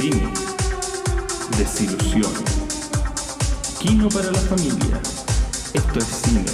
cine, 0.00 0.32
desilusión, 1.56 2.32
kino 3.80 4.08
para 4.08 4.30
la 4.30 4.38
familia. 4.38 5.00
Esto 5.74 5.98
es 5.98 6.04
cine, 6.04 6.44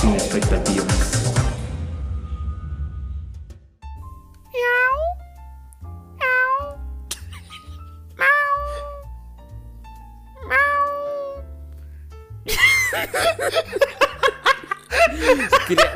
sin 0.00 0.12
expectativas. 0.12 1.51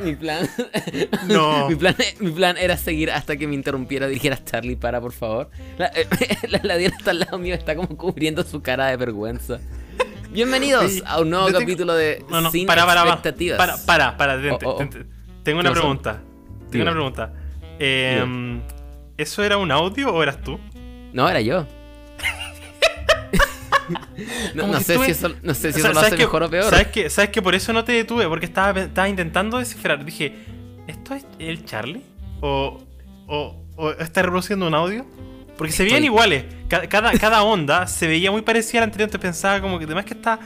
Mi 0.06 0.16
plan. 0.16 0.48
No. 1.28 1.68
mi, 1.68 1.74
plan 1.76 1.94
mi 2.20 2.30
plan 2.30 2.56
era 2.56 2.76
seguir 2.76 3.10
hasta 3.10 3.36
que 3.36 3.46
me 3.46 3.54
interrumpiera. 3.54 4.06
Dijeras, 4.06 4.44
Charlie, 4.44 4.76
para, 4.76 5.00
por 5.00 5.12
favor. 5.12 5.50
La, 5.78 5.86
eh, 5.94 6.06
la, 6.48 6.60
la 6.62 6.76
Diana 6.76 6.96
está 6.98 7.10
al 7.10 7.20
lado 7.20 7.38
mío, 7.38 7.54
está 7.54 7.74
como 7.76 7.88
cubriendo 7.96 8.42
su 8.44 8.62
cara 8.62 8.86
de 8.86 8.96
vergüenza. 8.96 9.58
Bienvenidos 10.30 10.90
Sí, 10.92 11.02
a 11.06 11.20
un 11.20 11.30
nuevo 11.30 11.46
yo 11.48 11.52
tengo- 11.54 11.60
capítulo 11.66 11.94
de 11.94 12.24
No, 12.30 12.40
no, 12.40 12.50
Sin 12.50 12.66
para, 12.66 12.84
para, 12.86 13.02
Expectativas. 13.02 13.56
para, 13.58 13.76
para, 13.86 14.16
para, 14.16 14.36
detente, 14.36 14.66
Oh, 14.66 14.70
oh, 14.70 14.82
oh. 14.82 14.88
Tengo 14.88 15.06
¿Qué 15.44 15.52
una 15.68 15.72
pregunta. 15.72 16.20
Tengo 16.58 16.70
Dime. 16.70 16.82
una 16.82 16.92
pregunta. 16.92 17.32
Eh, 17.78 18.60
¿Eso 19.16 19.42
era 19.44 19.56
un 19.58 19.70
audio 19.72 20.12
o 20.12 20.22
eras 20.22 20.40
tú? 20.42 20.58
No, 21.12 21.28
era 21.28 21.40
yo. 21.40 21.66
no, 24.54 24.72
sé 24.80 24.92
estuve- 24.94 25.04
si 25.06 25.10
eso, 25.12 25.34
no 25.42 25.54
sé 25.54 25.72
si 25.72 25.78
O 25.80 25.82
sea, 25.82 25.90
eso 25.90 26.00
lo 26.00 26.06
hace 26.06 26.16
que, 26.16 26.22
mejor 26.24 26.42
o 26.44 26.50
peor. 26.50 26.64
¿sabes 26.70 26.88
que, 26.88 27.10
¿Sabes 27.10 27.30
que 27.30 27.42
por 27.42 27.54
eso 27.54 27.72
no 27.72 27.84
te 27.84 27.92
detuve? 27.92 28.26
Porque 28.28 28.46
estaba, 28.46 28.80
estaba 28.80 29.08
intentando 29.08 29.58
descifrar. 29.58 30.04
Dije, 30.04 30.34
¿esto 30.86 31.14
es 31.14 31.24
el 31.38 31.64
Charlie? 31.64 32.02
¿O, 32.40 32.80
o, 33.26 33.56
o 33.76 33.90
está 33.92 34.22
reproduciendo 34.22 34.66
un 34.66 34.74
audio? 34.74 35.06
Porque 35.56 35.72
se 35.72 35.84
veían 35.84 36.04
iguales. 36.04 36.44
Ca- 36.68 36.86
Cada, 36.88 37.12
cada 37.12 37.42
onda 37.42 37.86
se 37.86 38.06
veía 38.06 38.30
muy 38.30 38.42
parecida 38.42 38.78
a 38.78 38.80
la 38.82 38.84
anterior. 38.86 39.06
Entonces 39.08 39.22
pensaba 39.30 39.60
como 39.60 39.78
que 39.78 39.84
además 39.86 40.04
que 40.04 40.14
está, 40.14 40.38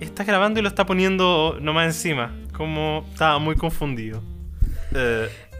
está 0.00 0.24
grabando 0.24 0.58
y 0.58 0.62
lo 0.62 0.68
está 0.68 0.84
poniendo 0.86 1.58
nomás 1.60 1.86
encima. 1.86 2.34
Como 2.56 3.06
estaba 3.12 3.38
muy 3.38 3.54
confundido. 3.54 4.20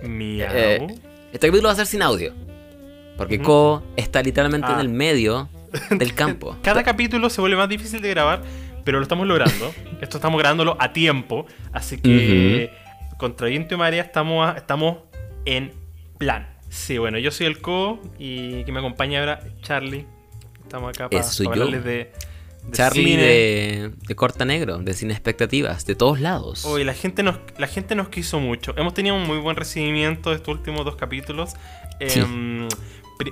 Miau. 0.02 0.48
Eh, 0.52 0.86
Este 1.32 1.46
capítulo 1.46 1.68
va 1.68 1.72
a 1.72 1.76
ser 1.76 1.86
sin 1.86 2.02
audio. 2.02 2.32
Porque 3.16 3.36
Ujú. 3.36 3.44
Ko 3.44 3.82
está 3.96 4.22
literalmente 4.22 4.68
Ah. 4.70 4.74
en 4.74 4.80
el 4.80 4.88
medio 4.88 5.48
del 5.90 6.14
campo. 6.14 6.56
Cada 6.62 6.82
capítulo 6.82 7.30
se 7.30 7.40
vuelve 7.40 7.56
más 7.56 7.68
difícil 7.68 8.00
de 8.00 8.10
grabar, 8.10 8.42
pero 8.84 8.98
lo 8.98 9.02
estamos 9.02 9.26
logrando. 9.26 9.72
Esto 10.00 10.18
estamos 10.18 10.38
grabándolo 10.38 10.76
a 10.80 10.92
tiempo, 10.92 11.46
así 11.72 11.98
que 11.98 12.70
contra 13.18 13.48
viento 13.48 13.74
y 13.74 13.78
marea 13.78 14.02
estamos, 14.02 14.48
a- 14.48 14.56
estamos 14.56 14.98
en 15.44 15.72
plan. 16.18 16.48
Sí, 16.68 16.98
bueno, 16.98 17.18
yo 17.18 17.30
soy 17.30 17.46
el 17.46 17.60
Co 17.60 18.00
y 18.18 18.62
que 18.64 18.72
me 18.72 18.78
acompaña 18.80 19.20
ahora 19.20 19.40
Charlie. 19.62 20.06
Estamos 20.62 20.90
acá 20.90 21.08
para 21.08 21.24
hablarles 21.50 21.82
de, 21.82 21.90
de 21.90 22.12
Charlie 22.72 23.04
cine. 23.12 23.22
de, 23.22 23.90
de 24.06 24.14
Corta 24.14 24.44
Negro, 24.44 24.76
de 24.78 24.92
Sin 24.92 25.10
Expectativas, 25.10 25.86
de 25.86 25.94
todos 25.94 26.20
lados. 26.20 26.66
Oye, 26.66 26.84
la 26.84 26.92
gente, 26.92 27.22
nos, 27.22 27.36
la 27.56 27.66
gente 27.68 27.94
nos 27.94 28.10
quiso 28.10 28.38
mucho. 28.38 28.74
Hemos 28.76 28.92
tenido 28.92 29.16
un 29.16 29.26
muy 29.26 29.38
buen 29.38 29.56
recibimiento 29.56 30.28
de 30.30 30.36
estos 30.36 30.54
últimos 30.56 30.84
dos 30.84 30.96
capítulos. 30.96 31.54
Sí. 32.06 32.20
Em, 32.20 32.68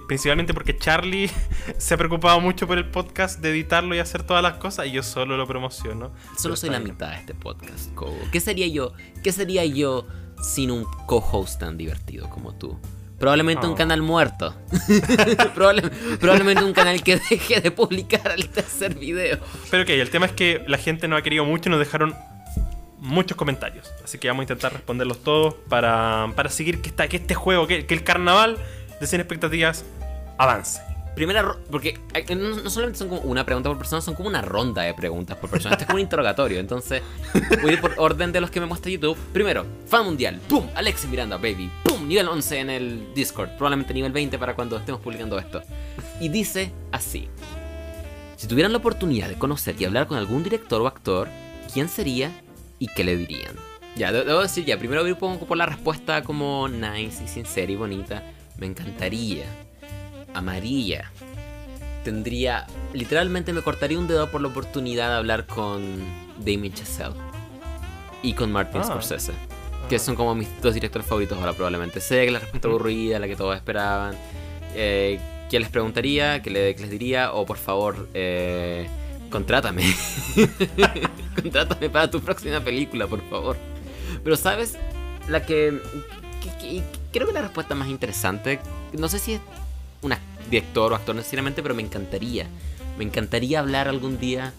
principalmente 0.09 0.53
porque 0.55 0.77
Charlie 0.77 1.31
se 1.79 1.95
ha 1.95 1.97
preocupado 1.97 2.41
mucho 2.41 2.67
por 2.67 2.79
el 2.79 2.87
podcast, 2.91 3.41
de 3.41 3.51
editarlo 3.51 3.95
y 3.95 3.99
hacer 3.99 4.23
todas 4.23 4.43
las 4.43 4.55
cosas, 4.55 4.87
y 4.87 4.93
yo 4.93 5.03
solo 5.03 5.37
lo 5.37 5.47
promociono. 5.47 6.13
Solo 6.39 6.57
soy 6.57 6.69
está 6.69 6.79
la 6.79 6.85
bien. 6.85 6.95
mitad 6.95 7.11
de 7.11 7.17
este 7.17 7.35
podcast, 7.35 7.95
Ko. 7.95 8.15
¿Qué 8.33 8.41
sería 8.41 8.67
yo? 8.69 8.93
¿Qué 9.23 9.33
sería 9.33 9.65
yo 9.65 10.07
sin 10.43 10.71
un 10.71 10.85
co-host 11.07 11.61
tan 11.61 11.77
divertido 11.79 12.29
como 12.31 12.55
tú? 12.55 12.79
Probablemente 13.19 13.67
un 13.67 13.73
Oh. 13.73 13.77
canal 13.77 14.03
muerto. 14.03 14.55
Probable- 15.55 15.91
probablemente 16.21 16.63
un 16.63 16.73
canal 16.75 17.03
que 17.03 17.17
deje 17.31 17.61
de 17.63 17.71
publicar 17.71 18.31
al 18.31 18.49
tercer 18.51 18.95
video. 18.95 19.39
Pero 19.71 19.85
ok, 19.85 19.89
el 19.91 20.11
tema 20.11 20.27
es 20.27 20.33
que 20.33 20.63
la 20.69 20.77
gente 20.79 21.09
nos 21.09 21.19
ha 21.19 21.23
querido 21.23 21.45
mucho 21.47 21.69
y 21.69 21.73
nos 21.73 21.79
dejaron 21.79 22.15
muchos 22.99 23.37
comentarios. 23.37 23.91
Así 24.05 24.19
que 24.19 24.29
vamos 24.29 24.41
a 24.43 24.45
intentar 24.45 24.73
responderlos 24.73 25.23
todos 25.23 25.55
para, 25.69 26.31
para 26.37 26.51
seguir 26.51 26.83
que, 26.83 26.89
esta- 26.91 27.09
que 27.09 27.17
este 27.17 27.35
juego, 27.35 27.67
que, 27.67 27.87
que 27.87 27.95
el 27.95 28.05
carnaval 28.05 28.59
de 29.01 29.07
Sin 29.07 29.21
Expectativas 29.21 29.85
avance. 30.39 30.81
Primera 31.15 31.57
porque 31.71 31.99
no, 32.37 32.69
solamente 32.69 32.99
son 32.99 33.09
como 33.09 33.23
una 33.23 33.47
pregunta 33.47 33.71
por 33.71 33.79
persona, 33.79 34.03
son 34.03 34.13
como 34.15 34.29
una 34.29 34.43
ronda 34.43 34.83
de 34.83 34.93
preguntas 34.93 35.39
por 35.39 35.49
persona. 35.49 35.73
Este 35.73 35.85
es 35.85 35.87
como 35.87 35.97
un 35.97 36.03
interrogatorio. 36.03 36.61
Entonces, 36.61 37.01
voy 37.63 37.71
a 37.71 37.73
ir 37.73 37.81
por 37.81 37.95
orden 37.97 38.33
de 38.33 38.41
los 38.43 38.51
que 38.51 38.61
me 38.61 38.67
muestra 38.67 38.91
YouTube. 38.93 39.17
Primero, 39.33 39.65
fan 39.87 40.05
mundial. 40.05 40.39
¡Pum! 40.47 40.67
Alexis 40.75 41.09
Miranda, 41.09 41.39
baby. 41.39 41.71
¡Pum! 41.85 42.07
Nivel 42.07 42.29
11 42.29 42.59
en 42.61 42.69
el 42.71 43.15
Discord. 43.15 43.49
Probablemente 43.57 43.95
nivel 43.95 44.13
20 44.13 44.39
para 44.39 44.55
cuando 44.55 44.77
estemos 44.77 45.01
publicando 45.01 45.39
esto. 45.39 45.63
Y 46.21 46.29
dice 46.29 46.71
así. 46.93 47.31
Si 48.37 48.47
tuvieran 48.47 48.73
la 48.73 48.79
oportunidad 48.79 49.31
de 49.31 49.37
conocer 49.39 49.75
y 49.79 49.87
hablar 49.87 50.07
con 50.09 50.19
algún 50.19 50.43
director 50.43 50.83
o 50.83 50.87
actor, 50.87 51.29
¿quién 51.73 51.89
sería 51.89 52.31
y 52.79 52.89
qué 52.89 53.05
le 53.05 53.17
dirían? 53.17 53.55
Ya, 53.97 54.13
de- 54.13 54.25
debo 54.25 54.43
decir 54.43 54.67
ya, 54.67 54.77
primero 54.79 55.01
voy 55.01 55.13
un 55.13 55.19
poco 55.19 55.47
por 55.47 55.57
la 55.57 55.65
respuesta 55.65 56.23
como 56.23 56.69
nice 56.69 57.25
y 57.25 57.29
sincera 57.29 57.73
y 57.73 57.77
bonita. 57.77 58.23
Me 58.59 58.67
encantaría. 58.67 59.45
Amarilla. 60.35 61.11
Tendría. 62.05 62.67
Literalmente 62.93 63.53
me 63.53 63.63
cortaría 63.63 63.99
un 63.99 64.07
dedo 64.07 64.31
por 64.31 64.41
la 64.41 64.49
oportunidad 64.49 65.09
de 65.11 65.15
hablar 65.17 65.47
con 65.47 65.83
Damien 66.39 66.73
Chazelle. 66.73 67.15
Y 68.23 68.33
con 68.35 68.51
Martin 68.53 68.81
Ah. 68.83 68.85
Scorsese. 68.85 69.33
Que 69.89 69.99
son 69.99 70.17
como 70.17 70.35
mis 70.35 70.49
dos 70.63 70.75
directores 70.75 71.07
favoritos 71.07 71.39
ahora 71.39 71.53
probablemente. 71.53 72.01
Sé 72.01 72.25
que 72.25 72.31
la 72.33 72.39
respuesta 72.41 72.69
Ujú. 72.69 72.77
aburrida, 72.77 73.19
la 73.19 73.29
que 73.29 73.37
todos 73.37 73.55
esperaban. 73.57 74.17
Eh, 74.75 75.21
¿Qué 75.51 75.61
les 75.61 75.69
preguntaría? 75.69 76.43
¿Qué, 76.43 76.51
le- 76.51 76.75
les 76.77 76.91
diría? 76.91 77.33
O 77.33 77.47
por 77.47 77.57
favor, 77.57 78.09
eh, 78.15 78.89
contrátame. 79.31 79.85
contrátame 81.41 81.89
para 81.91 82.11
tu 82.11 82.21
próxima 82.21 82.61
película, 82.61 83.07
por 83.07 83.23
favor. 83.31 83.57
Pero 84.25 84.37
sabes, 84.37 84.77
la 85.29 85.45
que, 85.47 85.81
que- 86.43 86.59
que- 86.59 86.83
Creo 87.17 87.27
que 87.27 87.33
la 87.33 87.41
respuesta 87.41 87.75
más 87.75 87.89
interesante, 87.89 88.61
no 88.93 89.09
sé 89.09 89.19
si 89.19 89.33
es 89.35 89.41
un 90.03 90.13
director 90.51 90.93
o 90.93 90.97
actor 90.97 91.15
necesariamente, 91.17 91.63
pero 91.63 91.75
me 91.75 91.81
encantaría. 91.83 92.47
Me 92.99 93.05
encantaría 93.05 93.59
hablar 93.61 93.89
algún 93.89 94.19
día 94.19 94.53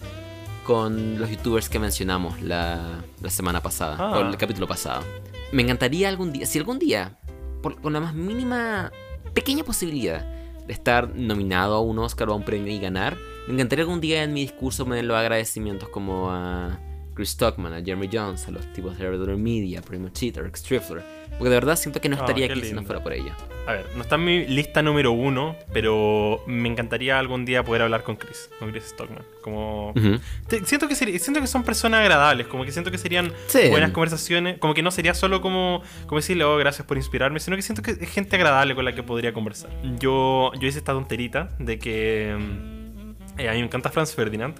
con 0.64 1.20
los 1.20 1.30
youtubers 1.30 1.68
que 1.68 1.78
mencionamos 1.78 2.42
la, 2.42 3.04
la 3.22 3.30
semana 3.30 3.62
pasada, 3.62 3.94
Ah. 4.00 4.18
o 4.18 4.20
el 4.28 4.36
capítulo 4.36 4.66
pasado. 4.66 5.04
Me 5.52 5.62
encantaría 5.62 6.08
algún 6.08 6.32
día, 6.32 6.46
si 6.46 6.58
algún 6.58 6.80
día, 6.80 7.16
por- 7.62 7.80
con 7.80 7.92
la 7.92 8.00
más 8.00 8.12
mínima, 8.14 8.90
pequeña 9.34 9.62
posibilidad 9.62 10.24
de 10.66 10.72
estar 10.72 11.14
nominado 11.14 11.76
a 11.76 11.80
un 11.80 11.98
Oscar 12.00 12.28
o 12.28 12.32
a 12.32 12.34
un 12.34 12.42
premio 12.44 12.72
y 12.72 12.80
ganar, 12.80 13.16
me 13.46 13.54
encantaría 13.54 13.84
algún 13.84 14.00
día 14.00 14.24
en 14.24 14.32
mi 14.32 14.40
discurso 14.42 14.84
poner 14.84 15.04
los 15.04 15.16
agradecimientos 15.16 15.88
como 15.90 16.30
a 16.32 16.78
Chris 17.18 17.30
Stockman, 17.30 17.72
a 17.72 17.78
Jeremy 17.82 18.08
Jones, 18.12 18.46
a 18.46 18.52
los 18.52 18.64
tipos 18.72 18.96
de 18.96 19.04
Hereditary 19.04 19.36
Media, 19.36 19.82
Primo 19.82 20.08
Cheater, 20.10 20.46
X 20.46 20.62
Trifler, 20.62 21.02
porque 21.30 21.48
de 21.50 21.56
verdad 21.56 21.74
siento 21.74 22.00
que 22.00 22.08
no 22.08 22.14
Ah, 22.16 22.20
estaría 22.20 22.46
qué 22.46 22.52
aquí 22.52 22.62
si 22.62 22.68
no 22.70 22.76
lindo. 22.76 22.86
fuera 22.86 23.02
por 23.02 23.12
ella. 23.12 23.36
A 23.66 23.72
ver, 23.72 23.86
no 23.96 24.02
está 24.02 24.14
en 24.14 24.24
mi 24.24 24.46
lista 24.46 24.82
número 24.82 25.10
uno, 25.10 25.56
pero 25.72 26.44
me 26.46 26.68
encantaría 26.68 27.18
algún 27.18 27.44
día 27.44 27.64
poder 27.64 27.82
hablar 27.82 28.04
con 28.04 28.14
Chris, 28.14 28.48
con 28.60 28.70
Chris 28.70 28.84
Stockman. 28.84 29.24
Como 29.42 29.90
Ujú. 29.90 30.20
Te- 30.46 30.64
siento 30.64 30.86
que 30.86 30.94
seri- 30.94 31.18
siento 31.18 31.40
que 31.40 31.48
son 31.48 31.64
personas 31.64 32.02
agradables, 32.02 32.46
como 32.46 32.64
que 32.64 32.70
siento 32.70 32.92
que 32.92 32.98
serían 32.98 33.32
Sí. 33.48 33.68
buenas 33.68 33.90
conversaciones, 33.90 34.58
como 34.58 34.72
que 34.74 34.82
no 34.84 34.92
sería 34.92 35.12
solo 35.12 35.40
como, 35.40 35.82
como 36.06 36.20
decirle, 36.20 36.44
oh, 36.44 36.56
gracias 36.56 36.86
por 36.86 36.96
inspirarme, 36.98 37.40
sino 37.40 37.56
que 37.56 37.62
siento 37.62 37.82
que 37.82 37.90
es 37.90 38.08
gente 38.10 38.36
agradable 38.36 38.76
con 38.76 38.84
la 38.84 38.94
que 38.94 39.02
podría 39.02 39.32
conversar. 39.32 39.70
Yo, 39.98 40.52
yo 40.60 40.68
hice 40.68 40.78
esta 40.78 40.92
tonterita 40.92 41.48
de 41.58 41.80
que 41.80 42.36
mm, 42.38 43.40
eh, 43.40 43.48
a 43.48 43.52
mí 43.54 43.58
me 43.58 43.64
encanta 43.66 43.90
Franz 43.90 44.14
Ferdinand 44.14 44.54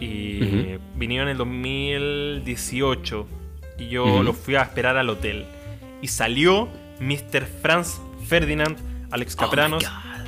y 0.00 0.42
Ujú. 0.42 0.80
vinieron 0.96 1.28
en 1.28 1.32
el 1.32 1.38
2018 1.38 3.26
y 3.78 3.88
yo 3.88 4.04
Ujú. 4.04 4.22
lo 4.22 4.32
fui 4.32 4.54
a 4.56 4.62
esperar 4.62 4.96
al 4.96 5.08
hotel 5.10 5.44
y 6.02 6.08
salió 6.08 6.68
Mr. 7.00 7.44
Franz 7.62 8.00
Ferdinand, 8.26 8.76
Alex 9.10 9.34
Oh 9.34 9.40
Capranos. 9.42 9.84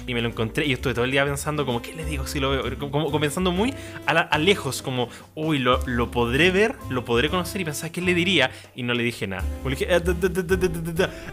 Y 0.07 0.15
me 0.15 0.23
lo 0.23 0.29
encontré 0.31 0.65
y 0.65 0.73
estuve 0.73 0.95
todo 0.95 1.05
el 1.05 1.11
día 1.11 1.23
pensando 1.27 1.67
como, 1.67 1.83
¿qué 1.83 1.95
le 1.95 2.03
digo 2.03 2.27
si 2.27 2.41
lo 2.41 2.49
veo? 2.49 2.79
Como, 2.79 3.11
como- 3.11 3.21
pensando 3.21 3.53
muy 3.53 3.75
a, 4.07 4.15
la- 4.15 4.21
a 4.23 4.39
lejos, 4.39 4.81
como, 4.81 5.11
uy, 5.35 5.59
lo, 5.59 5.87
lo 5.87 6.11
podré 6.11 6.51
ver, 6.51 6.77
lo 6.89 7.05
podré 7.05 7.29
conocer 7.29 7.61
y 7.61 7.67
pensaba, 7.67 7.93
¿qué 7.93 8.01
le 8.01 8.15
diría? 8.15 8.51
Y 8.75 8.85
no 8.85 8.95
le 8.95 9.03
dije 9.03 9.27
nada. 9.27 9.45
Le 9.65 9.71
dije, 9.77 9.87
"Ah, 9.93 10.01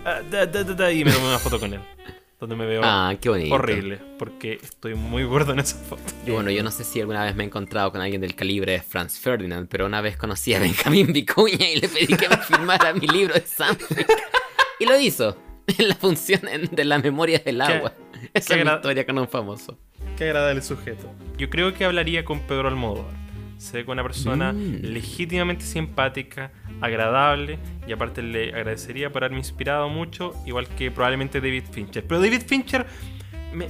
ah, 0.06 0.22
da, 0.30 0.46
da, 0.46 0.64
da, 0.66 0.74
da", 0.74 0.92
y 0.92 1.06
me 1.06 1.12
tomé 1.12 1.26
una 1.26 1.40
foto 1.40 1.58
con 1.58 1.74
él. 1.74 1.80
Donde 2.40 2.56
me 2.56 2.66
veo 2.66 2.82
Ah, 2.84 3.16
qué 3.20 3.30
horrible, 3.30 4.00
porque 4.20 4.60
estoy 4.62 4.94
muy 4.96 5.24
gordo 5.24 5.54
en 5.54 5.60
esa 5.60 5.78
foto. 5.78 6.04
Y 6.26 6.32
bueno, 6.32 6.52
yo 6.52 6.64
no 6.64 6.72
sé 6.72 6.84
si 6.84 7.00
alguna 7.00 7.24
vez 7.24 7.36
me 7.36 7.44
he 7.44 7.48
encontrado 7.48 7.92
con 7.92 8.02
alguien 8.02 8.20
del 8.22 8.36
calibre 8.36 8.74
de 8.74 8.82
Franz 8.82 9.20
Ferdinand, 9.20 9.68
pero 9.70 9.86
una 9.86 10.02
vez 10.02 10.18
conocí 10.18 10.54
a 10.54 10.60
Benjamín 10.60 11.14
Vicuña 11.14 11.70
y 11.70 11.80
le 11.80 11.88
pedí 11.88 12.08
que 12.08 12.28
me 12.28 12.38
firmara 12.44 12.94
mi 12.94 13.08
libro 13.08 13.34
de 13.36 13.42
Samfic. 13.42 14.06
Y 14.80 14.86
lo 14.86 15.00
hizo. 15.00 15.38
En 15.80 15.88
la 15.88 15.96
función 15.96 16.42
de 16.72 16.86
la 16.86 17.00
memoria 17.00 17.40
del 17.40 17.60
agua. 17.60 17.92
Esa 18.36 18.54
qué 18.54 18.60
es 18.62 18.66
mi 18.68 18.72
historia 18.72 19.04
con 19.04 19.18
un 19.18 19.28
famoso. 19.28 19.76
Qué 20.16 20.26
agradable 20.26 20.62
sujeto. 20.62 21.12
Yo 21.38 21.50
creo 21.50 21.74
que 21.74 21.86
hablaría 21.86 22.24
con 22.24 22.42
Pedro 22.42 22.68
Almodóvar. 22.68 23.25
Se 23.58 23.78
ve 23.78 23.86
con 23.86 23.94
una 23.94 24.04
persona 24.04 24.52
Mm. 24.54 24.82
legítimamente 24.84 25.64
simpática, 25.66 26.52
agradable, 26.82 27.58
y 27.88 27.92
aparte 27.94 28.22
le 28.22 28.50
agradecería 28.50 29.10
por 29.12 29.24
haberme 29.24 29.40
inspirado 29.40 29.88
mucho, 29.90 30.34
igual 30.46 30.68
que 30.68 30.92
probablemente 30.92 31.40
David 31.40 31.64
Fincher. 31.72 32.04
Pero 32.06 32.20
David 32.22 32.42
Fincher 32.46 32.86
me, 33.54 33.68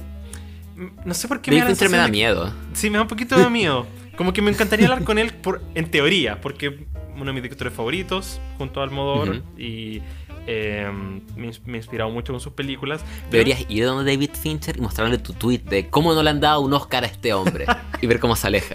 no 1.04 1.14
sé 1.14 1.28
por 1.28 1.40
qué 1.40 1.50
David 1.52 1.62
me 1.62 1.68
da 1.68 1.74
Fincher 1.76 1.90
me 1.90 1.96
da 1.98 2.08
miedo. 2.08 2.52
Sí, 2.72 2.90
me 2.90 2.96
da 2.98 3.02
un 3.02 3.08
poquito 3.08 3.38
de 3.38 3.48
miedo. 3.48 3.86
Como 4.16 4.32
que 4.32 4.42
me 4.42 4.50
encantaría 4.50 4.86
hablar 4.88 5.04
con 5.04 5.18
él 5.18 5.32
por, 5.32 5.62
en 5.74 5.90
teoría, 5.90 6.40
porque 6.40 6.86
uno 7.14 7.24
de 7.26 7.32
mis 7.32 7.42
directores 7.42 7.72
favoritos, 7.72 8.40
junto 8.58 8.80
a 8.80 8.84
Almodóvar, 8.84 9.30
Ujú. 9.30 9.42
y 9.60 10.02
eh, 10.48 10.90
me, 11.36 11.50
me 11.64 11.74
he 11.74 11.76
inspirado 11.76 12.10
mucho 12.10 12.32
con 12.32 12.40
sus 12.40 12.52
películas. 12.52 13.02
Pero- 13.30 13.44
Deberías 13.44 13.64
ir 13.70 13.84
donde 13.84 14.10
David 14.10 14.30
Fincher 14.40 14.76
y 14.76 14.80
mostrarle 14.80 15.18
tu 15.18 15.32
tweet 15.32 15.58
de 15.60 15.88
cómo 15.88 16.14
no 16.14 16.22
le 16.22 16.30
han 16.30 16.40
dado 16.40 16.60
un 16.60 16.72
Oscar 16.72 17.04
a 17.04 17.06
este 17.06 17.32
hombre 17.34 17.66
y 18.02 18.06
ver 18.06 18.18
cómo 18.20 18.34
se 18.36 18.46
aleja. 18.46 18.74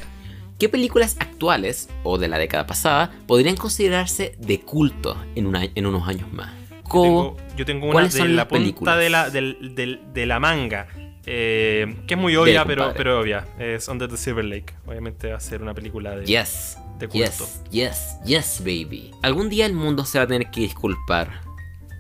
¿Qué 0.62 0.70
películas 0.70 1.18
actuales 1.20 1.90
o 2.04 2.20
de 2.20 2.28
la 2.28 2.38
década 2.38 2.68
pasada 2.68 3.12
podrían 3.26 3.56
considerarse 3.56 4.36
de 4.38 4.60
culto 4.60 5.18
en, 5.34 5.48
unos 5.48 6.08
años 6.08 6.32
más? 6.32 6.54
Yo 6.70 7.02
tengo, 7.02 7.38
yo 7.58 7.66
tengo 7.66 7.86
una 7.86 7.94
¿Cuáles 7.94 8.14
de 8.14 8.28
la 8.28 8.48
punta 8.48 8.96
de 8.96 9.10
la, 9.10 9.32
del- 9.32 10.02
de 10.14 10.26
la 10.28 10.40
manga, 10.40 10.86
eh, 11.26 12.04
que 12.06 12.14
es 12.14 12.20
muy 12.20 12.36
obvia, 12.36 12.64
pero, 12.64 13.20
obvia. 13.20 13.48
Es 13.58 13.88
Under 13.88 14.08
the 14.08 14.18
Silver 14.18 14.46
Lake. 14.46 14.76
Obviamente 14.86 15.32
va 15.32 15.38
a 15.38 15.40
ser 15.40 15.64
una 15.64 15.74
película 15.74 16.16
de... 16.16 16.26
Yes. 16.28 16.78
de 17.00 17.08
culto. 17.08 17.48
Yes, 17.72 18.20
yes, 18.24 18.60
yes, 18.60 18.60
baby. 18.60 19.10
Algún 19.24 19.50
día 19.50 19.66
el 19.66 19.74
mundo 19.74 20.06
se 20.06 20.20
va 20.20 20.26
a 20.26 20.28
tener 20.28 20.52
que 20.52 20.62
disculpar 20.62 21.42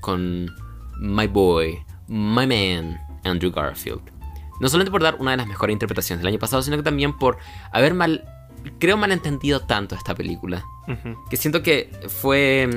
con 0.02 0.52
my 1.00 1.26
boy, 1.26 1.80
my 2.08 2.46
man, 2.46 3.00
Andrew 3.24 3.52
Garfield. 3.52 4.04
No 4.60 4.70
solamente 4.70 4.92
por 4.92 5.02
dar 5.02 5.16
una 5.16 5.32
de 5.32 5.38
las 5.38 5.48
mejores 5.48 5.74
interpretaciones 5.74 6.22
del 6.22 6.28
año 6.28 6.38
pasado, 6.38 6.62
sino 6.62 6.78
que 6.78 6.84
también 6.84 7.18
por 7.18 7.40
haber 7.72 7.96
mal, 7.96 8.24
creo 8.80 8.98
malentendido 8.98 9.62
tanto 9.62 9.96
esta 9.96 10.16
película. 10.16 10.64
Que 11.30 11.38
siento 11.38 11.64
que 11.64 11.90
fue 12.10 12.68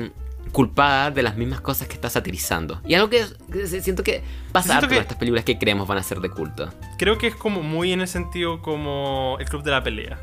mm, 0.45 0.51
culpada 0.51 1.11
de 1.11 1.21
las 1.23 1.35
mismas 1.35 1.59
cosas 1.61 1.87
que 1.87 1.95
está 1.95 2.09
satirizando. 2.09 2.79
Y 2.85 2.93
algo 2.93 3.09
que, 3.09 3.25
que 3.51 3.67
siento 3.67 4.03
que 4.03 4.23
pasa 4.51 4.79
con 4.79 4.93
estas 4.93 5.17
películas 5.17 5.43
que 5.43 5.57
creemos 5.57 5.87
van 5.87 5.97
a 5.97 6.03
ser 6.03 6.19
de 6.21 6.29
culto. 6.29 6.69
Creo 6.97 7.17
que 7.17 7.27
es 7.27 7.35
como 7.35 7.61
muy 7.61 7.91
en 7.91 8.01
el 8.01 8.07
sentido 8.07 8.61
como 8.61 9.37
el 9.39 9.47
Club 9.49 9.63
de 9.63 9.71
la 9.71 9.83
Pelea. 9.83 10.19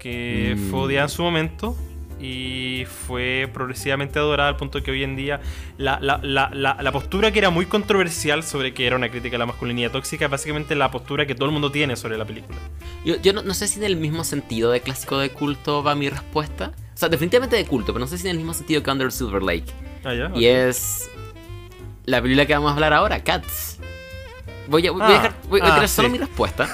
Que 0.00 0.54
Mm. 0.56 0.70
fue 0.70 0.80
odiada 0.80 1.04
en 1.04 1.10
su 1.10 1.22
momento 1.22 1.76
y 2.22 2.84
fue 3.06 3.50
progresivamente 3.52 4.18
adorada 4.18 4.48
al 4.50 4.56
punto 4.56 4.82
que 4.82 4.90
hoy 4.92 5.02
en 5.02 5.16
día 5.16 5.40
la, 5.76 5.98
la- 6.00 6.18
la- 6.22 6.50
la- 6.80 6.92
postura 6.92 7.32
que 7.32 7.40
era 7.40 7.50
muy 7.50 7.66
controversial 7.66 8.42
sobre 8.44 8.72
que 8.72 8.86
era 8.86 8.94
una 8.96 9.08
crítica 9.10 9.36
a 9.36 9.38
la 9.40 9.46
masculinidad 9.46 9.90
tóxica 9.90 10.26
es 10.26 10.30
básicamente 10.30 10.74
la 10.76 10.90
postura 10.90 11.26
que 11.26 11.34
todo 11.34 11.46
el 11.46 11.52
mundo 11.52 11.72
tiene 11.72 11.96
sobre 11.96 12.16
la 12.16 12.24
película. 12.24 12.56
Yo, 13.04 13.16
yo 13.20 13.32
no, 13.32 13.42
no 13.42 13.54
sé 13.54 13.66
si 13.66 13.78
en 13.80 13.84
el 13.84 13.96
mismo 13.96 14.22
sentido 14.24 14.70
de 14.70 14.80
clásico 14.80 15.18
de 15.18 15.30
culto 15.30 15.82
va 15.82 15.94
mi 15.96 16.08
respuesta. 16.08 16.72
O 16.94 16.96
sea, 17.02 17.08
definitivamente 17.08 17.56
de 17.56 17.64
culto, 17.64 17.92
pero 17.92 18.00
no 18.04 18.06
sé 18.06 18.16
si 18.18 18.26
en 18.28 18.32
el 18.32 18.36
mismo 18.36 18.54
sentido 18.54 18.82
que 18.82 18.90
Under 18.90 19.10
Silver 19.10 19.42
Lake. 19.42 19.72
Ah, 20.04 20.14
ya, 20.14 20.26
Y 20.34 20.46
ok. 20.46 20.68
es 20.68 21.10
la 22.04 22.22
película 22.22 22.46
que 22.46 22.54
vamos 22.54 22.70
a 22.70 22.74
hablar 22.74 22.92
ahora, 22.92 23.22
Cats. 23.24 23.78
Voy 24.68 24.86
a, 24.86 24.92
voy 24.92 25.02
a 25.02 25.06
Ah, 25.06 25.12
dejar, 25.12 25.34
voy 25.48 25.60
a 25.60 25.64
ah, 25.64 25.74
tirar 25.74 25.88
solo 25.88 26.08
sí. 26.08 26.12
mi 26.12 26.18
respuesta, 26.18 26.68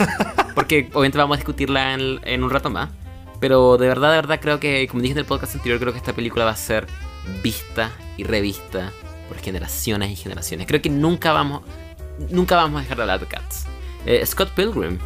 porque 0.54 0.88
obviamente 0.92 1.16
vamos 1.16 1.36
a 1.36 1.38
discutirla 1.38 1.94
en, 1.94 2.20
en 2.24 2.44
un 2.44 2.50
rato 2.50 2.68
más. 2.68 2.90
Pero 3.40 3.76
de 3.76 3.86
verdad, 3.88 4.10
de 4.10 4.16
verdad 4.16 4.40
creo 4.40 4.58
que, 4.60 4.86
como 4.88 5.02
dije 5.02 5.12
en 5.12 5.18
el 5.18 5.24
podcast 5.24 5.54
anterior, 5.54 5.78
creo 5.78 5.92
que 5.92 5.98
esta 5.98 6.12
película 6.12 6.44
va 6.44 6.50
a 6.52 6.56
ser 6.56 6.86
vista 7.42 7.92
y 8.16 8.24
revista 8.24 8.92
por 9.28 9.38
generaciones 9.38 10.10
y 10.10 10.16
generaciones. 10.16 10.66
Creo 10.66 10.82
que 10.82 10.90
nunca 10.90 11.32
vamos, 11.32 11.62
nunca 12.30 12.56
vamos 12.56 12.78
a 12.78 12.82
dejar 12.82 12.96
de 12.96 13.02
hablar 13.04 13.20
de 13.20 13.26
Cats. 13.26 13.66
Eh, 14.06 14.24
Scott 14.26 14.50
Pilgrim, 14.50 14.98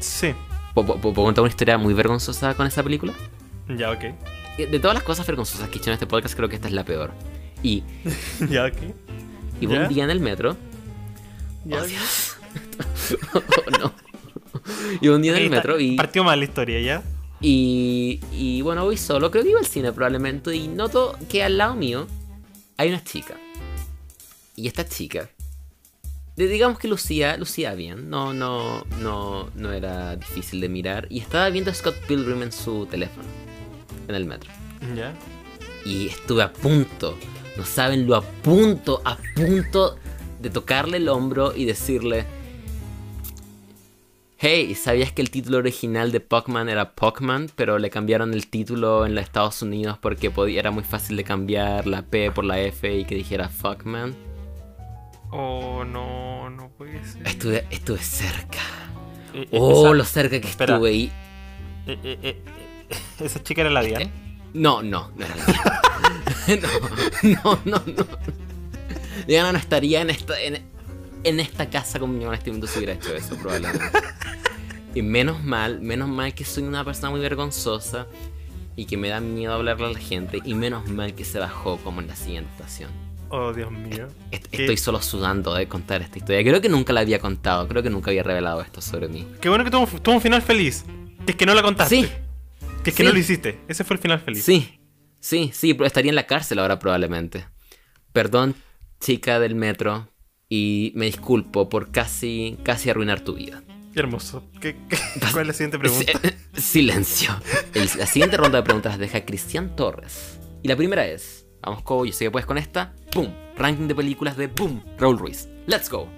Sí, 0.00 0.34
¿puedo, 0.74 0.96
puedo 0.96 1.14
contar 1.14 1.42
una 1.42 1.50
historia 1.50 1.78
muy 1.78 1.94
vergonzosa 1.94 2.54
con 2.54 2.66
esa 2.66 2.82
película? 2.82 3.12
ya, 3.68 3.90
ok. 3.90 4.04
Eh, 4.58 4.66
De 4.70 4.78
todas 4.80 4.94
las 4.94 5.02
cosas 5.04 5.26
vergonzosas 5.26 5.68
que 5.68 5.76
he 5.76 5.78
hecho 5.80 5.90
en 5.90 5.94
este 5.94 6.06
podcast, 6.06 6.34
creo 6.34 6.48
que 6.48 6.56
esta 6.56 6.68
es 6.68 6.74
la 6.74 6.84
peor. 6.84 7.12
Y 7.62 7.82
ya, 8.50 8.66
ok. 8.66 8.76
iba 9.60 9.74
¿Ya? 9.74 9.80
un 9.82 9.88
día 9.88 10.04
en 10.04 10.10
el 10.10 10.20
metro. 10.20 10.56
Ya, 11.64 11.78
Oh. 11.80 11.84
Dios. 11.86 12.36
oh, 13.34 13.78
no. 13.78 13.92
Iba 15.00 15.14
un 15.16 15.22
día 15.22 15.36
en 15.36 15.42
el 15.44 15.50
metro 15.50 15.78
y, 15.80 15.96
Partió 15.96 16.24
mal 16.24 16.38
la 16.38 16.44
historia, 16.44 16.80
¿ya? 16.80 17.02
Y, 17.40 18.20
y 18.32 18.62
bueno, 18.62 18.84
voy 18.84 18.96
solo. 18.96 19.30
Creo 19.30 19.44
que 19.44 19.50
iba 19.50 19.60
al 19.60 19.66
cine 19.66 19.92
probablemente. 19.92 20.54
Y 20.54 20.68
noto 20.68 21.16
que 21.28 21.42
al 21.42 21.58
lado 21.58 21.74
mío 21.74 22.06
hay 22.76 22.88
una 22.88 23.02
chica. 23.02 23.36
Y 24.56 24.66
esta 24.66 24.84
chica, 24.84 25.30
digamos 26.36 26.78
que 26.78 26.88
lucía, 26.88 27.36
lucía 27.36 27.74
bien. 27.74 28.10
No, 28.10 28.32
no, 28.32 28.84
no, 29.00 29.50
no 29.54 29.72
era 29.72 30.16
difícil 30.16 30.60
de 30.60 30.68
mirar. 30.68 31.06
Y 31.10 31.20
estaba 31.20 31.48
viendo 31.50 31.70
a 31.70 31.74
Scott 31.74 31.96
Pilgrim 32.06 32.42
en 32.42 32.52
su 32.52 32.86
teléfono. 32.86 33.28
En 34.08 34.14
el 34.14 34.24
metro. 34.24 34.50
Ya. 34.96 35.14
Y 35.84 36.08
estuve 36.08 36.42
a 36.42 36.52
punto, 36.52 37.16
no 37.56 37.64
saben 37.64 38.06
lo 38.06 38.16
a 38.16 38.22
punto, 38.22 39.00
a 39.04 39.16
punto 39.34 39.96
de 40.40 40.50
tocarle 40.50 40.98
el 40.98 41.08
hombro 41.08 41.54
y 41.54 41.64
decirle, 41.64 42.26
hey, 44.38 44.74
¿sabías 44.74 45.12
que 45.12 45.20
el 45.22 45.30
título 45.30 45.58
original 45.58 46.12
de 46.12 46.20
Pokémon 46.20 46.68
era 46.68 46.92
Pokémon, 46.94 47.50
pero 47.56 47.78
le 47.78 47.90
cambiaron 47.90 48.32
el 48.34 48.48
título 48.48 49.04
en 49.06 49.14
los 49.14 49.24
Estados 49.24 49.60
Unidos 49.62 49.98
porque 50.00 50.30
podía, 50.30 50.60
era 50.60 50.70
muy 50.70 50.84
fácil 50.84 51.16
de 51.16 51.24
cambiar 51.24 51.86
la 51.86 52.02
P 52.02 52.30
por 52.30 52.44
la 52.44 52.60
F 52.60 52.96
y 52.98 53.04
que 53.04 53.14
dijera 53.14 53.48
Fuckman? 53.48 54.14
Oh, 55.30 55.84
no, 55.84 56.48
no 56.50 56.70
puede 56.70 57.04
ser. 57.04 57.26
Estuve, 57.26 57.66
estuve 57.70 57.98
cerca. 57.98 58.58
Eh, 59.34 59.42
eh, 59.42 59.58
Oh, 59.60 59.86
esa- 59.86 59.94
lo 59.94 60.04
cerca 60.04 60.40
que 60.40 60.48
espera. 60.48 60.74
estuve 60.74 60.92
y... 60.92 61.04
eh, 61.04 61.10
eh, 61.86 61.98
eh, 62.22 62.42
eh, 62.90 62.96
esa 63.24 63.42
chica 63.42 63.60
era 63.62 63.70
la 63.70 63.82
Diane. 63.82 64.10
No, 64.54 64.82
no, 64.82 65.10
no 65.16 65.24
era 65.26 65.36
la 65.36 66.56
no, 67.22 67.58
no, 67.66 67.82
no, 67.86 67.94
no. 67.94 68.06
Diana 69.26 69.52
no 69.52 69.58
estaría 69.58 70.00
en 70.00 70.08
esta, 70.08 70.40
en, 70.40 70.64
en 71.24 71.40
esta 71.40 71.68
casa 71.70 71.98
este 71.98 72.50
momento 72.50 72.66
si 72.66 72.78
hubiera 72.78 72.92
hecho 72.94 73.14
eso, 73.14 73.36
probablemente. 73.36 73.84
Y 74.94 75.02
menos 75.02 75.42
mal, 75.44 75.80
menos 75.80 76.08
mal 76.08 76.34
que 76.34 76.44
soy 76.44 76.62
una 76.64 76.84
persona 76.84 77.10
muy 77.10 77.20
vergonzosa 77.20 78.06
y 78.76 78.86
que 78.86 78.96
me 78.96 79.08
da 79.08 79.20
miedo 79.20 79.52
hablarle 79.52 79.86
a 79.86 79.90
la 79.90 79.98
gente. 79.98 80.40
Y 80.44 80.54
menos 80.54 80.88
mal 80.88 81.14
que 81.14 81.24
se 81.24 81.38
bajó 81.38 81.76
como 81.78 82.00
en 82.00 82.08
la 82.08 82.16
siguiente 82.16 82.50
estación. 82.52 82.90
Oh, 83.30 83.52
Dios 83.52 83.70
mío. 83.70 84.08
Est- 84.30 84.46
Qué- 84.46 84.62
Estoy 84.62 84.76
solo 84.78 85.02
sudando 85.02 85.52
de 85.54 85.68
contar 85.68 86.00
esta 86.00 86.18
historia. 86.18 86.42
Creo 86.42 86.60
que 86.62 86.68
nunca 86.70 86.92
la 86.94 87.00
había 87.00 87.18
contado, 87.18 87.68
creo 87.68 87.82
que 87.82 87.90
nunca 87.90 88.10
había 88.10 88.22
revelado 88.22 88.62
esto 88.62 88.80
sobre 88.80 89.08
mí. 89.08 89.26
Qué 89.40 89.48
bueno 89.50 89.64
que 89.64 89.70
tuvo, 89.70 89.86
tuvo 90.00 90.14
un 90.14 90.20
final 90.22 90.40
feliz. 90.40 90.84
Que 91.26 91.32
es 91.32 91.36
que 91.36 91.44
no 91.44 91.54
la 91.54 91.62
contaste. 91.62 92.02
Sí, 92.02 92.08
Que 92.82 92.90
es 92.90 92.96
que 92.96 93.04
no 93.04 93.12
lo 93.12 93.18
hiciste. 93.18 93.60
Ese 93.68 93.84
fue 93.84 93.96
el 93.96 94.02
final 94.02 94.20
feliz. 94.20 94.42
Sí, 94.44 94.80
sí, 95.20 95.50
sí, 95.52 95.74
pero 95.74 95.86
estaría 95.86 96.08
en 96.10 96.14
la 96.16 96.26
cárcel 96.26 96.58
ahora 96.58 96.78
probablemente. 96.78 97.44
Perdón, 98.14 98.54
chica 99.00 99.38
del 99.38 99.54
metro, 99.54 100.08
y 100.48 100.92
me 100.94 101.06
disculpo 101.06 101.68
por 101.68 101.90
casi, 101.90 102.56
casi 102.62 102.90
arruinar 102.90 103.20
tu 103.20 103.34
vida. 103.34 103.62
Qué 103.92 104.00
hermoso. 104.00 104.44
¿Qué, 104.60 104.76
qué- 104.88 104.96
cuál 105.32 105.42
es 105.42 105.46
la 105.48 105.52
siguiente 105.52 105.78
pregunta? 105.78 106.12
Si- 106.54 106.60
Silencio. 106.60 107.30
El- 107.74 107.90
la 107.98 108.06
siguiente 108.06 108.36
ronda 108.36 108.58
de 108.58 108.64
preguntas 108.64 108.92
las 108.92 108.98
deja 108.98 109.24
Cristian 109.24 109.74
Torres. 109.76 110.38
Y 110.62 110.68
la 110.68 110.76
primera 110.76 111.06
es, 111.06 111.46
vamos 111.62 111.82
Cobo, 111.82 112.04
yo 112.04 112.12
sé 112.12 112.24
que 112.24 112.30
puedes 112.30 112.46
con 112.46 112.58
esta. 112.58 112.94
¡Pum! 113.12 113.28
Ranking 113.56 113.88
de 113.88 113.94
películas 113.94 114.36
de 114.36 114.46
Boom, 114.46 114.82
Raúl 114.98 115.18
Ruiz. 115.18 115.48
Let's 115.66 115.90
go. 115.90 116.08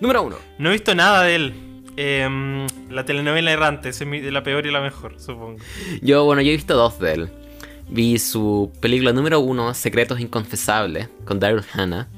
Número 0.00 0.22
uno. 0.22 0.36
No 0.58 0.68
he 0.68 0.72
visto 0.72 0.94
nada 0.94 1.22
de 1.24 1.34
él. 1.34 1.54
Em, 1.96 2.66
la 2.88 3.04
telenovela 3.04 3.50
errante, 3.50 3.88
es 3.90 4.06
mi- 4.06 4.22
la 4.22 4.42
peor 4.42 4.66
y 4.66 4.70
la 4.70 4.80
mejor, 4.80 5.18
supongo. 5.20 5.56
Yo, 6.00 6.24
bueno, 6.24 6.40
yo 6.42 6.50
he 6.50 6.54
visto 6.56 6.74
dos 6.76 6.98
de 7.00 7.12
él. 7.12 7.30
Vi 7.88 8.18
su 8.18 8.72
película 8.80 9.12
número 9.12 9.40
uno, 9.40 9.74
Secretos 9.74 10.20
Inconfesables, 10.20 11.08
con 11.24 11.40
Daryl 11.40 11.64
Hannah. 11.74 12.08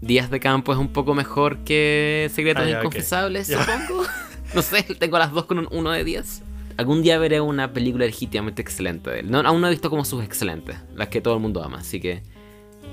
Días 0.00 0.30
de 0.30 0.40
campo 0.40 0.72
es 0.72 0.78
un 0.78 0.88
poco 0.88 1.14
mejor 1.14 1.58
que 1.58 2.30
Secretos 2.34 2.64
Ah, 2.64 2.70
ya. 2.70 2.78
Inconfesables, 2.78 3.48
Ya. 3.48 3.62
supongo. 3.64 4.04
no 4.54 4.62
sé, 4.62 4.82
tengo 4.98 5.18
las 5.18 5.32
dos 5.32 5.44
con 5.44 5.58
un 5.58 5.68
1 5.70 5.90
de 5.92 6.04
10. 6.04 6.42
Algún 6.78 7.02
día 7.02 7.18
veré 7.18 7.40
una 7.40 7.72
película 7.72 8.06
legítimamente 8.06 8.62
excelente 8.62 9.10
de 9.10 9.20
él. 9.20 9.30
No, 9.30 9.40
aún 9.40 9.60
no 9.60 9.66
he 9.66 9.70
visto 9.70 9.90
como 9.90 10.04
sus 10.04 10.24
excelentes, 10.24 10.76
las 10.94 11.08
que 11.08 11.20
todo 11.20 11.34
el 11.34 11.40
mundo 11.40 11.62
ama, 11.62 11.78
así 11.78 12.00
que... 12.00 12.22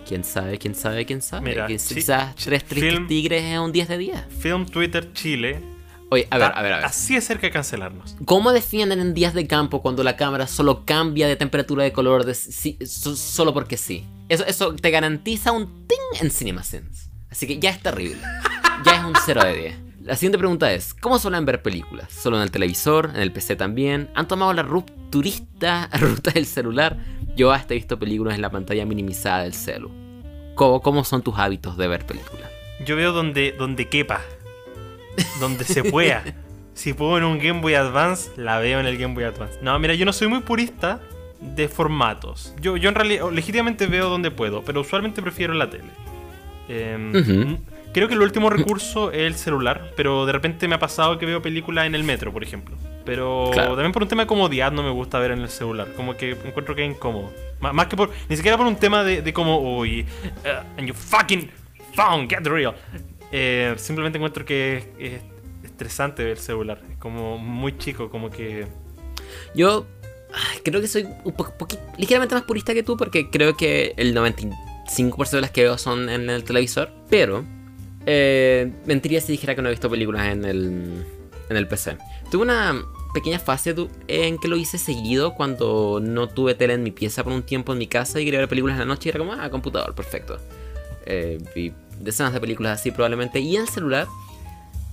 ¿Quién 0.06 0.24
sabe, 0.24 0.58
quién 0.58 0.74
sabe, 0.76 1.06
quién 1.06 1.22
sabe? 1.22 1.50
Mira, 1.50 1.68
Quizás 1.68 2.36
Tres 2.36 2.64
Tristes 2.66 3.08
Tigres 3.08 3.44
es 3.44 3.60
un 3.60 3.72
10 3.72 3.88
de 3.90 3.98
10. 3.98 4.26
Film 4.40 4.66
Twitter 4.66 5.12
Chile. 5.14 5.62
Oye, 6.10 6.28
a 6.30 6.38
ver, 6.38 6.52
a 6.56 6.62
ver, 6.62 6.74
a 6.74 6.78
ver. 6.78 6.86
Así 6.86 7.16
de 7.16 7.22
cerca 7.22 7.48
de 7.48 7.52
cancelarnos. 7.52 8.16
¿Cómo 8.26 8.54
defienden 8.54 9.00
en 9.02 9.14
días 9.14 9.34
de 9.34 9.46
campo 9.48 9.82
cuando 9.82 10.04
la 10.04 10.16
cámara 10.16 10.48
solo 10.48 10.86
cambia 10.86 11.28
de 11.28 11.36
temperatura 11.36 11.84
de 11.84 11.92
color 11.92 12.24
de 12.26 12.34
si- 12.34 12.78
so- 12.86 13.16
solo 13.16 13.54
porque 13.54 13.76
sí? 13.78 14.06
Eso, 14.30 14.46
eso 14.46 14.74
te 14.74 14.90
garantiza 14.90 15.52
un 15.52 15.86
ting 15.88 16.22
en 16.22 16.32
CinemaSins. 16.32 17.10
Así 17.30 17.46
que 17.46 17.60
ya 17.60 17.70
es 17.72 17.82
terrible. 17.82 18.22
Ya 18.86 18.96
es 19.00 19.04
un 19.04 19.14
0 19.26 19.44
de 19.44 19.54
10. 19.58 19.76
La 20.04 20.16
siguiente 20.16 20.38
pregunta 20.38 20.72
es, 20.72 20.94
¿cómo 20.94 21.20
suelen 21.20 21.46
ver 21.46 21.62
películas? 21.62 22.08
¿Solo 22.14 22.38
en 22.38 22.44
el 22.44 22.52
televisor? 22.52 23.12
¿En 23.14 23.22
el 23.22 23.34
PC 23.34 23.58
también? 23.58 24.10
¿Han 24.16 24.30
tomado 24.30 24.54
la 24.54 24.64
rupturista 24.64 25.90
ruta 26.00 26.32
del 26.32 26.46
celular? 26.46 26.98
Yo 27.36 27.52
hasta 27.52 27.74
he 27.74 27.78
visto 27.78 28.00
películas 28.00 28.36
en 28.36 28.42
la 28.42 28.50
pantalla 28.50 28.86
minimizada 28.86 29.44
del 29.44 29.54
celu. 29.54 29.92
¿Cómo, 30.56 30.82
cómo 30.82 31.04
son 31.04 31.22
tus 31.22 31.38
hábitos 31.38 31.78
de 31.78 31.88
ver 31.88 32.06
películas? 32.06 32.50
Yo 32.86 32.96
veo 32.96 33.12
donde, 33.12 33.52
donde 33.58 33.90
quepa. 33.90 34.22
Donde 35.40 35.64
se 35.66 35.84
pueda. 35.84 36.24
Si 36.74 36.94
puedo 36.94 37.18
en 37.18 37.24
un 37.24 37.40
Game 37.40 37.62
Boy 37.62 37.74
Advance, 37.74 38.30
la 38.38 38.60
veo 38.60 38.80
en 38.80 38.86
el 38.86 38.98
Game 38.98 39.14
Boy 39.16 39.24
Advance. 39.24 39.58
No, 39.62 39.78
mira, 39.80 39.94
yo 39.96 40.06
no 40.06 40.14
soy 40.14 40.28
muy 40.28 40.40
purista 40.42 41.00
de 41.42 41.68
formatos. 41.68 42.54
Yo, 42.62 42.78
yo 42.78 42.90
en 42.90 42.96
realidad, 42.96 43.32
legítimamente 43.32 43.88
veo 43.88 44.10
donde 44.10 44.30
puedo, 44.32 44.64
pero 44.64 44.82
usualmente 44.82 45.22
prefiero 45.22 45.54
la 45.54 45.70
tele. 45.70 45.86
Em, 46.70 47.58
creo 47.94 48.08
que 48.08 48.14
el 48.14 48.22
último 48.22 48.50
recurso 48.50 49.12
es 49.12 49.22
el 49.22 49.36
celular, 49.36 49.92
pero 49.96 50.26
de 50.26 50.34
repente 50.34 50.68
me 50.68 50.76
ha 50.76 50.80
pasado 50.80 51.18
que 51.18 51.26
veo 51.26 51.42
películas 51.42 51.86
en 51.88 51.96
el 51.96 52.04
metro, 52.04 52.32
por 52.34 52.44
ejemplo. 52.44 52.76
Pero 53.06 53.50
Claro. 53.54 53.70
también 53.76 53.92
por 53.94 54.04
un 54.04 54.10
tema 54.10 54.24
de 54.24 54.28
comodidad 54.28 54.72
no 54.72 54.84
me 54.84 54.90
gusta 54.92 55.18
ver 55.20 55.32
en 55.32 55.40
el 55.40 55.50
celular. 55.50 55.88
Como 55.96 56.18
que 56.18 56.32
encuentro 56.32 56.76
que 56.76 56.84
es 56.86 56.92
incómodo. 56.92 57.32
M- 57.62 57.72
más 57.72 57.88
que 57.88 57.96
por. 57.96 58.12
Ni 58.28 58.36
siquiera 58.36 58.58
por 58.58 58.68
un 58.68 58.76
tema 58.76 59.04
de, 59.04 59.22
de 59.22 59.32
como. 59.34 59.78
Uy. 59.80 60.02
uh, 60.44 60.80
and 60.80 60.88
you 60.88 60.94
fucking 60.94 61.50
phone, 61.96 62.28
get 62.30 62.46
real. 62.46 62.76
Eh, 63.32 63.74
simplemente 63.78 64.18
encuentro 64.18 64.46
que 64.46 64.78
es, 64.78 65.14
es 65.14 65.22
estresante 65.64 66.24
ver 66.24 66.34
el 66.34 66.38
celular. 66.38 66.82
Es 66.92 66.98
como 66.98 67.38
muy 67.38 67.78
chico, 67.78 68.10
como 68.10 68.30
que. 68.30 68.68
Yo 69.56 69.86
ay, 70.34 70.60
creo 70.64 70.82
que 70.82 70.88
soy 70.88 71.04
un 71.24 71.34
poqui- 71.36 71.80
ligeramente 71.98 72.36
más 72.36 72.44
purista 72.44 72.74
que 72.74 72.84
tú 72.84 72.96
porque 72.98 73.30
creo 73.30 73.56
que 73.58 73.94
el 73.98 74.14
95% 74.16 75.32
de 75.32 75.42
las 75.42 75.52
que 75.52 75.64
veo 75.64 75.78
son 75.78 76.10
en 76.10 76.30
el 76.30 76.44
televisor, 76.44 76.92
pero 77.10 77.44
eh, 78.06 78.72
mentiría 78.86 79.20
si 79.22 79.34
dijera 79.34 79.56
que 79.56 79.62
no 79.62 79.68
he 79.68 79.72
visto 79.72 79.90
películas 79.90 80.28
en 80.28 80.46
el, 80.46 81.06
en 81.50 81.58
el 81.58 81.68
PC. 81.68 81.98
Tuve 82.32 82.44
una 82.44 82.82
pequeña 83.14 83.40
fase 83.40 83.74
en 84.08 84.38
que 84.38 84.48
lo 84.48 84.56
hice 84.58 84.78
seguido 84.78 85.34
cuando 85.34 86.00
no 86.02 86.28
tuve 86.30 86.56
tele 86.56 86.74
en 86.76 86.84
mi 86.84 86.92
pieza 86.92 87.24
por 87.24 87.34
un 87.34 87.44
tiempo 87.44 87.74
en 87.74 87.80
mi 87.80 87.88
casa 87.88 88.20
y 88.22 88.26
quería 88.26 88.40
ver 88.40 88.50
películas 88.50 88.76
en 88.76 88.80
la 88.82 88.86
noche 88.86 89.08
y 89.08 89.10
era 89.10 89.20
como, 89.20 89.34
ah, 89.34 89.50
computador, 89.50 89.96
perfecto. 89.96 90.38
Eh, 91.06 91.38
decenas 92.00 92.34
de 92.34 92.40
películas 92.40 92.80
así 92.80 92.92
probablemente 92.92 93.40
y 93.40 93.56
en 93.56 93.64
el 93.64 93.70
celular 93.70 94.08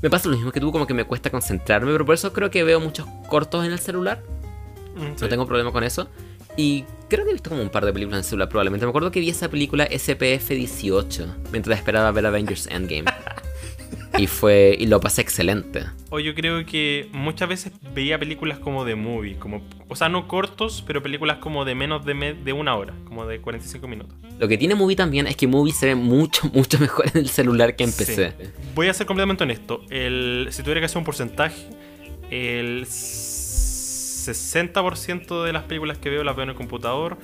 me 0.02 0.10
pasa 0.10 0.28
lo 0.28 0.36
mismo 0.36 0.52
que 0.52 0.60
tú, 0.60 0.70
como 0.70 0.86
que 0.86 0.92
me 0.92 1.04
cuesta 1.04 1.30
concentrarme, 1.30 1.90
pero 1.90 2.04
por 2.04 2.14
eso 2.14 2.32
creo 2.32 2.50
que 2.50 2.62
veo 2.62 2.78
muchos 2.78 3.06
cortos 3.28 3.64
en 3.64 3.72
el 3.72 3.78
celular. 3.78 4.22
mm, 4.96 5.00
sí. 5.00 5.22
No 5.22 5.28
tengo 5.28 5.46
problema 5.46 5.72
con 5.72 5.82
eso. 5.82 6.08
Y 6.58 6.84
creo 7.08 7.24
que 7.24 7.30
he 7.30 7.32
visto 7.32 7.48
como 7.48 7.62
un 7.62 7.70
par 7.70 7.86
de 7.86 7.92
películas 7.92 8.18
en 8.18 8.24
celular 8.24 8.48
probablemente. 8.48 8.84
Me 8.84 8.90
acuerdo 8.90 9.10
que 9.10 9.20
vi 9.20 9.30
esa 9.30 9.48
película 9.48 9.88
SPF 9.90 10.50
18 10.50 11.36
mientras 11.52 11.78
esperaba 11.78 12.10
ver 12.12 12.26
Avengers 12.26 12.66
Endgame. 12.66 13.04
y 14.18 14.26
fue. 14.26 14.76
y 14.78 14.86
lo 14.86 15.00
pasé 15.00 15.22
excelente. 15.22 15.84
O 16.10 16.20
yo 16.20 16.34
creo 16.34 16.64
que 16.66 17.08
muchas 17.12 17.48
veces 17.48 17.72
veía 17.94 18.18
películas 18.18 18.58
como 18.58 18.84
de 18.84 18.94
movie, 18.94 19.36
como, 19.36 19.62
o 19.88 19.96
sea, 19.96 20.08
no 20.08 20.28
cortos, 20.28 20.82
pero 20.86 21.02
películas 21.02 21.38
como 21.38 21.64
de 21.64 21.74
menos 21.74 22.04
de, 22.04 22.14
me- 22.14 22.34
de 22.34 22.52
una 22.52 22.76
hora, 22.76 22.94
como 23.04 23.26
de 23.26 23.40
45 23.40 23.88
minutos. 23.88 24.14
Lo 24.38 24.48
que 24.48 24.58
tiene 24.58 24.74
Movie 24.74 24.96
también 24.96 25.26
es 25.26 25.36
que 25.36 25.46
Movie 25.46 25.72
se 25.72 25.86
ve 25.86 25.94
mucho, 25.94 26.48
mucho 26.52 26.78
mejor 26.78 27.06
en 27.12 27.18
el 27.18 27.28
celular 27.28 27.76
que 27.76 27.84
en 27.84 27.92
Sí. 27.92 28.04
PC. 28.04 28.34
Voy 28.74 28.88
a 28.88 28.94
ser 28.94 29.06
completamente 29.06 29.44
honesto. 29.44 29.82
El, 29.90 30.48
si 30.50 30.62
tuviera 30.62 30.80
que 30.80 30.86
hacer 30.86 30.98
un 30.98 31.04
porcentaje, 31.04 31.68
el 32.30 32.84
60% 32.86 35.44
de 35.44 35.52
las 35.52 35.62
películas 35.64 35.98
que 35.98 36.10
veo 36.10 36.24
las 36.24 36.34
veo 36.36 36.42
en 36.44 36.50
el 36.50 36.56
computador, 36.56 37.16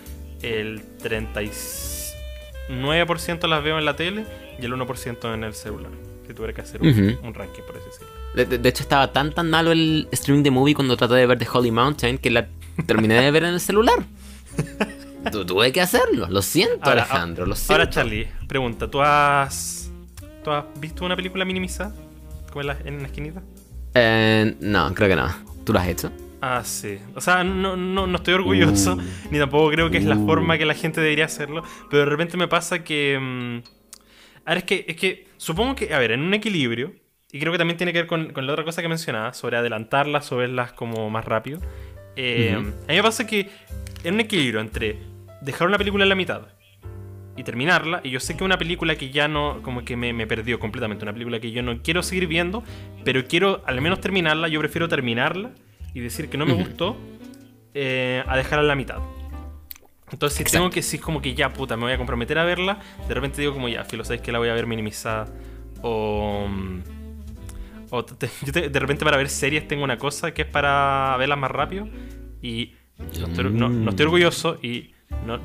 el 0.42 0.82
39% 1.02 3.48
las 3.48 3.62
veo 3.64 3.78
en 3.78 3.84
la 3.84 3.96
tele 3.96 4.24
y 4.60 4.64
el 4.64 4.72
1% 4.72 5.34
en 5.34 5.44
el 5.44 5.54
celular. 5.54 5.90
Si 6.30 6.34
tuviera 6.34 6.54
que 6.54 6.60
hacer 6.60 6.80
un, 6.80 7.34
ranking, 7.34 7.62
por 7.66 7.76
así 7.76 7.86
decirlo. 7.86 8.58
De, 8.62 8.68
hecho, 8.68 8.84
estaba 8.84 9.10
tan 9.12 9.32
tan 9.32 9.50
malo 9.50 9.72
el 9.72 10.06
streaming 10.12 10.44
de 10.44 10.52
Movie 10.52 10.74
cuando 10.76 10.96
traté 10.96 11.14
de 11.14 11.26
ver 11.26 11.38
The 11.38 11.48
Holy 11.52 11.72
Mountain 11.72 12.18
que 12.18 12.30
la 12.30 12.46
terminé 12.86 13.14
de 13.20 13.32
ver 13.32 13.42
en 13.42 13.54
el 13.54 13.60
celular. 13.60 13.98
Tu- 15.32 15.44
tuve 15.44 15.72
que 15.72 15.80
hacerlo. 15.80 16.28
Lo 16.30 16.40
siento, 16.40 16.76
Ahora, 16.88 17.02
Alejandro. 17.02 17.46
Lo 17.46 17.56
siento. 17.56 17.72
Ahora, 17.72 17.90
Charlie, 17.90 18.28
pregunta: 18.46 18.88
¿tú 18.88 19.02
has, 19.02 19.90
¿tú 20.44 20.52
has 20.52 20.64
visto 20.78 21.04
una 21.04 21.16
película 21.16 21.44
minimizada? 21.44 21.92
Como 22.50 22.60
en 22.60 22.66
la, 22.68 22.76
en 22.84 22.98
la 23.02 23.06
esquinita. 23.08 23.42
Eh, 23.94 24.54
no, 24.60 24.94
creo 24.94 25.08
que 25.08 25.16
no. 25.16 25.28
¿Tú 25.64 25.72
lo 25.72 25.80
has 25.80 25.88
hecho? 25.88 26.12
Ah, 26.40 26.62
sí. 26.64 26.96
O 27.16 27.20
sea, 27.20 27.42
no, 27.42 27.76
no, 27.76 28.06
no 28.06 28.16
estoy 28.18 28.34
orgulloso, 28.34 28.94
Uh. 28.94 29.02
ni 29.32 29.38
tampoco 29.40 29.68
creo 29.72 29.90
que 29.90 29.98
es 29.98 30.04
la 30.04 30.16
Uh. 30.16 30.26
forma 30.26 30.56
que 30.58 30.64
la 30.64 30.74
gente 30.74 31.00
debería 31.00 31.24
hacerlo, 31.24 31.64
pero 31.90 32.04
de 32.04 32.08
repente 32.08 32.36
me 32.36 32.46
pasa 32.46 32.84
que... 32.84 33.18
mm, 33.20 33.79
a 34.50 34.54
ver, 34.54 34.58
es 34.58 34.64
que, 34.64 34.84
es 34.88 34.96
que 34.96 35.28
supongo 35.36 35.76
que, 35.76 35.94
a 35.94 35.98
ver, 36.00 36.10
en 36.10 36.22
un 36.22 36.34
equilibrio, 36.34 36.92
y 37.30 37.38
creo 37.38 37.52
que 37.52 37.58
también 37.58 37.76
tiene 37.76 37.92
que 37.92 38.00
ver 38.00 38.08
con, 38.08 38.32
con 38.32 38.48
la 38.48 38.52
otra 38.52 38.64
cosa 38.64 38.82
que 38.82 38.88
mencionaba, 38.88 39.32
sobre 39.32 39.56
adelantarlas 39.56 40.32
o 40.32 40.38
verlas 40.38 40.72
como 40.72 41.08
más 41.08 41.24
rápido, 41.24 41.60
eh, 42.16 42.56
Ujú. 42.58 42.68
a 42.68 42.88
mí 42.88 42.96
me 42.96 43.02
pasa 43.04 43.28
que 43.28 43.48
en 44.02 44.14
un 44.14 44.20
equilibrio 44.20 44.60
entre 44.60 44.98
dejar 45.40 45.68
una 45.68 45.78
película 45.78 46.02
en 46.02 46.08
la 46.08 46.16
mitad 46.16 46.48
y 47.36 47.44
terminarla, 47.44 48.00
y 48.02 48.10
yo 48.10 48.18
sé 48.18 48.36
que 48.36 48.42
una 48.42 48.58
película 48.58 48.96
que 48.96 49.10
ya 49.10 49.28
no, 49.28 49.62
como 49.62 49.84
que 49.84 49.96
me, 49.96 50.12
me 50.12 50.26
perdió 50.26 50.58
completamente, 50.58 51.04
una 51.04 51.12
película 51.12 51.38
que 51.38 51.52
yo 51.52 51.62
no 51.62 51.80
quiero 51.80 52.02
seguir 52.02 52.26
viendo, 52.26 52.64
pero 53.04 53.24
quiero 53.26 53.62
al 53.66 53.80
menos 53.80 54.00
terminarla, 54.00 54.48
yo 54.48 54.58
prefiero 54.58 54.88
terminarla 54.88 55.52
y 55.94 56.00
decir 56.00 56.28
que 56.28 56.36
no 56.36 56.44
me 56.44 56.54
gustó 56.54 56.96
eh, 57.74 58.24
a 58.26 58.36
dejarla 58.36 58.62
en 58.62 58.68
la 58.68 58.74
mitad. 58.74 58.98
Entonces 60.12 60.36
si 60.36 60.42
Exacto. 60.42 60.58
tengo 60.64 60.70
que, 60.70 60.82
si 60.82 60.96
es 60.96 61.02
como 61.02 61.20
que 61.22 61.34
ya, 61.34 61.52
puta, 61.52 61.76
me 61.76 61.84
voy 61.84 61.92
a 61.92 61.96
comprometer 61.98 62.38
a 62.38 62.44
verla, 62.44 62.78
de 63.06 63.14
repente 63.14 63.40
digo 63.40 63.52
como 63.52 63.68
ya, 63.68 63.84
filo, 63.84 64.04
sabes 64.04 64.20
que 64.22 64.32
la 64.32 64.38
voy 64.38 64.48
a 64.48 64.54
ver 64.54 64.66
minimizada, 64.66 65.26
o... 65.82 66.46
mm, 66.48 66.80
o 67.92 68.04
te- 68.04 68.30
yo 68.46 68.52
te- 68.52 68.68
de 68.68 68.78
repente 68.80 69.04
para 69.04 69.16
ver 69.16 69.28
series 69.28 69.66
tengo 69.66 69.82
una 69.84 69.98
cosa 69.98 70.32
que 70.32 70.42
es 70.42 70.48
para 70.48 71.16
verlas 71.18 71.38
más 71.38 71.50
rápido 71.50 71.88
y 72.42 72.74
no 73.18 73.26
estoy, 73.26 73.44
no- 73.50 73.68
no 73.68 73.90
estoy 73.90 74.04
orgulloso 74.06 74.58
y 74.62 74.92
no, 75.26 75.38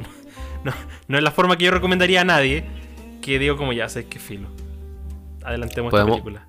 no, 1.08 1.18
es 1.18 1.24
la 1.24 1.32
forma 1.32 1.58
que 1.58 1.66
yo 1.66 1.72
recomendaría 1.72 2.22
a 2.22 2.26
nadie 2.26 2.64
que 3.22 3.40
digo 3.40 3.58
como 3.58 3.74
ya, 3.74 3.90
sabes 3.90 4.08
que 4.08 4.20
filo. 4.20 4.48
Adelantemos 5.44 5.94
esta 5.94 6.06
película. 6.06 6.46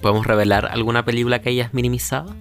¿Podemos 0.00 0.26
revelar 0.26 0.66
alguna 0.66 1.04
película 1.04 1.40
que 1.40 1.48
hayas 1.50 1.72
minimizado? 1.74 2.34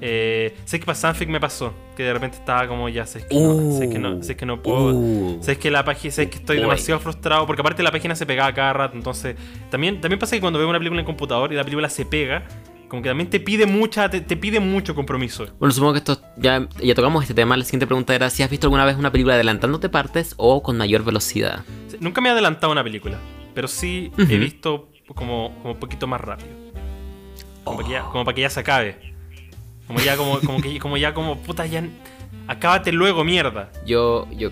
Eh, 0.00 0.54
sé 0.66 0.78
que 0.78 0.84
para 0.86 0.94
Sanfic 0.96 1.28
me 1.28 1.40
pasó, 1.40 1.72
que 1.96 2.02
de 2.02 2.12
repente 2.12 2.36
estaba 2.36 2.68
como 2.68 2.88
ya, 2.88 3.06
sé 3.06 3.26
que 3.26 3.34
no, 3.34 3.54
Uh. 3.54 3.78
sé 3.78 3.88
que 3.88 3.98
no, 3.98 4.22
sé 4.22 4.36
que 4.36 4.44
no 4.46 4.62
puedo. 4.62 4.94
Uh. 4.94 5.38
Sabes 5.40 5.58
que 5.58 5.70
la 5.70 5.84
página, 5.84 6.12
sabes 6.12 6.30
que 6.30 6.36
estoy 6.36 6.58
demasiado 6.58 7.00
frustrado 7.00 7.46
porque 7.46 7.62
aparte 7.62 7.82
la 7.82 7.90
página 7.92 8.14
se 8.14 8.26
pegaba 8.26 8.52
cada 8.52 8.72
rato, 8.74 8.96
entonces 8.96 9.36
también 9.70 10.00
también 10.00 10.18
pasa 10.18 10.36
que 10.36 10.40
cuando 10.40 10.58
veo 10.58 10.68
una 10.68 10.78
película 10.78 11.00
en 11.00 11.06
computador 11.06 11.52
y 11.52 11.56
la 11.56 11.64
película 11.64 11.88
se 11.88 12.04
pega, 12.04 12.46
como 12.88 13.02
que 13.02 13.08
también 13.08 13.30
te 13.30 13.40
pide 13.40 13.64
mucha 13.66 14.08
te, 14.10 14.20
te 14.20 14.36
pide 14.36 14.60
mucho 14.60 14.94
compromiso. 14.94 15.46
Bueno, 15.58 15.72
supongo 15.72 15.94
que 15.94 15.98
esto 16.00 16.20
ya, 16.36 16.68
ya 16.82 16.94
tocamos 16.94 17.22
este 17.24 17.34
tema. 17.34 17.56
La 17.56 17.64
siguiente 17.64 17.86
pregunta 17.86 18.14
era 18.14 18.28
si 18.30 18.42
has 18.42 18.50
visto 18.50 18.66
alguna 18.66 18.84
vez 18.84 18.96
una 18.96 19.10
película 19.10 19.34
adelantándote 19.34 19.88
partes 19.88 20.34
o 20.36 20.62
con 20.62 20.76
mayor 20.76 21.04
velocidad. 21.04 21.64
Nunca 22.00 22.20
me 22.20 22.28
he 22.28 22.32
adelantado 22.32 22.68
a 22.68 22.72
una 22.72 22.84
película, 22.84 23.18
pero 23.54 23.66
sí 23.66 24.12
he 24.18 24.22
Ujú. 24.22 24.32
visto 24.38 24.88
como, 25.14 25.54
como 25.62 25.72
un 25.72 25.80
poquito 25.80 26.06
más 26.06 26.20
rápido. 26.20 26.50
Como, 27.64 27.78
para 27.78 27.88
que 27.88 27.92
ya, 27.94 28.04
Oh. 28.06 28.12
como 28.12 28.24
para 28.26 28.34
que 28.34 28.40
ya 28.42 28.50
se 28.50 28.60
acabe. 28.60 29.15
Como 29.86 30.00
ya, 30.00 30.16
como, 30.16 30.40
como 30.40 30.60
que, 30.60 30.78
como 30.78 30.96
ya, 30.96 31.14
como 31.14 31.38
puta, 31.38 31.66
ya. 31.66 31.84
Acábate 32.48 32.92
luego, 32.92 33.24
mierda. 33.24 33.70
Yo, 33.84 34.28
yo 34.32 34.50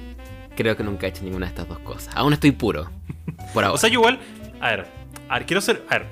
creo 0.57 0.77
que 0.77 0.83
nunca 0.85 1.07
he 1.07 1.11
hecho 1.11 1.25
ninguna 1.25 1.47
de 1.47 1.51
estas 1.51 1.69
dos 1.69 1.79
cosas. 1.81 2.15
Aún 2.17 2.33
estoy 2.33 2.53
puro. 2.53 2.91
Por 3.53 3.65
ahora. 3.65 3.75
O 3.75 3.79
sea, 3.79 3.89
yo 3.89 4.01
igual. 4.01 4.19
A 4.61 4.71
ver, 4.71 4.87
a 5.29 5.39
ver, 5.39 5.47
quiero 5.47 5.61
ser. 5.61 5.83
A 5.89 5.99
ver. 5.99 6.07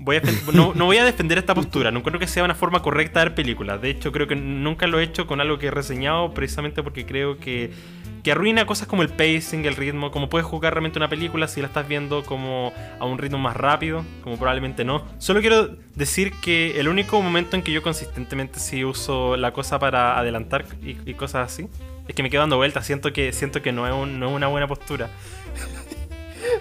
Voy 0.00 0.16
a 0.16 0.22
no, 0.52 0.74
no 0.74 0.84
voy 0.84 0.96
a 0.98 1.04
defender 1.04 1.38
esta 1.38 1.56
postura. 1.56 1.90
No 1.90 2.04
creo 2.04 2.20
que 2.20 2.28
sea 2.28 2.44
una 2.44 2.54
forma 2.54 2.82
correcta 2.82 3.18
de 3.18 3.26
ver 3.26 3.34
películas. 3.34 3.82
De 3.82 3.90
hecho, 3.90 4.12
creo 4.12 4.28
que 4.28 4.36
nunca 4.36 4.86
lo 4.86 5.00
he 5.00 5.02
hecho 5.02 5.26
con 5.26 5.40
algo 5.40 5.58
que 5.58 5.66
he 5.66 5.70
reseñado, 5.72 6.32
precisamente 6.34 6.84
porque 6.84 7.04
creo 7.04 7.38
que, 7.38 7.72
que 8.28 8.32
arruina 8.32 8.66
cosas 8.66 8.86
como 8.86 9.00
el 9.00 9.08
pacing, 9.08 9.64
el 9.64 9.74
ritmo. 9.74 10.10
Como 10.10 10.28
puedes 10.28 10.46
jugar 10.46 10.74
realmente 10.74 10.98
una 10.98 11.08
película 11.08 11.48
si 11.48 11.62
la 11.62 11.68
estás 11.68 11.88
viendo 11.88 12.22
como 12.24 12.74
a 13.00 13.06
un 13.06 13.16
ritmo 13.16 13.38
más 13.38 13.56
rápido, 13.56 14.04
como 14.22 14.36
probablemente 14.36 14.84
no. 14.84 15.02
Solo 15.16 15.40
quiero 15.40 15.76
decir 15.94 16.34
que 16.42 16.78
el 16.78 16.88
único 16.88 17.22
momento 17.22 17.56
en 17.56 17.62
que 17.62 17.72
yo 17.72 17.82
consistentemente 17.82 18.58
sí 18.60 18.84
uso 18.84 19.38
la 19.38 19.52
cosa 19.54 19.78
para 19.78 20.18
adelantar 20.18 20.66
y, 20.82 21.14
cosas 21.14 21.50
así 21.50 21.68
es 22.06 22.14
que 22.14 22.22
me 22.22 22.28
quedo 22.28 22.42
dando 22.42 22.58
vueltas. 22.58 22.84
Siento 22.84 23.14
que, 23.14 23.32
siento 23.32 23.62
que 23.62 23.72
no 23.72 23.86
es, 23.86 23.94
un- 23.94 24.20
no 24.20 24.28
es 24.28 24.36
una 24.36 24.48
buena 24.48 24.66
postura. 24.68 25.08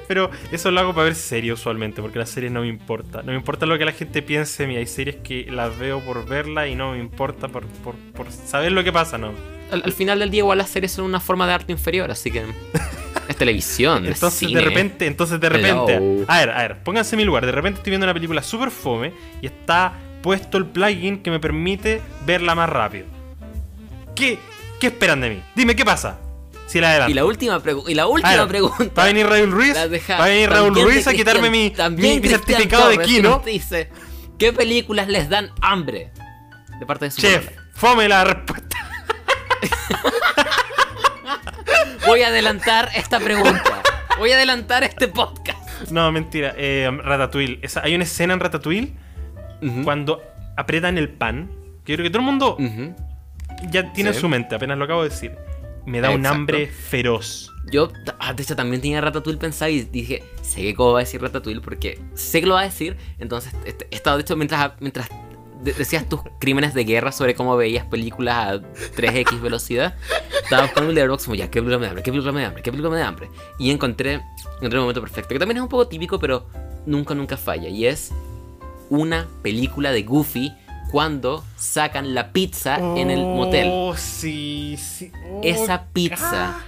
Pero 0.07 0.29
eso 0.51 0.71
lo 0.71 0.79
hago 0.79 0.93
para 0.93 1.05
ver 1.05 1.15
series 1.15 1.53
usualmente, 1.53 2.01
porque 2.01 2.19
las 2.19 2.29
series 2.29 2.51
no 2.51 2.61
me 2.61 2.67
importa. 2.67 3.19
No 3.23 3.31
me 3.31 3.37
importa 3.37 3.65
lo 3.65 3.77
que 3.77 3.85
la 3.85 3.91
gente 3.91 4.21
piense 4.21 4.63
de 4.63 4.67
mí. 4.69 4.75
Hay 4.77 4.87
series 4.87 5.17
que 5.17 5.47
las 5.51 5.77
veo 5.77 5.99
por 5.99 6.25
verla 6.25 6.67
y 6.67 6.75
no 6.75 6.93
me 6.93 6.99
importa 6.99 7.47
por, 7.49 7.65
por, 7.83 7.95
por 8.13 8.31
saber 8.31 8.71
lo 8.71 8.83
que 8.83 8.91
pasa, 8.91 9.17
¿no? 9.17 9.31
al, 9.71 9.81
al 9.83 9.91
final 9.93 10.19
del 10.19 10.29
día, 10.31 10.39
igual 10.39 10.57
las 10.59 10.69
series 10.69 10.91
son 10.93 11.05
una 11.05 11.19
forma 11.19 11.45
de 11.47 11.53
arte 11.53 11.71
inferior, 11.71 12.09
así 12.11 12.31
que. 12.31 12.43
Es 13.27 13.35
televisión. 13.35 14.05
es 14.05 14.13
Entonces 14.13 14.39
cine. 14.39 14.61
de 14.61 14.61
repente, 14.65 15.05
entonces 15.05 15.37
de 15.37 15.49
repente. 15.49 15.95
Hello. 15.95 16.23
A 16.29 16.37
ver, 16.39 16.49
a 16.49 16.57
ver, 16.59 16.77
pónganse 16.81 17.15
en 17.15 17.17
mi 17.17 17.25
lugar. 17.25 17.45
De 17.45 17.51
repente 17.51 17.79
estoy 17.79 17.91
viendo 17.91 18.05
una 18.05 18.13
película 18.13 18.41
super 18.41 18.71
fome 18.71 19.11
y 19.41 19.47
está 19.47 19.99
puesto 20.23 20.57
el 20.57 20.65
plugin 20.65 21.21
que 21.21 21.29
me 21.29 21.37
permite 21.37 21.99
verla 22.25 22.55
más 22.55 22.69
rápido. 22.69 23.05
¿Qué, 24.15 24.39
qué 24.79 24.87
esperan 24.87 25.19
de 25.19 25.29
mí? 25.31 25.41
Dime, 25.55 25.75
¿qué 25.75 25.83
pasa? 25.83 26.19
Si 26.67 26.81
la 26.81 26.89
adelanto. 26.89 27.11
Y 27.11 27.13
la 27.13 27.25
última, 27.25 27.61
y 27.87 27.93
la 27.95 28.07
última 28.07 28.47
pregunta. 28.47 28.91
Va 28.97 29.03
a 29.03 29.05
venir 29.07 29.25
Raúl 29.25 29.51
Ruiz. 29.51 29.75
Va 29.75 30.23
a 30.23 30.27
venir 30.27 30.49
Raúl 30.49 30.75
Ruiz 30.75 31.07
a 31.07 31.13
quitarme 31.13 31.49
mi, 31.49 31.73
mi- 31.91 32.19
mi 32.19 32.27
certificado 32.27 32.89
de 32.89 32.99
Kino. 32.99 33.41
dice: 33.45 33.89
¿Qué 34.37 34.51
películas 34.53 35.07
les 35.07 35.29
dan 35.29 35.51
hambre? 35.61 36.11
De 36.79 36.85
parte 36.85 37.05
de 37.05 37.11
su 37.11 37.21
Chef, 37.21 37.49
fome 37.73 38.07
la 38.09 38.23
respuesta. 38.23 38.77
Voy 42.05 42.21
a 42.21 42.27
adelantar 42.27 42.89
esta 42.95 43.19
pregunta. 43.19 43.81
Voy 44.17 44.31
a 44.31 44.35
adelantar 44.35 44.83
este 44.83 45.07
podcast. 45.07 45.91
No, 45.91 46.11
mentira. 46.11 46.53
Eh, 46.57 46.89
Ratatouille. 47.03 47.59
Esa- 47.61 47.81
hay 47.83 47.95
una 47.95 48.03
escena 48.03 48.33
en 48.33 48.39
Ratatouille 48.39 48.93
Ujú. 49.61 49.83
cuando 49.83 50.21
aprietan 50.55 50.97
el 50.97 51.09
pan. 51.09 51.51
Que 51.83 51.93
yo 51.93 51.97
creo 51.97 52.03
que 52.05 52.09
todo 52.09 52.19
el 52.19 52.25
mundo 52.25 52.57
Ujú. 52.59 52.95
ya 53.71 53.91
tiene 53.93 54.09
en 54.09 54.13
Sí. 54.15 54.21
su 54.21 54.29
mente, 54.29 54.55
apenas 54.55 54.77
lo 54.77 54.85
acabo 54.85 55.03
de 55.03 55.09
decir. 55.09 55.35
Me 55.87 56.01
da 56.01 56.09
un 56.09 56.17
Exacto. 56.17 56.37
hambre 56.37 56.67
feroz. 56.67 57.51
Yo, 57.71 57.91
ah, 58.19 58.33
de 58.33 58.43
hecho, 58.43 58.55
también 58.55 58.81
tenía 58.81 59.01
Ratatouille 59.01 59.39
pensado 59.39 59.71
y 59.71 59.81
dije, 59.81 60.23
sé 60.41 60.61
que 60.61 60.73
cómo 60.75 60.93
va 60.93 60.99
a 60.99 61.03
decir 61.03 61.21
Ratatouille 61.21 61.59
porque 61.61 61.99
sé 62.13 62.39
que 62.41 62.47
lo 62.47 62.53
va 62.53 62.61
a 62.61 62.65
decir. 62.65 62.95
Entonces, 63.19 63.53
este, 63.65 63.87
he 63.91 63.95
estado, 63.95 64.17
de 64.17 64.21
hecho, 64.21 64.35
mientras, 64.37 64.71
mientras 64.79 65.09
de- 65.63 65.73
decías 65.73 66.07
tus 66.07 66.21
crímenes 66.39 66.73
de 66.73 66.85
guerra 66.85 67.11
sobre 67.11 67.35
cómo 67.35 67.57
veías 67.57 67.85
películas 67.85 68.35
a 68.37 68.53
3x 68.95 69.41
velocidad, 69.41 69.95
estaba 70.43 70.69
en 70.75 70.87
Letterboxd 70.93 71.25
como, 71.25 71.35
ya, 71.35 71.49
¿qué 71.51 71.61
película 71.61 71.77
me 71.79 71.85
da 71.85 71.89
hambre? 71.89 72.03
¿Qué 72.03 72.11
película 72.11 72.31
me 72.31 72.41
da 72.41 72.47
hambre? 72.47 72.63
¿Qué 72.63 72.71
película 72.71 72.89
me 72.93 72.99
da 72.99 73.07
hambre? 73.07 73.29
Y 73.59 73.71
encontré, 73.71 74.13
encontré 74.13 74.69
el 74.77 74.79
momento 74.79 75.01
perfecto, 75.01 75.29
que 75.29 75.39
también 75.39 75.57
es 75.57 75.63
un 75.63 75.69
poco 75.69 75.87
típico, 75.87 76.19
pero 76.19 76.47
nunca, 76.85 77.15
nunca 77.15 77.35
falla. 77.37 77.67
Y 77.67 77.85
es 77.85 78.11
una 78.89 79.27
película 79.41 79.91
de 79.91 80.03
Goofy 80.03 80.53
cuando 80.91 81.43
sacan 81.57 82.13
la 82.15 82.31
pizza 82.31 82.77
en 82.97 83.09
el 83.11 83.19
motel. 83.19 83.69
Oh, 83.71 83.95
sí, 83.95 84.75
sí. 84.77 85.11
Oh, 85.29 85.41
Esa 85.43 85.85
pizza. 85.93 86.55
ah. 86.57 86.61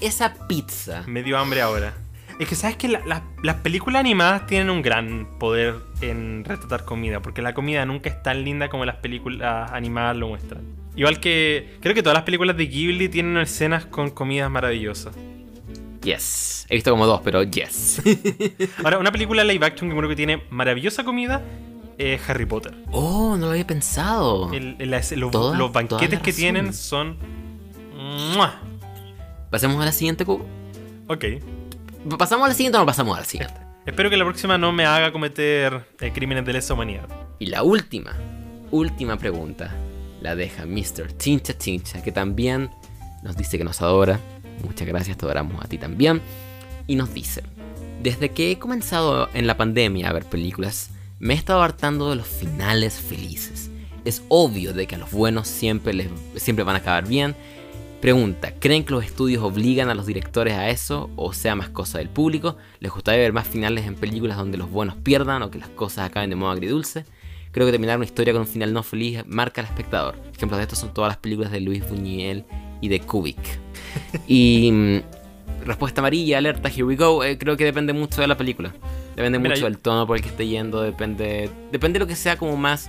Esa 0.00 0.34
pizza. 0.48 1.02
Me 1.06 1.22
dio 1.22 1.36
hambre 1.38 1.60
ahora. 1.60 1.92
Es 2.38 2.48
que 2.48 2.54
sabes 2.54 2.76
que 2.76 2.88
la- 2.88 3.02
la- 3.04 3.22
las 3.42 3.56
películas 3.56 4.00
animadas 4.00 4.46
tienen 4.46 4.70
un 4.70 4.80
gran 4.80 5.28
poder 5.38 5.74
en 6.00 6.42
retratar 6.44 6.86
comida, 6.86 7.20
porque 7.20 7.42
la 7.42 7.52
comida 7.52 7.84
nunca 7.84 8.08
es 8.08 8.22
tan 8.22 8.44
linda 8.44 8.70
como 8.70 8.86
las 8.86 8.96
películas 8.96 9.70
animadas 9.72 10.16
lo 10.16 10.28
muestran. 10.28 10.62
Igual 10.96 11.20
que 11.20 11.76
creo 11.80 11.94
que 11.94 12.02
todas 12.02 12.14
las 12.14 12.24
películas 12.24 12.56
de 12.56 12.66
Ghibli 12.66 13.08
tienen 13.10 13.36
escenas 13.36 13.84
con 13.84 14.10
comidas 14.10 14.50
maravillosas. 14.50 15.14
Yes. 16.02 16.64
He 16.70 16.76
visto 16.76 16.90
como 16.90 17.04
dos, 17.06 17.20
pero 17.22 17.42
yes. 17.42 18.00
Ahora, 18.84 18.96
una 18.98 19.12
película 19.12 19.44
live 19.44 19.66
action 19.66 19.90
que 19.90 19.96
creo 19.96 20.08
que 20.08 20.16
tiene 20.16 20.42
maravillosa 20.48 21.04
comida 21.04 21.42
es 22.00 22.28
Harry 22.28 22.46
Potter. 22.46 22.74
Oh, 22.92 23.36
no 23.36 23.46
lo 23.46 23.52
había 23.52 23.66
pensado. 23.66 24.52
El- 24.52 24.76
el- 24.78 24.90
las- 24.90 25.12
los, 25.12 25.30
Toda- 25.30 25.56
los 25.56 25.72
toda 25.72 25.82
banquetes 25.82 26.20
que 26.20 26.32
tienen 26.32 26.72
son... 26.72 27.16
¡Mua! 28.34 28.60
Pasemos 29.50 29.80
a 29.82 29.84
la 29.84 29.92
siguiente, 29.92 30.24
Cubo. 30.24 30.46
Ok. 31.08 31.24
¿Pasamos 32.18 32.46
a 32.46 32.48
la 32.48 32.54
siguiente 32.54 32.76
o 32.78 32.80
no 32.80 32.86
pasamos 32.86 33.16
a 33.16 33.20
la 33.20 33.26
siguiente? 33.26 33.54
Espero 33.86 34.08
que 34.10 34.16
la 34.16 34.24
próxima 34.24 34.56
no 34.58 34.72
me 34.72 34.84
haga 34.86 35.12
cometer 35.12 35.84
eh, 36.00 36.12
crímenes 36.14 36.44
de 36.46 36.52
lesa 36.52 36.74
humanidad. 36.74 37.08
Y 37.38 37.46
la 37.46 37.62
última, 37.62 38.14
última 38.70 39.16
pregunta, 39.16 39.74
la 40.20 40.34
deja 40.36 40.64
Mr. 40.66 41.16
Chincha 41.18 41.56
Chincha, 41.58 42.02
que 42.02 42.12
también 42.12 42.70
nos 43.22 43.36
dice 43.36 43.58
que 43.58 43.64
nos 43.64 43.80
adora. 43.82 44.20
Muchas 44.64 44.86
gracias, 44.86 45.16
te 45.16 45.24
adoramos 45.24 45.62
a 45.64 45.68
ti 45.68 45.78
también. 45.78 46.20
Y 46.86 46.94
nos 46.96 47.12
dice, 47.14 47.42
desde 48.02 48.30
que 48.30 48.50
he 48.52 48.58
comenzado 48.58 49.28
en 49.34 49.46
la 49.46 49.56
pandemia 49.56 50.08
a 50.10 50.12
ver 50.12 50.24
películas, 50.24 50.90
me 51.20 51.34
he 51.34 51.36
estado 51.36 51.62
hartando 51.62 52.10
de 52.10 52.16
los 52.16 52.26
finales 52.26 52.94
felices. 52.94 53.70
Es 54.06 54.22
obvio 54.28 54.72
de 54.72 54.86
que 54.86 54.94
a 54.94 54.98
los 54.98 55.12
buenos 55.12 55.46
siempre, 55.46 55.92
les, 55.92 56.08
siempre 56.36 56.64
van 56.64 56.76
a 56.76 56.78
acabar 56.78 57.06
bien. 57.06 57.36
Pregunta, 58.00 58.54
¿creen 58.58 58.84
que 58.84 58.92
los 58.92 59.04
estudios 59.04 59.42
obligan 59.42 59.90
a 59.90 59.94
los 59.94 60.06
directores 60.06 60.54
a 60.54 60.70
eso 60.70 61.10
o 61.16 61.34
sea 61.34 61.54
más 61.54 61.68
cosa 61.68 61.98
del 61.98 62.08
público? 62.08 62.56
¿Les 62.80 62.90
gustaría 62.90 63.20
ver 63.20 63.34
más 63.34 63.46
finales 63.46 63.86
en 63.86 63.94
películas 63.94 64.38
donde 64.38 64.56
los 64.56 64.70
buenos 64.70 64.96
pierdan 64.96 65.42
o 65.42 65.50
que 65.50 65.58
las 65.58 65.68
cosas 65.68 66.08
acaben 66.08 66.30
de 66.30 66.36
modo 66.36 66.52
agridulce? 66.52 67.04
Creo 67.52 67.66
que 67.66 67.72
terminar 67.72 67.98
una 67.98 68.06
historia 68.06 68.32
con 68.32 68.42
un 68.42 68.48
final 68.48 68.72
no 68.72 68.82
feliz 68.82 69.22
marca 69.26 69.60
al 69.60 69.66
espectador. 69.66 70.16
Ejemplos 70.34 70.56
de 70.56 70.62
esto 70.62 70.76
son 70.76 70.94
todas 70.94 71.10
las 71.10 71.18
películas 71.18 71.52
de 71.52 71.60
Luis 71.60 71.86
Buñuel 71.86 72.46
y 72.80 72.88
de 72.88 73.00
Kubik. 73.00 73.36
Y 74.26 74.70
mm, 74.72 75.66
respuesta 75.66 76.00
amarilla, 76.00 76.38
alerta, 76.38 76.70
here 76.70 76.84
we 76.84 76.96
go. 76.96 77.22
eh, 77.22 77.36
creo 77.36 77.58
que 77.58 77.64
depende 77.64 77.92
mucho 77.92 78.22
de 78.22 78.28
la 78.28 78.38
película. 78.38 78.72
Depende 79.16 79.38
Mira, 79.38 79.50
mucho 79.50 79.60
yo- 79.62 79.66
del 79.66 79.78
tono 79.78 80.06
por 80.06 80.16
el 80.16 80.22
que 80.22 80.28
esté 80.28 80.46
yendo. 80.46 80.82
Depende, 80.82 81.50
depende 81.72 81.98
de 81.98 82.04
lo 82.04 82.06
que 82.06 82.16
sea 82.16 82.36
como 82.36 82.56
más 82.56 82.88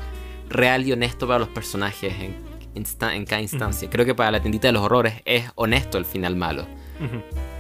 real 0.50 0.86
y 0.86 0.92
honesto 0.92 1.28
para 1.28 1.40
los 1.40 1.50
personajes 1.50 2.14
en, 2.20 2.36
insta- 2.76 3.16
en 3.16 3.26
cada 3.26 3.42
instancia. 3.42 3.90
Creo 3.90 4.06
que 4.06 4.16
para 4.16 4.32
la 4.32 4.40
tiendita 4.42 4.68
de 4.68 4.74
los 4.74 4.84
horrores 4.84 5.22
es 5.26 5.50
honesto 5.56 5.98
el 5.98 6.06
final 6.06 6.36
malo. 6.36 6.66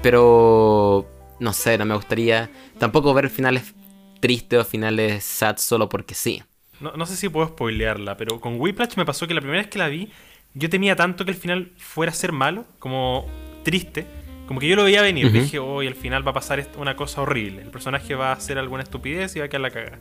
Pero 0.01 1.07
no 1.39 1.53
sé, 1.53 1.77
no 1.77 1.85
me 1.85 1.95
gustaría 1.95 2.49
tampoco 2.77 3.13
ver 3.13 3.29
finales 3.29 3.73
tristes 4.19 4.59
o 4.59 4.63
finales 4.65 5.23
sad 5.23 5.57
solo 5.57 5.89
porque 5.89 6.13
sí. 6.15 6.43
No, 6.79 6.93
no 6.93 7.05
sé 7.05 7.15
si 7.15 7.29
puedo 7.29 7.47
spoilearla, 7.47 8.17
pero 8.17 8.39
con 8.39 8.59
Whiplash 8.59 8.95
me 8.97 9.05
pasó 9.05 9.27
que 9.27 9.33
la 9.33 9.41
primera 9.41 9.61
vez 9.61 9.69
que 9.69 9.79
la 9.79 9.87
vi, 9.87 10.11
yo 10.53 10.69
temía 10.69 10.95
tanto 10.95 11.25
que 11.25 11.31
el 11.31 11.37
final 11.37 11.71
fuera 11.77 12.11
a 12.11 12.15
ser 12.15 12.31
malo, 12.31 12.65
como 12.79 13.25
triste, 13.63 14.05
como 14.51 14.59
que 14.59 14.67
yo 14.67 14.75
lo 14.75 14.83
veía 14.83 15.01
venir. 15.01 15.27
Ujú. 15.27 15.37
Dije, 15.37 15.59
hoy 15.59 15.87
al 15.87 15.95
final 15.95 16.27
va 16.27 16.31
a 16.31 16.33
pasar 16.33 16.67
una 16.77 16.97
cosa 16.97 17.21
horrible. 17.21 17.61
El 17.61 17.69
personaje 17.69 18.15
va 18.15 18.31
a 18.31 18.33
hacer 18.33 18.57
alguna 18.57 18.83
estupidez 18.83 19.33
y 19.37 19.39
va 19.39 19.45
a 19.45 19.47
quedar 19.47 19.61
la 19.61 19.71
caga. 19.71 19.99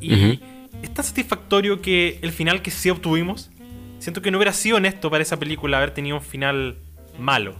Y 0.00 0.14
Ujú. 0.14 0.42
es 0.82 0.94
tan 0.94 1.04
satisfactorio 1.04 1.82
que 1.82 2.18
el 2.22 2.32
final 2.32 2.62
que 2.62 2.70
sí 2.70 2.88
obtuvimos, 2.88 3.50
siento 3.98 4.22
que 4.22 4.30
no 4.30 4.38
hubiera 4.38 4.54
sido 4.54 4.78
honesto 4.78 5.10
para 5.10 5.22
esa 5.22 5.38
película 5.38 5.76
haber 5.76 5.90
tenido 5.90 6.16
un 6.16 6.22
final 6.22 6.78
malo. 7.18 7.54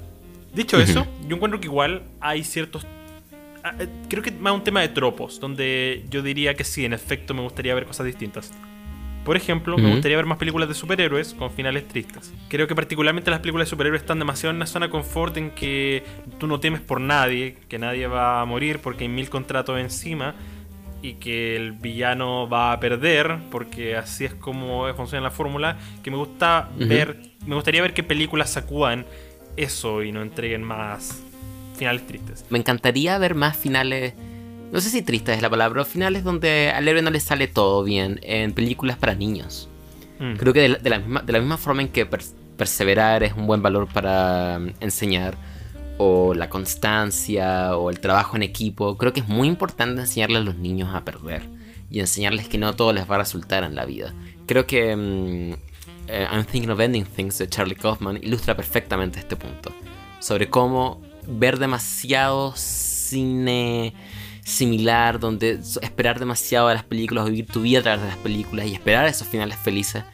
Dicho 0.54 0.78
Ujú. 0.78 0.84
eso, 0.90 1.06
yo 1.28 1.36
encuentro 1.36 1.60
que 1.60 1.66
igual 1.66 2.04
hay 2.18 2.44
ciertos 2.44 2.86
ah, 3.62 3.74
eh, 3.78 3.86
creo 4.08 4.22
que 4.22 4.30
más 4.30 4.54
un 4.54 4.64
tema 4.64 4.80
de 4.80 4.88
tropos, 4.88 5.38
donde 5.38 6.06
yo 6.08 6.22
diría 6.22 6.54
que 6.54 6.64
sí, 6.64 6.86
en 6.86 6.94
efecto 6.94 7.34
me 7.34 7.42
gustaría 7.42 7.74
ver 7.74 7.84
cosas 7.84 8.06
distintas. 8.06 8.54
Por 9.24 9.36
ejemplo, 9.36 9.76
me 9.76 9.90
gustaría 9.90 10.16
ver 10.16 10.26
más 10.26 10.38
películas 10.38 10.68
de 10.68 10.74
superhéroes 10.74 11.34
con 11.34 11.50
finales 11.50 11.86
tristes. 11.86 12.32
Creo 12.48 12.66
que 12.66 12.74
particularmente 12.74 13.30
las 13.30 13.40
películas 13.40 13.66
de 13.66 13.70
superhéroes 13.70 14.02
están 14.02 14.18
demasiado 14.18 14.50
en 14.50 14.56
una 14.56 14.66
zona 14.66 14.86
de 14.86 14.90
confort 14.90 15.36
en 15.36 15.50
que 15.50 16.02
tú 16.38 16.46
no 16.46 16.58
temes 16.58 16.80
por 16.80 17.00
nadie, 17.00 17.56
que 17.68 17.78
nadie 17.78 18.06
va 18.06 18.40
a 18.40 18.44
morir 18.46 18.80
porque 18.80 19.04
hay 19.04 19.08
mil 19.08 19.28
contratos 19.28 19.78
encima 19.78 20.34
y 21.02 21.14
que 21.14 21.56
el 21.56 21.72
villano 21.72 22.48
va 22.48 22.72
a 22.72 22.80
perder 22.80 23.38
porque 23.50 23.96
así 23.96 24.24
es 24.24 24.34
como 24.34 24.92
funciona 24.94 25.22
la 25.22 25.30
fórmula. 25.30 25.76
Que 26.02 26.10
me 26.10 26.16
gusta 26.16 26.70
ver, 26.76 27.20
me 27.46 27.54
gustaría 27.54 27.82
ver 27.82 27.92
qué 27.92 28.02
películas 28.02 28.50
sacudan 28.50 29.04
eso 29.56 30.02
y 30.02 30.12
no 30.12 30.22
entreguen 30.22 30.62
más 30.62 31.22
finales 31.76 32.06
tristes. 32.06 32.44
Me 32.50 32.58
encantaría 32.58 33.18
ver 33.18 33.34
más 33.34 33.56
finales. 33.56 34.14
No 34.72 34.80
sé 34.80 34.90
si 34.90 35.02
triste 35.02 35.32
es 35.32 35.42
la 35.42 35.50
palabra, 35.50 35.74
pero 35.74 35.84
finales 35.84 36.22
donde 36.22 36.70
al 36.74 36.86
héroe 36.86 37.02
no 37.02 37.10
le 37.10 37.20
sale 37.20 37.48
todo 37.48 37.82
bien 37.82 38.20
en 38.22 38.52
películas 38.52 38.96
para 38.96 39.14
niños. 39.14 39.68
Mm. 40.18 40.34
Creo 40.34 40.52
que 40.52 40.60
de 40.60 40.68
la, 40.68 40.78
de 40.78 40.90
la 40.90 40.98
misma, 40.98 41.22
de 41.22 41.32
la 41.32 41.38
misma 41.40 41.56
forma 41.56 41.82
en 41.82 41.88
que 41.88 42.08
pers- 42.08 42.34
perseverar 42.56 43.22
es 43.22 43.32
un 43.32 43.46
buen 43.46 43.62
valor 43.62 43.88
para 43.88 44.58
mm, 44.60 44.74
enseñar, 44.80 45.36
o 45.98 46.32
la 46.34 46.48
constancia, 46.48 47.76
o 47.76 47.90
el 47.90 48.00
trabajo 48.00 48.36
en 48.36 48.42
equipo, 48.42 48.96
creo 48.96 49.12
que 49.12 49.20
es 49.20 49.28
muy 49.28 49.48
importante 49.48 50.00
enseñarle 50.00 50.38
a 50.38 50.40
los 50.40 50.56
niños 50.56 50.94
a 50.94 51.04
perder 51.04 51.42
y 51.90 52.00
enseñarles 52.00 52.48
que 52.48 52.56
no 52.56 52.74
todo 52.74 52.92
les 52.92 53.10
va 53.10 53.16
a 53.16 53.18
resultar 53.18 53.64
en 53.64 53.74
la 53.74 53.84
vida. 53.84 54.14
Creo 54.46 54.66
que 54.66 54.96
mm, 54.96 55.52
eh, 56.08 56.26
I'm 56.32 56.44
Thinking 56.44 56.70
of 56.70 56.80
Ending 56.80 57.04
Things 57.04 57.38
de 57.38 57.48
Charlie 57.48 57.74
Kaufman 57.74 58.18
ilustra 58.22 58.56
perfectamente 58.56 59.18
este 59.18 59.36
punto. 59.36 59.72
Sobre 60.20 60.48
cómo 60.48 61.02
ver 61.26 61.58
demasiado 61.58 62.54
cine 62.56 63.92
similar, 64.44 65.20
donde 65.20 65.60
esperar 65.82 66.18
demasiado 66.18 66.68
de 66.68 66.74
las 66.74 66.84
películas, 66.84 67.26
vivir 67.26 67.46
tu 67.46 67.62
vida 67.62 67.80
a 67.80 67.82
través 67.82 68.02
de 68.02 68.08
las 68.08 68.16
películas 68.18 68.66
y 68.66 68.74
esperar 68.74 69.06
esos 69.06 69.28
finales 69.28 69.56
felices 69.58 70.04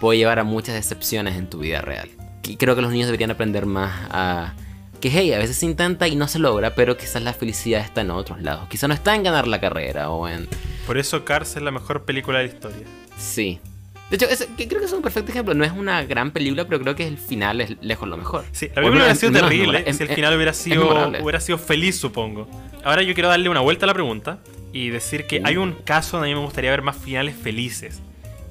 puede 0.00 0.18
llevar 0.18 0.38
a 0.38 0.44
muchas 0.44 0.74
decepciones 0.74 1.36
en 1.36 1.48
tu 1.48 1.58
vida 1.58 1.80
real. 1.80 2.10
Y 2.44 2.56
creo 2.56 2.76
que 2.76 2.82
los 2.82 2.92
niños 2.92 3.06
deberían 3.06 3.30
aprender 3.30 3.66
más 3.66 3.92
a 4.10 4.54
que 5.00 5.10
hey, 5.10 5.32
a 5.32 5.38
veces 5.38 5.56
se 5.56 5.66
intenta 5.66 6.08
y 6.08 6.16
no 6.16 6.26
se 6.28 6.38
logra, 6.38 6.74
pero 6.74 6.96
quizás 6.96 7.22
la 7.22 7.32
felicidad 7.32 7.80
está 7.80 8.00
en 8.00 8.10
otros 8.10 8.40
lados. 8.40 8.68
Quizás 8.68 8.88
no 8.88 8.94
está 8.94 9.14
en 9.14 9.24
ganar 9.24 9.46
la 9.46 9.60
carrera 9.60 10.10
o 10.10 10.28
en 10.28 10.48
Por 10.86 10.96
eso 10.98 11.24
Cars 11.24 11.56
es 11.56 11.62
la 11.62 11.70
mejor 11.70 12.04
película 12.04 12.38
de 12.38 12.48
la 12.48 12.52
historia. 12.52 12.86
sí. 13.18 13.60
De 14.10 14.16
hecho, 14.16 14.26
es- 14.28 14.46
que 14.56 14.68
creo 14.68 14.78
que 14.80 14.86
es 14.86 14.92
un 14.92 15.02
perfecto 15.02 15.30
ejemplo. 15.32 15.52
No 15.54 15.64
es 15.64 15.72
una 15.72 16.04
gran 16.04 16.30
película, 16.30 16.64
pero 16.64 16.80
creo 16.80 16.94
que 16.94 17.06
el 17.08 17.18
final 17.18 17.60
es 17.60 17.76
lejos 17.80 18.08
lo 18.08 18.16
mejor. 18.16 18.44
Sí, 18.52 18.68
la 18.68 18.74
película 18.76 19.00
hubiera 19.02 19.14
sido 19.16 19.32
terrible 19.32 19.92
si 19.92 20.02
el 20.02 20.08
final 20.10 20.34
hubiera 20.36 20.52
sido, 20.52 21.08
hubiera 21.22 21.40
sido 21.40 21.58
feliz, 21.58 21.96
supongo. 21.98 22.48
Ahora 22.84 23.02
yo 23.02 23.14
quiero 23.14 23.28
darle 23.28 23.48
una 23.48 23.60
vuelta 23.60 23.84
a 23.84 23.88
la 23.88 23.94
pregunta 23.94 24.38
y 24.72 24.90
decir 24.90 25.26
que 25.26 25.40
Uh. 25.40 25.46
hay 25.46 25.56
un 25.56 25.72
caso 25.72 26.18
donde 26.18 26.30
a 26.30 26.34
mí 26.34 26.38
me 26.40 26.44
gustaría 26.44 26.70
ver 26.70 26.82
más 26.82 26.96
finales 26.96 27.34
felices. 27.34 28.00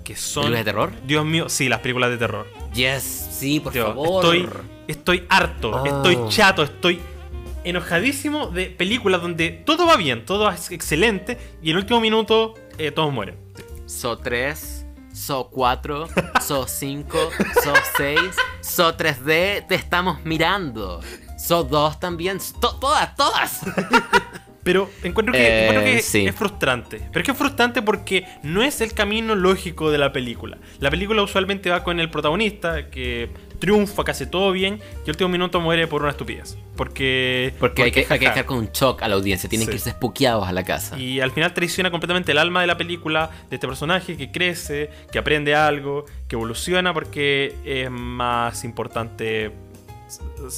Que 0.03 0.15
son. 0.15 0.43
¿Películas 0.43 0.59
de 0.65 0.71
terror? 0.71 0.91
Dios 1.07 1.25
mío, 1.25 1.49
sí, 1.49 1.69
las 1.69 1.79
películas 1.79 2.09
de 2.11 2.17
terror. 2.17 2.47
Yes, 2.73 3.03
sí, 3.31 3.59
por 3.61 3.71
Tío, 3.73 3.85
favor. 3.87 4.23
Estoy, 4.25 4.49
estoy 4.87 5.23
harto, 5.29 5.71
Oh. 5.71 5.85
estoy 5.85 6.17
chato, 6.29 6.63
estoy 6.63 6.99
enojadísimo 7.63 8.47
de 8.47 8.67
películas 8.67 9.21
donde 9.21 9.49
todo 9.49 9.87
va 9.87 9.97
bien, 9.97 10.25
todo 10.25 10.49
es 10.51 10.69
excelente 10.71 11.37
y 11.63 11.71
en 11.71 11.77
el 11.77 11.83
último 11.83 11.99
minuto 11.99 12.53
eh, 12.77 12.91
todos 12.91 13.11
mueren. 13.11 13.35
So 13.87 14.17
3, 14.17 14.84
So 15.15 15.45
4, 15.49 16.07
So 16.41 16.67
5, 16.67 17.29
So 17.63 17.73
6, 17.97 18.35
So 18.61 18.91
3D, 18.97 19.65
te 19.67 19.75
estamos 19.75 20.23
mirando. 20.25 20.99
So 21.37 21.63
2 21.63 21.99
también, 21.99 22.37
to- 22.59 22.75
todas, 22.79 23.15
todas. 23.15 23.61
Pero 24.65 24.89
encuentro 25.03 25.31
que, 25.31 25.39
Eh, 25.47 25.67
encuentro 25.67 25.85
que 25.85 26.01
sí. 26.01 26.25
es 26.25 26.33
frustrante. 26.35 26.97
Pero 27.11 27.19
es 27.21 27.25
que 27.25 27.31
es 27.33 27.37
frustrante 27.37 27.83
porque 27.83 28.25
no 28.41 28.63
es 28.63 28.81
el 28.81 28.93
camino 28.93 29.35
lógico 29.35 29.91
de 29.91 29.99
la 29.99 30.11
película. 30.11 30.57
La 30.79 30.89
película 30.89 31.21
usualmente 31.21 31.69
va 31.69 31.83
con 31.83 31.99
el 31.99 32.09
protagonista 32.09 32.89
que 32.89 33.29
triunfa, 33.59 34.03
que 34.03 34.09
hace 34.11 34.25
todo 34.25 34.51
bien 34.51 34.79
y 35.01 35.03
el 35.03 35.09
último 35.11 35.29
minuto 35.29 35.61
muere 35.61 35.85
por 35.85 36.01
una 36.01 36.09
estupidez. 36.09 36.57
Porque. 36.75 37.53
Porque 37.59 37.83
hay 37.83 37.91
que, 37.91 38.07
hay 38.09 38.17
que 38.19 38.25
dejar 38.25 38.45
con 38.45 38.57
un 38.57 38.69
shock 38.73 39.03
a 39.03 39.07
la 39.07 39.13
audiencia, 39.15 39.47
tienen 39.47 39.67
Sí. 39.67 39.69
que 39.71 39.75
irse 39.77 39.89
espuqueados 39.91 40.47
a 40.47 40.51
la 40.51 40.63
casa. 40.65 40.97
Y 40.97 41.21
al 41.21 41.29
final 41.31 41.53
traiciona 41.53 41.91
completamente 41.91 42.31
el 42.31 42.39
alma 42.39 42.61
de 42.61 42.67
la 42.67 42.75
película, 42.75 43.29
de 43.51 43.57
este 43.57 43.67
personaje 43.67 44.17
que 44.17 44.31
crece, 44.31 44.89
que 45.11 45.19
aprende 45.19 45.53
algo, 45.53 46.05
que 46.27 46.35
evoluciona 46.35 46.91
porque 46.91 47.53
es 47.63 47.91
más 47.91 48.63
importante 48.63 49.51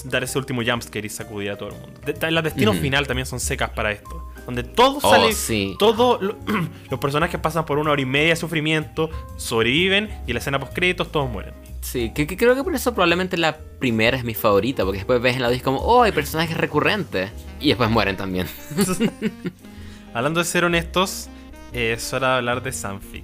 dar 0.05 0.23
ese 0.23 0.37
último 0.37 0.61
jumpscare 0.65 1.05
y 1.05 1.09
sacudir 1.09 1.51
a 1.51 1.57
todo 1.57 1.69
el 1.69 1.75
mundo. 1.75 1.99
De- 2.05 2.31
las 2.31 2.43
destinos 2.43 2.77
final 2.77 3.07
también 3.07 3.25
son 3.25 3.39
secas 3.39 3.69
para 3.71 3.91
esto. 3.91 4.23
Donde 4.45 4.63
todo 4.63 4.99
Oh, 5.03 5.11
sale. 5.11 5.33
sí. 5.33 5.75
Todo 5.79 6.19
lo- 6.21 6.37
los 6.89 6.99
personajes 6.99 7.39
pasan 7.39 7.65
por 7.65 7.77
una 7.79 7.91
hora 7.91 8.01
y 8.01 8.05
media 8.05 8.29
de 8.29 8.35
sufrimiento, 8.37 9.09
sobreviven 9.37 10.09
y 10.25 10.31
en 10.31 10.33
la 10.35 10.39
escena 10.39 10.59
post 10.59 10.73
créditos 10.73 11.11
todos 11.11 11.29
mueren. 11.29 11.53
Sí, 11.81 12.11
que, 12.13 12.27
que 12.27 12.35
creo 12.37 12.55
que 12.55 12.63
por 12.63 12.75
eso 12.75 12.93
probablemente 12.93 13.37
la 13.37 13.57
primera 13.57 14.17
es 14.17 14.23
mi 14.23 14.33
favorita, 14.33 14.83
porque 14.83 14.97
después 14.99 15.21
ves 15.21 15.35
en 15.35 15.41
la 15.41 15.47
audio 15.47 15.55
y 15.55 15.57
es 15.59 15.63
como, 15.63 15.79
oh, 15.79 16.01
hay 16.03 16.11
personajes 16.11 16.57
recurrentes. 16.57 17.29
Y 17.61 17.69
después 17.69 17.89
mueren 17.89 18.17
también. 18.17 18.47
Hablando 20.13 20.39
de 20.39 20.45
ser 20.45 20.63
honestos, 20.65 21.29
eh, 21.73 21.93
es 21.97 22.11
hora 22.13 22.31
de 22.31 22.35
hablar 22.37 22.63
de 22.63 22.71
Sanfic. 22.73 23.23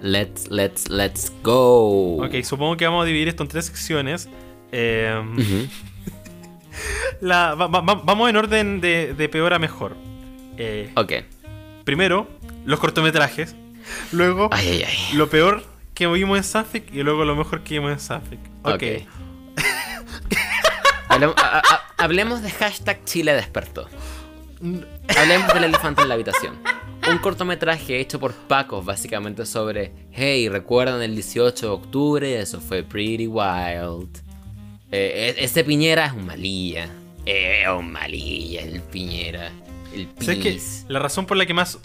Let's, 0.00 0.50
let's, 0.50 0.88
let's 0.90 1.32
go. 1.42 2.24
Ok, 2.24 2.42
supongo 2.42 2.76
que 2.76 2.84
vamos 2.86 3.02
a 3.04 3.06
dividir 3.06 3.28
esto 3.28 3.42
en 3.44 3.48
tres 3.48 3.66
secciones. 3.66 4.28
Eh, 4.72 5.22
Ujú. 5.36 5.68
la- 7.20 7.54
va- 7.54 7.66
va- 7.68 7.80
va- 7.80 8.00
vamos 8.04 8.30
en 8.30 8.36
orden 8.36 8.80
de, 8.80 9.14
de 9.14 9.28
peor 9.28 9.52
a 9.54 9.58
mejor. 9.58 9.96
Eh, 10.56 10.90
Ok. 10.96 11.12
Primero, 11.84 12.28
los 12.64 12.78
cortometrajes. 12.78 13.54
Luego, 14.12 14.48
Ay, 14.52 14.68
ay, 14.68 14.82
ay. 14.84 15.16
lo 15.16 15.28
peor 15.28 15.64
que 15.94 16.06
vimos 16.06 16.38
en 16.38 16.44
Sanfic. 16.44 16.92
Y 16.94 17.02
luego 17.02 17.24
lo 17.24 17.34
mejor 17.36 17.62
que 17.62 17.74
vimos 17.74 17.92
en 17.92 18.00
Sanfic. 18.00 18.40
Ok. 18.62 18.74
Ok. 18.74 18.82
Hablemos, 21.08 21.36
a- 21.38 21.58
a- 21.58 21.80
hablemos 22.04 22.42
de 22.42 22.50
hashtag 22.50 23.04
Chile 23.04 23.34
despertó. 23.34 23.88
Hablemos 25.18 25.52
del 25.52 25.64
elefante 25.64 26.02
en 26.02 26.08
la 26.08 26.14
habitación. 26.14 26.58
Un 27.10 27.18
cortometraje 27.18 27.98
hecho 27.98 28.20
por 28.20 28.32
Paco, 28.32 28.80
básicamente 28.82 29.44
sobre, 29.44 29.92
hey, 30.12 30.48
¿recuerdan 30.48 31.02
el 31.02 31.14
18 31.16 31.66
de 31.66 31.72
octubre? 31.72 32.40
Eso 32.40 32.60
fue 32.60 32.82
pretty 32.84 33.26
wild. 33.26 34.08
Eh, 34.92 35.34
e- 35.38 35.44
ese 35.44 35.64
Piñera 35.64 36.06
es 36.06 36.12
un 36.12 36.26
malilla. 36.26 36.88
Eh, 37.26 37.64
un 37.76 37.90
malilla, 37.92 38.62
el 38.62 38.80
Piñera. 38.82 39.50
El 39.94 40.08
¿Sabes 40.20 40.38
qué? 40.42 40.52
pis. 40.52 40.84
La 40.88 40.98
razón 40.98 41.26
por 41.26 41.36
la 41.36 41.46
que 41.46 41.54
más. 41.54 41.78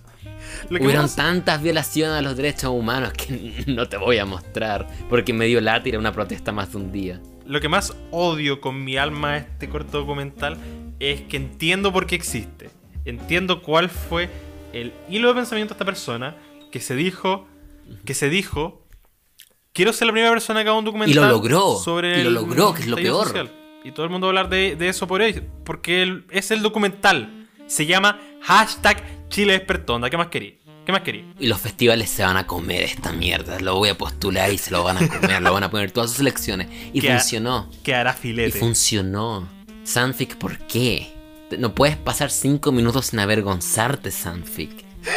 Lo 0.70 0.78
que 0.80 0.86
Hubieron 0.86 1.04
más- 1.04 1.16
tantas 1.16 1.62
violaciones 1.62 2.16
a 2.18 2.22
los 2.22 2.36
derechos 2.38 2.72
humanos 2.72 3.12
que 3.14 3.64
no 3.68 3.88
te 3.88 3.98
voy 3.98 4.18
a 4.18 4.26
mostrar. 4.26 4.88
Porque 5.10 5.34
me 5.34 5.46
dio 5.46 5.62
látira 5.62 6.00
una 6.00 6.12
protesta 6.12 6.52
más 6.52 6.72
de 6.72 6.78
un 6.78 6.92
día. 6.92 7.22
lo 7.46 7.62
que 7.62 7.70
más 7.70 7.96
odio 8.12 8.60
con 8.60 8.84
mi 8.84 8.98
alma 8.98 9.38
este 9.38 9.70
corto 9.70 10.00
documental 10.00 10.58
es 11.00 11.22
que 11.22 11.38
entiendo 11.38 11.94
por 11.94 12.06
qué 12.08 12.16
existe. 12.16 12.70
Entiendo 13.06 13.62
cuál 13.62 13.90
fue 13.90 14.30
el 14.74 14.92
hilo 15.10 15.30
de 15.30 15.36
pensamiento 15.36 15.74
de 15.74 15.76
esta 15.78 15.86
persona 15.86 16.36
que 16.72 16.82
se 16.82 16.96
dijo, 16.96 17.48
que 18.04 18.14
se 18.14 18.30
dijo, 18.30 18.82
quiero 19.78 19.94
ser 19.94 20.08
la 20.08 20.12
primera 20.14 20.32
persona 20.34 20.64
que 20.64 20.70
haga 20.70 20.78
un 20.80 20.86
documental 20.86 21.12
Y 21.12 21.16
lo 21.16 21.28
logró, 21.30 21.78
sobre 21.78 22.20
y 22.20 22.24
lo 22.24 22.32
logró, 22.32 22.74
que 22.74 22.82
es 22.82 22.88
lo 22.88 22.96
peor. 22.96 23.28
social. 23.28 23.52
Y 23.84 23.92
todo 23.92 24.06
el 24.06 24.12
mundo 24.12 24.26
va 24.28 24.30
a 24.30 24.32
hablar 24.32 24.50
de, 24.50 24.76
de 24.76 24.90
eso 24.90 25.08
por 25.08 25.22
él, 25.22 25.44
porque 25.64 26.24
es 26.32 26.52
el 26.52 26.62
documental. 26.64 27.48
Se 27.68 27.86
llama 27.86 28.20
hashtag 28.42 29.30
Chile 29.30 29.54
despertó. 29.54 29.94
Onda, 29.96 30.10
¿Qué 30.10 30.18
más 30.18 30.28
querí? 30.28 30.58
¿Qué 30.86 30.92
más 30.92 31.02
querí? 31.02 31.26
Y 31.40 31.48
los 31.48 31.60
festivales 31.62 32.10
se 32.10 32.24
van 32.24 32.38
a 32.38 32.48
comer 32.48 32.82
esta 32.84 33.12
mierda. 33.14 33.60
Lo 33.60 33.76
voy 33.76 33.90
a 33.90 33.98
postular 33.98 34.52
y 34.52 34.58
se 34.58 34.72
lo 34.72 34.84
van 34.84 34.98
a 34.98 35.08
comer. 35.08 35.42
lo 35.42 35.54
van 35.54 35.64
a 35.64 35.70
poner 35.70 35.92
todas 35.92 36.10
sus 36.12 36.22
elecciones. 36.22 36.68
Y 36.94 37.02
funcionó. 37.02 37.70
Que 37.84 37.94
hará 37.94 38.16
Y 38.18 38.22
filete. 38.22 38.58
funcionó. 38.60 39.48
Sanfic, 39.84 40.38
¿por 40.38 40.58
qué? 40.60 41.14
No 41.60 41.76
puedes 41.76 41.98
pasar 41.98 42.32
cinco 42.32 42.72
minutos 42.72 43.08
sin 43.08 43.20
avergonzarte, 43.20 44.12
Sanfic. 44.12 44.72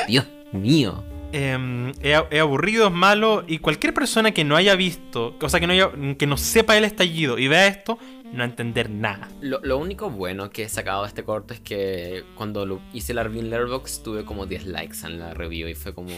Dios 0.07 0.27
mío. 0.53 1.03
Eh, 1.32 1.92
es, 2.02 2.40
aburrido, 2.40 2.86
es 2.88 2.92
malo 2.92 3.44
y 3.46 3.58
cualquier 3.58 3.94
persona 3.94 4.32
que 4.32 4.44
no 4.44 4.56
haya 4.56 4.74
visto, 4.74 5.36
o 5.40 5.48
sea, 5.48 5.60
que 5.60 5.66
no, 5.66 5.72
haya- 5.72 5.90
que 6.18 6.26
no 6.26 6.36
sepa 6.36 6.76
el 6.76 6.84
estallido 6.84 7.38
y 7.38 7.46
vea 7.46 7.66
esto, 7.68 7.98
no 8.32 8.38
va 8.38 8.44
a 8.44 8.46
entender 8.46 8.90
nada. 8.90 9.28
Lo, 9.40 9.60
lo 9.62 9.78
único 9.78 10.10
bueno 10.10 10.50
que 10.50 10.64
he 10.64 10.68
sacado 10.68 11.02
de 11.02 11.08
este 11.08 11.22
corto 11.24 11.54
es 11.54 11.60
que 11.60 12.24
cuando 12.34 12.66
lo 12.66 12.80
hice 12.92 13.14
la 13.14 13.22
review 13.22 13.42
en 13.42 13.50
Letterboxd 13.50 14.02
tuve 14.02 14.24
como 14.24 14.46
10 14.46 14.66
likes 14.66 14.98
en 15.04 15.18
la 15.20 15.34
review 15.34 15.68
y 15.68 15.74
fue 15.74 15.94
como... 15.94 16.10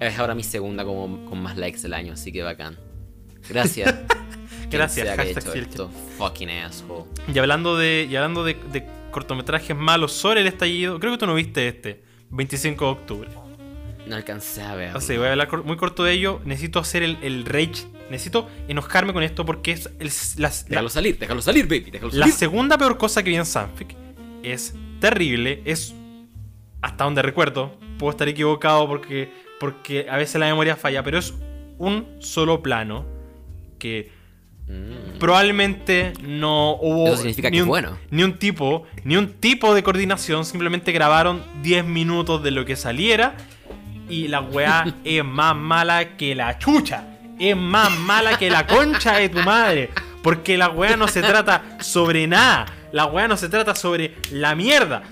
Es 0.00 0.18
ahora 0.18 0.34
mi 0.34 0.42
segunda 0.44 0.84
como 0.84 1.24
con 1.28 1.40
más 1.42 1.56
likes 1.56 1.80
del 1.80 1.94
año, 1.94 2.12
así 2.14 2.32
que 2.32 2.42
bacán. 2.42 2.76
Gracias. 3.48 3.94
Gracias, 4.70 5.16
hashtag 5.16 5.56
esto. 5.56 5.90
Fucking 6.18 6.50
asshole. 6.50 7.04
Y 7.32 7.38
hablando 7.38 7.76
de, 7.78 8.06
y 8.10 8.16
hablando 8.16 8.44
de, 8.44 8.54
de 8.72 8.84
cortometrajes 9.10 9.74
malos 9.76 10.12
sobre 10.12 10.42
el 10.42 10.46
estallido, 10.46 10.98
creo 11.00 11.12
que 11.12 11.18
tú 11.18 11.26
no 11.26 11.34
viste 11.34 11.66
este, 11.68 12.02
25 12.30 12.84
de 12.84 12.90
octubre. 12.90 13.28
No 14.08 14.16
alcancé 14.16 14.62
a 14.62 14.74
ver. 14.74 14.96
O 14.96 15.00
sea, 15.00 15.18
voy 15.18 15.28
a 15.28 15.32
hablar 15.32 15.48
muy 15.64 15.76
corto 15.76 16.02
de 16.04 16.12
ello. 16.12 16.40
Necesito 16.44 16.78
hacer 16.78 17.02
el, 17.02 17.18
el 17.22 17.44
rage. 17.44 17.86
Necesito 18.10 18.48
enojarme 18.68 19.12
con 19.12 19.22
esto 19.22 19.44
porque 19.44 19.72
es 19.72 19.86
el- 20.00 20.06
las- 20.06 20.36
la, 20.38 20.50
Déjalo 20.68 20.88
salir, 20.88 21.18
déjalo 21.18 21.42
salir, 21.42 21.64
baby. 21.66 21.90
Déjalo 21.90 22.12
la 22.12 22.20
salir. 22.20 22.34
segunda 22.34 22.78
peor 22.78 22.96
cosa 22.96 23.22
que 23.22 23.30
vi 23.30 23.36
en 23.36 23.44
Sanfic. 23.46 23.94
Es 24.42 24.74
terrible, 25.00 25.60
es 25.66 25.94
hasta 26.80 27.04
donde 27.04 27.22
recuerdo. 27.22 27.76
Puedo 27.98 28.10
estar 28.12 28.28
equivocado 28.28 28.86
porque, 28.88 29.30
porque 29.60 30.06
a 30.08 30.16
veces 30.16 30.40
la 30.40 30.46
memoria 30.46 30.74
falla, 30.76 31.02
pero 31.02 31.18
es 31.18 31.34
un 31.78 32.06
solo 32.20 32.62
plano 32.62 33.04
que 33.78 34.16
Mm. 34.70 35.18
probablemente 35.18 36.12
no 36.20 36.72
hubo 36.76 37.06
Eso 37.08 37.16
significa 37.18 37.48
ni, 37.48 37.52
que 37.52 37.58
es 37.58 37.62
un, 37.62 37.68
bueno. 37.70 37.98
ni 38.10 38.22
un 38.22 38.38
tipo 38.38 38.84
ni 39.02 39.16
un 39.16 39.32
tipo 39.32 39.74
de 39.74 39.82
coordinación 39.82 40.44
simplemente 40.44 40.92
grabaron 40.92 41.42
10 41.62 41.86
minutos 41.86 42.42
de 42.42 42.50
lo 42.50 42.66
que 42.66 42.76
saliera 42.76 43.34
y 44.08 44.28
la 44.28 44.40
weá 44.40 44.84
es 45.04 45.24
más 45.24 45.54
mala 45.56 46.16
que 46.16 46.34
la 46.34 46.58
chucha. 46.58 47.04
Es 47.38 47.56
más 47.56 47.96
mala 48.00 48.36
que 48.38 48.50
la 48.50 48.66
concha 48.66 49.16
de 49.16 49.28
tu 49.28 49.38
madre. 49.40 49.90
Porque 50.22 50.58
la 50.58 50.68
weá 50.70 50.96
no 50.96 51.08
se 51.08 51.22
trata 51.22 51.78
sobre 51.80 52.26
nada. 52.26 52.66
La 52.92 53.06
weá 53.06 53.28
no 53.28 53.36
se 53.36 53.48
trata 53.48 53.74
sobre 53.74 54.16
la 54.32 54.54
mierda. 54.54 55.02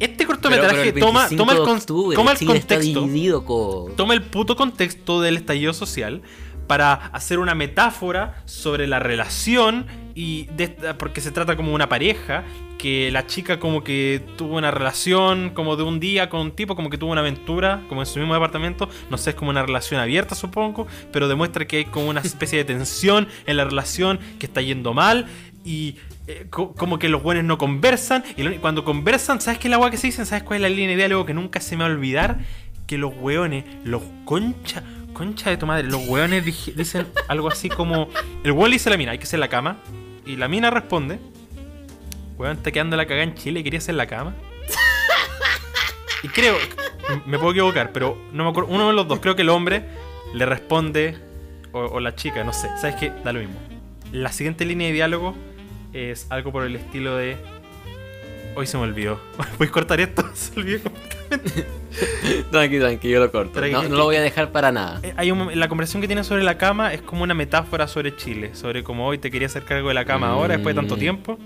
Este 0.00 0.26
cortometraje 0.26 0.92
toma, 0.92 1.28
toma 1.28 1.52
el, 1.52 1.58
con- 1.60 1.80
toma 2.14 2.32
el 2.32 2.46
contexto. 2.46 3.02
dividido, 3.02 3.44
co. 3.44 3.92
toma 3.96 4.14
el 4.14 4.22
puto 4.22 4.56
contexto 4.56 5.20
del 5.20 5.36
estallido 5.36 5.72
social 5.72 6.22
para 6.66 6.94
hacer 6.94 7.38
una 7.38 7.54
metáfora 7.54 8.42
sobre 8.44 8.86
la 8.86 8.98
relación 8.98 9.86
y 10.14 10.48
porque 10.98 11.20
se 11.20 11.30
trata 11.32 11.56
como 11.56 11.72
una 11.74 11.88
pareja 11.88 12.44
que 12.78 13.10
la 13.10 13.26
chica 13.26 13.58
como 13.58 13.82
que 13.82 14.22
tuvo 14.36 14.56
una 14.56 14.70
relación 14.70 15.50
como 15.50 15.74
de 15.76 15.82
un 15.82 15.98
día 15.98 16.28
con 16.28 16.40
un 16.40 16.50
tipo 16.52 16.76
como 16.76 16.88
que 16.90 16.98
tuvo 16.98 17.10
una 17.12 17.20
aventura 17.20 17.82
como 17.88 18.02
en 18.02 18.06
su 18.06 18.18
mismo 18.18 18.34
departamento 18.34 18.88
no 19.10 19.18
sé 19.18 19.30
es 19.30 19.36
como 19.36 19.50
una 19.50 19.62
relación 19.64 20.00
abierta 20.00 20.34
supongo 20.34 20.86
pero 21.12 21.26
demuestra 21.28 21.66
que 21.66 21.78
hay 21.78 21.84
como 21.86 22.08
una 22.08 22.20
especie 22.20 22.58
de 22.58 22.64
tensión 22.64 23.26
en 23.46 23.56
la 23.56 23.64
relación 23.64 24.20
que 24.38 24.46
está 24.46 24.60
yendo 24.60 24.94
mal 24.94 25.26
y 25.64 25.96
eh, 26.26 26.46
co- 26.50 26.72
como 26.74 26.98
que 26.98 27.08
los 27.08 27.22
buenos 27.22 27.42
no 27.44 27.58
conversan 27.58 28.22
y 28.36 28.44
cuando 28.58 28.84
conversan 28.84 29.40
¿sabes 29.40 29.58
qué 29.58 29.66
es 29.68 29.70
la 29.70 29.76
agua 29.76 29.90
que 29.90 29.96
se 29.96 30.06
dicen? 30.08 30.26
¿sabes 30.26 30.44
cuál 30.44 30.58
es 30.58 30.62
la 30.62 30.68
línea 30.68 30.90
de 30.90 30.96
diálogo 30.96 31.26
que 31.26 31.34
nunca 31.34 31.60
se 31.60 31.76
me 31.76 31.84
va 31.84 31.90
a 31.90 31.92
olvidar? 31.92 32.38
que 32.86 32.98
los 32.98 33.14
weones, 33.18 33.64
los 33.84 34.02
concha, 34.26 34.82
concha 35.14 35.48
de 35.48 35.56
tu 35.56 35.64
madre, 35.64 35.88
los 35.88 36.02
dij- 36.02 36.74
dicen 36.74 37.06
algo 37.28 37.48
así 37.48 37.70
como. 37.70 38.10
El 38.44 38.52
weón 38.52 38.68
le 38.68 38.74
dice 38.74 38.90
a 38.90 38.92
la 38.92 38.98
mina, 38.98 39.12
hay 39.12 39.16
que 39.18 39.24
hacer 39.24 39.40
la 39.40 39.48
cama. 39.48 39.78
Y 40.26 40.36
la 40.36 40.48
mina 40.48 40.70
responde: 40.70 41.18
Weón, 42.36 42.56
está 42.56 42.72
quedando 42.72 42.96
la 42.96 43.06
cagada 43.06 43.24
en 43.24 43.34
Chile, 43.34 43.62
quería 43.62 43.78
hacer 43.78 43.94
la 43.94 44.06
cama. 44.06 44.34
Y 46.22 46.28
creo, 46.28 46.56
me 47.26 47.38
puedo 47.38 47.50
equivocar, 47.50 47.92
pero 47.92 48.16
no 48.32 48.44
me 48.44 48.50
acuerdo, 48.50 48.70
uno 48.72 48.88
de 48.88 48.94
los 48.94 49.06
dos, 49.06 49.20
creo 49.20 49.36
que 49.36 49.42
el 49.42 49.50
hombre 49.50 49.84
le 50.32 50.46
responde, 50.46 51.18
o, 51.72 51.80
o 51.80 52.00
la 52.00 52.14
chica, 52.14 52.42
no 52.44 52.52
sé, 52.54 52.68
¿sabes 52.80 52.96
qué? 52.96 53.12
Da 53.22 53.32
lo 53.32 53.40
mismo. 53.40 53.56
La 54.10 54.32
siguiente 54.32 54.64
línea 54.64 54.86
de 54.86 54.94
diálogo 54.94 55.34
es 55.92 56.26
algo 56.30 56.50
por 56.50 56.64
el 56.64 56.76
estilo 56.76 57.16
de. 57.16 57.36
Hoy 58.56 58.66
se 58.66 58.76
me 58.76 58.84
olvidó. 58.84 59.20
Voy 59.58 59.66
a 59.68 59.70
cortar 59.70 60.00
esto, 60.00 60.24
se 60.34 60.58
olvidó 60.58 60.82
completamente. 60.84 61.66
Tranqui, 62.50 62.78
tranqui, 62.78 63.08
yo 63.08 63.20
lo 63.20 63.30
corto. 63.30 63.52
Pero 63.54 63.68
No, 63.82 63.88
no 63.88 63.96
lo 63.96 64.04
voy 64.04 64.16
a 64.16 64.20
dejar 64.20 64.50
para 64.50 64.70
nada. 64.72 65.00
Eh, 65.02 65.14
Hay 65.16 65.30
un- 65.30 65.58
la 65.58 65.68
conversación 65.68 66.00
que 66.00 66.06
tiene 66.08 66.24
sobre 66.24 66.42
la 66.42 66.58
cama 66.58 66.92
es 66.92 67.02
como 67.02 67.22
una 67.22 67.34
metáfora 67.34 67.86
sobre 67.88 68.16
Chile, 68.16 68.54
sobre 68.54 68.82
cómo 68.84 69.06
hoy 69.06 69.18
te 69.18 69.30
quería 69.30 69.46
hacer 69.46 69.64
cargo 69.64 69.88
de 69.88 69.94
la 69.94 70.04
cama 70.04 70.28
ahora 70.28 70.54
después 70.54 70.74
de 70.74 70.80
tanto 70.80 70.96
Mm. 70.96 70.98
tiempo. 70.98 71.38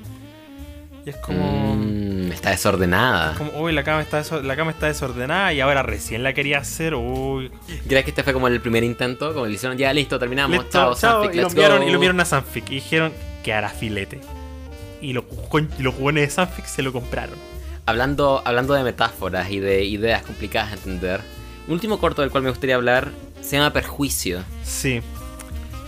Y 1.07 1.11
es 1.11 1.16
como, 1.16 1.75
Mm, 1.77 2.33
está 2.33 2.51
desordenada. 2.51 3.35
como 3.37 3.53
hoy 3.53 3.73
la 3.73 3.83
cama 3.85 4.03
está 4.03 4.23
la 4.42 4.57
cama 4.57 4.71
está 4.73 4.87
desordenada 4.87 5.53
y 5.55 5.61
ahora 5.61 5.83
recién 5.83 6.23
la 6.23 6.33
quería 6.35 6.59
hacer. 6.59 6.94
Uy, 6.94 7.51
¿Crees 7.88 8.05
que 8.05 8.11
este 8.11 8.23
fue 8.23 8.33
como 8.33 8.49
el 8.49 8.61
primer 8.61 8.85
intento? 8.85 9.33
Como 9.33 9.47
le 9.47 9.53
hicieron, 9.53 9.79
ya 9.79 9.92
listo, 9.92 10.18
terminamos. 10.18 10.57
listo, 10.59 10.71
chao, 10.73 10.94
chao, 10.94 11.23
Sanfic, 11.23 11.35
y, 11.35 11.40
lo 11.42 11.49
enviaron, 11.49 11.83
y 11.83 11.87
lo 11.88 11.94
enviaron 11.94 12.21
a 12.21 12.25
Sanfic 12.25 12.71
y 12.71 12.75
dijeron 12.77 13.12
que 13.42 13.53
hará 13.53 13.68
filete. 13.71 14.21
Y 15.00 15.12
los, 15.12 15.24
y 15.78 15.82
los 15.82 15.96
buenos 15.98 16.22
de 16.22 16.30
Sanfic 16.30 16.66
se 16.66 16.82
lo 16.82 16.92
compraron. 16.92 17.37
Hablando, 17.87 18.42
hablando 18.44 18.74
de 18.74 18.82
metáforas 18.84 19.50
y 19.50 19.61
de 19.61 19.84
ideas 19.84 20.22
complicadas 20.22 20.70
de 20.70 20.76
entender, 20.76 21.20
un 21.66 21.74
último 21.74 21.98
corto 21.98 22.22
del 22.22 22.30
cual 22.30 22.42
me 22.44 22.50
gustaría 22.50 22.74
hablar 22.74 23.11
se 23.40 23.56
llama 23.56 23.72
Perjuicio. 23.72 24.42
Sí. 24.64 25.00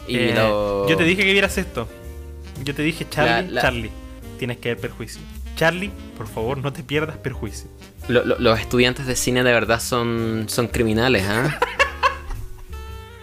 Y 0.08 0.16
Eh, 0.16 0.32
lo- 0.34 0.88
Yo 0.88 0.96
te 0.96 1.04
dije 1.04 1.24
que 1.24 1.32
vieras 1.32 1.58
esto. 1.58 1.88
Yo 2.64 2.74
te 2.74 2.82
dije, 2.82 3.06
Charlie, 3.10 3.48
La- 3.48 3.54
la- 3.54 3.62
Charlie, 3.62 3.90
tienes 4.38 4.58
que 4.58 4.70
ver 4.70 4.78
perjuicio. 4.78 5.20
Charlie, 5.56 5.90
por 6.16 6.26
favor, 6.26 6.58
no 6.58 6.72
te 6.72 6.82
pierdas 6.82 7.16
perjuicio. 7.18 7.68
lo- 8.08 8.24
lo- 8.24 8.38
los 8.38 8.58
estudiantes 8.58 9.06
de 9.06 9.14
cine 9.14 9.42
de 9.44 9.52
verdad 9.52 9.78
son, 9.80 10.46
son 10.48 10.66
criminales, 10.68 11.24
¿ah? 11.28 11.58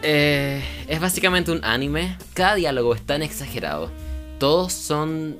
Eh, 0.03 0.63
es 0.87 0.99
básicamente 1.01 1.51
un 1.51 1.63
anime. 1.65 2.17
Cada 2.33 2.55
diálogo 2.55 2.93
es 2.93 3.01
tan 3.01 3.21
exagerado, 3.23 3.89
todos 4.39 4.71
son 4.73 5.37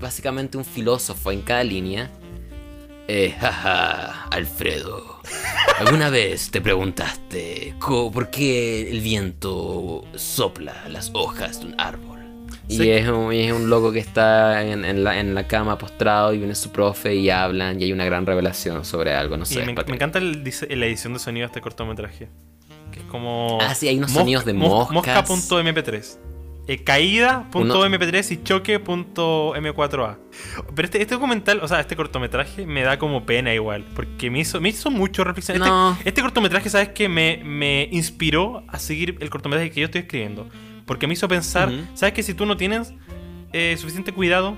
básicamente 0.00 0.56
un 0.58 0.64
filósofo 0.64 1.30
en 1.32 1.42
cada 1.42 1.64
línea. 1.64 2.10
Eh, 3.08 3.34
jaja, 3.40 4.24
Alfredo. 4.30 5.20
¿Alguna 5.80 6.10
vez 6.10 6.50
te 6.50 6.60
preguntaste 6.60 7.74
por 7.80 8.30
qué 8.30 8.88
el 8.90 9.00
viento 9.00 10.04
sopla 10.14 10.84
las 10.88 11.10
hojas 11.14 11.60
de 11.60 11.66
un 11.66 11.74
árbol? 11.80 12.20
Y 12.68 12.76
Sí. 12.76 12.88
es, 12.90 13.08
un, 13.08 13.32
y 13.32 13.40
es 13.46 13.52
un 13.52 13.68
loco 13.68 13.90
que 13.90 13.98
está 13.98 14.62
en, 14.62 14.84
en 14.84 15.02
la, 15.02 15.18
en 15.18 15.34
la 15.34 15.48
cama 15.48 15.76
postrado 15.76 16.32
y 16.32 16.38
viene 16.38 16.54
su 16.54 16.70
profe 16.70 17.16
y 17.16 17.28
hablan 17.28 17.80
y 17.80 17.84
hay 17.84 17.92
una 17.92 18.04
gran 18.04 18.26
revelación 18.26 18.84
sobre 18.84 19.12
algo, 19.12 19.36
no 19.36 19.42
Y 19.42 19.46
sé. 19.46 19.64
me, 19.66 19.72
me 19.72 19.94
encanta 19.94 20.18
el 20.20 20.44
la 20.44 20.86
edición 20.86 21.12
de 21.14 21.18
sonido 21.18 21.44
de 21.44 21.46
este 21.46 21.60
cortometraje. 21.60 22.28
Que 22.92 23.00
es 23.00 23.04
como. 23.06 23.58
Ah, 23.60 23.74
sí, 23.74 23.88
hay 23.88 23.98
unos 23.98 24.10
mos- 24.12 24.18
sonidos 24.20 24.44
de 24.44 24.52
mos- 24.54 24.90
moscas. 24.92 25.28
Mosca.mp3. 25.28 26.18
Eh, 26.70 26.84
Caída.mp3 26.84 28.30
y 28.30 28.42
choque.m4a. 28.44 30.18
Pero 30.76 30.86
este, 30.86 31.02
este 31.02 31.14
documental, 31.14 31.58
o 31.64 31.66
sea, 31.66 31.80
este 31.80 31.96
cortometraje 31.96 32.64
me 32.64 32.82
da 32.82 32.96
como 32.96 33.26
pena 33.26 33.52
igual. 33.52 33.84
Porque 33.92 34.30
me 34.30 34.38
hizo, 34.38 34.60
me 34.60 34.68
hizo 34.68 34.88
mucho 34.88 35.24
reflexión. 35.24 35.56
Este- 35.56 35.68
No. 35.68 35.98
Este, 36.04 36.22
cortometraje, 36.22 36.70
¿sabes 36.70 36.90
qué? 36.90 37.08
Me, 37.08 37.42
me 37.44 37.88
inspiró 37.90 38.62
a 38.68 38.78
seguir 38.78 39.16
el 39.18 39.30
cortometraje 39.30 39.72
que 39.72 39.80
yo 39.80 39.86
estoy 39.86 40.02
escribiendo. 40.02 40.48
Porque 40.86 41.08
me 41.08 41.14
hizo 41.14 41.26
pensar, 41.26 41.70
Ujú. 41.70 41.78
¿sabes 41.94 42.14
que 42.14 42.22
si 42.22 42.34
tú 42.34 42.46
no 42.46 42.56
tienes 42.56 42.94
eh, 43.52 43.74
suficiente 43.76 44.12
cuidado, 44.12 44.56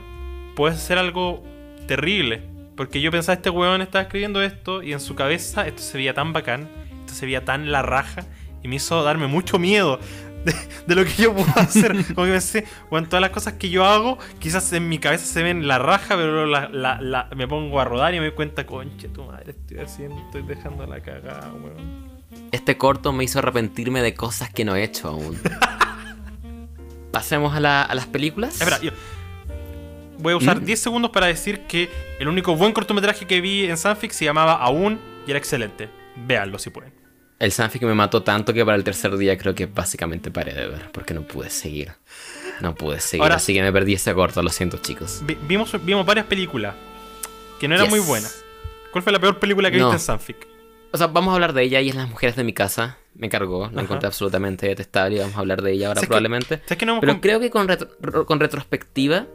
puedes 0.54 0.76
hacer 0.76 0.98
algo 0.98 1.42
terrible? 1.88 2.42
Porque 2.76 3.00
yo 3.00 3.10
pensaba, 3.10 3.36
este 3.36 3.48
weón 3.48 3.80
estaba 3.80 4.02
escribiendo 4.02 4.42
esto 4.42 4.82
y 4.82 4.92
en 4.92 5.00
su 5.00 5.14
cabeza 5.14 5.66
esto 5.66 5.80
se 5.80 5.96
veía 5.96 6.12
tan 6.12 6.34
bacán, 6.34 6.68
esto 7.00 7.14
se 7.14 7.24
veía 7.24 7.42
tan 7.42 7.72
la 7.72 7.80
raja 7.80 8.26
y 8.62 8.68
me 8.68 8.76
hizo 8.76 9.02
darme 9.02 9.28
mucho 9.28 9.58
miedo 9.58 9.98
de, 10.44 10.54
de 10.86 10.94
lo 10.94 11.04
que 11.04 11.14
yo 11.22 11.34
puedo 11.34 11.48
hacer. 11.56 11.92
Como 12.14 12.26
que 12.26 12.32
pensé, 12.32 12.64
bueno, 12.90 13.08
todas 13.08 13.20
las 13.20 13.30
cosas 13.30 13.54
que 13.54 13.70
yo 13.70 13.84
hago, 13.84 14.18
quizás 14.38 14.72
en 14.72 14.88
mi 14.88 14.98
cabeza 14.98 15.24
se 15.26 15.42
ven 15.42 15.66
la 15.68 15.78
raja, 15.78 16.16
pero 16.16 16.46
la- 16.46 16.68
la- 16.68 17.00
la- 17.00 17.28
me 17.36 17.46
pongo 17.48 17.80
a 17.80 17.84
rodar 17.84 18.14
y 18.14 18.18
me 18.20 18.26
doy 18.26 18.34
cuenta, 18.34 18.66
conche, 18.66 19.08
tu 19.08 19.24
madre, 19.24 19.52
estoy 19.52 19.78
haciendo, 19.78 20.18
estoy 20.26 20.42
dejando 20.42 20.86
la 20.86 21.00
cagada, 21.00 21.52
weón. 21.52 22.10
Este 22.50 22.76
corto 22.78 23.12
me 23.12 23.24
hizo 23.24 23.38
arrepentirme 23.38 24.02
de 24.02 24.14
cosas 24.14 24.50
que 24.52 24.64
no 24.64 24.74
he 24.76 24.82
hecho 24.84 25.08
aún. 25.08 25.38
Pasemos 27.12 27.54
a, 27.54 27.60
la- 27.60 27.82
a 27.82 27.94
las 27.94 28.06
películas. 28.06 28.58
Espera, 28.60 28.80
yo 28.80 28.90
voy 30.18 30.32
a 30.32 30.36
usar 30.36 30.60
Mm. 30.60 30.64
10 30.64 30.80
segundos 30.80 31.10
para 31.10 31.26
decir 31.26 31.62
que 31.66 31.90
el 32.20 32.28
único 32.28 32.56
buen 32.56 32.72
cortometraje 32.72 33.26
que 33.26 33.40
vi 33.40 33.66
en 33.66 33.76
Sanfic 33.76 34.12
se 34.12 34.24
llamaba 34.24 34.54
Aún 34.54 34.98
y 35.26 35.30
era 35.30 35.38
excelente. 35.38 35.88
Véanlo 36.16 36.58
si 36.58 36.70
pueden. 36.70 36.92
El 37.42 37.50
fanfic 37.50 37.82
me 37.82 37.94
mató 37.94 38.22
tanto 38.22 38.54
que 38.54 38.64
para 38.64 38.76
el 38.76 38.84
tercer 38.84 39.16
día 39.16 39.36
creo 39.36 39.52
que 39.52 39.66
básicamente 39.66 40.30
paré 40.30 40.54
de 40.54 40.68
ver 40.68 40.92
porque 40.92 41.12
no 41.12 41.22
pude 41.22 41.50
seguir. 41.50 41.90
No 42.60 42.76
pude 42.76 43.00
seguir, 43.00 43.22
Ahora- 43.24 43.34
así 43.34 43.52
que 43.52 43.62
me 43.62 43.72
perdí 43.72 43.94
ese 43.94 44.14
corto, 44.14 44.42
lo 44.44 44.48
siento 44.50 44.76
chicos. 44.76 45.22
Vi- 45.24 45.36
vimos, 45.48 45.74
vimos 45.84 46.06
varias 46.06 46.26
películas 46.26 46.76
que 47.58 47.66
no 47.66 47.74
eran 47.74 47.88
Yes. 47.88 47.96
muy 47.96 48.06
buenas. 48.06 48.44
¿Cuál 48.92 49.02
fue 49.02 49.12
la 49.12 49.18
peor 49.18 49.40
película 49.40 49.72
que 49.72 49.78
No. 49.78 49.86
viste 49.86 49.96
en 49.96 50.00
Sanfic? 50.06 50.36
O 50.92 50.98
sea, 50.98 51.08
vamos 51.08 51.32
a 51.32 51.34
hablar 51.34 51.52
de 51.52 51.64
ella 51.64 51.80
y 51.80 51.88
es 51.88 51.96
Las 51.96 52.08
Mujeres 52.08 52.36
de 52.36 52.44
mi 52.44 52.52
casa. 52.52 52.98
Me 53.16 53.28
cargó, 53.28 53.62
la 53.62 53.68
Ajá. 53.72 53.80
encontré 53.80 54.06
absolutamente 54.06 54.68
detestable 54.68 55.16
y 55.16 55.18
vamos 55.18 55.34
a 55.36 55.40
hablar 55.40 55.62
de 55.62 55.72
ella 55.72 55.88
ahora 55.88 55.96
¿Sabes 55.98 56.06
que- 56.06 56.10
probablemente. 56.10 56.58
¿Sabes 56.64 56.78
que 56.78 56.86
no 56.86 56.92
hemos 56.92 57.00
Pero 57.00 57.20
creo 57.20 57.40
que 57.40 57.50
con, 57.50 57.66
retro- 57.66 58.24
con 58.24 58.38
retrospectiva, 58.38 59.26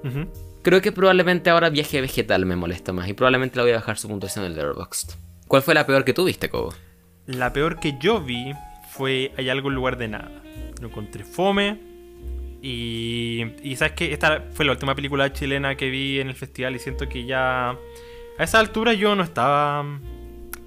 creo 0.62 0.82
que 0.82 0.94
probablemente 0.94 1.50
ahora 1.50 1.70
Viaje 1.70 2.00
Vegetal 2.00 2.46
me 2.46 2.56
molesta 2.56 2.94
más 2.94 3.10
y 3.10 3.14
probablemente 3.14 3.58
le 3.58 3.64
voy 3.64 3.72
a 3.74 3.76
bajar 3.76 3.98
su 3.98 4.08
puntuación 4.08 4.46
en 4.46 4.52
el 4.52 4.58
Letterboxd. 4.58 5.12
¿Cuál 5.50 5.62
fue 5.62 5.74
la 5.74 5.86
peor 5.86 6.06
que 6.06 6.14
tuviste, 6.14 6.50
Cobo? 6.50 6.74
La 7.28 7.54
peor 7.54 7.80
que 7.80 7.98
yo 8.00 8.20
vi 8.22 8.54
fue 8.92 9.32
Hay 9.38 9.50
algo 9.50 9.70
en 9.70 9.76
lugar 9.76 9.98
de 9.98 10.08
nada. 10.08 10.32
Lo 10.82 10.88
encontré 10.88 11.24
fome. 11.24 11.78
Y, 12.62 13.46
y 13.64 13.76
sabes 13.76 13.94
que 13.94 14.12
esta 14.14 14.46
fue 14.52 14.66
la 14.66 14.72
última 14.72 14.96
película 14.96 15.32
chilena 15.32 15.76
que 15.76 15.90
vi 15.90 16.20
en 16.20 16.28
el 16.30 16.34
festival 16.36 16.76
y 16.76 16.80
siento 16.80 17.08
que 17.08 17.26
ya 17.26 17.70
a 17.72 18.44
esa 18.44 18.60
altura 18.60 18.94
yo 18.94 19.16
no 19.16 19.24
estaba 19.24 19.86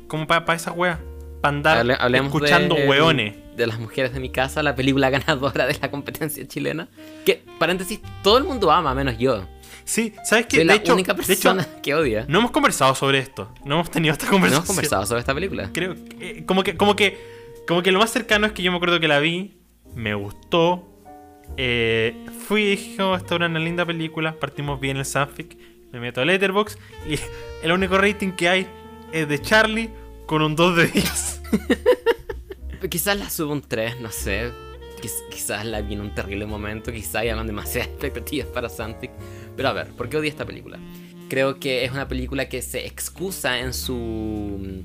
como 0.07 0.27
para 0.27 0.55
esa 0.55 0.73
wea. 0.73 1.01
Para 1.41 1.57
andar 1.57 1.87
Hable- 1.87 2.25
escuchando 2.25 2.75
de, 2.75 2.87
weones. 2.89 3.35
De 3.57 3.67
las 3.67 3.79
mujeres 3.79 4.13
de 4.13 4.21
mi 4.21 4.31
casa, 4.31 4.63
la 4.63 4.75
película 4.77 5.11
ganadora 5.11 5.67
de 5.67 5.77
la 5.81 5.91
competencia 5.91 6.47
chilena. 6.47 6.89
Que, 7.25 7.43
paréntesis, 7.59 8.01
todo 8.23 8.39
el 8.39 8.45
mundo 8.45 8.71
ama, 8.71 8.95
menos 8.95 9.19
yo. 9.19 9.47
Sí, 9.91 10.15
¿sabes 10.25 10.47
qué? 10.47 10.57
Soy 10.59 10.65
la 10.67 10.75
de, 10.75 10.79
hecho, 10.79 10.95
única 10.95 11.15
de 11.15 11.21
hecho, 11.23 11.27
persona 11.27 11.67
que 11.83 11.95
odia. 11.95 12.25
no 12.29 12.39
hemos 12.39 12.51
conversado 12.53 12.95
sobre 12.95 13.19
esto. 13.19 13.53
No 13.65 13.75
hemos 13.75 13.91
tenido 13.91 14.13
esta 14.13 14.27
No 14.27 14.33
conversación. 14.33 14.59
hemos 14.65 14.69
conversado 14.69 15.07
sobre 15.07 15.21
esta 15.21 15.35
película. 15.35 15.71
Creo 15.73 15.95
que, 15.97 16.45
como 16.47 16.63
que, 16.63 16.77
como 16.77 16.95
que, 16.95 17.19
como 17.67 17.83
que 17.83 17.91
lo 17.91 17.99
más 17.99 18.11
cercano 18.11 18.47
es 18.47 18.53
que 18.53 18.63
yo 18.63 18.71
me 18.71 18.77
acuerdo 18.77 19.01
que 19.01 19.09
la 19.09 19.19
vi, 19.19 19.57
me 19.97 20.15
gustó, 20.15 20.87
eh, 21.57 22.15
fui 22.47 22.63
y 22.63 22.71
dije, 22.77 23.03
oh, 23.03 23.17
esta 23.17 23.35
una 23.35 23.49
linda 23.59 23.85
película, 23.85 24.39
partimos 24.39 24.79
bien 24.81 24.97
el 24.97 25.05
Sanfic, 25.05 25.57
me 25.93 25.99
meto 25.99 26.21
a 26.21 26.25
Letterboxd 26.25 26.79
y 27.09 27.19
el 27.65 27.73
único 27.73 27.99
rating 27.99 28.31
que 28.33 28.49
hay 28.49 28.67
es 29.13 29.29
de 29.29 29.41
Charlie 29.43 29.91
con 30.27 30.41
un 30.43 30.55
2 30.55 30.77
de 30.77 30.87
10. 30.87 31.43
Quizás 32.89 33.19
la 33.19 33.29
subo 33.29 33.53
un 33.53 33.61
3, 33.63 34.01
no 34.01 34.11
sé. 34.11 34.53
Quiz- 35.03 35.23
quizás 35.31 35.65
la 35.67 35.81
vi 35.83 35.95
en 35.95 36.01
un 36.01 36.15
terrible 36.15 36.47
momento. 36.47 36.93
Quizás 36.93 37.17
hayan 37.17 37.47
demasiadas 37.47 37.89
expectativas 37.91 38.47
para 38.49 38.69
Santic. 38.69 39.11
Pero 39.61 39.69
a 39.69 39.73
ver, 39.75 39.89
¿por 39.89 40.09
qué 40.09 40.17
odié 40.17 40.31
esta 40.31 40.47
película? 40.47 40.79
Creo 41.29 41.61
que 41.61 41.85
es 41.85 41.93
una 41.93 42.09
película 42.09 42.49
que 42.49 42.63
se 42.63 42.87
excusa 42.87 43.59
en 43.59 43.75
su. 43.75 44.83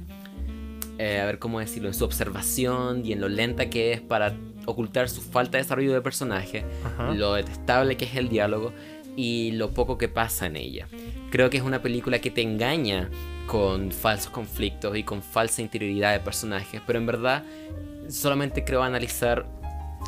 eh, 0.98 1.22
a 1.22 1.26
ver 1.26 1.40
cómo 1.40 1.62
decirlo, 1.62 1.88
en 1.88 1.94
su 1.94 2.04
observación 2.04 3.06
y 3.06 3.14
en 3.14 3.22
lo 3.22 3.30
lenta 3.30 3.70
que 3.70 3.94
es 3.94 4.02
para 4.02 4.36
ocultar 4.66 5.08
su 5.08 5.22
falta 5.22 5.58
de 5.58 5.64
desarrollo 5.64 5.94
de 5.94 6.02
personaje, 6.02 6.66
Ajá. 6.84 7.14
lo 7.14 7.36
detestable 7.36 7.96
que 7.96 8.04
es 8.04 8.16
el 8.18 8.28
diálogo 8.28 8.74
y 9.16 9.52
lo 9.52 9.72
poco 9.72 9.98
que 9.98 10.10
pasa 10.10 10.48
en 10.48 10.58
ella. 10.58 10.90
Creo 11.32 11.50
que 11.50 11.56
es 11.56 11.64
una 11.64 11.82
película 11.82 12.20
que 12.20 12.30
te 12.30 12.42
engaña 12.42 13.10
con 13.48 13.94
falsos 13.94 14.30
conflictos 14.30 14.98
y 14.98 15.04
con 15.04 15.24
falsa 15.24 15.62
interioridad 15.62 16.12
de 16.12 16.20
personajes, 16.20 16.82
pero 16.86 17.00
en 17.00 17.06
verdad 17.06 17.46
solamente 18.10 18.66
creo 18.66 18.84
analizar 18.84 19.46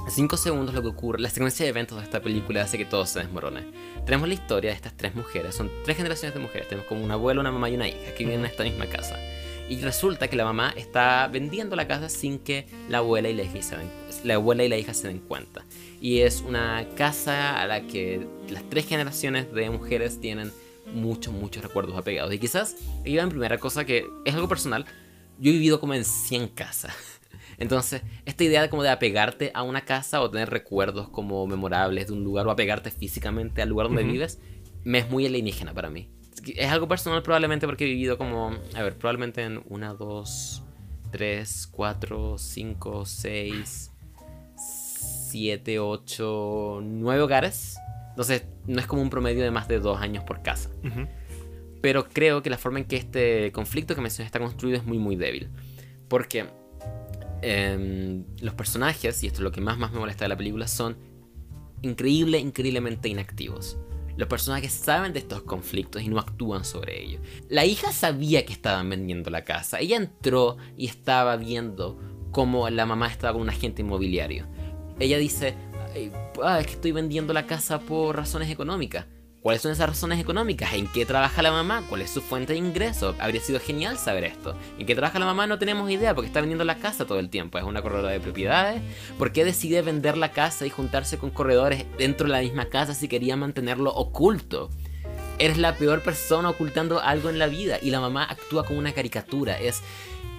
5 0.09 0.37
segundos 0.37 0.73
lo 0.73 0.81
que 0.81 0.87
ocurre, 0.87 1.19
la 1.19 1.29
secuencia 1.29 1.65
de 1.65 1.69
eventos 1.69 1.97
de 1.97 2.03
esta 2.03 2.21
película 2.21 2.61
hace 2.61 2.77
que 2.77 2.85
todo 2.85 3.05
se 3.05 3.19
desmorone. 3.19 3.71
Tenemos 4.05 4.27
la 4.27 4.33
historia 4.33 4.71
de 4.71 4.75
estas 4.75 4.95
tres 4.95 5.15
mujeres, 5.15 5.55
son 5.55 5.69
tres 5.83 5.97
generaciones 5.97 6.33
de 6.33 6.39
mujeres, 6.39 6.67
tenemos 6.67 6.87
como 6.87 7.03
una 7.03 7.15
abuela, 7.15 7.41
una 7.41 7.51
mamá 7.51 7.69
y 7.69 7.75
una 7.75 7.87
hija 7.87 8.13
que 8.15 8.23
viven 8.23 8.39
en 8.39 8.45
esta 8.45 8.63
misma 8.63 8.85
casa. 8.87 9.17
Y 9.69 9.81
resulta 9.81 10.29
que 10.29 10.37
la 10.37 10.45
mamá 10.45 10.73
está 10.77 11.27
vendiendo 11.27 11.75
la 11.75 11.87
casa 11.87 12.07
sin 12.07 12.39
que 12.39 12.67
la 12.87 12.99
abuela 12.99 13.29
y 13.29 13.33
la 13.33 13.43
hija 13.43 13.61
se 13.61 13.75
den, 13.75 13.91
la 14.23 14.35
abuela 14.35 14.63
y 14.63 14.69
la 14.69 14.77
hija 14.77 14.93
se 14.93 15.07
den 15.07 15.19
cuenta. 15.19 15.65
Y 15.99 16.19
es 16.19 16.41
una 16.41 16.87
casa 16.95 17.61
a 17.61 17.67
la 17.67 17.81
que 17.81 18.25
las 18.49 18.63
tres 18.69 18.87
generaciones 18.87 19.51
de 19.53 19.69
mujeres 19.69 20.21
tienen 20.21 20.53
muchos, 20.93 21.33
muchos 21.33 21.63
recuerdos 21.63 21.97
apegados. 21.97 22.33
Y 22.33 22.39
quizás 22.39 22.75
iba 23.03 23.23
en 23.23 23.29
primera 23.29 23.57
cosa 23.57 23.85
que 23.85 24.05
es 24.25 24.33
algo 24.33 24.47
personal. 24.47 24.85
Yo 25.39 25.49
he 25.49 25.53
vivido 25.53 25.79
como 25.79 25.93
en 25.93 26.05
100 26.05 26.47
casas. 26.49 26.93
Entonces, 27.57 28.03
esta 28.25 28.43
idea 28.43 28.61
de 28.61 28.69
como 28.69 28.83
de 28.83 28.89
apegarte 28.89 29.51
a 29.53 29.63
una 29.63 29.81
casa 29.81 30.21
o 30.21 30.29
tener 30.29 30.49
recuerdos 30.49 31.09
como 31.09 31.47
memorables 31.47 32.07
de 32.07 32.13
un 32.13 32.23
lugar 32.23 32.47
o 32.47 32.51
apegarte 32.51 32.91
físicamente 32.91 33.61
al 33.61 33.69
lugar 33.69 33.87
donde 33.87 34.03
vives, 34.03 34.39
me 34.83 34.99
es 34.99 35.09
muy 35.09 35.25
alienígena 35.25 35.73
para 35.73 35.89
mí. 35.89 36.09
Es 36.55 36.71
algo 36.71 36.87
personal 36.87 37.23
probablemente 37.23 37.65
porque 37.65 37.85
he 37.85 37.89
vivido 37.89 38.17
como, 38.17 38.51
a 38.75 38.83
ver, 38.83 38.97
probablemente 38.97 39.43
en 39.43 39.63
una, 39.67 39.93
dos, 39.93 40.63
tres, 41.11 41.67
cuatro, 41.67 42.37
cinco, 42.37 43.05
seis, 43.05 43.91
siete, 44.55 45.79
ocho, 45.79 46.79
nueve 46.83 47.21
hogares. 47.21 47.77
Entonces, 48.09 48.45
no 48.67 48.79
es 48.79 48.87
como 48.87 49.01
un 49.01 49.09
promedio 49.09 49.43
de 49.43 49.51
más 49.51 49.67
de 49.67 49.79
dos 49.79 49.99
años 49.99 50.23
por 50.23 50.41
casa. 50.41 50.69
Pero 51.81 52.07
creo 52.07 52.41
que 52.41 52.49
la 52.49 52.57
forma 52.57 52.79
en 52.79 52.85
que 52.85 52.97
este 52.97 53.51
conflicto 53.51 53.95
que 53.95 54.01
mencioné 54.01 54.25
está 54.25 54.39
construido 54.39 54.77
es 54.77 54.85
muy, 54.85 54.97
muy 54.99 55.15
débil. 55.15 55.49
Porque 56.07 56.45
em, 57.41 58.25
los 58.41 58.53
personajes, 58.53 59.23
y 59.23 59.27
esto 59.27 59.39
es 59.39 59.43
lo 59.43 59.51
que 59.51 59.61
más, 59.61 59.77
más 59.77 59.91
me 59.91 59.99
molesta 59.99 60.25
de 60.25 60.29
la 60.29 60.37
película, 60.37 60.67
son 60.67 60.97
increíble, 61.81 62.39
increíblemente 62.39 63.09
inactivos. 63.09 63.77
Los 64.17 64.27
personajes 64.27 64.71
saben 64.71 65.13
de 65.13 65.19
estos 65.19 65.43
conflictos 65.43 66.01
y 66.01 66.09
no 66.09 66.19
actúan 66.19 66.65
sobre 66.65 67.03
ellos. 67.03 67.21
La 67.49 67.65
hija 67.65 67.91
sabía 67.91 68.45
que 68.45 68.53
estaban 68.53 68.89
vendiendo 68.89 69.29
la 69.29 69.43
casa. 69.43 69.79
Ella 69.79 69.97
entró 69.97 70.57
y 70.75 70.87
estaba 70.87 71.37
viendo 71.37 71.99
cómo 72.31 72.67
la 72.69 72.87
mamá 72.87 73.07
estaba 73.07 73.33
con 73.33 73.43
un 73.43 73.49
agente 73.49 73.83
inmobiliario. 73.83 74.47
Ella 74.99 75.19
dice, 75.19 75.53
"Ay, 75.93 76.11
ah, 76.43 76.59
es 76.59 76.65
que 76.65 76.73
estoy 76.73 76.91
vendiendo 76.93 77.31
la 77.31 77.45
casa 77.45 77.79
por 77.79 78.15
razones 78.15 78.49
económicas. 78.49 79.05
¿Cuáles 79.47 79.61
son 79.61 79.71
esas 79.71 79.87
razones 79.87 80.19
económicas? 80.19 80.73
¿En 80.73 80.87
qué 80.87 81.05
trabaja 81.05 81.41
la 81.41 81.53
mamá? 81.53 81.81
¿Cuál 81.87 82.01
es 82.01 82.09
su 82.09 82.19
fuente 82.19 82.51
de 82.51 82.59
ingreso? 82.59 83.15
Habría 83.17 83.39
sido 83.39 83.61
genial 83.61 83.97
saber 83.97 84.25
esto. 84.25 84.57
¿En 84.77 84.85
qué 84.85 84.93
trabaja 84.93 85.19
la 85.19 85.25
mamá? 85.25 85.47
No 85.47 85.57
tenemos 85.57 85.89
idea 85.89 86.13
porque 86.13 86.27
está 86.27 86.41
vendiendo 86.41 86.65
la 86.65 86.79
casa 86.79 87.05
todo 87.05 87.17
el 87.17 87.29
tiempo. 87.29 87.57
Es 87.57 87.63
una 87.63 87.81
corredora 87.81 88.09
de 88.09 88.19
propiedades. 88.19 88.81
¿Por 89.17 89.31
qué 89.31 89.45
decide 89.45 89.81
vender 89.81 90.17
la 90.17 90.33
casa 90.33 90.65
y 90.65 90.69
juntarse 90.69 91.17
con 91.17 91.29
corredores 91.29 91.85
dentro 91.97 92.27
de 92.27 92.33
la 92.33 92.41
misma 92.41 92.65
casa 92.65 92.93
si 92.93 93.07
quería 93.07 93.37
mantenerlo 93.37 93.93
oculto? 93.93 94.69
Eres 95.39 95.57
la 95.57 95.77
peor 95.77 96.03
persona 96.03 96.49
ocultando 96.49 96.99
algo 96.99 97.29
en 97.29 97.39
la 97.39 97.47
vida 97.47 97.79
y 97.81 97.89
la 97.89 98.01
mamá 98.01 98.25
actúa 98.25 98.65
como 98.65 98.79
una 98.79 98.91
caricatura. 98.91 99.57
Es 99.57 99.81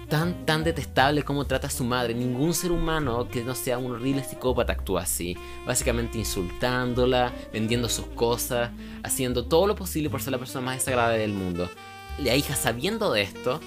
tan, 0.09 0.45
tan 0.45 0.63
detestable 0.63 1.23
como 1.23 1.45
trata 1.45 1.67
a 1.67 1.69
su 1.69 1.83
madre. 1.83 2.13
Ningún 2.13 2.53
ser 2.53 2.71
humano 2.71 3.29
que 3.29 3.43
no 3.43 3.55
sea 3.55 3.77
un 3.77 3.91
horrible 3.91 4.23
psicópata 4.23 4.73
actúa 4.73 5.03
así. 5.03 5.37
Básicamente 5.65 6.17
insultándola, 6.17 7.31
vendiendo 7.53 7.87
sus 7.87 8.07
cosas, 8.07 8.71
haciendo 9.03 9.45
todo 9.45 9.67
lo 9.67 9.75
posible 9.75 10.09
por 10.09 10.21
ser 10.21 10.31
la 10.31 10.39
persona 10.39 10.65
más 10.65 10.77
desagradable 10.77 11.19
del 11.19 11.33
mundo. 11.33 11.69
La 12.17 12.35
hija, 12.35 12.55
sabiendo 12.55 13.13
de 13.13 13.21
esto, 13.21 13.61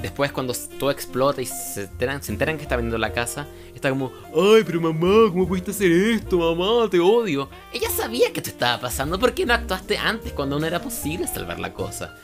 después 0.00 0.32
cuando 0.32 0.54
todo 0.78 0.90
explota 0.90 1.42
y 1.42 1.46
se 1.46 1.82
enteran, 1.82 2.20
que 2.20 2.62
está 2.62 2.76
vendiendo 2.76 2.98
la 2.98 3.12
casa, 3.12 3.46
está 3.74 3.90
como, 3.90 4.12
ay, 4.28 4.62
pero 4.64 4.80
mamá, 4.80 5.30
¿cómo 5.30 5.46
pudiste 5.46 5.72
hacer 5.72 5.90
esto, 5.92 6.38
mamá? 6.38 6.88
Te 6.88 7.00
odio. 7.00 7.48
Ella 7.72 7.90
sabía 7.90 8.32
que 8.32 8.40
esto 8.40 8.50
estaba 8.50 8.80
pasando, 8.80 9.18
¿por 9.18 9.34
qué 9.34 9.44
no 9.44 9.54
actuaste 9.54 9.98
antes 9.98 10.32
cuando 10.32 10.58
no 10.58 10.66
era 10.66 10.80
posible 10.80 11.26
salvar 11.26 11.58
la 11.58 11.74
cosa? 11.74 12.16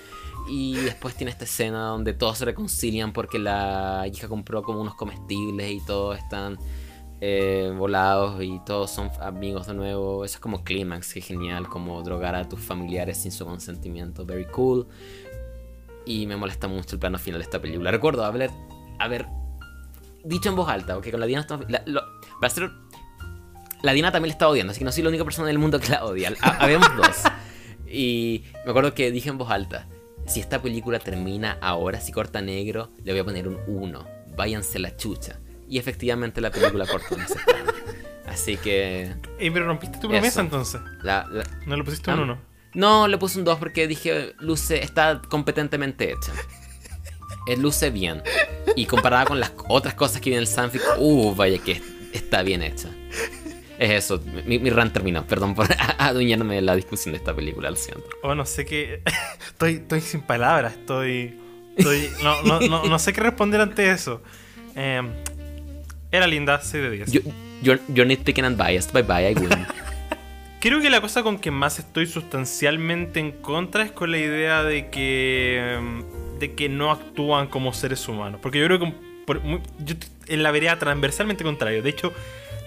Y 0.48 0.76
después 0.76 1.14
tiene 1.14 1.30
esta 1.30 1.44
escena 1.44 1.86
donde 1.88 2.12
todos 2.12 2.38
se 2.38 2.44
reconcilian 2.44 3.12
porque 3.12 3.38
la 3.38 4.04
hija 4.12 4.28
compró 4.28 4.62
como 4.62 4.80
unos 4.80 4.94
comestibles 4.94 5.70
y 5.72 5.80
todos 5.86 6.18
están 6.18 6.58
eh, 7.20 7.72
volados 7.76 8.42
y 8.42 8.60
todos 8.66 8.90
son 8.90 9.10
amigos 9.22 9.66
de 9.66 9.74
nuevo. 9.74 10.24
Eso 10.24 10.34
es 10.36 10.40
como 10.40 10.62
clímax, 10.62 11.14
que 11.14 11.20
genial, 11.22 11.68
como 11.68 12.02
drogar 12.02 12.34
a 12.34 12.46
tus 12.48 12.60
familiares 12.60 13.16
sin 13.22 13.32
su 13.32 13.46
consentimiento. 13.46 14.26
Very 14.26 14.44
cool. 14.46 14.86
Y 16.04 16.26
me 16.26 16.36
molesta 16.36 16.68
mucho 16.68 16.96
el 16.96 16.98
plano 17.00 17.18
final 17.18 17.40
de 17.40 17.44
esta 17.44 17.62
película. 17.62 17.90
Recuerdo 17.90 18.24
haber, 18.26 18.50
haber 18.98 19.26
dicho 20.24 20.50
en 20.50 20.56
voz 20.56 20.68
alta, 20.68 20.92
porque 20.94 21.10
con 21.10 21.20
la 21.20 21.26
Diana 21.26 21.40
estamos- 21.40 21.70
la, 21.70 21.82
lo- 21.86 22.02
para 22.38 22.50
ser- 22.52 22.70
la 23.82 23.92
Diana 23.94 24.12
también 24.12 24.28
la 24.28 24.32
está 24.34 24.48
odiando, 24.48 24.72
así 24.72 24.80
que 24.80 24.84
no 24.84 24.92
soy 24.92 25.02
la 25.02 25.08
única 25.08 25.24
persona 25.24 25.46
del 25.48 25.58
mundo 25.58 25.80
que 25.80 25.88
la 25.88 26.04
odia. 26.04 26.34
Ha- 26.42 26.58
Habemos 26.62 26.94
dos. 26.96 27.16
Y 27.86 28.42
me 28.64 28.70
acuerdo 28.70 28.92
que 28.92 29.12
dije 29.12 29.28
en 29.28 29.38
voz 29.38 29.50
alta, 29.52 29.86
si 30.26 30.40
esta 30.40 30.60
película 30.62 30.98
termina 30.98 31.58
ahora, 31.60 32.00
si 32.00 32.12
corta 32.12 32.40
negro, 32.40 32.90
le 33.04 33.12
voy 33.12 33.20
a 33.20 33.24
poner 33.24 33.48
un 33.48 33.58
1. 33.66 34.06
Váyanse 34.36 34.78
la 34.78 34.96
chucha. 34.96 35.38
Y 35.68 35.78
efectivamente 35.78 36.40
la 36.40 36.50
película 36.50 36.84
en 37.10 37.20
ese 37.20 37.34
plano. 37.44 37.72
Así 38.26 38.56
que... 38.56 39.14
Eh, 39.38 39.50
pero 39.52 39.66
rompiste 39.66 39.98
tu 39.98 40.08
promesa 40.08 40.26
Eso. 40.28 40.40
entonces. 40.40 40.80
La, 41.02 41.26
la- 41.30 41.44
No 41.66 41.76
le 41.76 41.84
pusiste 41.84 42.10
un 42.10 42.18
¿Ah? 42.18 42.22
uno. 42.22 42.38
No, 42.74 43.06
le 43.06 43.16
puse 43.18 43.38
un 43.38 43.44
2 43.44 43.58
porque 43.58 43.86
dije, 43.86 44.34
luce, 44.40 44.82
está 44.82 45.22
competentemente 45.28 46.10
hecha. 46.12 46.32
Eh, 47.46 47.56
luce 47.56 47.90
bien. 47.90 48.22
Y 48.74 48.86
comparada 48.86 49.26
con 49.26 49.38
las 49.38 49.52
otras 49.68 49.94
cosas 49.94 50.20
que 50.20 50.30
viene 50.30 50.40
el 50.42 50.48
fanfic, 50.48 50.82
uh, 50.98 51.34
vaya 51.34 51.58
que 51.58 51.80
está 52.12 52.42
bien 52.42 52.62
hecha. 52.62 52.88
Es 53.78 53.90
eso, 53.90 54.20
mi, 54.46 54.58
mi 54.58 54.70
rant 54.70 54.92
terminó. 54.92 55.26
Perdón 55.26 55.54
por 55.54 55.66
adueñarme 55.98 56.54
de 56.56 56.62
la 56.62 56.76
discusión 56.76 57.12
de 57.12 57.18
esta 57.18 57.34
película, 57.34 57.70
lo 57.70 57.76
siento. 57.76 58.04
Oh, 58.22 58.34
no 58.34 58.46
sé 58.46 58.64
qué. 58.64 59.02
estoy, 59.46 59.74
estoy 59.74 60.00
sin 60.00 60.20
palabras. 60.22 60.74
Estoy. 60.74 61.38
estoy 61.76 62.08
no, 62.22 62.42
no, 62.42 62.60
no, 62.60 62.84
no 62.84 62.98
sé 62.98 63.12
qué 63.12 63.20
responder 63.20 63.60
ante 63.60 63.90
eso. 63.90 64.22
Eh, 64.76 65.02
era 66.12 66.26
linda, 66.26 66.60
6 66.60 66.82
de 66.84 66.90
10. 66.90 67.12
You, 67.12 67.20
you're, 67.62 67.80
you're 67.88 68.06
nitpicking 68.06 68.44
and 68.44 68.56
biased. 68.56 68.92
Bye 68.92 69.02
bye, 69.02 69.30
I 69.30 69.34
win. 69.34 69.50
Creo 70.60 70.80
que 70.80 70.88
la 70.88 71.00
cosa 71.00 71.22
con 71.22 71.38
que 71.38 71.50
más 71.50 71.78
estoy 71.78 72.06
sustancialmente 72.06 73.20
en 73.20 73.32
contra 73.32 73.82
es 73.84 73.92
con 73.92 74.10
la 74.10 74.18
idea 74.18 74.62
de 74.62 74.88
que. 74.88 75.78
mm, 75.80 76.38
de 76.38 76.54
que 76.54 76.68
no 76.68 76.90
actúan 76.90 77.48
como 77.48 77.72
seres 77.72 78.06
humanos. 78.08 78.40
Porque 78.42 78.60
yo 78.60 78.66
creo 78.66 78.78
que. 78.78 78.94
por 79.26 79.40
muy- 79.42 79.60
yo 79.80 79.96
t- 79.96 80.06
en 80.28 80.42
la 80.42 80.50
vereda 80.52 80.78
transversalmente 80.78 81.44
contrario. 81.44 81.82
De 81.82 81.90
hecho, 81.90 82.12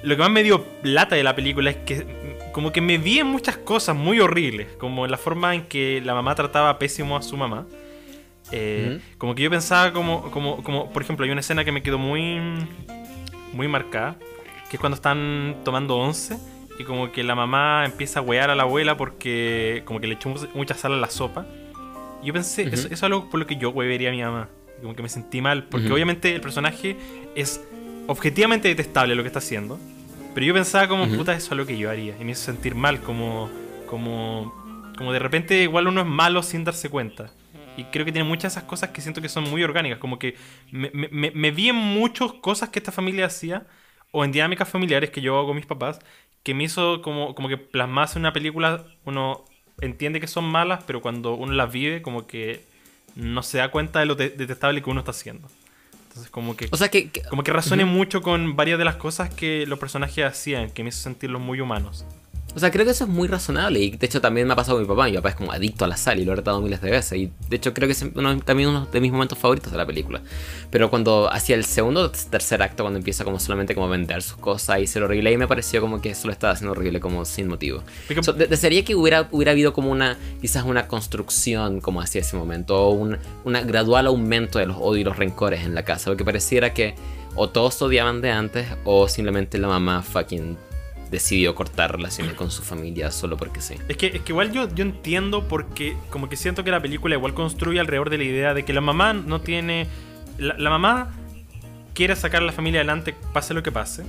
lo 0.04 0.16
que 0.16 0.22
más 0.22 0.32
me 0.32 0.44
dio 0.44 0.64
plata 0.64 1.16
de 1.16 1.24
la 1.24 1.36
película 1.36 1.70
es 1.72 1.78
que. 1.78 2.06
como 2.54 2.72
que 2.72 2.82
me 2.82 2.98
vi 2.98 3.20
en 3.20 3.28
muchas 3.28 3.58
cosas 3.58 3.96
muy 3.96 4.20
horribles. 4.20 4.68
Como 4.80 5.06
en 5.06 5.12
la 5.12 5.18
forma 5.18 5.54
en 5.56 5.64
que 5.66 6.02
la 6.04 6.14
mamá 6.14 6.34
trataba 6.36 6.78
pésimo 6.80 7.16
a 7.18 7.22
su 7.22 7.38
mamá. 7.38 7.66
Eh, 8.52 9.00
Como 9.18 9.36
que 9.36 9.44
yo 9.44 9.50
pensaba 9.50 9.92
como, 9.92 10.32
como, 10.32 10.64
como, 10.64 10.92
por 10.94 11.02
ejemplo, 11.02 11.26
hay 11.26 11.32
una 11.32 11.42
escena 11.42 11.66
que 11.66 11.72
me 11.72 11.84
quedó 11.84 11.98
muy, 11.98 12.40
muy 13.54 13.68
marcada, 13.68 14.16
que 14.70 14.78
es 14.78 14.80
cuando 14.80 14.96
están 14.96 15.58
tomando 15.66 15.98
once 15.98 16.38
y 16.80 16.84
como 16.84 17.12
que 17.12 17.24
la 17.24 17.36
mamá 17.36 17.84
empieza 17.86 18.20
a 18.20 18.22
wear 18.22 18.50
a 18.50 18.56
la 18.56 18.64
abuela 18.64 18.96
porque 18.98 19.82
como 19.86 20.00
que 20.00 20.08
le 20.08 20.14
echó 20.14 20.30
mu- 20.30 20.48
mucha 20.54 20.76
sal 20.76 20.94
a 20.94 20.98
la 20.98 21.10
sopa. 21.10 21.46
Yo 22.24 22.34
pensé, 22.34 22.64
eso, 22.64 22.86
eso 22.86 22.94
es 22.94 23.04
algo 23.04 23.30
por 23.30 23.40
lo 23.40 23.48
que 23.48 23.58
yo 23.58 23.70
huevería 23.72 24.10
a 24.10 24.12
mi 24.14 24.22
mamá. 24.22 24.50
Como 24.82 24.96
que 24.96 25.02
me 25.04 25.10
sentí 25.10 25.42
mal, 25.42 25.64
porque 25.66 25.92
obviamente 25.92 26.34
el 26.34 26.40
personaje 26.42 26.96
es 27.36 27.62
objetivamente 28.08 28.68
detestable 28.68 29.16
lo 29.16 29.24
que 29.24 29.28
está 29.28 29.40
haciendo. 29.40 29.80
Pero 30.34 30.46
yo 30.46 30.54
pensaba 30.54 30.88
como, 30.88 31.04
Ujú. 31.06 31.18
puta, 31.18 31.34
eso 31.34 31.54
es 31.54 31.58
lo 31.58 31.66
que 31.66 31.78
yo 31.78 31.90
haría. 31.90 32.16
Y 32.20 32.24
me 32.24 32.32
hizo 32.32 32.44
sentir 32.44 32.76
mal, 32.76 33.02
como, 33.02 33.50
como, 33.88 34.54
como 34.98 35.12
de 35.14 35.20
repente 35.20 35.64
igual 35.64 35.88
uno 35.88 36.02
es 36.02 36.08
malo 36.08 36.44
sin 36.44 36.64
darse 36.64 36.90
cuenta. 36.90 37.32
Y 37.76 37.86
creo 37.86 38.06
que 38.06 38.12
tiene 38.12 38.28
muchas 38.28 38.54
de 38.54 38.60
esas 38.60 38.70
cosas 38.70 38.90
que 38.90 39.02
siento 39.02 39.22
que 39.22 39.30
son 39.30 39.44
muy 39.50 39.64
orgánicas. 39.64 40.00
Como 40.00 40.18
que 40.20 40.36
me, 40.72 40.90
me- 40.94 41.32
me- 41.32 41.52
vi 41.52 41.70
en 41.70 41.76
muchas 41.76 42.34
cosas 42.34 42.70
que 42.70 42.80
esta 42.80 42.92
familia 42.92 43.26
hacía, 43.28 43.68
o 44.12 44.24
en 44.26 44.32
dinámicas 44.32 44.68
familiares 44.70 45.10
que 45.12 45.22
yo 45.22 45.38
hago 45.38 45.48
con 45.48 45.56
mis 45.56 45.66
papás, 45.66 46.00
que 46.44 46.54
me 46.54 46.64
hizo 46.64 47.02
como, 47.02 47.36
como 47.36 47.50
que 47.50 47.58
plasmarse 47.58 48.18
en 48.18 48.24
una 48.24 48.34
película, 48.34 48.86
uno 49.06 49.44
entiende 49.82 50.20
que 50.20 50.28
son 50.28 50.46
malas, 50.46 50.84
pero 50.88 51.02
cuando 51.02 51.36
uno 51.36 51.54
las 51.54 51.72
vive, 51.72 52.02
como 52.02 52.26
que 52.26 52.64
no 53.16 53.44
se 53.44 53.58
da 53.60 53.70
cuenta 53.70 54.00
de 54.00 54.06
lo 54.08 54.16
de- 54.16 54.30
detestable 54.30 54.82
que 54.82 54.90
uno 54.90 55.02
está 55.02 55.12
haciendo. 55.12 55.48
Entonces, 56.18 56.32
como 56.32 56.56
que, 56.58 56.68
O 56.72 56.78
sea 56.78 56.90
que... 56.90 57.10
que- 57.10 57.22
como 57.24 57.44
que 57.44 57.54
razoné 57.54 57.86
mucho 57.86 58.22
con 58.22 58.56
varias 58.56 58.80
de 58.80 58.86
las 58.86 58.96
cosas 58.96 59.30
que 59.34 59.66
los 59.68 59.78
personajes 59.80 60.26
hacían, 60.26 60.72
que 60.72 60.84
me 60.84 60.90
hizo 60.90 61.00
sentirlos 61.02 61.42
muy 61.42 61.62
humanos. 61.62 62.06
O 62.58 62.60
sea, 62.60 62.72
creo 62.72 62.86
que 62.86 62.92
eso 62.92 63.04
es 63.04 63.10
muy 63.12 63.28
razonable. 63.28 63.80
Y 63.80 63.92
de 63.92 64.04
hecho 64.08 64.20
también 64.20 64.48
me 64.48 64.54
ha 64.54 64.56
pasado 64.56 64.78
con 64.78 64.82
mi 64.82 64.88
papá. 64.88 65.06
Mi 65.06 65.14
papá 65.14 65.30
es 65.30 65.36
como 65.36 65.52
adicto 65.52 65.86
a 65.86 65.88
la 65.88 65.96
sal 65.96 66.20
y 66.20 66.26
lo 66.26 66.32
he 66.32 66.36
tratado 66.38 66.60
miles 66.60 66.82
de 66.82 66.90
veces. 66.90 67.20
Y 67.20 67.32
de 67.50 67.56
hecho 67.56 67.72
creo 67.72 67.88
que 67.88 67.92
es 67.92 68.04
uno, 68.16 68.40
también 68.40 68.70
uno 68.70 68.88
de 68.92 69.00
mis 69.00 69.12
momentos 69.12 69.38
favoritos 69.38 69.72
de 69.72 69.78
la 69.78 69.86
película. 69.86 70.22
Pero 70.72 70.90
cuando 70.90 71.32
hacia 71.32 71.56
el 71.56 71.64
segundo 71.66 72.02
o 72.02 72.10
tercer 72.10 72.64
acto, 72.64 72.84
cuando 72.84 72.98
empieza 72.98 73.24
como 73.24 73.40
solamente 73.40 73.76
como 73.76 73.86
a 73.86 73.90
vender 73.92 74.24
sus 74.24 74.38
cosas 74.38 74.80
y 74.80 74.88
ser 74.88 75.04
horrible, 75.04 75.30
ahí 75.30 75.38
me 75.38 75.48
pareció 75.48 75.82
como 75.82 76.02
que 76.02 76.10
eso 76.10 76.26
lo 76.26 76.34
estaba 76.34 76.54
haciendo 76.54 76.72
horrible 76.72 77.00
como 77.00 77.26
sin 77.26 77.48
motivo. 77.48 77.84
So, 78.24 78.34
de- 78.34 78.48
desearía 78.48 78.84
que 78.84 78.96
hubiera, 78.96 79.28
hubiera 79.32 79.52
habido 79.52 79.72
como 79.72 79.92
una, 79.92 80.18
quizás 80.42 80.64
una 80.66 80.88
construcción 80.88 81.80
como 81.80 82.02
hacia 82.02 82.22
ese 82.22 82.36
momento. 82.38 82.76
O 82.76 82.90
un 82.90 83.18
una 83.46 83.62
gradual 83.62 84.08
aumento 84.08 84.58
de 84.58 84.66
los 84.66 84.78
odios 84.78 85.02
y 85.02 85.04
los 85.04 85.18
rencores 85.18 85.64
en 85.64 85.76
la 85.76 85.84
casa. 85.84 86.10
Porque 86.10 86.26
pareciera 86.26 86.74
que 86.74 86.96
o 87.36 87.50
todos 87.50 87.80
odiaban 87.84 88.20
de 88.22 88.32
antes 88.32 88.66
o 88.84 89.08
simplemente 89.08 89.60
la 89.60 89.68
mamá 89.68 90.02
fucking 90.02 90.58
decidió 91.10 91.56
cortar 91.56 91.94
relaciones 91.94 92.34
con 92.34 92.52
su 92.52 92.62
familia 92.62 93.12
solo 93.12 93.38
porque 93.38 93.62
sí. 93.62 93.76
Es 93.88 93.98
que, 93.98 94.08
es 94.08 94.22
que 94.22 94.32
igual 94.32 94.52
yo, 94.52 94.74
yo 94.74 94.84
entiendo 94.84 95.48
porque 95.48 95.96
como 96.10 96.30
que 96.30 96.36
siento 96.36 96.64
que 96.64 96.72
la 96.72 96.82
película 96.82 97.16
igual 97.16 97.34
construye 97.34 97.80
alrededor 97.80 98.10
de 98.10 98.18
la 98.18 98.24
idea 98.24 98.54
de 98.54 98.66
que 98.66 98.74
la 98.74 98.82
mamá 98.82 99.14
no 99.14 99.42
tiene... 99.42 99.88
La, 100.38 100.56
la 100.58 100.70
mamá 100.70 101.12
quiere 101.94 102.16
sacar 102.16 102.44
a 102.44 102.46
la 102.46 102.52
familia 102.52 102.82
adelante 102.82 103.16
pase 103.34 103.54
lo 103.54 103.64
que 103.64 103.72
pase. 103.72 104.04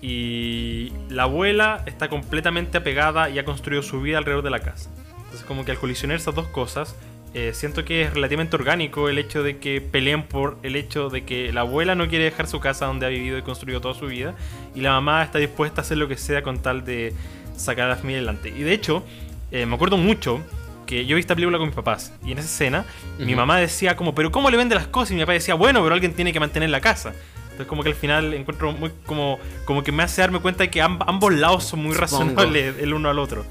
Y 0.00 0.92
la 1.08 1.24
abuela 1.24 1.82
está 1.86 2.08
completamente 2.08 2.78
apegada 2.78 3.30
y 3.30 3.38
ha 3.38 3.44
construido 3.44 3.82
su 3.82 4.00
vida 4.00 4.18
alrededor 4.18 4.42
de 4.42 4.50
la 4.50 4.60
casa. 4.60 4.90
Entonces 5.16 5.44
como 5.46 5.64
que 5.64 5.70
al 5.70 5.78
colisionar 5.78 6.16
esas 6.16 6.34
dos 6.34 6.48
cosas, 6.48 6.96
eh, 7.34 7.52
siento 7.54 7.84
que 7.84 8.02
es 8.02 8.12
relativamente 8.14 8.56
orgánico 8.56 9.08
el 9.08 9.18
hecho 9.18 9.42
de 9.42 9.56
que 9.58 9.80
peleen 9.80 10.22
por 10.24 10.58
el 10.62 10.76
hecho 10.76 11.08
de 11.08 11.24
que 11.24 11.52
la 11.52 11.62
abuela 11.62 11.94
no 11.94 12.08
quiere 12.08 12.24
dejar 12.24 12.46
su 12.46 12.60
casa 12.60 12.86
donde 12.86 13.06
ha 13.06 13.08
vivido 13.08 13.38
y 13.38 13.42
construido 13.42 13.80
toda 13.80 13.94
su 13.94 14.06
vida. 14.06 14.34
Y 14.74 14.80
la 14.82 14.90
mamá 14.92 15.22
está 15.22 15.38
dispuesta 15.38 15.80
a 15.80 15.82
hacer 15.84 15.96
lo 15.98 16.08
que 16.08 16.16
sea 16.16 16.42
con 16.42 16.58
tal 16.60 16.84
de 16.84 17.14
sacar 17.56 17.86
a 17.86 17.88
la 17.90 17.96
familia 17.96 18.18
adelante. 18.18 18.50
Y 18.50 18.62
de 18.62 18.72
hecho, 18.72 19.02
eh, 19.50 19.64
me 19.66 19.74
acuerdo 19.74 19.96
mucho 19.96 20.40
que 20.86 21.06
yo 21.06 21.16
vi 21.16 21.20
esta 21.20 21.34
película 21.34 21.56
con 21.58 21.68
mis 21.68 21.74
papás. 21.76 22.12
Y 22.24 22.32
en 22.32 22.38
esa 22.38 22.48
escena, 22.48 22.84
mi 23.18 23.26
Ujú. 23.32 23.36
mamá 23.36 23.56
decía 23.58 23.96
como, 23.96 24.14
pero 24.14 24.30
¿cómo 24.30 24.50
le 24.50 24.56
vende 24.58 24.74
las 24.74 24.88
cosas? 24.88 25.12
Y 25.12 25.14
mi 25.14 25.20
papá 25.20 25.32
decía, 25.32 25.54
bueno, 25.54 25.82
pero 25.82 25.94
alguien 25.94 26.12
tiene 26.12 26.32
que 26.34 26.40
mantener 26.40 26.68
la 26.70 26.80
casa. 26.80 27.14
Entonces 27.44 27.66
como 27.66 27.82
que 27.82 27.90
al 27.90 27.94
final 27.94 28.34
encuentro 28.34 28.72
muy 28.72 28.90
como, 29.06 29.38
como 29.64 29.82
que 29.82 29.92
me 29.92 30.02
hace 30.02 30.20
darme 30.22 30.40
cuenta 30.40 30.64
de 30.64 30.70
que 30.70 30.82
amb- 30.82 31.04
ambos 31.06 31.32
lados 31.32 31.64
son 31.64 31.80
muy 31.82 31.94
Supongo. 31.94 32.00
razonables 32.34 32.74
el 32.80 32.92
uno 32.94 33.08
al 33.10 33.18
otro. 33.18 33.44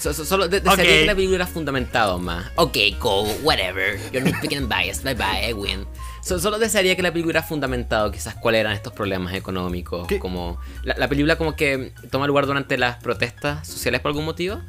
So- 0.00 0.14
so- 0.14 0.24
solo 0.24 0.48
de- 0.48 0.60
desearía 0.60 0.94
Ok. 0.94 1.00
que 1.00 1.06
la 1.06 1.14
película 1.14 1.46
fundamentado 1.46 2.18
más. 2.18 2.46
Ok, 2.56 2.76
cool, 2.98 3.28
whatever. 3.42 3.98
You're 4.12 4.22
nitpicking 4.22 4.58
and 4.58 4.68
biased. 4.68 5.04
Bye 5.04 5.14
bye, 5.14 5.48
I 5.50 5.52
win. 5.52 5.86
So- 6.22 6.38
solo 6.38 6.58
desearía 6.58 6.96
que 6.96 7.02
la 7.02 7.10
película 7.12 7.32
hubiera 7.32 7.42
fundamentado 7.46 8.10
quizás 8.10 8.34
cuáles 8.34 8.60
eran 8.60 8.72
estos 8.72 8.92
problemas 8.94 9.34
económicos. 9.34 10.06
¿Qué? 10.06 10.18
Como 10.18 10.58
la, 10.84 10.94
la 10.96 11.08
película 11.08 11.36
como 11.36 11.54
que 11.54 11.92
toma 12.10 12.26
lugar 12.26 12.46
durante 12.46 12.78
las 12.78 12.96
protestas 12.96 13.66
sociales 13.68 14.00
por 14.00 14.10
algún 14.10 14.24
motivo. 14.24 14.60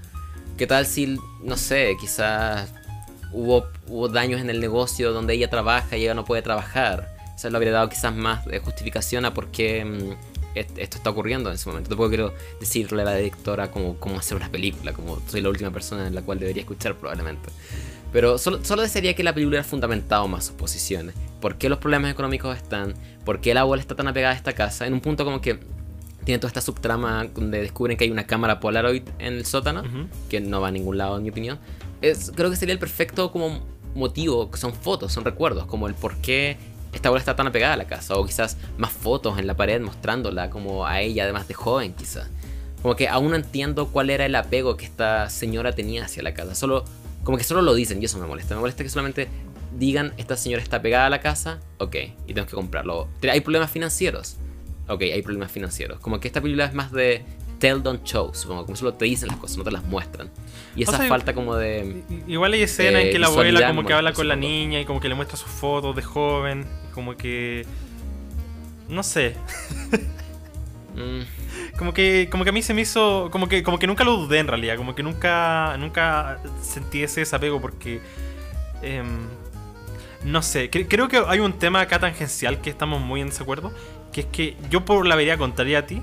¿Qué 0.57 0.67
tal 0.67 0.85
si, 0.85 1.17
no 1.41 1.55
sé, 1.57 1.95
quizás 1.99 2.69
hubo, 3.31 3.67
hubo 3.87 4.09
daños 4.09 4.41
en 4.41 4.49
el 4.49 4.59
negocio 4.59 5.13
donde 5.13 5.33
ella 5.33 5.49
trabaja 5.49 5.95
y 5.97 6.03
ella 6.03 6.13
no 6.13 6.25
puede 6.25 6.41
trabajar? 6.41 7.15
O 7.35 7.39
sea, 7.39 7.49
le 7.49 7.55
habría 7.57 7.71
dado 7.71 7.89
quizás 7.89 8.13
más 8.13 8.45
de 8.45 8.59
justificación 8.59 9.25
a 9.25 9.33
por 9.33 9.47
qué 9.47 9.83
mm, 9.85 10.40
esto 10.55 10.97
está 10.97 11.09
ocurriendo 11.09 11.49
en 11.49 11.55
ese 11.55 11.69
momento. 11.69 11.89
Tampoco 11.89 12.09
quiero 12.09 12.33
decirle 12.59 13.01
a 13.01 13.05
la 13.05 13.15
directora 13.15 13.71
cómo, 13.71 13.95
cómo 13.97 14.17
hacer 14.17 14.37
una 14.37 14.49
película, 14.51 14.93
como 14.93 15.19
soy 15.27 15.41
la 15.41 15.49
última 15.49 15.71
persona 15.71 16.07
en 16.07 16.15
la 16.15 16.21
cual 16.21 16.39
debería 16.39 16.61
escuchar 16.61 16.95
probablemente. 16.95 17.49
Pero 18.11 18.37
solo, 18.37 18.63
solo 18.63 18.81
desearía 18.81 19.15
que 19.15 19.23
la 19.23 19.33
película 19.33 19.63
fundamentado 19.63 20.27
más 20.27 20.45
sus 20.45 20.55
posiciones. 20.55 21.15
¿Por 21.39 21.55
qué 21.57 21.69
los 21.69 21.77
problemas 21.79 22.11
económicos 22.11 22.55
están? 22.57 22.93
¿Por 23.23 23.39
qué 23.39 23.53
la 23.53 23.61
abuela 23.61 23.81
está 23.81 23.95
tan 23.95 24.07
apegada 24.07 24.33
a 24.33 24.37
esta 24.37 24.53
casa? 24.53 24.85
En 24.85 24.93
un 24.93 24.99
punto 24.99 25.23
como 25.23 25.39
que 25.41 25.59
tiene 26.25 26.37
toda 26.39 26.49
esta 26.49 26.61
subtrama 26.61 27.25
donde 27.33 27.61
descubren 27.61 27.97
que 27.97 28.03
hay 28.03 28.11
una 28.11 28.27
cámara 28.27 28.59
Polaroid 28.59 29.03
en 29.17 29.33
el 29.35 29.45
sótano, 29.45 29.81
Ujú. 29.81 30.07
que 30.29 30.39
no 30.41 30.59
va 30.61 30.67
a 30.67 30.71
ningún 30.71 30.97
lado 30.97 31.17
en 31.17 31.23
mi 31.23 31.29
opinión. 31.29 31.57
Es, 32.01 32.31
creo 32.35 32.49
que 32.49 32.57
sería 32.57 32.73
el 32.73 32.79
perfecto 32.79 33.31
como 33.31 33.65
motivo, 33.95 34.49
son 34.55 34.73
fotos, 34.73 35.11
son 35.13 35.23
recuerdos, 35.25 35.65
como 35.65 35.87
el 35.87 35.93
por 35.95 36.17
qué 36.17 36.57
esta 36.93 37.09
abuela 37.09 37.21
está 37.21 37.35
tan 37.35 37.47
apegada 37.47 37.73
a 37.73 37.77
la 37.77 37.87
casa, 37.87 38.15
o 38.15 38.25
quizás 38.25 38.57
más 38.77 38.91
fotos 38.91 39.39
en 39.39 39.47
la 39.47 39.55
pared 39.55 39.81
mostrándola 39.81 40.49
como 40.49 40.85
a 40.85 41.01
ella, 41.01 41.23
además 41.23 41.47
de 41.47 41.53
joven, 41.53 41.93
quizás. 41.93 42.27
Como 42.81 42.95
que 42.95 43.07
aún 43.07 43.29
no 43.29 43.35
entiendo 43.35 43.87
cuál 43.89 44.09
era 44.09 44.25
el 44.25 44.35
apego 44.35 44.75
que 44.75 44.85
esta 44.85 45.29
señora 45.29 45.73
tenía 45.73 46.05
hacia 46.05 46.23
la 46.23 46.33
casa. 46.33 46.55
Solo, 46.55 46.83
como 47.23 47.37
que 47.37 47.43
solo 47.43 47.61
lo 47.61 47.73
dicen 47.75 48.01
y 48.01 48.05
eso 48.05 48.17
me 48.17 48.25
molesta. 48.25 48.55
Me 48.55 48.61
molesta 48.61 48.83
que 48.83 48.89
solamente 48.89 49.27
digan, 49.77 50.13
esta 50.17 50.35
señora 50.35 50.61
está 50.61 50.81
pegada 50.81 51.05
a 51.05 51.09
la 51.09 51.21
casa, 51.21 51.59
ok, 51.77 51.95
y 52.27 52.33
tengo 52.33 52.47
que 52.47 52.55
comprarlo. 52.55 53.07
Hay 53.29 53.41
problemas 53.41 53.71
financieros, 53.71 54.37
ok, 54.87 55.01
hay 55.01 55.21
problemas 55.21 55.51
financieros. 55.51 55.99
Como 55.99 56.19
que 56.19 56.27
esta 56.27 56.41
película 56.41 56.65
es 56.65 56.73
más 56.73 56.91
de 56.91 57.23
tell, 57.61 57.81
don't 57.81 58.03
show, 58.03 58.31
supongo, 58.33 58.65
como 58.65 58.75
solo 58.75 58.93
te 58.95 59.05
dicen 59.05 59.29
las 59.29 59.37
cosas, 59.37 59.57
no 59.57 59.63
te 59.63 59.71
las 59.71 59.83
muestran. 59.83 60.29
Y 60.75 60.83
esa 60.83 60.93
O 60.93 60.97
sea, 60.97 61.07
falta 61.07 61.33
como 61.33 61.55
de... 61.55 62.03
Igual 62.27 62.51
hay 62.53 62.63
escena 62.63 62.99
eh, 62.99 63.05
en 63.07 63.11
que 63.13 63.19
la 63.19 63.27
abuela 63.27 63.67
como 63.67 63.85
que 63.85 63.93
habla 63.93 64.11
con 64.13 64.27
la 64.27 64.35
niña 64.35 64.79
y 64.81 64.85
como 64.85 64.99
que 64.99 65.07
le 65.07 65.15
muestra 65.15 65.37
sus 65.37 65.49
fotos 65.49 65.95
de 65.95 66.01
joven. 66.01 66.65
Como 66.93 67.15
que. 67.15 67.65
No 68.89 69.03
sé. 69.03 69.35
mm, 70.95 71.77
Como 71.77 71.93
que, 71.93 72.27
como 72.31 72.43
que 72.43 72.49
a 72.49 72.53
mí 72.53 72.61
se 72.61 72.73
me 72.73 72.81
hizo. 72.81 73.29
Como 73.31 73.47
que, 73.47 73.63
como 73.63 73.79
que 73.79 73.87
nunca 73.87 74.03
lo 74.03 74.17
dudé 74.17 74.39
en 74.39 74.47
realidad. 74.47 74.75
Como 74.77 74.95
que 74.95 75.03
nunca. 75.03 75.75
Nunca 75.77 76.39
sentí 76.61 77.03
ese 77.03 77.21
desapego 77.21 77.61
porque. 77.61 78.01
em, 78.81 79.05
no 80.23 80.41
sé. 80.41 80.69
cre- 80.69 80.85
creo 80.89 81.07
que 81.07 81.21
hay 81.27 81.39
un 81.39 81.53
tema 81.53 81.81
acá 81.81 81.99
tangencial 81.99 82.61
que 82.61 82.69
estamos 82.69 83.01
muy 83.01 83.21
en 83.21 83.27
desacuerdo. 83.29 83.71
Que 84.11 84.21
es 84.21 84.27
que 84.27 84.57
yo 84.69 84.83
por 84.85 85.05
la 85.05 85.15
vereda 85.15 85.37
contraria 85.37 85.79
a 85.79 85.85
ti. 85.85 86.01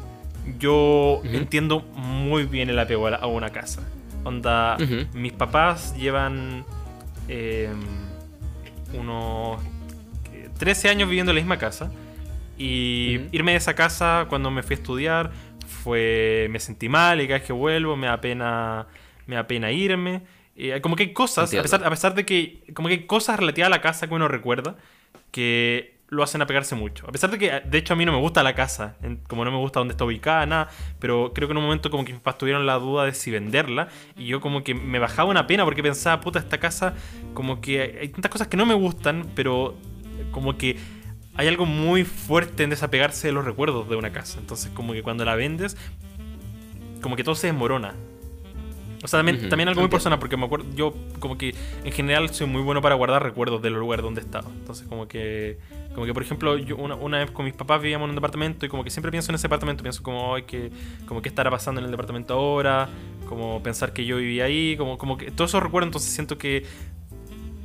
Yo 0.58 1.20
entiendo 1.24 1.80
muy 1.94 2.44
bien 2.44 2.70
el 2.70 2.78
apego 2.78 3.08
a, 3.08 3.26
una 3.26 3.50
casa. 3.50 3.82
Onda. 4.24 4.76
Mis 5.12 5.32
papás 5.32 5.94
llevan. 5.96 6.64
em, 7.28 7.78
unos. 8.94 9.60
eh, 10.32 10.48
13 10.58 10.88
años 10.88 11.08
viviendo 11.08 11.32
en 11.32 11.36
la 11.36 11.42
misma 11.42 11.58
casa. 11.58 11.90
Y 12.56 13.20
irme 13.30 13.52
de 13.52 13.58
esa 13.58 13.74
casa 13.74 14.26
cuando 14.28 14.50
me 14.50 14.62
fui 14.62 14.74
a 14.74 14.78
estudiar 14.78 15.30
fue. 15.66 16.48
Me 16.50 16.58
sentí 16.60 16.88
mal 16.88 17.20
y 17.20 17.26
cada 17.26 17.38
vez 17.38 17.46
que 17.46 17.52
vuelvo 17.52 17.96
me 17.96 18.06
da 18.06 18.20
pena. 18.20 18.86
Me 19.26 19.36
da 19.36 19.46
pena 19.46 19.70
irme. 19.70 20.22
Eh, 20.56 20.80
como 20.80 20.96
que 20.96 21.04
hay 21.04 21.12
cosas, 21.12 21.54
a 21.54 21.62
pesar, 21.62 21.84
a 21.84 21.90
pesar 21.90 22.14
de 22.14 22.24
que. 22.24 22.64
Como 22.74 22.88
que 22.88 22.94
hay 22.94 23.06
cosas 23.06 23.38
relativas 23.38 23.66
a 23.66 23.70
la 23.70 23.80
casa 23.80 24.08
que 24.08 24.14
uno 24.14 24.26
recuerda 24.26 24.76
que 25.30 25.97
lo 26.08 26.22
hacen 26.22 26.40
apegarse 26.40 26.74
mucho. 26.74 27.06
A 27.06 27.12
pesar 27.12 27.30
de 27.30 27.38
que, 27.38 27.60
de 27.64 27.78
hecho, 27.78 27.92
a 27.92 27.96
mí 27.96 28.04
no 28.04 28.12
me 28.12 28.18
gusta 28.18 28.42
la 28.42 28.54
casa, 28.54 28.96
como 29.26 29.44
no 29.44 29.50
me 29.50 29.58
gusta 29.58 29.80
dónde 29.80 29.92
está 29.92 30.04
ubicada, 30.04 30.46
nada, 30.46 30.68
pero 30.98 31.32
creo 31.34 31.48
que 31.48 31.52
en 31.52 31.58
un 31.58 31.64
momento 31.64 31.90
como 31.90 32.04
que 32.04 32.12
mis 32.12 32.20
papás 32.20 32.38
tuvieron 32.38 32.66
la 32.66 32.78
duda 32.78 33.04
de 33.04 33.12
si 33.12 33.30
venderla 33.30 33.88
y 34.16 34.26
yo 34.26 34.40
como 34.40 34.64
que 34.64 34.74
me 34.74 34.98
bajaba 34.98 35.30
una 35.30 35.46
pena 35.46 35.64
porque 35.64 35.82
pensaba, 35.82 36.20
puta, 36.20 36.38
esta 36.38 36.58
casa, 36.58 36.94
como 37.34 37.60
que 37.60 37.98
hay 38.00 38.08
tantas 38.08 38.30
cosas 38.30 38.48
que 38.48 38.56
no 38.56 38.64
me 38.64 38.74
gustan, 38.74 39.30
pero 39.34 39.74
como 40.30 40.56
que 40.56 40.78
hay 41.34 41.46
algo 41.46 41.66
muy 41.66 42.04
fuerte 42.04 42.64
en 42.64 42.70
desapegarse 42.70 43.28
de 43.28 43.32
los 43.32 43.44
recuerdos 43.44 43.88
de 43.88 43.96
una 43.96 44.10
casa. 44.10 44.38
Entonces 44.40 44.70
como 44.72 44.92
que 44.94 45.02
cuando 45.02 45.24
la 45.24 45.36
vendes, 45.36 45.76
como 47.02 47.16
que 47.16 47.24
todo 47.24 47.34
se 47.34 47.48
desmorona. 47.48 47.94
O 49.02 49.08
sea, 49.08 49.20
también, 49.20 49.38
Ujú, 49.38 49.48
también 49.48 49.68
algo 49.68 49.80
muy 49.80 49.90
personal, 49.90 50.18
porque 50.18 50.36
me 50.36 50.46
acuerdo, 50.46 50.66
yo 50.74 50.92
como 51.20 51.38
que 51.38 51.54
en 51.84 51.92
general 51.92 52.28
soy 52.34 52.46
muy 52.46 52.62
bueno 52.62 52.82
para 52.82 52.94
guardar 52.96 53.22
recuerdos 53.22 53.62
del 53.62 53.74
lugar 53.74 54.02
donde 54.02 54.20
he 54.20 54.24
estado. 54.24 54.50
Entonces 54.50 54.86
como 54.88 55.06
que, 55.06 55.58
como 55.94 56.04
que 56.04 56.12
por 56.12 56.22
ejemplo, 56.22 56.56
yo 56.58 56.76
una, 56.76 56.96
una 56.96 57.18
vez 57.18 57.30
con 57.30 57.44
mis 57.44 57.54
papás 57.54 57.80
vivíamos 57.80 58.06
en 58.06 58.10
un 58.10 58.16
departamento 58.16 58.66
y 58.66 58.68
como 58.68 58.82
que 58.82 58.90
siempre 58.90 59.10
pienso 59.10 59.30
en 59.30 59.36
ese 59.36 59.44
departamento, 59.44 59.82
pienso 59.82 60.02
como, 60.02 60.34
ay, 60.34 60.42
que, 60.42 60.70
como 61.06 61.22
qué 61.22 61.28
estará 61.28 61.50
pasando 61.50 61.80
en 61.80 61.84
el 61.84 61.90
departamento 61.90 62.34
ahora, 62.34 62.88
como 63.28 63.62
pensar 63.62 63.92
que 63.92 64.04
yo 64.04 64.16
vivía 64.16 64.44
ahí, 64.44 64.76
como, 64.76 64.98
como 64.98 65.16
que 65.16 65.30
todos 65.30 65.50
esos 65.50 65.62
recuerdos, 65.62 65.88
entonces 65.88 66.12
siento 66.12 66.36
que 66.36 66.64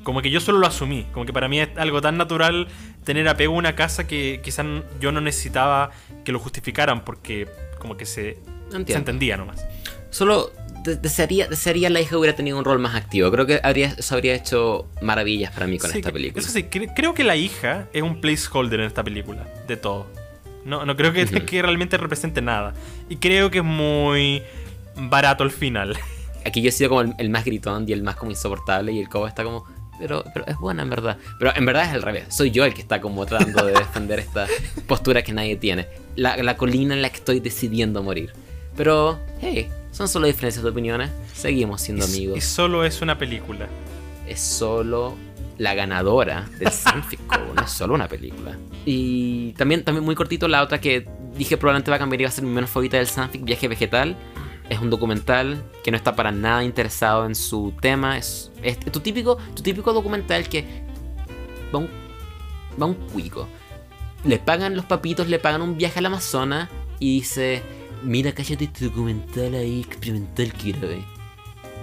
como 0.03 0.21
que 0.21 0.29
yo 0.29 0.39
solo 0.39 0.59
lo 0.59 0.67
asumí, 0.67 1.07
como 1.13 1.25
que 1.25 1.33
para 1.33 1.47
mí 1.47 1.59
es 1.61 1.69
algo 1.77 2.01
tan 2.01 2.17
natural 2.17 2.67
tener 3.05 3.27
apego 3.27 3.55
a 3.55 3.57
una 3.57 3.75
casa 3.75 4.05
que 4.05 4.41
quizás 4.43 4.65
yo 4.99 5.11
no 5.11 5.21
necesitaba 5.21 5.91
que 6.23 6.31
lo 6.31 6.39
justificaran 6.39 7.03
porque 7.05 7.47
como 7.79 7.97
que 7.97 8.05
se, 8.05 8.37
se 8.69 8.93
entendía 8.93 9.37
nomás. 9.37 9.65
Solo 10.09 10.51
desearía, 10.83 11.47
desearía 11.47 11.89
la 11.89 11.99
hija 12.01 12.17
hubiera 12.17 12.35
tenido 12.35 12.57
un 12.57 12.65
rol 12.65 12.79
más 12.79 12.95
activo. 12.95 13.31
Creo 13.31 13.45
que 13.45 13.59
habría, 13.63 13.95
eso 13.97 14.15
habría 14.15 14.33
hecho 14.35 14.87
maravillas 15.01 15.51
para 15.51 15.67
mí 15.67 15.77
con 15.77 15.89
Sí, 15.91 15.99
esta 15.99 16.11
película. 16.11 16.41
Eso 16.41 16.51
sí, 16.51 16.63
cre- 16.69 16.91
creo 16.95 17.13
que 17.13 17.23
la 17.23 17.35
hija 17.35 17.87
es 17.93 18.01
un 18.03 18.21
placeholder 18.21 18.79
en 18.81 18.85
esta 18.87 19.03
película, 19.03 19.45
de 19.67 19.77
todo. 19.77 20.07
No, 20.65 20.85
no 20.85 20.95
creo 20.95 21.11
que, 21.13 21.23
Ujú. 21.23 21.45
que 21.45 21.61
realmente 21.61 21.97
represente 21.97 22.41
nada. 22.41 22.73
Y 23.09 23.17
creo 23.17 23.49
que 23.51 23.59
es 23.59 23.63
muy 23.63 24.41
barato 24.95 25.43
al 25.43 25.51
final. 25.51 25.97
Aquí 26.45 26.61
yo 26.61 26.69
he 26.69 26.71
sido 26.71 26.89
como 26.89 27.01
el, 27.01 27.13
el 27.17 27.29
más 27.29 27.45
gritón 27.45 27.85
y 27.87 27.93
el 27.93 28.03
más 28.03 28.15
como 28.15 28.31
insoportable 28.31 28.91
y 28.91 28.99
el 28.99 29.09
cobo 29.09 29.27
está 29.27 29.43
como... 29.43 29.65
Pero, 29.99 30.23
pero 30.33 30.45
es 30.47 30.57
buena 30.57 30.81
en 30.83 30.89
verdad. 30.89 31.17
Pero 31.37 31.55
en 31.55 31.65
verdad 31.65 31.83
es 31.85 31.89
al 31.93 32.01
revés. 32.01 32.25
Soy 32.29 32.49
yo 32.51 32.65
el 32.65 32.73
que 32.73 32.81
está 32.81 32.99
como 32.99 33.25
tratando 33.27 33.63
de 33.65 33.73
defender 33.73 34.19
esta 34.19 34.47
postura 34.87 35.21
que 35.21 35.31
nadie 35.31 35.55
tiene. 35.55 35.87
La, 36.15 36.35
la 36.37 36.57
colina 36.57 36.93
en 36.95 37.01
la 37.03 37.09
que 37.09 37.17
estoy 37.17 37.39
decidiendo 37.39 38.01
morir. 38.01 38.33
Pero, 38.75 39.19
hey, 39.39 39.69
son 39.93 40.07
solo 40.09 40.27
diferencias 40.27 40.63
de 40.63 40.69
opiniones. 40.69 41.11
Seguimos 41.33 41.81
siendo 41.81 42.05
Y, 42.05 42.33
y 42.33 42.41
amigos. 42.41 42.43
solo 42.43 42.83
es 42.83 43.01
una 43.01 43.17
película. 43.17 43.69
es 44.25 44.41
solo 44.41 45.15
la 45.57 45.75
ganadora 45.75 46.49
del 46.59 46.71
Sanfic 46.71 47.25
Cobo, 47.27 47.53
no 47.55 47.61
es 47.63 47.71
solo 47.71 47.93
una 47.93 48.07
película. 48.09 48.57
Y 48.85 49.53
también, 49.53 49.83
también 49.83 50.03
muy 50.03 50.15
cortito, 50.15 50.47
la 50.47 50.63
otra 50.63 50.81
que 50.81 51.07
dije 51.37 51.57
probablemente 51.57 51.91
va 51.91 51.97
a 51.97 51.99
cambiar 51.99 52.21
y 52.21 52.23
va 52.25 52.29
a 52.29 52.33
ser 52.33 52.43
mi 52.43 52.49
menos 52.51 52.69
favorita 52.69 52.97
del 52.97 53.07
Sanfic, 53.07 53.43
Viaje 53.45 53.67
Vegetal. 53.67 54.17
Es 54.69 54.79
un 54.79 54.89
documental 54.89 55.63
que 55.83 55.91
no 55.91 55.97
está 55.97 56.15
para 56.15 56.31
nada 56.31 56.63
interesado 56.63 57.25
en 57.25 57.35
su 57.35 57.73
tema. 57.81 58.17
Es, 58.17 58.51
es 58.63 58.79
tu, 58.79 58.99
típico, 59.01 59.37
tu 59.55 59.61
típico 59.61 59.93
documental 59.93 60.49
que 60.49 60.65
va 61.73 61.79
un, 61.79 61.89
va 62.81 62.85
un 62.87 62.95
cuico. 62.95 63.47
Le 64.23 64.39
pagan 64.39 64.75
los 64.75 64.85
papitos, 64.85 65.27
le 65.27 65.37
pagan 65.37 65.61
un 65.61 65.77
viaje 65.77 65.99
al 65.99 66.05
Amazonas 66.07 66.69
y 66.99 67.19
dice, 67.19 67.61
mira, 68.03 68.31
cállate 68.33 68.65
este 68.65 68.85
documental 68.85 69.53
ahí 69.55 69.81
experimental 69.81 70.53
que 70.53 70.71
grabé. 70.73 71.03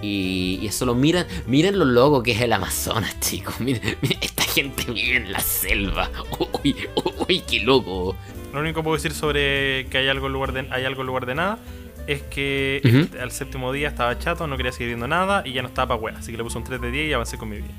Y, 0.01 0.57
y 0.61 0.65
eso 0.67 0.85
lo 0.85 0.95
miran, 0.95 1.27
miren 1.45 1.77
lo 1.77 1.85
loco 1.85 2.23
que 2.23 2.31
es 2.31 2.41
el 2.41 2.53
Amazonas, 2.53 3.19
chicos. 3.19 3.59
Miren, 3.59 3.97
miren, 4.01 4.17
esta 4.21 4.43
gente 4.43 4.91
vive 4.91 5.17
en 5.17 5.31
la 5.31 5.39
selva. 5.39 6.09
Uy, 6.63 6.75
uy, 7.27 7.39
qué 7.41 7.59
loco. 7.61 8.15
Lo 8.53 8.59
único 8.61 8.79
que 8.79 8.83
puedo 8.83 8.95
decir 8.97 9.13
sobre 9.13 9.85
que 9.89 9.97
hay 9.99 10.07
algo 10.07 10.27
en 10.27 10.33
lugar 10.33 10.53
de, 10.53 10.67
hay 10.71 10.85
algo 10.85 11.01
en 11.01 11.07
lugar 11.07 11.25
de 11.25 11.35
nada 11.35 11.59
es 12.07 12.21
que 12.23 12.81
este- 12.83 13.19
al 13.21 13.31
séptimo 13.31 13.71
día 13.71 13.87
estaba 13.89 14.17
chato, 14.17 14.47
no 14.47 14.57
quería 14.57 14.71
seguir 14.71 14.87
viendo 14.87 15.07
nada 15.07 15.43
y 15.45 15.53
ya 15.53 15.61
no 15.61 15.67
estaba 15.67 15.89
para 15.89 16.01
weá. 16.01 16.17
Así 16.17 16.31
que 16.31 16.37
le 16.37 16.43
puse 16.43 16.57
un 16.57 16.63
3 16.63 16.81
de 16.81 16.91
10 16.91 17.09
y 17.09 17.13
avancé 17.13 17.37
con 17.37 17.49
mi 17.49 17.57
vida. 17.57 17.69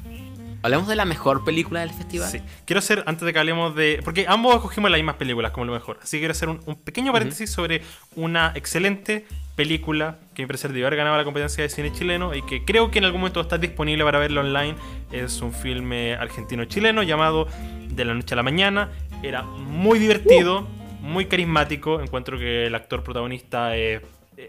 Hablamos 0.62 0.86
de 0.86 0.94
la 0.94 1.04
mejor 1.04 1.44
película 1.44 1.80
del 1.80 1.90
festival. 1.90 2.30
Sí. 2.30 2.40
Quiero 2.64 2.78
hacer, 2.78 3.02
antes 3.06 3.26
de 3.26 3.32
que 3.32 3.38
hablemos 3.38 3.74
de. 3.74 4.00
Porque 4.04 4.26
ambos 4.28 4.54
escogimos 4.54 4.90
las 4.90 4.98
mismas 4.98 5.16
películas 5.16 5.50
como 5.50 5.66
lo 5.66 5.72
mejor. 5.72 5.98
Así 6.00 6.16
que 6.16 6.20
quiero 6.20 6.32
hacer 6.32 6.48
un, 6.48 6.60
un 6.66 6.76
pequeño 6.76 7.12
paréntesis 7.12 7.50
sobre 7.50 7.82
una 8.14 8.52
excelente 8.54 9.26
película 9.56 10.18
que 10.34 10.42
me 10.42 10.46
parece 10.46 10.68
de 10.68 10.80
haber 10.80 10.96
ganado 10.96 11.16
la 11.16 11.24
competencia 11.24 11.62
de 11.62 11.68
cine 11.68 11.92
chileno 11.92 12.34
y 12.34 12.42
que 12.42 12.64
creo 12.64 12.90
que 12.90 12.98
en 12.98 13.04
algún 13.04 13.20
momento 13.20 13.40
está 13.40 13.58
disponible 13.58 14.04
para 14.04 14.18
verlo 14.18 14.40
online. 14.40 14.76
Es 15.10 15.40
un 15.42 15.52
filme 15.52 16.14
argentino-chileno 16.14 17.02
llamado 17.02 17.48
De 17.88 18.04
la 18.04 18.14
noche 18.14 18.34
a 18.34 18.36
la 18.36 18.42
mañana. 18.42 18.90
Era 19.22 19.42
muy 19.42 19.98
divertido, 19.98 20.66
muy 21.00 21.26
carismático. 21.26 22.00
Encuentro 22.00 22.38
que 22.38 22.66
el 22.66 22.74
actor 22.74 23.02
protagonista 23.02 23.76
eh, 23.76 24.00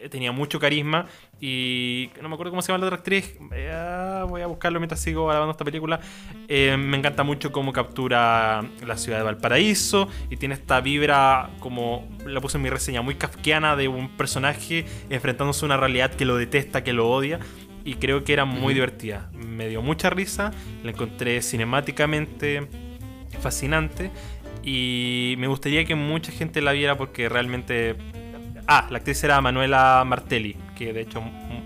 eh, 0.02 0.10
tenía 0.10 0.32
mucho 0.32 0.60
carisma 0.60 1.06
y 1.40 2.10
no 2.22 2.30
me 2.30 2.36
acuerdo 2.36 2.52
cómo 2.52 2.62
se 2.62 2.72
llama 2.72 2.80
la 2.80 2.88
otra 2.88 2.98
actriz. 2.98 3.38
Eh, 3.52 4.24
voy 4.28 4.42
a 4.42 4.48
buscarlo 4.48 4.80
mientras 4.80 5.00
sigo 5.02 5.28
grabando 5.28 5.52
esta 5.52 5.66
película. 5.66 6.00
Eh, 6.48 6.76
me 6.78 6.98
encanta 6.98 7.24
mucho 7.24 7.52
cómo 7.52 7.72
captura 7.74 8.64
la 8.86 8.98
ciudad 8.98 9.20
de 9.20 9.24
Valparaíso 9.24 10.08
y 10.30 10.38
tiene 10.38 10.56
esta 10.56 10.82
vibra, 10.82 11.52
como 11.60 12.08
la 12.26 12.42
puse 12.42 12.58
en 12.58 12.64
mi 12.64 12.70
reseña, 12.70 13.02
muy 13.02 13.16
kafkiana 13.16 13.76
de 13.76 13.88
un 13.88 14.10
personaje 14.10 14.86
enfrentándose 15.10 15.66
a 15.66 15.68
una 15.68 15.78
realidad 15.78 16.12
que 16.14 16.26
lo 16.26 16.38
detesta, 16.38 16.84
que 16.84 16.94
lo 16.94 17.10
odia. 17.10 17.40
Y 17.86 17.96
creo 17.96 18.24
que 18.24 18.34
era 18.34 18.46
muy 18.46 18.74
divertida. 18.74 19.30
Me 19.34 19.68
dio 19.68 19.82
mucha 19.82 20.10
risa, 20.10 20.52
la 20.84 20.92
encontré 20.92 21.42
cinemáticamente 21.42 22.68
fascinante 23.42 24.10
y 24.64 25.36
me 25.38 25.48
gustaría 25.48 25.84
que 25.84 25.96
mucha 25.96 26.32
gente 26.32 26.62
la 26.62 26.72
viera 26.72 26.98
porque 26.98 27.30
realmente... 27.30 27.96
Ah, 28.68 28.88
la 28.90 28.98
actriz 29.00 29.24
era 29.24 29.40
Manuela 29.42 30.04
Martelli, 30.06 30.56
que 30.76 30.94
de 30.94 31.02
hecho 31.02 31.22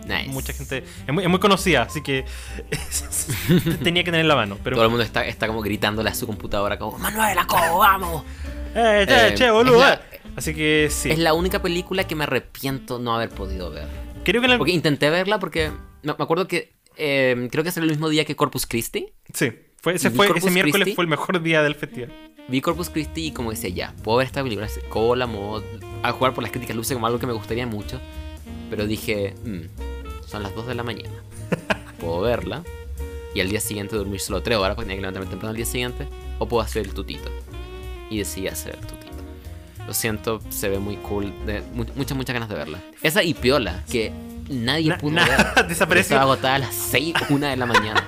Nice. 0.08 0.30
mucha 0.30 0.54
gente... 0.54 0.84
Es 1.06 1.14
muy, 1.14 1.24
es 1.24 1.30
muy 1.30 1.40
conocida, 1.40 1.84
así 1.84 2.02
que 2.02 2.26
tenía 3.84 4.04
que 4.04 4.12
tener 4.12 4.22
en 4.22 4.28
la 4.28 4.36
mano. 4.36 4.58
Pero 4.64 4.76
Todo 4.76 4.86
el 4.86 4.90
mundo 4.90 5.04
está, 5.04 5.26
está 5.26 5.48
como 5.48 5.62
gritándole 5.62 6.10
a 6.10 6.16
su 6.16 6.26
computadora 6.26 6.78
como 6.80 6.98
Manuela, 6.98 7.46
¿cómo 7.48 7.80
vamos? 7.80 8.24
Eh, 8.80 9.06
che, 9.08 9.28
Eh, 9.30 9.34
che, 9.34 9.50
boludo. 9.50 9.80
la- 9.80 9.94
eh. 9.96 10.20
Así 10.36 10.54
que 10.54 10.90
sí. 10.92 11.10
Es 11.10 11.18
la 11.18 11.34
única 11.34 11.64
película 11.64 12.04
que 12.04 12.14
me 12.14 12.26
arrepiento 12.26 13.00
no 13.00 13.16
haber 13.16 13.30
podido 13.30 13.72
ver. 13.72 13.88
Creo 14.24 14.40
que 14.40 14.48
el- 14.48 14.58
Porque 14.60 14.72
intenté 14.74 15.10
verla 15.10 15.40
porque 15.40 15.72
me 16.04 16.14
me 16.14 16.24
acuerdo 16.24 16.48
que 16.48 16.74
eh, 16.96 17.48
creo 17.52 17.64
que 17.64 17.70
es 17.70 17.78
el 17.78 17.88
mismo 17.88 18.08
día 18.10 18.24
que 18.26 18.36
Corpus 18.36 18.68
Christi. 18.68 19.08
Sí. 19.34 19.52
Fue, 19.82 19.94
ese, 19.94 20.10
¿Vi 20.10 20.16
fue, 20.18 20.28
ese 20.36 20.52
miércoles 20.52 20.84
Christi? 20.84 20.96
fue 20.96 21.04
el 21.04 21.10
mejor 21.10 21.42
día 21.42 21.62
del 21.64 21.76
festival. 21.76 22.12
Vi 22.48 22.62
Corpus 22.62 22.90
Christi 22.90 23.28
y 23.28 23.32
como 23.32 23.52
decía, 23.52 23.70
ya, 23.70 23.94
puedo 24.04 24.18
ver 24.20 24.28
esta 24.28 24.42
película, 24.44 24.68
cola, 24.90 25.28
modo, 25.28 25.64
a 26.04 26.12
jugar 26.12 26.34
por 26.34 26.44
las 26.44 26.52
críticas 26.52 26.76
luce 26.76 26.94
como 26.94 27.08
algo 27.08 27.20
que 27.20 27.28
me 27.28 27.34
gustaría 27.34 27.66
mucho. 27.68 28.00
Pero 28.70 28.86
dije, 28.86 29.34
"Mm, 29.46 30.26
son 30.28 30.44
las 30.44 30.54
2 30.56 30.68
de 30.68 30.76
la 30.76 30.84
mañana. 30.84 31.12
Puedo 32.00 32.22
verla. 32.22 32.64
y 33.36 33.40
al 33.42 33.50
día 33.50 33.60
siguiente 33.60 33.96
dormir 33.96 34.20
solo 34.20 34.42
3 34.42 34.58
horas 34.58 34.76
porque 34.76 34.86
tenía 34.88 34.96
que 34.98 35.02
levantarme 35.02 35.30
temprano 35.30 35.52
al 35.52 35.56
día 35.58 35.66
siguiente, 35.66 36.08
o 36.40 36.48
puedo 36.48 36.64
hacer 36.64 36.86
el 36.88 36.94
tutito. 36.94 37.30
Y 38.10 38.18
decidí 38.18 38.48
hacer 38.48 38.76
el 38.76 38.88
tutito. 38.88 39.12
Lo 39.86 39.94
siento, 39.94 40.42
se 40.50 40.70
ve 40.70 40.80
muy 40.80 40.96
cool. 40.98 41.32
De, 41.46 41.62
mu- 41.74 41.86
muchas, 41.96 42.18
muchas 42.18 42.34
ganas 42.34 42.50
de 42.50 42.56
verla. 42.56 42.80
Esa 43.04 43.22
y 43.24 43.34
Piola, 43.36 43.84
que 43.92 44.12
nadie 44.50 44.90
Na- 44.90 44.98
pudo 44.98 45.16
ver. 45.16 45.68
desapareció. 45.68 46.16
Estaba 46.16 46.32
agotada 46.34 46.56
a 46.56 46.60
las 46.60 46.74
6, 46.74 47.14
1 47.30 47.46
de 47.48 47.58
la 47.58 47.66
mañana. 47.68 48.08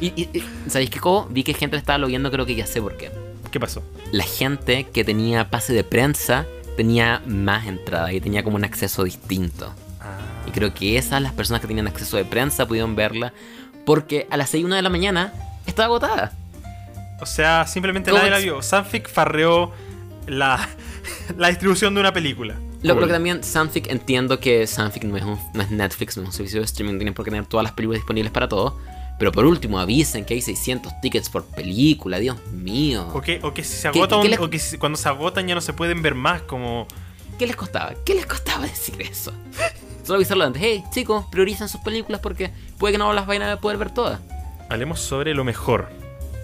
Y, 0.00 0.06
y- 0.20 0.28
y, 0.38 0.44
¿sabéis 0.70 0.90
qué, 0.90 1.00
Cobo? 1.00 1.26
Vi 1.30 1.42
que 1.44 1.54
gente 1.54 1.76
le 1.76 1.80
estaba 1.80 2.04
viendo, 2.06 2.30
creo 2.30 2.46
que 2.46 2.54
ya 2.54 2.66
sé 2.66 2.80
por 2.80 2.96
qué. 2.96 3.10
¿Qué 3.50 3.58
pasó? 3.58 3.82
La 4.12 4.24
gente 4.24 4.84
que 4.84 5.04
tenía 5.04 5.50
pase 5.50 5.72
de 5.72 5.82
prensa 5.84 6.46
tenía 6.76 7.22
más 7.26 7.66
entrada 7.66 8.12
y 8.12 8.20
tenía 8.20 8.42
como 8.44 8.56
un 8.56 8.64
acceso 8.64 9.04
distinto. 9.04 9.72
Y 10.46 10.50
creo 10.50 10.72
que 10.72 10.96
esas, 10.96 11.20
las 11.20 11.32
personas 11.32 11.60
que 11.60 11.66
tenían 11.66 11.88
acceso 11.88 12.16
de 12.16 12.24
prensa, 12.24 12.66
pudieron 12.66 12.94
verla 12.96 13.32
porque 13.84 14.26
a 14.30 14.36
las 14.36 14.50
6 14.50 14.64
1 14.64 14.76
de 14.76 14.82
la 14.82 14.88
mañana 14.90 15.32
estaba 15.66 15.86
agotada. 15.86 16.32
O 17.20 17.26
sea, 17.26 17.66
simplemente 17.66 18.10
¿Cómo 18.10 18.20
nadie 18.22 18.30
la 18.30 18.38
vio. 18.38 18.62
Sanfic 18.62 19.08
farreó 19.08 19.72
la, 20.26 20.68
la 21.36 21.48
distribución 21.48 21.94
de 21.94 22.00
una 22.00 22.12
película. 22.12 22.54
Lo, 22.82 22.94
Cool. 22.94 23.00
lo 23.02 23.06
que 23.08 23.12
también 23.14 23.42
Sanfic 23.42 23.90
entiendo 23.90 24.38
que 24.38 24.66
Sanfic 24.68 25.02
no 25.04 25.16
es, 25.16 25.24
un- 25.24 25.38
no 25.52 25.62
es 25.62 25.70
Netflix, 25.70 26.16
no 26.16 26.22
es 26.22 26.28
un 26.28 26.32
servicio 26.32 26.60
de 26.60 26.66
streaming, 26.66 26.96
tienen 26.98 27.12
por 27.14 27.24
qué 27.24 27.32
tener 27.32 27.46
todas 27.46 27.64
las 27.64 27.72
películas 27.72 27.98
disponibles 28.00 28.30
para 28.30 28.48
todos. 28.48 28.74
Pero 29.18 29.32
por 29.32 29.44
último, 29.46 29.80
avisen 29.80 30.24
que 30.24 30.34
hay 30.34 30.40
600 30.40 31.00
tickets 31.00 31.28
por 31.28 31.44
película, 31.44 32.18
Dios 32.20 32.36
mío. 32.52 33.08
O 33.12 33.20
que, 33.20 33.40
o 33.42 33.52
que 33.52 33.64
si 33.64 33.76
se 33.76 33.90
¿Qué- 33.90 33.98
agota 33.98 34.16
qué 34.20 34.26
un- 34.26 34.30
le- 34.30 34.38
o 34.38 34.48
que 34.48 34.58
si- 34.60 34.78
cuando 34.78 34.96
se 34.96 35.08
agotan 35.08 35.46
ya 35.48 35.54
no 35.56 35.60
se 35.60 35.72
pueden 35.72 36.02
ver 36.02 36.14
más, 36.14 36.42
como... 36.42 36.86
¿Qué 37.38 37.46
les 37.46 37.56
costaba? 37.56 37.94
¿Qué 38.04 38.14
les 38.14 38.26
costaba 38.26 38.62
decir 38.66 39.00
eso? 39.02 39.32
Solo 40.04 40.16
avisarlo 40.16 40.44
antes. 40.44 40.62
Hey, 40.62 40.84
chicos, 40.92 41.24
prioricen 41.30 41.68
sus 41.68 41.80
películas 41.80 42.20
porque 42.20 42.50
puede 42.78 42.92
que 42.92 42.98
no 42.98 43.12
las 43.12 43.26
vayan 43.26 43.42
a 43.48 43.60
poder 43.60 43.76
ver 43.78 43.90
todas. 43.90 44.20
Hablemos 44.68 45.00
sobre 45.00 45.34
lo 45.34 45.44
mejor. 45.44 45.88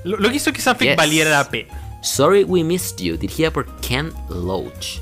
Lo, 0.05 0.17
lo 0.19 0.29
que 0.31 0.37
hizo 0.37 0.53
que 0.53 0.61
Sanfic 0.61 0.89
Yes. 0.89 0.97
valiera 0.97 1.31
la 1.31 1.49
pena. 1.51 2.01
Sorry 2.03 2.45
We 2.45 2.63
Missed 2.65 2.99
You, 2.99 3.17
dirigida 3.17 3.51
por 3.51 3.67
Ken 3.81 4.13
Loach. 4.29 4.99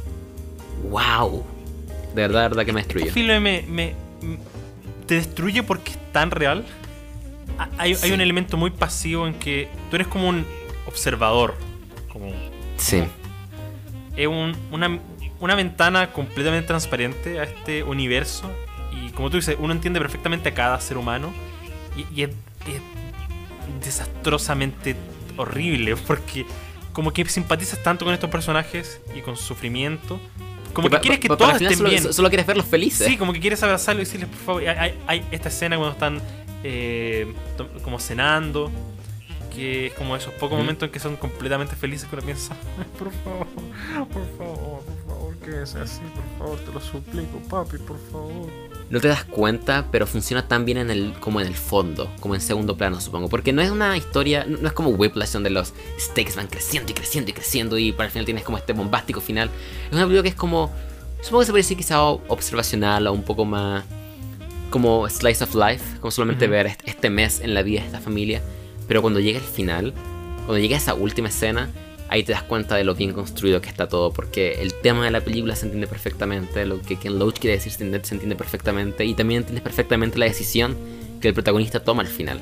¡Wow! 0.91 1.45
De 2.15 2.23
verdad, 2.23 2.43
de 2.43 2.49
verdad 2.51 2.65
que 2.67 2.73
me 2.73 2.81
Este 2.83 2.95
destruyó. 2.95 3.13
filme 3.15 3.65
me, 3.69 3.95
te 5.07 5.15
destruye 5.17 5.63
porque 5.63 5.93
es 5.93 6.13
tan 6.13 6.31
real. 6.31 6.65
Ha- 7.59 7.69
Hay, 7.79 7.95
Sí. 7.95 8.07
hay 8.07 8.13
un 8.13 8.21
elemento 8.21 8.57
muy 8.57 8.71
pasivo 8.71 9.27
en 9.27 9.35
que 9.35 9.69
tú 9.91 9.97
eres 9.97 10.09
como 10.09 10.29
un 10.29 10.45
observador. 10.87 11.55
Como, 12.13 12.33
Sí. 12.77 13.03
es 14.17 14.27
un- 14.27 14.57
una, 14.71 14.99
una 15.41 15.55
ventana 15.55 16.13
completamente 16.13 16.67
transparente 16.67 17.41
a 17.41 17.45
este 17.45 17.83
universo. 17.83 18.51
Y 18.93 19.11
como 19.11 19.31
tú 19.31 19.37
dices, 19.37 19.57
uno 19.59 19.73
entiende 19.73 20.01
perfectamente 20.01 20.51
a 20.51 20.55
cada 20.55 20.81
ser 20.81 20.97
humano. 20.99 21.33
Y, 21.97 22.21
y 22.21 22.23
es, 22.25 22.31
es 22.31 22.81
desastrosamente 23.85 24.97
horrible. 25.37 25.97
Porque 25.97 26.47
como 26.93 27.13
que 27.13 27.25
simpatizas 27.27 27.83
tanto 27.83 28.05
con 28.05 28.15
estos 28.15 28.31
personajes 28.31 29.01
y 29.17 29.21
con 29.21 29.37
su 29.37 29.45
sufrimiento. 29.45 30.21
Como 30.73 30.89
que 30.89 30.97
pa- 30.97 31.01
quieres 31.01 31.21
que 31.21 31.29
todos 31.29 31.55
estén 31.61 31.77
solo, 31.77 31.91
bien. 31.91 32.13
Solo 32.13 32.29
quieres 32.29 32.47
verlos 32.47 32.67
felices. 32.67 33.07
Sí, 33.07 33.17
como 33.17 33.33
que 33.33 33.41
quieres 33.41 33.63
abrazarlo 33.63 34.01
y 34.01 34.05
decirles, 34.05 34.29
por 34.31 34.39
favor. 34.39 34.69
Hay- 34.69 34.95
hay 35.07 35.25
esta 35.31 35.49
escena 35.49 35.77
cuando 35.77 35.93
están 35.93 36.23
eh, 36.65 37.33
como 37.83 37.99
cenando. 37.99 38.71
Que 39.55 39.89
es 39.89 39.93
como 39.93 40.17
esos 40.17 40.33
pocos 40.33 40.57
momentos 40.57 40.87
en 40.87 40.93
que 40.93 40.99
son 40.99 41.17
completamente 41.17 41.77
felices 41.77 42.09
que 42.09 42.17
uno 42.17 42.25
piensa, 42.25 42.57
"Ay, 42.79 42.87
por 42.99 43.13
favor, 43.13 43.47
por 44.09 44.39
favor, 44.39 44.83
por 44.83 45.07
favor, 45.07 45.37
que 45.45 45.67
sea 45.67 45.83
así, 45.83 46.01
por 46.15 46.39
favor, 46.39 46.59
te 46.61 46.73
lo 46.73 46.81
suplico, 46.81 47.39
papi, 47.51 47.77
por 47.77 47.99
favor. 48.11 48.51
No 48.89 48.99
te 48.99 49.09
das 49.09 49.25
cuenta, 49.25 49.89
pero 49.93 50.07
funciona 50.07 50.49
tan 50.49 50.65
bien 50.65 50.79
en 50.79 50.91
el, 50.91 51.13
como 51.21 51.39
en 51.39 51.47
el 51.47 51.55
fondo, 51.55 52.11
como 52.21 52.35
en 52.35 52.41
segundo 52.41 52.79
plano, 52.79 52.99
supongo. 52.99 53.29
Porque 53.29 53.53
no 53.53 53.61
es 53.61 53.71
una 53.71 53.95
historia, 53.95 54.47
no 54.49 54.57
no 54.57 54.69
es 54.69 54.73
como 54.73 54.89
Whiplash, 54.89 55.33
donde 55.33 55.51
los 55.51 55.75
stakes 56.01 56.35
van 56.35 56.47
creciendo 56.47 56.91
y 56.91 56.95
creciendo 56.95 57.31
y 57.31 57.35
creciendo 57.35 57.77
y 57.77 57.93
para 57.93 58.07
el 58.07 58.11
final 58.13 58.25
tienes 58.25 58.45
como 58.45 58.57
este 58.57 58.73
bombástico 58.73 59.21
final. 59.21 59.51
Es 59.89 59.93
una 59.93 60.05
película 60.05 60.23
que 60.23 60.29
es 60.31 60.35
como, 60.35 60.71
supongo 61.21 61.41
que 61.41 61.47
se 61.47 61.53
puede 61.53 61.63
decir 61.63 61.77
quizá 61.77 62.03
observacional 62.03 63.07
o 63.07 63.13
un 63.13 63.23
poco 63.23 63.45
más 63.45 63.85
como 64.73 65.09
slice 65.09 65.45
of 65.45 65.55
life, 65.55 65.85
como 66.01 66.11
solamente 66.11 66.47
Ujú. 66.47 66.53
ver 66.53 66.67
est- 66.67 66.81
este 66.85 67.09
mes 67.11 67.41
en 67.41 67.55
la 67.55 67.63
vida 67.63 67.81
de 67.83 67.87
esta 67.87 68.01
familia. 68.01 68.43
Pero 68.89 69.01
cuando 69.03 69.21
llega 69.21 69.39
el 69.39 69.45
final, 69.45 69.93
cuando 70.47 70.59
llega 70.59 70.77
esa 70.77 70.95
última 70.95 71.29
escena, 71.29 71.71
ahí 72.09 72.25
te 72.25 72.33
das 72.33 72.43
cuenta 72.43 72.75
de 72.75 72.83
lo 72.85 72.95
bien 72.97 73.13
construido 73.13 73.61
que 73.61 73.69
está 73.69 73.89
todo, 73.89 74.13
porque 74.13 74.61
el 74.61 74.75
tema 74.75 75.05
de 75.05 75.11
la 75.13 75.21
película 75.21 75.55
se 75.55 75.67
entiende 75.67 75.87
perfectamente, 75.87 76.67
lo 76.67 76.83
que 76.83 76.97
Ken 76.97 77.19
Loach 77.19 77.39
quiere 77.39 77.57
decir 77.57 77.71
se 77.73 77.85
entiende, 77.85 78.05
se 78.07 78.15
entiende 78.15 78.35
perfectamente, 78.37 79.05
y 79.05 79.15
también 79.15 79.39
entiendes 79.43 79.63
perfectamente 79.63 80.19
la 80.19 80.27
decisión 80.27 80.77
que 81.21 81.29
el 81.29 81.35
protagonista 81.35 81.81
toma 81.85 82.03
al 82.03 82.09
final. 82.09 82.41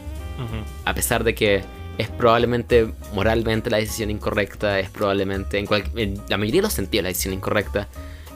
A 0.87 0.95
pesar 0.95 1.23
de 1.23 1.35
que 1.35 1.63
es 1.99 2.09
probablemente 2.09 2.89
moralmente 3.15 3.69
la 3.71 3.77
decisión 3.77 4.11
incorrecta, 4.11 4.81
es 4.81 4.89
probablemente 4.89 5.59
en, 5.59 5.67
cual- 5.67 5.85
en 5.97 6.15
la 6.29 6.39
mayoría 6.39 6.61
de 6.61 6.67
los 6.67 6.73
sentidos 6.73 7.03
la 7.03 7.09
decisión 7.11 7.35
incorrecta, 7.35 7.89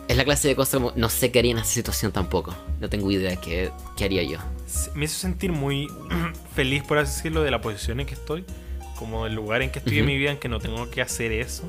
es 0.08 0.16
la 0.16 0.24
clase 0.24 0.48
de 0.48 0.56
cosas 0.56 0.74
como 0.80 0.92
no 0.96 1.08
sé 1.08 1.30
qué 1.32 1.38
haría 1.38 1.52
en 1.52 1.58
esa 1.58 1.66
situación 1.66 2.12
tampoco. 2.12 2.54
No 2.80 2.88
tengo 2.88 3.10
idea 3.10 3.36
qué, 3.36 3.70
qué 3.96 4.04
haría 4.04 4.22
yo. 4.22 4.38
Me 4.94 5.04
hizo 5.06 5.18
sentir 5.18 5.52
muy 5.52 5.88
feliz, 6.54 6.82
por 6.82 6.98
así 6.98 7.16
decirlo, 7.16 7.42
de 7.42 7.50
la 7.50 7.60
posición 7.60 8.00
en 8.00 8.06
que 8.06 8.14
estoy, 8.14 8.44
como 8.98 9.24
del 9.24 9.34
lugar 9.34 9.62
en 9.62 9.70
que 9.70 9.78
estoy 9.78 9.98
en 10.00 10.06
mi 10.06 10.16
vida, 10.18 10.30
en 10.32 10.38
que 10.38 10.48
no 10.48 10.58
tengo 10.60 10.90
que 10.90 11.00
hacer 11.02 11.32
eso. 11.32 11.62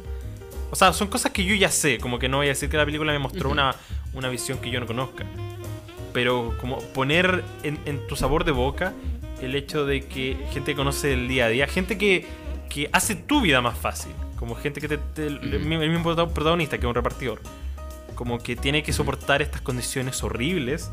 O 0.72 0.76
sea, 0.76 0.92
son 0.94 1.08
cosas 1.08 1.32
que 1.32 1.46
yo 1.46 1.56
ya 1.56 1.70
sé, 1.70 1.98
como 2.00 2.20
que 2.20 2.28
no 2.28 2.38
voy 2.38 2.48
a 2.48 2.50
decir 2.50 2.70
que 2.70 2.78
la 2.78 2.86
película 2.86 3.14
me 3.14 3.20
mostró 3.20 3.50
una, 3.50 3.76
una 4.14 4.30
visión 4.30 4.58
que 4.58 4.70
yo 4.72 4.80
no 4.80 4.88
conozca. 4.88 5.26
Pero 6.14 6.56
como 6.60 6.80
poner 6.80 7.44
en, 7.64 7.78
en 7.86 8.06
tu 8.08 8.16
sabor 8.16 8.46
de 8.46 8.52
boca 8.52 8.94
el 9.42 9.54
hecho 9.56 9.86
de 9.86 10.02
que 10.06 10.38
gente 10.52 10.72
que 10.72 10.76
conoce 10.76 11.14
el 11.14 11.28
día 11.28 11.46
a 11.46 11.50
día, 11.50 11.68
gente 11.68 11.98
que, 11.98 12.26
que 12.70 12.90
hace 12.94 13.16
tu 13.16 13.42
vida 13.42 13.62
más 13.62 13.78
fácil, 13.78 14.12
como 14.38 14.56
gente 14.56 14.80
que 14.82 14.88
te, 14.88 14.98
te- 14.98 15.28
el, 15.28 15.54
el 15.54 15.90
mismo 15.90 16.04
prota- 16.04 16.28
protagonista 16.34 16.78
que 16.78 16.86
es 16.86 16.90
un 16.90 16.96
repartidor, 16.96 17.42
como 18.16 18.40
que 18.40 18.56
tiene 18.56 18.82
que 18.84 18.94
soportar 18.94 19.42
estas 19.42 19.62
condiciones 19.62 20.24
horribles 20.24 20.92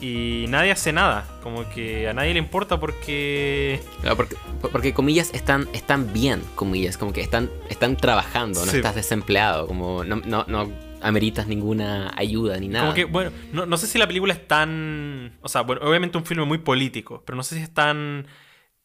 y 0.00 0.44
nadie 0.48 0.70
hace 0.70 0.92
nada, 0.92 1.26
como 1.42 1.68
que 1.70 2.08
a 2.08 2.12
nadie 2.12 2.32
le 2.32 2.38
importa 2.38 2.78
porque... 2.78 3.80
Claro, 4.00 4.16
porque, 4.16 4.36
porque 4.70 4.94
comillas 4.94 5.30
están, 5.34 5.68
están 5.72 6.12
bien, 6.12 6.40
comillas, 6.54 6.96
como 6.96 7.12
que 7.12 7.20
están, 7.20 7.50
están 7.68 7.96
trabajando, 7.96 8.64
no 8.64 8.70
Sí. 8.70 8.76
estás 8.76 8.94
desempleado, 8.94 9.66
como 9.66 10.04
no, 10.04 10.16
no, 10.24 10.44
no 10.46 10.70
ameritas 11.02 11.48
ninguna 11.48 12.12
ayuda 12.16 12.58
ni 12.58 12.68
nada. 12.68 12.84
Como 12.86 12.94
que, 12.94 13.04
bueno, 13.06 13.32
no, 13.52 13.66
no 13.66 13.76
sé 13.76 13.88
si 13.88 13.98
la 13.98 14.06
película 14.06 14.32
es 14.34 14.46
tan... 14.46 15.36
O 15.42 15.48
sea, 15.48 15.62
bueno, 15.62 15.82
obviamente 15.84 16.16
un 16.16 16.24
filme 16.24 16.44
muy 16.44 16.58
político, 16.58 17.24
pero 17.26 17.34
no 17.36 17.42
sé 17.42 17.56
si 17.56 17.62
es 17.62 17.74
tan 17.74 18.26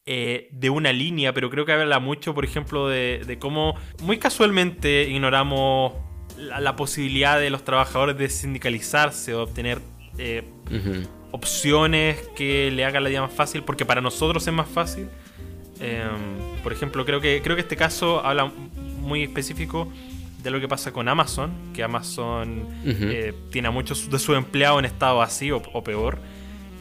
eh, 0.06 0.48
de 0.50 0.68
una 0.70 0.92
línea, 0.92 1.32
pero 1.32 1.48
creo 1.48 1.64
que 1.64 1.72
habla 1.72 2.00
mucho, 2.00 2.34
por 2.34 2.44
ejemplo, 2.44 2.88
de, 2.88 3.22
de 3.24 3.38
cómo 3.38 3.76
muy 4.02 4.18
casualmente 4.18 5.04
ignoramos 5.08 5.92
la, 6.38 6.60
la 6.60 6.76
posibilidad 6.76 7.38
de 7.38 7.50
los 7.50 7.64
trabajadores 7.64 8.16
de 8.16 8.28
sindicalizarse 8.28 9.34
o 9.34 9.42
obtener 9.42 9.80
eh, 10.18 10.44
opciones 11.32 12.18
que 12.36 12.70
le 12.70 12.84
hagan 12.84 13.02
la 13.02 13.08
vida 13.08 13.20
más 13.20 13.32
fácil, 13.32 13.62
porque 13.64 13.84
para 13.84 14.00
nosotros 14.00 14.46
es 14.46 14.52
más 14.52 14.68
fácil. 14.68 15.08
Eh, 15.80 16.04
por 16.62 16.72
ejemplo, 16.72 17.04
creo 17.04 17.20
que, 17.20 17.40
creo 17.42 17.56
que 17.56 17.62
este 17.62 17.76
caso 17.76 18.24
habla 18.24 18.52
muy 19.00 19.24
específico 19.24 19.92
de 20.42 20.50
lo 20.50 20.60
que 20.60 20.68
pasa 20.68 20.92
con 20.92 21.08
Amazon, 21.08 21.50
que 21.72 21.82
Amazon 21.82 22.68
eh, 22.84 23.34
tiene 23.50 23.68
a 23.68 23.70
muchos 23.70 24.10
de 24.10 24.18
sus 24.18 24.36
empleados 24.36 24.78
en 24.78 24.84
estado 24.84 25.22
así 25.22 25.50
o, 25.50 25.62
o 25.72 25.82
peor. 25.82 26.18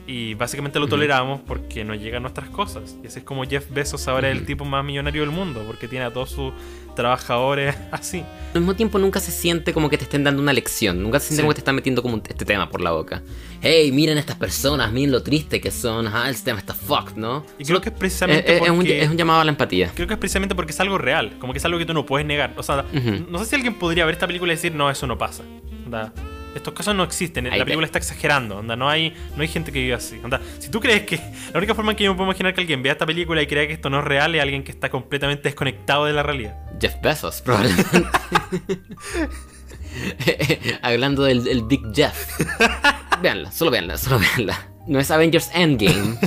Y 0.05 0.33
básicamente 0.33 0.79
lo 0.79 0.87
toleramos 0.87 1.39
porque 1.47 1.85
nos 1.85 1.97
llegan 1.97 2.23
nuestras 2.23 2.49
cosas. 2.49 2.97
Y 3.03 3.07
así 3.07 3.19
es 3.19 3.25
como 3.25 3.45
Jeff 3.45 3.69
Bezos 3.71 4.07
ahora 4.09 4.29
es 4.29 4.37
el 4.37 4.45
tipo 4.45 4.65
más 4.65 4.83
millonario 4.83 5.21
del 5.21 5.31
mundo, 5.31 5.63
porque 5.65 5.87
tiene 5.87 6.03
a 6.03 6.11
todos 6.11 6.29
sus 6.29 6.51
trabajadores 6.93 7.73
así. 7.91 8.23
Al 8.53 8.59
mismo 8.61 8.75
tiempo 8.75 8.99
nunca 8.99 9.19
se 9.21 9.31
siente 9.31 9.73
como 9.73 9.89
que 9.89 9.97
te 9.97 10.03
estén 10.03 10.23
dando 10.25 10.41
una 10.41 10.51
lección, 10.53 11.01
nunca 11.01 11.19
se 11.19 11.27
siente 11.27 11.37
Sí. 11.37 11.43
como 11.43 11.49
que 11.51 11.55
te 11.55 11.61
están 11.61 11.75
metiendo 11.75 12.01
como 12.03 12.17
este 12.17 12.45
tema 12.45 12.69
por 12.69 12.81
la 12.81 12.91
boca. 12.91 13.23
Hey, 13.61 13.91
miren 13.93 14.17
estas 14.17 14.35
personas, 14.35 14.91
miren 14.91 15.11
lo 15.11 15.23
triste 15.23 15.61
que 15.61 15.71
son, 15.71 16.05
ah, 16.07 16.27
el 16.27 16.35
sistema 16.35 16.59
está 16.59 16.73
fucked, 16.73 17.15
¿no? 17.15 17.45
Y 17.57 17.63
creo 17.63 17.79
que 17.79 17.87
es 17.89 17.95
precisamente 17.95 18.51
Eh, 18.51 18.57
eh, 18.57 18.61
es, 18.65 18.69
un, 18.69 18.75
porque- 18.77 19.01
es 19.03 19.09
un 19.09 19.17
llamado 19.17 19.39
a 19.39 19.45
la 19.45 19.51
empatía. 19.51 19.89
Creo 19.95 20.07
que 20.07 20.13
es 20.15 20.19
precisamente 20.19 20.53
porque 20.53 20.71
es 20.73 20.79
algo 20.81 20.97
real, 20.97 21.37
como 21.39 21.53
que 21.53 21.59
es 21.59 21.65
algo 21.65 21.79
que 21.79 21.85
tú 21.85 21.93
no 21.93 22.05
puedes 22.05 22.27
negar. 22.27 22.53
O 22.57 22.63
sea, 22.63 22.85
Ujú. 22.93 23.25
no 23.29 23.39
sé 23.39 23.45
si 23.45 23.55
alguien 23.55 23.75
podría 23.75 24.05
ver 24.05 24.13
esta 24.15 24.27
película 24.27 24.51
y 24.51 24.55
decir, 24.57 24.75
no, 24.75 24.89
eso 24.91 25.07
no 25.07 25.17
pasa. 25.17 25.43
Estos 26.55 26.73
casos 26.73 26.95
no 26.95 27.03
existen, 27.03 27.45
Ahí 27.45 27.51
la 27.51 27.57
te- 27.59 27.63
película 27.65 27.85
está 27.85 27.99
exagerando, 27.99 28.57
onda, 28.57 28.75
no 28.75 28.89
hay, 28.89 29.13
no 29.35 29.41
hay 29.41 29.47
gente 29.47 29.71
que 29.71 29.79
vive 29.79 29.93
así. 29.93 30.19
Onda, 30.23 30.41
si 30.59 30.69
tú 30.69 30.79
crees 30.79 31.03
que 31.03 31.17
la 31.53 31.57
única 31.57 31.75
forma 31.75 31.91
en 31.91 31.97
que 31.97 32.03
yo 32.03 32.11
me 32.11 32.17
puedo 32.17 32.29
imaginar 32.29 32.53
que 32.53 32.61
alguien 32.61 32.83
vea 32.83 32.93
esta 32.93 33.05
película 33.05 33.41
y 33.41 33.47
crea 33.47 33.67
que 33.67 33.73
esto 33.73 33.89
no 33.89 33.99
es 33.99 34.05
real 34.05 34.35
es 34.35 34.41
alguien 34.41 34.63
que 34.63 34.71
está 34.71 34.89
completamente 34.89 35.43
desconectado 35.43 36.05
de 36.05 36.13
la 36.13 36.23
realidad. 36.23 36.57
Jeff 36.79 36.95
Bezos, 37.01 37.41
probablemente. 37.41 37.85
Hablando 40.81 41.23
del, 41.23 41.43
del 41.43 41.63
Big 41.63 41.81
Jeff. 41.93 42.39
Veanla, 43.21 43.51
solo 43.51 43.71
veanla, 43.71 43.97
solo 43.97 44.19
veanla. 44.19 44.67
No 44.87 44.99
es 44.99 45.11
Avengers 45.11 45.49
Endgame, 45.53 46.17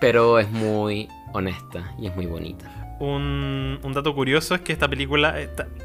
pero 0.00 0.38
es 0.38 0.50
muy 0.50 1.08
honesta 1.32 1.94
y 2.00 2.06
es 2.06 2.16
muy 2.16 2.26
bonita. 2.26 2.70
Un, 3.00 3.78
un 3.82 3.92
dato 3.92 4.14
curioso 4.14 4.54
es 4.54 4.60
que 4.62 4.72
esta 4.72 4.88
película 4.88 5.34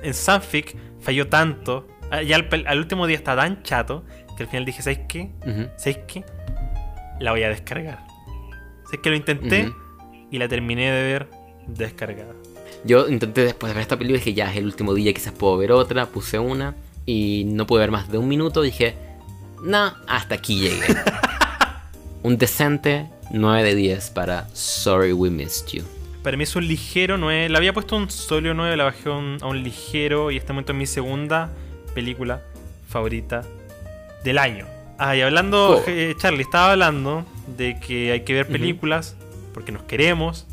en 0.01 0.13
Sanfic 0.13 0.75
falló 0.99 1.27
tanto, 1.27 1.87
ya 2.25 2.35
al, 2.35 2.77
último 2.77 3.07
día 3.07 3.17
está 3.17 3.35
tan 3.35 3.63
chato 3.63 4.05
que 4.35 4.43
al 4.43 4.49
final 4.49 4.65
dije, 4.65 4.81
¿sabes 4.81 5.01
qué? 5.07 5.31
Ujú. 5.45 5.67
¿Sabes 5.77 5.99
qué? 6.07 6.23
La 7.19 7.31
voy 7.31 7.43
a 7.43 7.49
descargar. 7.49 7.99
¿Sabes 8.85 8.99
que 9.01 9.09
lo 9.09 9.15
intenté? 9.15 9.67
Ujú. 9.67 9.75
y 10.31 10.37
la 10.37 10.47
terminé 10.47 10.91
de 10.91 11.03
ver 11.03 11.29
descargada. 11.67 12.33
Yo 12.85 13.09
intenté 13.09 13.43
después 13.43 13.71
de 13.71 13.75
ver 13.75 13.81
esta 13.81 13.97
película, 13.97 14.19
dije 14.19 14.33
ya 14.33 14.51
es 14.51 14.57
el 14.57 14.65
último 14.65 14.93
día, 14.93 15.13
quizás 15.13 15.33
puedo 15.33 15.57
ver 15.57 15.71
otra, 15.71 16.05
puse 16.05 16.39
una 16.39 16.75
y 17.05 17.43
no 17.45 17.67
pude 17.67 17.81
ver 17.81 17.91
más 17.91 18.09
de 18.09 18.17
un 18.17 18.27
minuto, 18.27 18.61
dije, 18.61 18.95
no, 19.63 19.93
hasta 20.07 20.35
aquí 20.35 20.59
llegué. 20.59 20.85
un 22.23 22.37
decente 22.37 23.07
9 23.31 23.63
de 23.63 23.75
10 23.75 24.09
para 24.11 24.47
Sorry 24.53 25.13
We 25.13 25.29
Missed 25.29 25.67
You. 25.73 25.83
Para 26.23 26.37
mí 26.37 26.43
es 26.43 26.55
un 26.55 26.67
ligero 26.67 27.17
9. 27.17 27.49
Le 27.49 27.57
había 27.57 27.73
puesto 27.73 27.95
un 27.95 28.09
sólido 28.09 28.53
9, 28.53 28.77
la 28.77 28.83
bajé 28.85 29.09
un, 29.09 29.37
a 29.41 29.47
un 29.47 29.63
ligero 29.63 30.31
y 30.31 30.37
este 30.37 30.53
momento 30.53 30.73
es 30.73 30.77
mi 30.77 30.85
segunda 30.85 31.49
película 31.93 32.41
favorita 32.87 33.43
del 34.23 34.37
año. 34.37 34.65
Ah, 34.97 35.15
y 35.15 35.21
hablando, 35.21 35.77
Oh. 35.77 35.83
eh, 35.87 36.13
Charlie, 36.17 36.41
estaba 36.41 36.71
hablando 36.73 37.25
de 37.57 37.79
que 37.79 38.11
hay 38.11 38.21
que 38.25 38.33
ver 38.33 38.47
películas 38.47 39.15
porque 39.53 39.71
nos 39.71 39.83
queremos. 39.83 40.45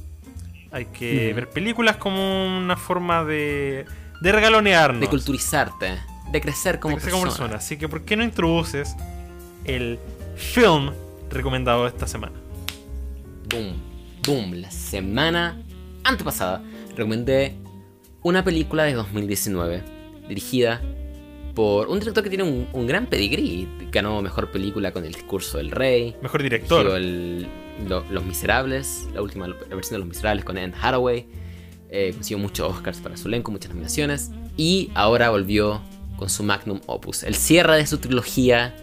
Hay 0.73 0.87
que 0.87 1.33
ver 1.33 1.49
películas 1.49 1.97
como 1.97 2.47
una 2.59 2.77
forma 2.77 3.25
de, 3.25 3.87
de 4.21 4.33
regalonearnos. 4.33 5.01
De 5.01 5.09
culturizarte, 5.09 5.97
de 6.31 6.41
crecer 6.41 6.79
como 6.81 6.97
de 6.97 7.01
crecer 7.03 7.13
persona. 7.13 7.13
como 7.13 7.23
persona. 7.25 7.57
Así 7.57 7.77
que, 7.77 7.89
¿por 7.89 8.03
qué 8.05 8.17
no 8.17 8.23
introduces 8.25 8.95
el 9.65 9.99
film 10.37 10.91
recomendado 11.31 11.87
esta 11.87 12.07
semana? 12.07 12.35
Boom, 13.49 13.75
boom. 14.27 14.55
La 14.61 14.71
semana 14.71 15.57
antepasada 16.05 16.63
recomendé 16.97 17.55
una 18.23 18.45
película 18.45 18.85
de 18.85 18.95
2019 18.95 19.83
dirigida 20.29 20.83
por 21.57 21.89
un 21.89 21.99
director 21.99 22.23
que 22.23 22.29
tiene 22.31 22.45
un, 22.45 22.69
un 22.73 22.87
gran 22.87 23.07
pedigrí. 23.07 23.67
Ganó 23.91 24.23
mejor 24.23 24.53
película 24.53 24.93
con 24.93 25.05
El 25.05 25.13
discurso 25.15 25.59
del 25.59 25.73
rey. 25.73 26.15
Mejor 26.23 26.43
director. 26.45 26.87
el- 26.97 27.49
lo- 27.89 28.05
Los 28.11 28.25
Miserables, 28.25 29.09
la 29.13 29.23
última 29.23 29.49
la 29.49 29.55
versión 29.75 29.95
de 29.95 29.99
Los 29.99 30.09
Miserables 30.09 30.45
con 30.45 30.57
Anne 30.59 30.73
Hathaway. 30.81 31.27
Eh, 31.91 32.13
consiguió 32.15 32.39
muchos 32.39 32.71
Oscars 32.73 32.99
para 33.01 33.17
su 33.17 33.27
elenco, 33.29 33.51
muchas 33.51 33.71
nominaciones. 33.71 34.31
Y 34.57 34.91
ahora 34.95 35.31
volvió 35.31 35.81
con 36.19 36.29
su 36.31 36.43
magnum 36.43 36.81
opus, 36.87 37.23
el 37.25 37.35
cierre 37.35 37.77
de 37.77 37.87
su 37.87 37.99
trilogía. 37.99 38.75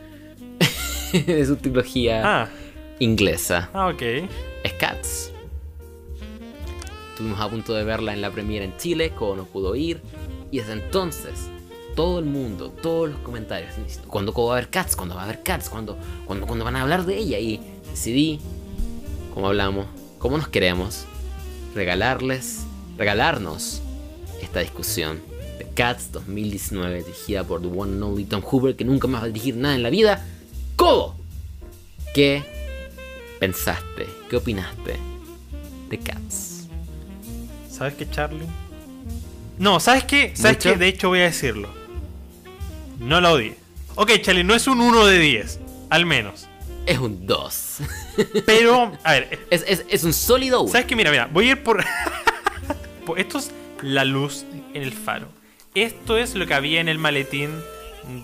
de 1.14 1.46
su 1.46 1.56
trilogía 1.58 2.22
Ah, 2.44 2.50
inglesa. 3.00 3.70
ah, 3.74 3.88
ok. 3.88 4.02
Es 4.64 4.74
Cats. 4.80 5.32
Estuvimos 7.12 7.40
a 7.40 7.50
punto 7.50 7.74
de 7.76 7.84
verla 7.84 8.14
en 8.14 8.22
la 8.22 8.32
premiere 8.32 8.66
en 8.66 8.76
Chile, 8.78 9.12
como 9.16 9.36
no 9.36 9.46
pudo 9.46 9.76
ir. 9.76 10.02
Y 10.52 10.58
desde 10.60 10.74
entonces, 10.74 11.50
todo 11.96 12.20
el 12.20 12.26
mundo, 12.26 12.70
todos 12.82 13.10
los 13.10 13.20
comentarios, 13.20 13.74
¿cuándo 14.08 14.34
va 14.34 14.54
a 14.54 14.58
haber 14.58 14.70
Cats? 14.70 14.96
¿Cuándo 14.96 15.16
va 15.16 15.22
a 15.22 15.24
haber 15.26 15.44
Cats? 15.44 15.70
¿Cuándo, 15.70 15.98
cuándo, 16.26 16.48
cuándo 16.48 16.66
van 16.66 16.76
a 16.76 16.82
hablar 16.82 17.06
de 17.06 17.18
ella? 17.18 17.40
Y 17.40 17.60
decidí, 17.90 18.40
como 19.34 19.48
hablamos, 19.48 19.88
como 20.20 20.38
nos 20.38 20.48
queremos, 20.48 21.06
regalarles, 21.76 22.66
regalarnos 22.98 23.82
esta 24.42 24.60
discusión 24.60 25.22
de 25.58 25.66
Cats 25.74 26.12
2019, 26.12 27.04
dirigida 27.04 27.44
por 27.44 27.62
The 27.62 27.68
One 27.68 27.94
and 27.94 28.04
Only 28.04 28.26
Tom 28.26 28.42
Hoover, 28.42 28.76
que 28.76 28.86
nunca 28.86 29.08
más 29.08 29.22
va 29.22 29.26
a 29.26 29.28
dirigir 29.28 29.56
nada 29.56 29.76
en 29.76 29.84
la 29.84 29.90
vida. 29.90 30.26
¿Cómo? 30.76 31.16
¿Qué 32.14 32.44
pensaste? 33.40 34.08
¿Qué 34.30 34.38
opinaste 34.38 34.98
de 35.90 36.00
Cats? 36.00 36.68
¿Sabes 37.70 37.96
qué, 37.96 38.10
Charlie? 38.10 38.48
No, 39.58 39.80
¿sabes 39.80 40.04
qué? 40.06 40.32
¿Sabes 40.36 40.58
¿Mucho? 40.58 40.72
qué? 40.74 40.78
De 40.78 40.88
hecho, 40.88 41.10
voy 41.10 41.20
a 41.20 41.24
decirlo. 41.24 41.83
No 43.00 43.22
la 43.22 43.32
odié. 43.32 43.56
Ok, 43.96 44.12
Charlie, 44.22 44.44
no 44.44 44.56
es 44.56 44.68
un 44.68 44.82
1 44.82 45.06
de 45.06 45.20
10. 45.20 45.60
Al 45.90 46.06
menos. 46.06 46.48
Es 46.86 46.98
un 47.00 47.26
2. 47.26 47.78
Pero, 48.46 48.98
a 49.04 49.12
ver, 49.14 49.40
Es, 49.50 49.64
es- 49.68 49.86
es 49.90 50.04
un 50.04 50.14
sólido 50.14 50.62
1. 50.62 50.72
¿sabes 50.72 50.86
qué? 50.88 50.96
Mira, 50.96 51.12
mira, 51.12 51.28
voy 51.32 51.48
a 51.50 51.52
ir 51.52 51.64
por... 51.64 51.84
Esto 53.18 53.38
es 53.38 53.52
la 53.82 54.06
luz 54.06 54.46
en 54.74 54.82
el 54.82 54.92
faro. 54.94 55.28
Esto 55.76 56.18
es 56.18 56.36
lo 56.36 56.46
que 56.48 56.54
había 56.54 56.80
en 56.82 56.88
el 56.90 57.00
maletín 57.00 57.52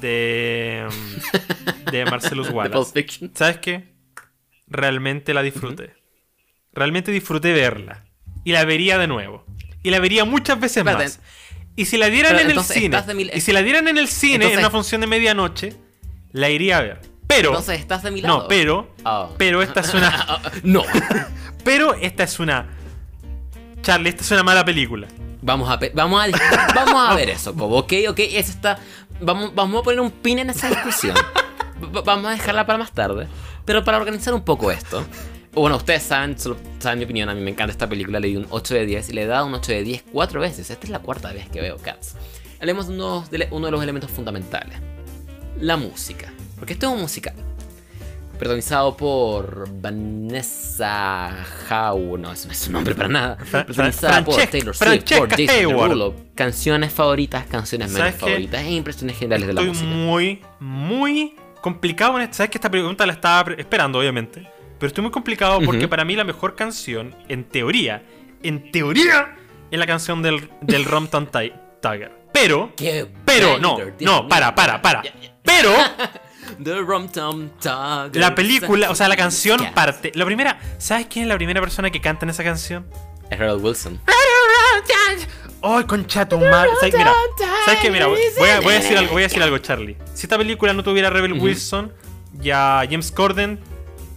de... 0.02 0.88
de 1.92 2.06
Marcellus 2.06 2.48
De 2.48 2.54
Pulp 2.54 2.58
Wallace. 2.74 3.30
¿Sabes 3.34 3.58
qué? 3.58 3.94
Realmente 4.68 5.34
la 5.34 5.42
disfruté. 5.42 5.94
Realmente 6.74 7.12
disfruté 7.12 7.54
verla. 7.54 8.06
Y 8.44 8.52
la 8.52 8.64
vería 8.66 8.98
de 8.98 9.08
nuevo. 9.08 9.46
Y 9.84 9.90
la 9.90 10.00
vería 10.00 10.26
muchas 10.26 10.60
veces 10.60 10.84
más. 10.84 11.20
Y 11.76 11.86
si 11.86 11.98
la 11.98 12.08
dieran 12.10 12.36
Pero 12.36 12.50
en 12.50 12.58
el 12.58 12.64
cine. 12.64 13.02
mil- 13.14 13.32
Y 13.34 13.42
si 13.42 13.52
la 13.54 13.62
dieran 13.62 13.88
en 13.88 13.98
el 13.98 14.08
cine, 14.08 14.52
en 14.52 14.60
una 14.60 14.70
función 14.70 15.02
de 15.02 15.08
medianoche, 15.08 15.76
la 16.32 16.50
iría 16.50 16.78
a 16.78 16.82
ver. 16.82 17.02
Pero. 17.28 17.50
Entonces 17.50 17.80
estás 17.80 18.04
de 18.04 18.12
mi 18.12 18.22
lado. 18.22 18.40
no, 18.44 18.48
pero. 18.48 18.94
Ah. 19.06 19.30
Pero 19.38 19.62
esta 19.62 19.80
es 19.82 19.94
una. 19.94 20.42
no. 20.64 20.84
pero 21.64 21.94
esta 21.94 22.24
es 22.24 22.40
una. 22.40 22.68
Charlie, 23.82 24.10
esta 24.10 24.24
es 24.24 24.32
una 24.32 24.44
mala 24.44 24.66
película. 24.66 25.08
Vamos 25.42 25.70
a, 25.70 25.80
pe- 25.80 25.92
vamos 25.96 26.22
a, 26.22 26.28
vamos 26.76 27.10
a 27.12 27.16
ver 27.16 27.30
eso, 27.30 27.54
Cobo. 27.56 27.78
Ok, 27.78 27.94
ok. 28.10 28.20
Eso 28.20 28.52
está. 28.52 28.78
Vamos, 29.22 29.54
vamos 29.56 29.80
a 29.80 29.84
poner 29.84 30.02
un 30.02 30.12
pin 30.12 30.40
en 30.40 30.50
esa 30.50 30.70
discusión. 30.70 31.16
Vamos 32.04 32.26
a 32.26 32.32
dejarla 32.32 32.66
para 32.66 32.78
más 32.78 32.92
tarde. 32.92 33.26
Pero 33.64 33.86
para 33.86 33.98
organizar 33.98 34.34
un 34.34 34.44
poco 34.44 34.70
esto. 34.70 35.06
Bueno, 35.60 35.76
ustedes 35.76 36.04
saben, 36.04 36.36
saben 36.80 37.00
mi 37.00 37.06
opinión. 37.06 37.28
A 37.30 37.36
mí 37.36 37.42
me 37.42 37.52
encanta 37.52 37.72
esta 37.72 37.90
película. 37.90 38.20
Le 38.20 38.30
di 38.30 38.38
un 38.38 38.48
8 38.50 38.74
de 38.76 38.86
10 38.86 39.10
y 39.10 39.14
le 39.14 39.24
he 39.24 39.28
dado 39.28 39.46
un 39.46 39.54
8 39.54 39.72
de 39.74 39.84
10 39.84 40.04
cuatro 40.12 40.40
veces. 40.40 40.70
Esta 40.70 40.86
es 40.86 40.90
la 40.90 41.00
cuarta 41.00 41.34
vez 41.34 41.50
que 41.50 41.60
veo 41.60 41.78
Cats. 41.78 42.16
Hablemos 42.60 42.88
de 42.88 42.94
uno 42.94 43.26
de, 43.30 43.48
uno 43.52 43.66
de 43.66 43.72
los 43.72 43.84
elementos 43.84 44.10
fundamentales: 44.10 44.78
la 45.60 45.76
música. 45.78 46.32
Porque 46.58 46.74
esto 46.74 46.88
es 46.88 46.94
un 46.94 47.02
musical. 47.02 47.34
Protagonizado 48.38 48.96
por 48.96 49.68
Vanessa 49.82 51.46
Howe. 51.70 52.18
No, 52.18 52.32
eso 52.32 52.48
no 52.48 52.54
es 52.54 52.60
su 52.60 52.72
nombre 52.72 52.96
para 52.96 53.10
nada. 53.10 53.38
Protagonizada 53.38 54.24
por 54.24 54.36
Taylor 54.36 54.74
Swift, 54.74 55.18
por 55.18 55.30
Jason. 55.30 55.48
Derulo. 55.48 56.16
Canciones 56.36 56.94
favoritas, 56.94 57.46
canciones 57.48 57.92
menos 57.92 58.16
favoritas 58.16 58.62
e 58.64 58.72
impresiones 58.72 59.18
generales 59.18 59.46
de 59.46 59.54
la 59.54 59.62
Estoy 59.62 59.74
música. 59.74 59.94
muy, 59.94 60.42
muy 60.62 61.36
complicado 61.60 62.16
en 62.16 62.24
esto. 62.24 62.38
Sabes 62.38 62.52
que 62.52 62.58
esta 62.58 62.72
pregunta 62.72 63.06
la 63.06 63.12
estaba 63.12 63.52
esperando, 63.58 64.00
obviamente. 64.00 64.48
Pero 64.80 64.88
estoy 64.88 65.02
muy 65.02 65.12
complicado 65.12 65.60
porque 65.62 65.88
para 65.88 66.06
mí 66.06 66.16
la 66.16 66.24
mejor 66.24 66.56
canción, 66.56 67.16
en 67.28 67.44
teoría, 67.44 68.04
en 68.44 68.72
teoría, 68.72 69.36
es 69.72 69.78
la 69.78 69.86
canción 69.86 70.22
del, 70.22 70.50
del 70.62 70.86
Rompton 70.86 71.28
Ti- 71.28 71.54
Tiger. 71.82 72.12
Pero, 72.32 72.72
Qué 72.78 73.08
pero, 73.26 73.58
no, 73.60 73.78
no, 73.78 73.86
mío. 74.00 74.28
para, 74.30 74.56
para, 74.56 74.82
para. 74.82 75.02
Pero, 75.44 75.72
The 76.64 76.76
Rum 76.80 77.10
Tum 77.10 77.50
la 78.14 78.34
película, 78.36 78.90
o 78.90 78.96
sea, 78.96 79.08
la 79.08 79.16
canción 79.18 79.60
parte. 79.76 80.12
La 80.16 80.26
primera, 80.26 80.60
¿sabes 80.78 81.08
quién 81.10 81.24
es 81.24 81.30
la 81.30 81.36
primera 81.36 81.60
persona 81.60 81.90
que 81.92 82.00
canta 82.02 82.26
en 82.26 82.30
esa 82.30 82.44
canción? 82.44 82.88
Es 83.30 83.40
Harold 83.40 83.64
Wilson. 83.64 84.00
¡Ay, 85.62 85.84
conchato 85.84 86.38
madre! 86.38 86.70
¿Sabes, 86.80 86.96
mira, 86.96 87.14
¿sabes 87.66 87.80
qué? 87.82 87.92
Mira, 87.92 88.08
voy 88.08 88.20
a, 88.50 88.62
voy 88.62 88.74
a 88.74 88.78
decir 88.80 88.98
algo, 88.98 89.12
voy 89.12 89.24
a 89.24 89.28
decir 89.28 89.44
algo, 89.44 89.58
Charlie. 89.58 89.98
Si 90.14 90.24
esta 90.26 90.38
película 90.38 90.72
no 90.74 90.84
tuviera 90.84 91.10
a 91.10 91.12
Rebel. 91.12 91.34
Wilson, 91.34 91.94
ya 92.40 92.82
James 92.90 93.12
Corden 93.12 93.60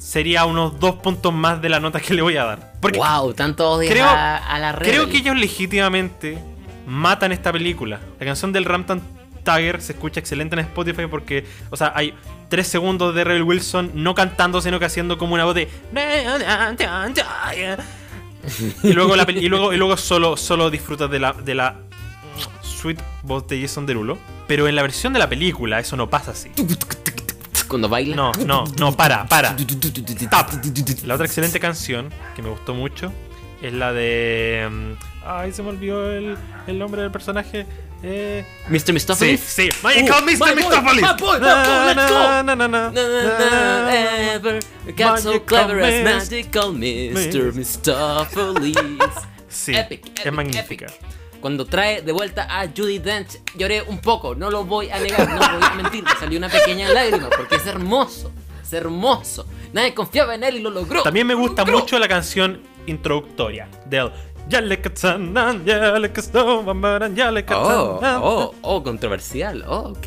sería 0.02 0.44
unos 0.44 0.78
dos 0.80 0.96
puntos 0.96 1.32
más 1.32 1.62
de 1.62 1.68
la 1.68 1.80
nota 1.80 2.00
que 2.00 2.14
le 2.14 2.22
voy 2.22 2.36
a 2.36 2.44
dar. 2.44 2.72
Porque 2.80 2.98
wow, 2.98 3.32
tanto 3.34 3.70
odio 3.70 3.90
creo- 3.90 4.06
a, 4.06 4.36
a 4.36 4.58
la 4.58 4.72
red. 4.72 4.88
creo 4.88 5.08
que 5.08 5.18
ellos 5.18 5.36
legítimamente 5.36 6.38
matan 6.86 7.32
esta 7.32 7.52
película. 7.52 8.00
La 8.18 8.26
canción 8.26 8.52
del 8.52 8.64
Rampton 8.64 9.00
Tiger 9.44 9.80
se 9.80 9.92
escucha 9.92 10.20
excelente 10.20 10.54
en 10.54 10.60
Spotify 10.60 11.06
porque, 11.10 11.46
o 11.70 11.76
sea, 11.76 11.92
hay 11.94 12.14
tres 12.48 12.68
segundos 12.68 13.14
de 13.14 13.24
Rebel 13.24 13.42
Wilson 13.44 13.90
no 13.94 14.14
cantando, 14.14 14.60
sino 14.60 14.78
que 14.78 14.84
haciendo 14.84 15.18
como 15.18 15.34
una 15.34 15.44
voz 15.44 15.54
de. 15.54 15.68
Y 18.82 18.92
luego, 18.92 19.14
la, 19.16 19.24
y 19.30 19.48
luego, 19.48 19.72
y 19.72 19.76
luego 19.76 19.96
solo, 19.96 20.36
solo 20.36 20.68
disfrutas 20.70 21.08
de 21.10 21.20
la, 21.20 21.32
de 21.32 21.54
la 21.54 21.76
sweet 22.62 22.98
voz 23.22 23.46
de 23.46 23.60
Jason 23.62 23.86
Derulo. 23.86 24.18
Pero 24.48 24.66
en 24.66 24.74
la 24.74 24.82
versión 24.82 25.12
de 25.12 25.20
la 25.20 25.28
película 25.28 25.78
eso 25.78 25.96
no 25.96 26.10
pasa 26.10 26.32
así. 26.32 26.50
Cuando 27.72 27.88
baila. 27.88 28.14
No, 28.14 28.32
no, 28.46 28.64
no, 28.78 28.94
para, 28.94 29.26
para. 29.26 29.56
Stop. 29.56 30.50
La 31.06 31.14
otra 31.14 31.24
excelente 31.26 31.58
canción 31.58 32.12
que 32.36 32.42
me 32.42 32.50
gustó 32.50 32.74
mucho 32.74 33.10
es 33.62 33.72
la 33.72 33.92
de. 33.94 34.68
mm, 34.70 34.92
Ay, 35.24 35.52
se 35.52 35.62
me 35.62 35.70
olvidó 35.70 36.10
el, 36.12 36.36
el 36.66 36.78
nombre 36.78 37.00
del 37.00 37.10
personaje. 37.10 37.64
Eh, 38.02 38.44
Mr. 38.68 38.80
sí, 38.86 38.92
Mistopheles. 38.92 39.40
sí. 39.40 39.68
Magical 39.82 40.22
Uh, 40.22 40.26
Mr. 40.26 40.32
my 40.32 40.36
boy, 40.36 40.54
Mistopheles. 40.56 41.02
my 41.02 41.12
boy, 41.18 41.38
my 41.38 41.38
boy, 41.38 41.38
let's 41.94 42.10
go. 42.10 42.18
Na, 42.18 42.42
na, 42.42 42.54
na, 42.56 42.68
na, 42.68 42.90
Na, 42.90 42.90
na, 42.90 43.84
na, 43.84 43.90
ever 44.34 44.58
got 44.96 45.18
so 45.20 45.40
clever 45.40 45.80
as 45.80 46.04
magical 46.04 46.72
Mr. 46.74 47.52
Mistopheles. 47.54 48.76
Sí, 49.48 49.74
Epic, 49.76 50.20
es 50.24 50.32
magnífica. 50.32 50.86
Cuando 51.42 51.66
trae 51.66 52.02
de 52.02 52.12
vuelta 52.12 52.46
a 52.48 52.68
Judy 52.68 53.00
Dench, 53.00 53.40
lloré 53.56 53.82
un 53.82 53.98
poco, 53.98 54.36
no 54.36 54.48
lo 54.48 54.64
voy 54.64 54.90
a 54.90 55.00
negar, 55.00 55.28
no 55.28 55.58
voy 55.58 55.68
a 55.68 55.74
mentir, 55.74 56.04
me 56.04 56.10
salió 56.10 56.38
una 56.38 56.48
pequeña 56.48 56.88
lágrima 56.88 57.28
porque 57.36 57.56
es 57.56 57.66
hermoso, 57.66 58.30
es 58.62 58.72
hermoso. 58.72 59.44
Nadie 59.72 59.92
confiaba 59.92 60.36
en 60.36 60.44
él 60.44 60.58
y 60.58 60.60
lo 60.60 60.70
logró. 60.70 61.02
También 61.02 61.26
me 61.26 61.34
gusta 61.34 61.62
logró. 61.62 61.80
mucho 61.80 61.98
la 61.98 62.06
canción 62.06 62.62
introductoria 62.86 63.66
del 63.86 64.12
Oh, 67.50 68.00
oh, 68.22 68.54
oh, 68.62 68.82
controversial. 68.84 69.64
Oh, 69.66 69.94
ok. 69.96 70.06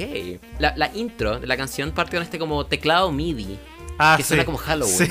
La, 0.60 0.74
la 0.78 0.90
intro 0.94 1.40
de 1.40 1.48
la 1.48 1.58
canción 1.58 1.92
parte 1.92 2.16
con 2.16 2.24
este 2.24 2.40
como 2.40 2.66
teclado 2.66 3.12
MIDI. 3.12 3.60
Ah, 4.00 4.14
que 4.16 4.24
sí. 4.24 4.30
suena 4.30 4.46
como 4.46 4.58
Halloween. 4.58 4.96
Sí. 4.96 5.08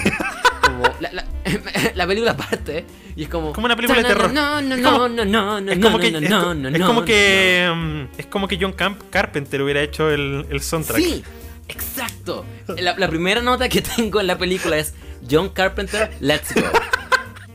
como. 0.63 0.85
La, 1.01 1.13
la, 1.13 1.25
la 1.95 2.07
película 2.07 2.35
parte 2.35 2.87
y 3.17 3.25
es 3.25 3.29
como. 3.29 3.53
Como 3.53 3.67
una 3.67 3.77
película 3.77 4.01
de 4.03 4.09
terror. 4.09 4.33
No, 4.33 4.61
no, 4.63 4.77
no, 4.77 5.09
no, 5.09 5.25
no, 5.25 5.61
no, 5.61 5.73
Es 5.73 5.79
no, 5.79 5.87
como 5.87 5.99
que, 5.99 6.11
no, 6.13 6.19
es, 6.19 6.31
no, 6.31 6.43
co- 6.45 6.55
no, 6.55 6.69
es 6.69 6.79
no, 6.79 6.87
como 6.87 7.05
que 7.05 7.73
mm, 7.75 8.03
es 8.21 8.27
como 8.27 8.49
que 8.49 8.59
John 8.61 8.73
Camp 8.73 9.01
Carpenter 9.11 9.63
hubiera 9.63 9.83
hecho 9.83 10.11
el, 10.11 10.47
el 10.51 10.61
soundtrack. 10.61 11.01
Sí, 11.03 11.25
exacto. 11.69 12.45
La, 12.79 12.97
la 12.99 13.09
primera 13.09 13.41
nota 13.43 13.69
que 13.69 13.81
tengo 13.97 14.21
en 14.21 14.27
la 14.27 14.37
película 14.39 14.77
es 14.79 14.95
John 15.31 15.49
Carpenter, 15.51 16.11
Let's 16.21 16.53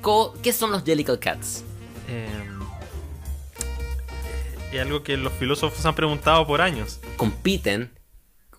Go. 0.01 0.34
¿Qué 0.41 0.53
son 0.53 0.72
los 0.72 0.84
Jellicle 0.84 1.20
Cats? 1.20 1.64
Eh, 2.07 2.28
es 4.72 4.82
algo 4.82 5.03
que 5.03 5.18
los 5.18 5.34
filósofos 5.34 5.86
han 5.86 5.95
preguntado 5.95 6.45
por 6.45 6.62
años. 6.62 6.99
Compiten 7.18 7.91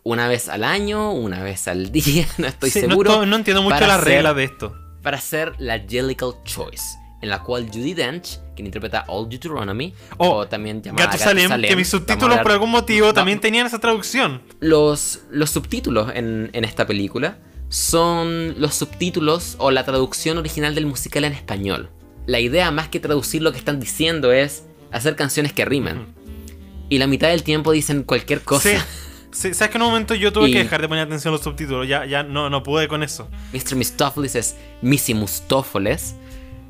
una 0.03 0.29
vez 0.29 0.49
al 0.49 0.65
año, 0.65 1.13
una 1.13 1.43
vez 1.43 1.69
al 1.69 1.93
día, 1.93 2.27
no 2.39 2.47
estoy 2.47 2.71
Sí, 2.71 2.81
seguro. 2.81 3.25
no, 3.27 3.37
entiendo 3.37 3.63
mucho 3.63 3.81
las 3.87 4.03
reglas 4.03 4.35
de 4.37 4.45
esto. 4.45 4.77
Para 5.03 5.17
hacer 5.19 5.55
la 5.59 5.79
Jellicle 5.79 6.33
Choice, 6.45 6.83
en 7.23 7.29
la 7.31 7.43
cual 7.43 7.67
Judy 7.69 7.95
Dench, 7.95 8.39
quien 8.55 8.67
interpreta 8.67 9.05
Old 9.09 9.29
Deuteronomy, 9.31 9.95
Oh, 10.19 10.37
o 10.37 10.49
también 10.49 10.83
llamada 10.83 11.07
Gatusalem, 11.07 11.37
Gatusalem, 11.45 11.69
que 11.71 11.77
mis 11.77 11.91
vamos 11.91 11.95
a 11.95 11.99
subtítulos 12.07 12.31
hablar- 12.33 12.43
por 12.43 12.53
algún 12.53 12.71
motivo 12.71 13.13
también 13.15 13.41
tenían 13.41 13.67
esa 13.67 13.79
traducción. 13.79 14.43
Los, 14.61 15.21
los 15.31 15.51
subtítulos 15.51 16.11
en, 16.15 16.51
en 16.53 16.65
esta 16.65 16.87
película 16.87 17.39
son 17.69 18.61
los 18.61 18.75
subtítulos 18.75 19.57
o 19.59 19.71
la 19.71 19.85
traducción 19.85 20.39
original 20.39 20.75
del 20.75 20.87
musical 20.87 21.25
en 21.25 21.33
español. 21.33 21.89
La 22.27 22.41
idea, 22.41 22.71
más 22.71 22.89
que 22.89 23.01
traducir 23.01 23.43
lo 23.43 23.53
que 23.53 23.59
están 23.59 23.81
diciendo, 23.81 24.33
es 24.33 24.65
hacer 24.93 25.17
canciones 25.17 25.53
que 25.53 25.65
rimen. 25.65 26.07
Y 26.89 26.99
la 26.99 27.07
mitad 27.07 27.29
del 27.29 27.43
tiempo 27.45 27.73
dicen 27.73 28.03
cualquier 28.03 28.43
cosa. 28.43 28.71
Sí. 28.71 28.77
Sí, 29.33 29.55
¿Sabes 29.55 29.71
que 29.71 29.79
en 29.79 29.83
un 29.83 29.89
momento 29.91 30.15
yo 30.15 30.33
tuve 30.33 30.49
Y- 30.49 30.53
que 30.53 30.59
dejar 30.59 30.81
de 30.83 30.89
poner 30.89 31.05
atención 31.07 31.33
a 31.33 31.37
los 31.37 31.45
subtítulos? 31.45 31.87
Ya, 31.87 32.05
ya 32.05 32.23
no, 32.23 32.51
no 32.51 32.63
pude 32.63 32.89
con 32.89 33.03
eso. 33.03 33.29
Mr. 33.53 33.77
Mistófeles 33.77 34.35
es 34.35 34.57
Missy 34.83 35.15
Mustófeles. 35.15 36.17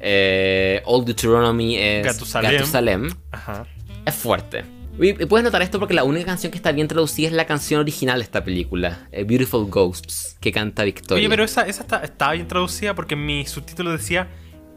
Eh, 0.01 0.83
Old 0.85 1.07
Deuteronomy 1.07 1.77
es 1.77 2.05
Gatusalem. 2.07 2.53
Gatusalem. 2.53 3.11
Ajá. 3.33 3.67
Es 4.07 4.15
fuerte. 4.15 4.65
Y, 4.99 5.13
puedes 5.27 5.45
notar 5.45 5.63
esto 5.63 5.79
porque 5.79 5.95
la 5.95 6.05
única 6.05 6.27
canción 6.27 6.51
que 6.51 6.59
está 6.59 6.73
bien 6.73 6.87
traducida 6.89 7.29
es 7.29 7.33
la 7.35 7.47
canción 7.47 7.81
original 7.81 8.19
de 8.19 8.25
esta 8.25 8.45
película, 8.45 9.09
eh, 9.13 9.25
Beautiful 9.25 9.67
Ghosts, 9.71 10.37
que 10.41 10.53
canta 10.53 10.85
Victoria. 10.85 11.21
Oye, 11.23 11.29
pero 11.31 11.45
esa, 11.45 11.63
esa 11.63 11.83
está, 11.83 11.99
estaba 12.03 12.33
bien 12.33 12.47
traducida 12.49 12.95
porque 12.95 13.15
en 13.15 13.25
mi 13.25 13.47
subtítulo 13.47 13.93
decía 13.93 14.29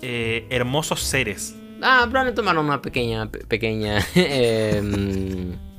eh, 0.01 0.45
hermosos 0.49 1.01
seres. 1.01 1.55
Ah, 1.81 2.01
probablemente 2.03 2.37
tomaron 2.37 2.65
una 2.65 2.81
pequeña, 2.81 3.29
pe- 3.29 3.39
pequeña 3.45 3.99
eh, 4.15 4.81
mm, 4.81 5.72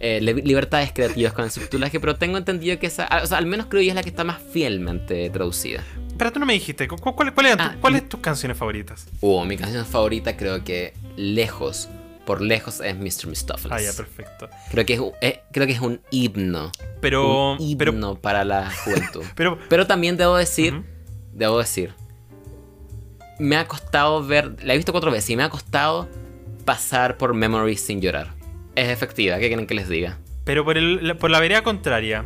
eh, 0.00 0.20
li- 0.20 0.42
libertades 0.42 0.92
creativas 0.92 1.32
con 1.32 1.44
el 1.44 1.50
subtitulaje, 1.50 1.98
pero 2.00 2.16
tengo 2.16 2.38
entendido 2.38 2.78
que 2.78 2.86
esa, 2.86 3.08
o 3.22 3.26
sea, 3.26 3.38
al 3.38 3.46
menos 3.46 3.66
creo 3.66 3.82
yo 3.82 3.88
es 3.90 3.94
la 3.94 4.02
que 4.02 4.08
está 4.10 4.24
más 4.24 4.40
fielmente 4.40 5.28
traducida. 5.30 5.82
Pero 6.16 6.32
tú 6.32 6.40
no 6.40 6.46
me 6.46 6.52
dijiste, 6.52 6.86
¿cu- 6.88 6.96
cu- 6.96 7.14
¿cuál, 7.14 7.32
cuál 7.34 7.46
tu- 7.56 7.62
Ah, 7.62 7.76
¿cuáles 7.80 8.02
y- 8.02 8.04
tus 8.06 8.20
canciones 8.20 8.56
favoritas? 8.58 9.06
Oh, 9.20 9.44
mi 9.44 9.56
canción 9.56 9.84
favorita 9.86 10.36
creo 10.36 10.62
que 10.64 10.94
lejos, 11.16 11.88
por 12.24 12.40
lejos 12.42 12.80
es 12.80 12.96
Mr. 12.96 13.28
Mistopheles. 13.28 13.72
Ah, 13.78 13.80
ya, 13.80 13.92
perfecto. 13.96 14.48
creo 14.70 14.84
que 14.86 14.94
es, 14.94 15.00
un- 15.00 15.12
eh, 15.20 15.40
creo 15.52 15.66
que 15.66 15.72
es 15.72 15.80
un 15.80 16.00
himno, 16.10 16.70
Pero, 17.00 17.52
un 17.56 17.76
pero, 17.78 17.92
himno 17.92 18.14
para 18.16 18.44
la 18.44 18.70
juventud. 18.70 19.22
pero, 19.34 19.58
Pero 19.68 19.86
también 19.86 20.16
debo 20.16 20.36
decir, 20.36 20.82
debo 21.32 21.58
decir, 21.58 21.92
me 23.38 23.56
ha 23.56 23.66
costado 23.68 24.24
ver, 24.26 24.56
la 24.64 24.74
he 24.74 24.76
visto 24.76 24.92
cuatro 24.92 25.10
veces 25.10 25.30
y 25.30 25.36
me 25.36 25.44
ha 25.44 25.48
costado 25.50 26.08
pasar 26.64 27.16
por 27.16 27.34
Memories 27.34 27.80
sin 27.80 28.00
llorar. 28.00 28.34
Es 28.74 28.88
efectiva, 28.88 29.38
¿qué 29.38 29.48
quieren 29.48 29.66
que 29.66 29.74
les 29.74 29.88
diga? 29.88 30.18
pero 30.44 30.64
por, 30.64 30.78
el, 30.78 31.06
la- 31.06 31.14
por 31.14 31.30
la 31.30 31.40
vereda 31.40 31.62
contraria, 31.62 32.24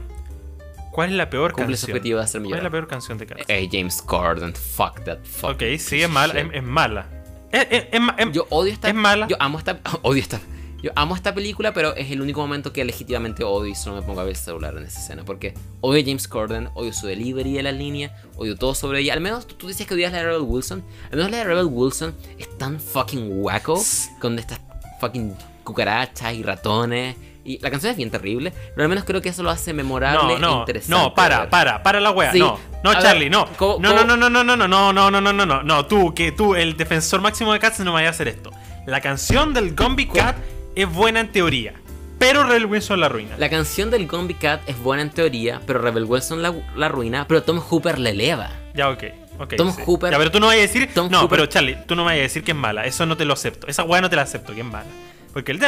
¿cuál 0.92 1.10
es 1.10 1.16
la 1.16 1.28
peor 1.30 1.52
Cumple 1.52 1.76
su 1.76 1.82
canción? 1.86 1.96
objetivo 1.96 2.18
de 2.18 2.24
hacerme 2.24 2.46
¿Cuál 2.48 2.58
es 2.58 2.64
la 2.64 2.70
peor 2.70 2.86
canción 2.86 3.18
de 3.18 3.26
Cats? 3.26 3.44
Eh, 3.48 3.68
James 3.72 4.00
Corden, 4.02 4.54
fuck 4.54 5.02
that 5.04 5.18
fuck. 5.24 5.50
ok, 5.50 5.62
sí, 5.78 6.02
es 6.02 6.08
mala. 6.08 6.38
Es, 6.38 6.46
es 6.52 6.62
mala. 6.62 7.06
Es, 7.50 7.66
es- 7.70 7.84
es 7.90 8.00
ma- 8.00 8.14
es- 8.18 8.32
Yo 8.32 8.46
odio 8.50 8.72
esta 8.72 8.88
Es 8.88 8.94
mala. 8.94 9.26
Yo 9.28 9.36
amo 9.40 9.58
esta 9.58 9.80
odio 10.02 10.22
esta 10.22 10.40
yo 10.82 10.90
amo 10.96 11.14
esta 11.14 11.32
película, 11.32 11.72
pero 11.72 11.94
es 11.94 12.10
el 12.10 12.20
único 12.20 12.40
momento 12.40 12.72
que 12.72 12.84
legítimamente 12.84 13.44
odio 13.44 13.70
y 13.70 13.74
solo 13.76 13.94
me 13.94 14.02
pongo 14.02 14.18
a 14.20 14.24
ver 14.24 14.32
el 14.32 14.36
celular 14.36 14.76
en 14.76 14.82
esa 14.82 14.98
escena. 14.98 15.24
Porque 15.24 15.54
odio 15.80 16.02
a 16.02 16.04
James 16.04 16.26
Corden, 16.26 16.70
odio 16.74 16.92
su 16.92 17.06
delivery 17.06 17.52
de 17.52 17.62
la 17.62 17.70
línea, 17.70 18.16
odio 18.36 18.56
todo 18.56 18.74
sobre 18.74 18.98
ella. 18.98 19.12
Al 19.12 19.20
menos 19.20 19.46
tú, 19.46 19.54
tú 19.54 19.68
dices 19.68 19.86
que 19.86 19.94
odias 19.94 20.10
la 20.10 20.18
de 20.18 20.24
Rebel 20.24 20.42
Wilson. 20.42 20.82
Al 21.12 21.18
menos 21.18 21.30
la 21.30 21.36
de 21.36 21.44
Rebel 21.44 21.66
Wilson 21.66 22.12
es 22.36 22.58
tan 22.58 22.80
fucking 22.80 23.28
wacko 23.44 23.80
con 24.20 24.40
estas 24.40 24.60
fucking 25.00 25.32
cucarachas 25.62 26.34
y 26.34 26.42
ratones. 26.42 27.16
Y 27.44 27.58
la 27.58 27.70
canción 27.72 27.90
es 27.90 27.96
bien 27.96 28.08
terrible, 28.10 28.52
pero 28.74 28.84
al 28.84 28.88
menos 28.88 29.04
creo 29.04 29.20
que 29.20 29.28
eso 29.30 29.42
lo 29.42 29.50
hace 29.50 29.72
memorable 29.72 30.22
No, 30.22 30.36
e 30.36 30.38
no, 30.38 30.60
interesante. 30.60 30.94
no, 31.04 31.12
para, 31.12 31.50
para, 31.50 31.82
para 31.82 31.98
la 31.98 32.12
wea. 32.12 32.30
Sí. 32.30 32.38
No, 32.38 32.56
no, 32.84 32.90
A 32.90 32.94
ver, 32.94 33.02
Charlie, 33.02 33.30
no. 33.30 33.46
¿cómo- 33.56 33.78
no, 33.80 33.88
cómo- 33.90 34.04
no, 34.04 34.16
no, 34.16 34.30
no, 34.30 34.44
no, 34.44 34.56
no, 34.56 34.68
no, 34.68 34.92
no, 34.92 35.10
no, 35.10 35.20
no, 35.20 35.32
no, 35.32 35.46
no, 35.46 35.62
no, 35.64 35.86
tú, 35.86 36.14
que 36.14 36.30
tú, 36.30 36.54
el 36.54 36.76
defensor 36.76 37.20
máximo 37.20 37.52
de 37.52 37.58
Cats, 37.58 37.80
no 37.80 37.86
me 37.86 37.90
vayas 37.94 38.10
a 38.10 38.14
hacer 38.14 38.28
esto. 38.28 38.52
La 38.86 39.00
canción 39.00 39.54
del 39.54 39.74
Gumby 39.74 40.06
Cat 40.06 40.36
es 40.76 40.88
buena 40.88 41.18
en 41.18 41.32
teoría, 41.32 41.74
pero 42.20 42.44
Rebel 42.44 42.66
Wilson 42.66 43.00
la 43.00 43.06
arruina. 43.06 43.36
La 43.38 43.50
canción 43.50 43.90
del 43.90 44.06
Gumby 44.06 44.34
Cat 44.34 44.60
es 44.68 44.78
buena 44.78 45.02
en 45.02 45.10
teoría, 45.10 45.60
pero 45.66 45.80
Rebel 45.80 46.04
Wilson 46.04 46.42
la, 46.42 46.54
la 46.76 46.86
arruina, 46.86 47.26
pero 47.26 47.42
Tom 47.42 47.58
Hooper 47.58 47.98
la 47.98 48.10
eleva. 48.10 48.50
Ya, 48.74 48.88
ok, 48.88 49.02
ok. 49.40 49.54
Tom 49.56 49.72
sí. 49.74 49.82
Hooper- 49.84 50.12
Ya, 50.12 50.18
pero 50.18 50.30
tú 50.30 50.38
no 50.38 50.46
vayas 50.46 50.60
a 50.70 50.72
decir. 50.72 50.88
Tom 50.94 51.10
no, 51.10 51.22
Hooper- 51.22 51.28
pero 51.30 51.46
Charlie, 51.46 51.76
tú 51.88 51.96
no 51.96 52.02
me 52.02 52.10
vayas 52.12 52.20
a 52.20 52.22
decir 52.22 52.44
que 52.44 52.52
es 52.52 52.56
mala. 52.56 52.86
Eso 52.86 53.04
no 53.04 53.16
te 53.16 53.24
lo 53.24 53.32
acepto. 53.32 53.66
Esa 53.66 53.82
wea 53.82 54.00
no 54.00 54.08
te 54.08 54.14
la 54.14 54.22
acepto, 54.22 54.54
que 54.54 54.60
es 54.60 54.66
mala. 54.66 54.86
Porque 55.32 55.52
el. 55.52 55.58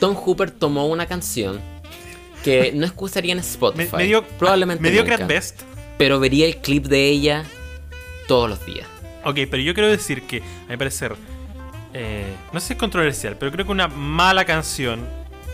Tom 0.00 0.14
Hooper 0.14 0.50
tomó 0.50 0.86
una 0.86 1.06
canción 1.06 1.60
que 2.44 2.72
no 2.74 2.86
escucharía 2.86 3.32
en 3.32 3.38
Me, 3.38 3.42
Spotify. 3.44 3.96
me 3.96 4.04
dio, 4.04 4.24
probablemente 4.24 4.82
mediocre 4.82 5.14
at 5.14 5.26
best. 5.26 5.62
pero 5.98 6.18
vería 6.20 6.46
el 6.46 6.56
clip 6.58 6.86
de 6.86 7.08
ella 7.08 7.44
todos 8.28 8.48
los 8.48 8.64
días. 8.64 8.86
Ok, 9.24 9.38
pero 9.50 9.58
yo 9.62 9.74
quiero 9.74 9.90
decir 9.90 10.22
que, 10.22 10.38
a 10.66 10.70
mi 10.70 10.76
parecer, 10.78 11.14
eh, 11.92 12.24
no 12.52 12.60
sé 12.60 12.68
si 12.68 12.72
es 12.74 12.78
controversial, 12.78 13.36
pero 13.38 13.52
creo 13.52 13.66
que 13.66 13.72
una 13.72 13.88
mala 13.88 14.44
canción 14.46 15.06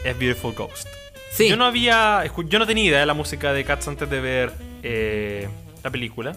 es 0.04 0.16
Beautiful 0.18 0.52
Ghost. 0.54 0.86
Sí, 1.32 1.48
Yo 1.48 1.56
no 1.56 1.64
había, 1.66 2.22
yo 2.48 2.58
no 2.58 2.66
tenía 2.66 2.84
idea 2.84 3.00
de 3.00 3.06
la 3.06 3.14
música 3.14 3.52
de 3.52 3.64
Cats 3.64 3.88
antes 3.88 4.08
de 4.08 4.20
ver 4.20 4.52
eh, 4.82 5.48
la 5.82 5.90
película. 5.90 6.34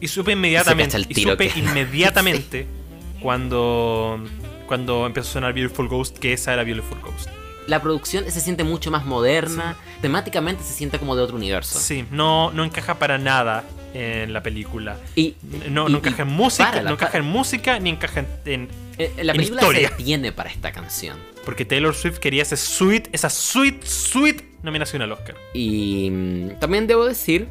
Y 0.00 0.08
supe 0.08 0.32
inmediatamente, 0.32 0.98
y 0.98 1.04
tiro 1.14 1.32
supe 1.32 1.48
que- 1.50 1.58
inmediatamente 1.60 2.66
cuando, 3.24 4.22
cuando 4.66 5.06
empezó 5.06 5.30
a 5.30 5.32
sonar 5.32 5.54
Beautiful 5.54 5.88
Ghost 5.88 6.18
que 6.18 6.34
esa 6.34 6.52
era 6.52 6.62
Beautiful 6.62 7.00
Ghost. 7.00 7.30
la 7.66 7.80
producción 7.80 8.30
se 8.30 8.38
siente 8.38 8.64
mucho 8.64 8.90
más 8.90 9.06
moderna, 9.06 9.76
temáticamente 10.02 10.62
se 10.62 10.74
siente 10.74 10.98
como 10.98 11.16
de 11.16 11.22
otro 11.22 11.36
universo. 11.36 11.78
Sí, 11.78 12.04
no, 12.10 12.50
no 12.52 12.62
encaja 12.64 12.98
para 12.98 13.16
nada 13.16 13.64
en 13.94 14.34
la 14.34 14.42
película. 14.42 14.98
Y 15.16 15.36
No, 15.70 15.88
y- 15.88 15.92
no 15.92 15.98
encaja 15.98 16.22
en 16.22 16.28
música, 16.28 16.82
no 16.82 16.90
encaja 16.90 17.16
en 17.16 17.24
música 17.24 17.78
ni 17.78 17.88
encaja 17.88 18.20
en, 18.20 18.26
en- 18.44 18.68
Eh, 18.98 19.10
la 19.22 19.32
en 19.32 19.38
película 19.38 19.62
historia. 19.62 19.88
se 19.88 19.94
detiene 19.96 20.30
para 20.32 20.50
esta 20.50 20.70
canción. 20.72 21.16
Porque 21.46 21.64
Taylor 21.64 21.94
Swift 21.94 22.18
quería 22.18 22.42
ese 22.42 22.58
sweet, 22.58 23.08
esa 23.12 23.30
sweet, 23.30 23.82
sweet 23.84 24.42
nominación 24.62 25.00
al 25.00 25.10
Oscar. 25.12 25.34
Y 25.54 26.10
mm, 26.12 26.58
también 26.60 26.86
debo 26.86 27.06
decir 27.06 27.48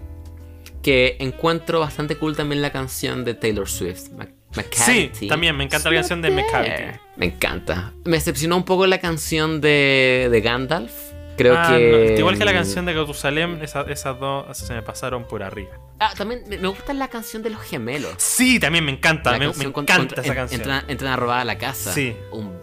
que 0.83 1.17
encuentro 1.19 1.79
bastante 1.79 2.15
cool 2.17 2.35
también 2.35 2.61
la 2.61 2.71
canción 2.71 3.25
de 3.25 3.33
Taylor 3.33 3.67
Swift. 3.67 4.09
Mac- 4.55 4.73
Sí, 4.73 5.11
también 5.27 5.55
me 5.57 5.63
encanta 5.63 5.89
la 5.89 5.95
canción 5.97 6.21
de 6.21 6.29
There. 6.29 6.43
Macavity. 6.43 6.99
Me 7.17 7.25
encanta. 7.27 7.93
Me 8.05 8.17
decepcionó 8.17 8.57
un 8.57 8.63
poco 8.65 8.85
la 8.87 8.99
canción 8.99 9.61
de, 9.61 10.27
de 10.31 10.41
Gandalf. 10.41 10.91
Creo 11.37 11.55
Ah, 11.57 11.69
que. 11.69 12.09
no, 12.13 12.19
igual 12.19 12.37
que 12.37 12.45
la 12.45 12.53
canción 12.53 12.85
de 12.85 12.93
Gatusalem, 12.93 13.61
esa- 13.63 13.81
esas 13.89 14.19
dos 14.19 14.55
se 14.57 14.71
me 14.73 14.83
pasaron 14.83 15.25
por 15.27 15.41
arriba. 15.41 15.71
Ah, 15.99 16.13
también 16.15 16.43
me 16.47 16.67
gusta 16.67 16.93
la 16.93 17.07
canción 17.07 17.41
de 17.41 17.49
los 17.49 17.61
gemelos. 17.61 18.13
Sí, 18.17 18.59
también 18.59 18.85
me 18.85 18.91
encanta, 18.91 19.31
La 19.31 19.39
me, 19.39 19.47
me 19.53 19.63
encanta 19.65 20.21
esa 20.21 20.27
en- 20.27 20.35
canción. 20.35 20.61
Entran, 20.61 20.83
entran 20.87 21.13
a 21.13 21.15
robar 21.15 21.39
a 21.39 21.45
la 21.45 21.57
casa. 21.57 21.91
Sí. 21.91 22.15
Un- 22.31 22.55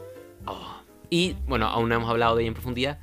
oh. 0.46 0.76
Y 1.10 1.34
bueno, 1.48 1.66
aún 1.66 1.88
no 1.88 1.96
hemos 1.96 2.08
hablado 2.10 2.36
de 2.36 2.42
ella 2.42 2.48
en 2.48 2.54
profundidad. 2.54 2.98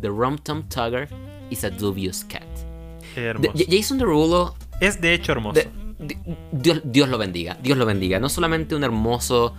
The 0.00 0.08
Rum 0.08 0.38
Tum 0.38 0.68
Tugger 0.68 1.08
is 1.50 1.62
a 1.62 1.70
dubious 1.70 2.24
cat. 2.24 2.42
Qué 3.14 3.26
hermoso. 3.26 3.52
Jason 3.70 3.98
Derulo 3.98 4.56
es 4.80 5.00
de 5.00 5.14
hecho 5.14 5.30
hermoso. 5.32 5.60
De- 5.60 5.68
Dios, 6.52 6.80
Dios 6.84 7.08
lo 7.08 7.18
bendiga, 7.18 7.56
Dios 7.62 7.78
lo 7.78 7.86
bendiga. 7.86 8.18
No 8.18 8.28
solamente 8.28 8.74
un 8.74 8.84
hermoso 8.84 9.54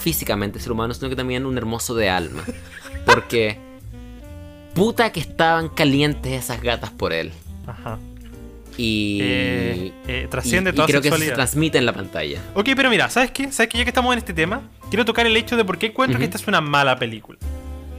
físicamente 0.00 0.60
ser 0.60 0.72
humano, 0.72 0.92
sino 0.94 1.08
que 1.08 1.16
también 1.16 1.46
un 1.46 1.56
hermoso 1.56 1.94
de 1.94 2.10
alma. 2.10 2.44
Porque 3.06 3.58
puta 4.74 5.12
que 5.12 5.20
estaban 5.20 5.68
calientes 5.68 6.32
esas 6.32 6.60
gatas 6.60 6.90
por 6.90 7.12
él. 7.12 7.32
Ajá. 7.66 7.98
Y, 8.76 9.18
Eh, 9.22 9.92
eh, 10.08 10.26
trasciende 10.30 10.70
y 10.70 10.72
toda 10.74 10.88
creo 10.88 11.00
que 11.00 11.10
se 11.12 11.30
transmite 11.30 11.78
en 11.78 11.86
la 11.86 11.92
pantalla. 11.92 12.40
Ok, 12.54 12.70
pero 12.74 12.90
mira, 12.90 13.08
¿sabes 13.08 13.30
qué? 13.30 13.52
¿Sabes 13.52 13.70
qué? 13.70 13.78
Ya 13.78 13.84
que 13.84 13.90
estamos 13.90 14.12
en 14.12 14.18
este 14.18 14.34
tema, 14.34 14.62
quiero 14.90 15.04
tocar 15.04 15.26
el 15.26 15.36
hecho 15.36 15.56
de 15.56 15.64
por 15.64 15.78
qué 15.78 15.86
encuentro 15.86 16.18
que 16.18 16.24
esta 16.24 16.36
es 16.36 16.46
una 16.48 16.60
mala 16.60 16.98
película. 16.98 17.38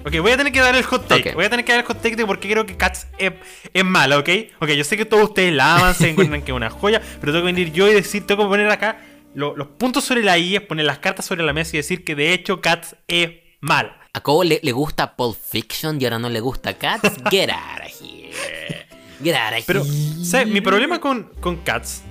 Ok, 0.06 0.20
voy 0.20 0.32
a 0.32 0.38
tener 0.38 0.54
que 0.54 0.60
dar 0.60 0.76
el 0.76 0.84
hot 0.84 1.08
take. 1.08 1.34
Voy 1.34 1.46
a 1.46 1.50
tener 1.50 1.66
que 1.66 1.72
dar 1.72 1.82
el 1.82 1.88
hot 1.88 2.02
take 2.02 2.16
de 2.16 2.26
por 2.26 2.40
qué 2.40 2.50
creo 2.50 2.66
que 2.66 2.78
Cats 2.78 3.08
es, 3.18 3.34
es 3.74 3.84
mala, 3.84 4.20
¿ok? 4.20 4.30
Ok, 4.60 4.70
yo 4.70 4.84
sé 4.84 4.98
que 4.98 5.06
todos 5.06 5.24
ustedes 5.24 5.52
la 5.54 5.76
aman, 5.78 5.96
se 5.96 6.10
encuentran 6.10 6.42
que 6.44 6.52
es 6.52 6.56
una 6.56 6.70
joya, 6.70 7.02
pero 7.20 7.32
tengo 7.34 7.46
que 7.46 7.54
venir 7.54 7.72
yo 7.74 7.90
y 7.90 7.94
decir, 7.94 8.26
tengo 8.28 8.44
que 8.44 8.50
poner 8.50 8.70
acá 8.70 9.00
lo- 9.34 9.56
los 9.58 9.68
puntos 9.68 10.04
sobre 10.04 10.24
la 10.24 10.38
I, 10.38 10.56
es 10.58 10.62
poner 10.62 10.86
las 10.86 11.00
cartas 11.00 11.26
sobre 11.26 11.44
la 11.44 11.54
mesa 11.54 11.76
y 11.76 11.78
decir 11.80 12.04
que 12.04 12.14
de 12.16 12.34
hecho 12.34 12.62
Cats 12.62 12.96
es 13.08 13.32
mala. 13.62 14.00
A 14.14 14.22
Cobo 14.22 14.44
le, 14.44 14.60
le 14.64 14.72
gusta 14.72 15.16
Pulp 15.16 15.36
Fiction 15.38 16.00
y 16.00 16.06
ahora 16.06 16.20
no 16.20 16.30
le 16.30 16.40
gusta 16.40 16.76
Cats. 16.76 17.16
Get 17.32 17.50
out 17.50 17.82
of 17.86 18.02
here. 18.02 18.86
Gracias. 19.20 19.64
Pero, 19.66 19.84
¿sabes? 20.24 20.48
Mi 20.48 20.62
problema 20.62 21.02
con, 21.02 21.24
con 21.42 21.58
Cats 21.58 22.04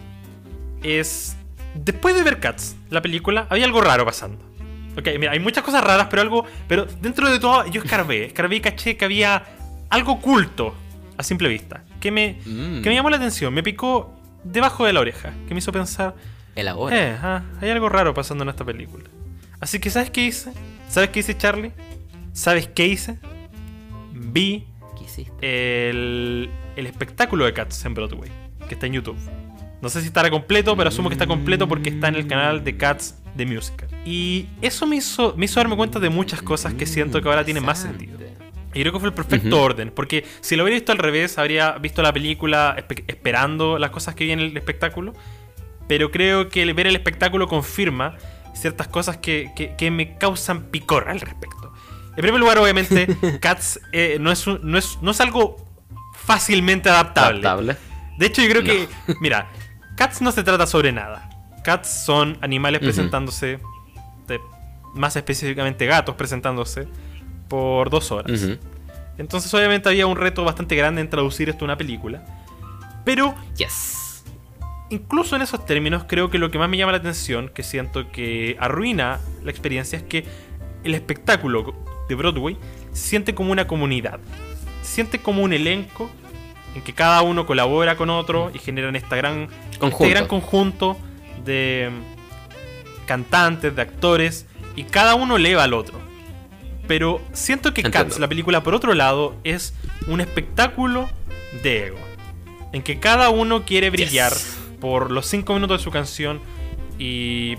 es. 0.83 1.37
Después 1.75 2.15
de 2.15 2.23
ver 2.23 2.39
Cats, 2.41 2.77
la 2.91 3.03
película, 3.03 3.47
había 3.51 3.65
algo 3.65 3.81
raro 3.81 4.05
pasando. 4.05 4.39
Ok, 4.97 5.09
mira, 5.19 5.33
hay 5.33 5.41
muchas 5.41 5.65
cosas 5.65 5.83
raras, 5.85 6.07
pero 6.11 6.23
algo. 6.23 6.45
Pero 6.69 6.87
dentro 7.01 7.29
de 7.31 7.39
todo, 7.39 7.67
yo 7.67 7.83
escarbé. 7.83 8.27
Escarbé 8.27 8.57
y 8.57 8.61
caché 8.61 8.97
que 8.97 9.05
había 9.05 9.45
algo 9.91 10.13
oculto 10.13 10.75
a 11.17 11.23
simple 11.23 11.49
vista. 11.49 11.83
Que 12.01 12.11
me, 12.11 12.39
Mm. 12.45 12.83
que 12.83 12.89
me 12.89 12.95
llamó 12.95 13.11
la 13.11 13.17
atención. 13.17 13.53
Me 13.53 13.63
picó 13.63 14.15
debajo 14.45 14.85
de 14.85 14.93
la 14.93 15.01
oreja. 15.01 15.33
Que 15.49 15.55
me 15.55 15.59
hizo 15.59 15.73
pensar. 15.73 16.15
El 16.55 16.69
ahora. 16.69 16.97
Eh, 16.97 17.17
ah, 17.21 17.43
hay 17.61 17.71
algo 17.71 17.89
raro 17.89 18.15
pasando 18.15 18.45
en 18.45 18.51
esta 18.51 18.65
película. 18.65 19.05
Así 19.61 19.79
que, 19.81 19.91
¿sabes 19.91 20.11
qué 20.11 20.25
hice? 20.27 20.53
¿Sabes 20.89 21.09
qué 21.11 21.21
hice, 21.21 21.37
Charlie? 21.37 21.73
¿Sabes 22.33 22.69
qué 22.69 22.87
hice? 22.87 23.19
Vi 24.13 24.67
¿Qué 24.99 25.05
hiciste? 25.05 25.91
el, 25.91 26.51
el 26.77 26.87
espectáculo 26.87 27.45
de 27.45 27.53
Cats 27.53 27.85
en 27.85 27.95
Broadway, 27.95 28.31
que 28.69 28.75
está 28.75 28.87
en 28.87 28.93
YouTube. 28.95 29.17
No 29.83 29.89
sé 29.89 30.01
si 30.01 30.07
estará 30.07 30.31
completo, 30.31 30.77
pero 30.77 30.89
asumo 30.89 31.09
que 31.09 31.15
está 31.15 31.27
completo 31.27 31.69
porque 31.69 31.91
está 31.91 32.09
en 32.09 32.15
el 32.17 32.27
canal 32.27 32.65
de 32.65 32.77
Cats 32.77 33.17
The 33.37 33.47
Musical. 33.47 33.89
Y 34.05 34.49
eso 34.61 34.87
me 34.87 34.97
hizo, 34.97 35.35
me 35.37 35.47
hizo 35.47 35.61
darme 35.61 35.77
cuenta 35.77 35.99
de 35.99 36.11
muchas 36.11 36.43
cosas 36.43 36.75
que 36.75 36.85
siento 36.87 37.23
que 37.23 37.29
ahora 37.29 37.45
tienen 37.45 37.65
más 37.65 37.79
sentido. 37.81 38.19
Y 38.75 38.81
creo 38.81 38.93
que 38.93 38.99
fue 38.99 39.09
el 39.09 39.15
perfecto 39.15 39.63
orden, 39.63 39.93
porque 39.95 40.25
si 40.41 40.57
lo 40.57 40.65
hubiera 40.65 40.75
visto 40.75 40.91
al 40.93 40.99
revés, 40.99 41.39
habría 41.39 41.73
visto 41.79 42.03
la 42.03 42.13
película 42.13 42.75
espe- 42.77 43.05
esperando 43.07 43.79
las 43.79 43.91
cosas 43.91 44.15
que 44.15 44.25
vi 44.25 44.33
en 44.33 44.41
el 44.41 44.57
espectáculo. 44.57 45.15
Pero 45.87 46.11
creo 46.11 46.49
que 46.49 46.63
el 46.63 46.75
ver 46.75 46.87
el 46.89 46.97
espectáculo 46.97 47.47
confirma 47.47 48.17
ciertas 48.55 48.89
cosas 48.89 49.19
que, 49.19 49.53
que- 49.57 49.75
que 49.77 49.91
me 49.91 50.17
causan 50.19 50.65
picor 50.71 51.09
al 51.09 51.21
respecto. 51.21 51.73
En 52.17 52.23
primer 52.23 52.41
lugar, 52.41 52.59
obviamente, 52.59 53.07
Cats 53.41 53.81
eh, 53.93 54.19
no, 54.21 54.31
es 54.33 54.47
un- 54.47 54.61
no, 54.63 54.77
es, 54.77 54.99
no 55.03 55.11
es 55.13 55.21
algo 55.21 55.57
fácilmente 56.15 56.89
adaptable. 56.89 57.39
Adaptable. 57.47 57.77
De 58.19 58.27
hecho, 58.27 58.43
yo 58.43 58.49
creo 58.51 58.63
que, 58.65 58.89
mira, 59.21 59.51
Cats 59.97 60.21
no 60.21 60.33
se 60.33 60.43
trata 60.43 60.67
sobre 60.67 60.91
nada. 60.93 61.29
Cats 61.65 62.05
son 62.05 62.39
animales 62.41 62.81
presentándose, 62.81 63.59
de- 64.27 64.41
más 64.95 65.17
específicamente 65.17 65.87
gatos 65.87 66.15
presentándose, 66.15 66.87
por 67.49 67.91
dos 67.91 68.11
horas. 68.13 68.47
Entonces, 69.19 69.53
obviamente, 69.55 69.89
había 69.89 70.07
un 70.07 70.17
reto 70.17 70.45
bastante 70.45 70.75
grande 70.77 71.01
en 71.01 71.09
traducir 71.11 71.49
esto 71.49 71.65
a 71.65 71.67
una 71.67 71.77
película. 71.77 72.25
Pero, 73.05 73.35
Yes. 73.57 74.25
incluso 74.91 75.37
en 75.37 75.43
esos 75.43 75.65
términos, 75.67 76.05
creo 76.09 76.31
que 76.31 76.39
lo 76.39 76.51
que 76.51 76.59
más 76.59 76.69
me 76.69 76.77
llama 76.77 76.93
la 76.93 76.99
atención, 76.99 77.49
que 77.53 77.63
siento 77.63 78.11
que 78.11 78.57
arruina 78.61 79.21
la 79.43 79.51
experiencia, 79.51 79.99
es 79.99 80.03
que 80.05 80.25
el 80.85 80.95
espectáculo 80.95 81.75
de 82.09 82.15
Broadway 82.15 82.57
se 82.93 83.09
siente 83.09 83.35
como 83.35 83.53
una 83.53 83.67
comunidad. 83.67 84.21
Se 84.83 84.95
siente 84.95 85.21
como 85.21 85.43
un 85.43 85.53
elenco 85.53 86.11
en 86.75 86.83
que 86.83 86.93
cada 86.93 87.23
uno 87.23 87.47
colabora 87.47 87.97
con 87.97 88.11
otro 88.11 88.51
y 88.55 88.59
generan 88.59 88.97
esta 88.97 89.17
gran, 89.17 89.49
Conjunto. 89.79 90.05
este 90.05 90.11
gran 90.11 90.27
conjunto 90.27 90.97
de 91.45 91.91
cantantes, 93.05 93.75
de 93.77 93.83
actores, 93.83 94.47
y 94.77 94.85
cada 94.85 95.15
uno 95.15 95.37
eleva 95.37 95.65
al 95.65 95.75
otro. 95.75 95.99
Pero 96.87 97.21
siento 97.33 97.73
que 97.73 97.81
Entiendo. 97.83 98.09
Cats, 98.11 98.19
la 98.21 98.29
película, 98.29 98.63
por 98.63 98.75
otro 98.75 98.93
lado, 98.95 99.35
es 99.45 99.75
un 100.07 100.21
espectáculo 100.21 101.09
de 101.63 101.87
ego. 101.87 101.99
En 102.73 102.83
que 102.83 102.99
cada 102.99 103.31
uno 103.31 103.65
quiere 103.65 103.91
brillar 103.91 104.33
Yes. 104.33 104.59
por 104.81 105.11
los 105.11 105.27
5 105.27 105.55
minutos 105.55 105.79
de 105.81 105.85
su 105.85 105.91
canción 105.91 106.41
y 106.99 107.55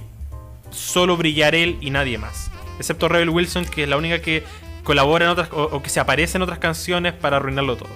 solo 0.72 1.18
brillar 1.18 1.56
él 1.56 1.78
y 1.82 1.90
nadie 1.90 2.18
más. 2.18 2.52
Excepto 2.78 3.08
Rebel 3.08 3.30
Wilson, 3.30 3.66
que 3.66 3.84
es 3.84 3.90
la 3.90 3.98
única 3.98 4.22
que 4.22 4.44
colabora 4.84 5.26
en 5.26 5.32
otras 5.32 5.50
o, 5.52 5.64
o 5.64 5.82
que 5.82 5.90
se 5.90 6.00
aparece 6.00 6.38
en 6.38 6.42
otras 6.44 6.60
canciones 6.60 7.14
para 7.14 7.38
arruinarlo 7.38 7.78
todo. 7.78 7.90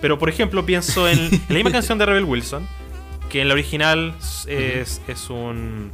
Pero 0.00 0.18
por 0.18 0.28
ejemplo, 0.28 0.66
pienso 0.66 1.08
en, 1.08 1.18
en 1.18 1.40
la 1.48 1.54
misma 1.54 1.70
canción 1.72 1.96
de 1.96 2.04
Rebel 2.06 2.24
Wilson, 2.24 2.66
que 3.30 3.40
en 3.40 3.48
la 3.48 3.54
original 3.54 4.14
es, 4.46 5.00
es 5.08 5.30
un 5.30 5.92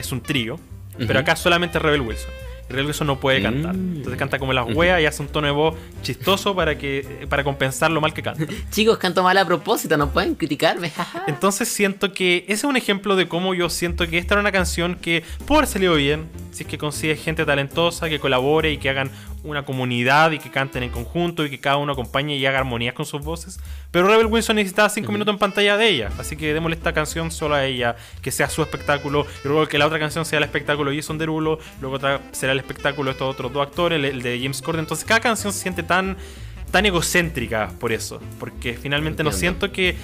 es 0.00 0.12
un 0.12 0.22
trío, 0.22 0.58
pero 0.98 1.18
acá 1.18 1.36
solamente 1.36 1.78
Rebel 1.78 2.02
Wilson. 2.02 2.30
Y 2.70 2.72
Rebel 2.72 2.86
Wilson 2.86 3.08
no 3.08 3.18
puede 3.18 3.42
cantar. 3.42 3.76
Mm. 3.76 3.96
Entonces 3.96 4.18
canta 4.18 4.38
como 4.38 4.52
las 4.52 4.72
weas 4.72 5.00
y 5.02 5.06
hace 5.06 5.22
un 5.22 5.28
tono 5.28 5.48
de 5.48 5.52
voz 5.52 5.74
chistoso 6.02 6.54
para 6.54 6.78
que 6.78 7.26
para 7.28 7.42
compensar 7.42 7.90
lo 7.90 8.00
mal 8.00 8.14
que 8.14 8.22
canta. 8.22 8.46
Chicos, 8.70 8.96
canto 8.98 9.22
mal 9.22 9.36
a 9.36 9.44
propósito, 9.44 9.96
no 9.96 10.10
pueden 10.10 10.34
criticarme. 10.36 10.92
Entonces 11.26 11.68
siento 11.68 12.12
que 12.12 12.44
ese 12.44 12.54
es 12.54 12.64
un 12.64 12.76
ejemplo 12.76 13.16
de 13.16 13.28
cómo 13.28 13.54
yo 13.54 13.68
siento 13.68 14.06
que 14.06 14.18
esta 14.18 14.34
era 14.34 14.40
una 14.40 14.52
canción 14.52 14.94
que 14.94 15.24
pudo 15.46 15.58
haber 15.58 15.68
salido 15.68 15.94
bien, 15.96 16.28
si 16.52 16.62
es 16.62 16.68
que 16.68 16.78
consigue 16.78 17.16
gente 17.16 17.44
talentosa, 17.44 18.08
que 18.08 18.20
colabore 18.20 18.72
y 18.72 18.78
que 18.78 18.88
hagan 18.88 19.10
una 19.42 19.64
comunidad 19.64 20.32
y 20.32 20.38
que 20.38 20.50
canten 20.50 20.82
en 20.82 20.90
conjunto 20.90 21.44
y 21.44 21.50
que 21.50 21.58
cada 21.58 21.76
uno 21.76 21.92
acompañe 21.92 22.36
y 22.36 22.46
haga 22.46 22.58
armonías 22.58 22.94
con 22.94 23.06
sus 23.06 23.22
voces. 23.22 23.58
Pero 23.90 24.06
Rebel 24.06 24.26
Wilson 24.26 24.56
necesitaba 24.56 24.88
5 24.88 25.10
minutos 25.10 25.32
en 25.32 25.38
pantalla 25.38 25.76
de 25.76 25.88
ella, 25.88 26.10
así 26.18 26.36
que 26.36 26.52
démosle 26.52 26.76
esta 26.76 26.92
canción 26.92 27.30
solo 27.30 27.54
a 27.54 27.64
ella, 27.64 27.96
que 28.22 28.30
sea 28.30 28.48
su 28.48 28.62
espectáculo, 28.62 29.26
y 29.44 29.48
luego 29.48 29.66
que 29.66 29.78
la 29.78 29.86
otra 29.86 29.98
canción 29.98 30.24
sea 30.24 30.38
el 30.38 30.44
espectáculo 30.44 30.90
de 30.90 30.96
Jason 30.96 31.18
Derulo, 31.18 31.58
luego 31.80 31.96
otra 31.96 32.20
será 32.32 32.52
el 32.52 32.59
espectáculo 32.60 33.06
de 33.06 33.12
estos 33.12 33.30
otros 33.30 33.52
dos 33.52 33.66
actores, 33.66 34.02
el, 34.02 34.22
de 34.22 34.38
James 34.40 34.62
Corden. 34.62 34.80
Entonces 34.80 35.04
cada 35.04 35.20
canción 35.20 35.52
se 35.52 35.60
siente 35.60 35.82
tan, 35.82 36.16
tan 36.70 36.86
egocéntrica 36.86 37.72
por 37.78 37.92
eso, 37.92 38.20
porque 38.38 38.74
finalmente 38.74 39.24
no 39.24 39.32
siento 39.32 39.72
que 39.72 39.96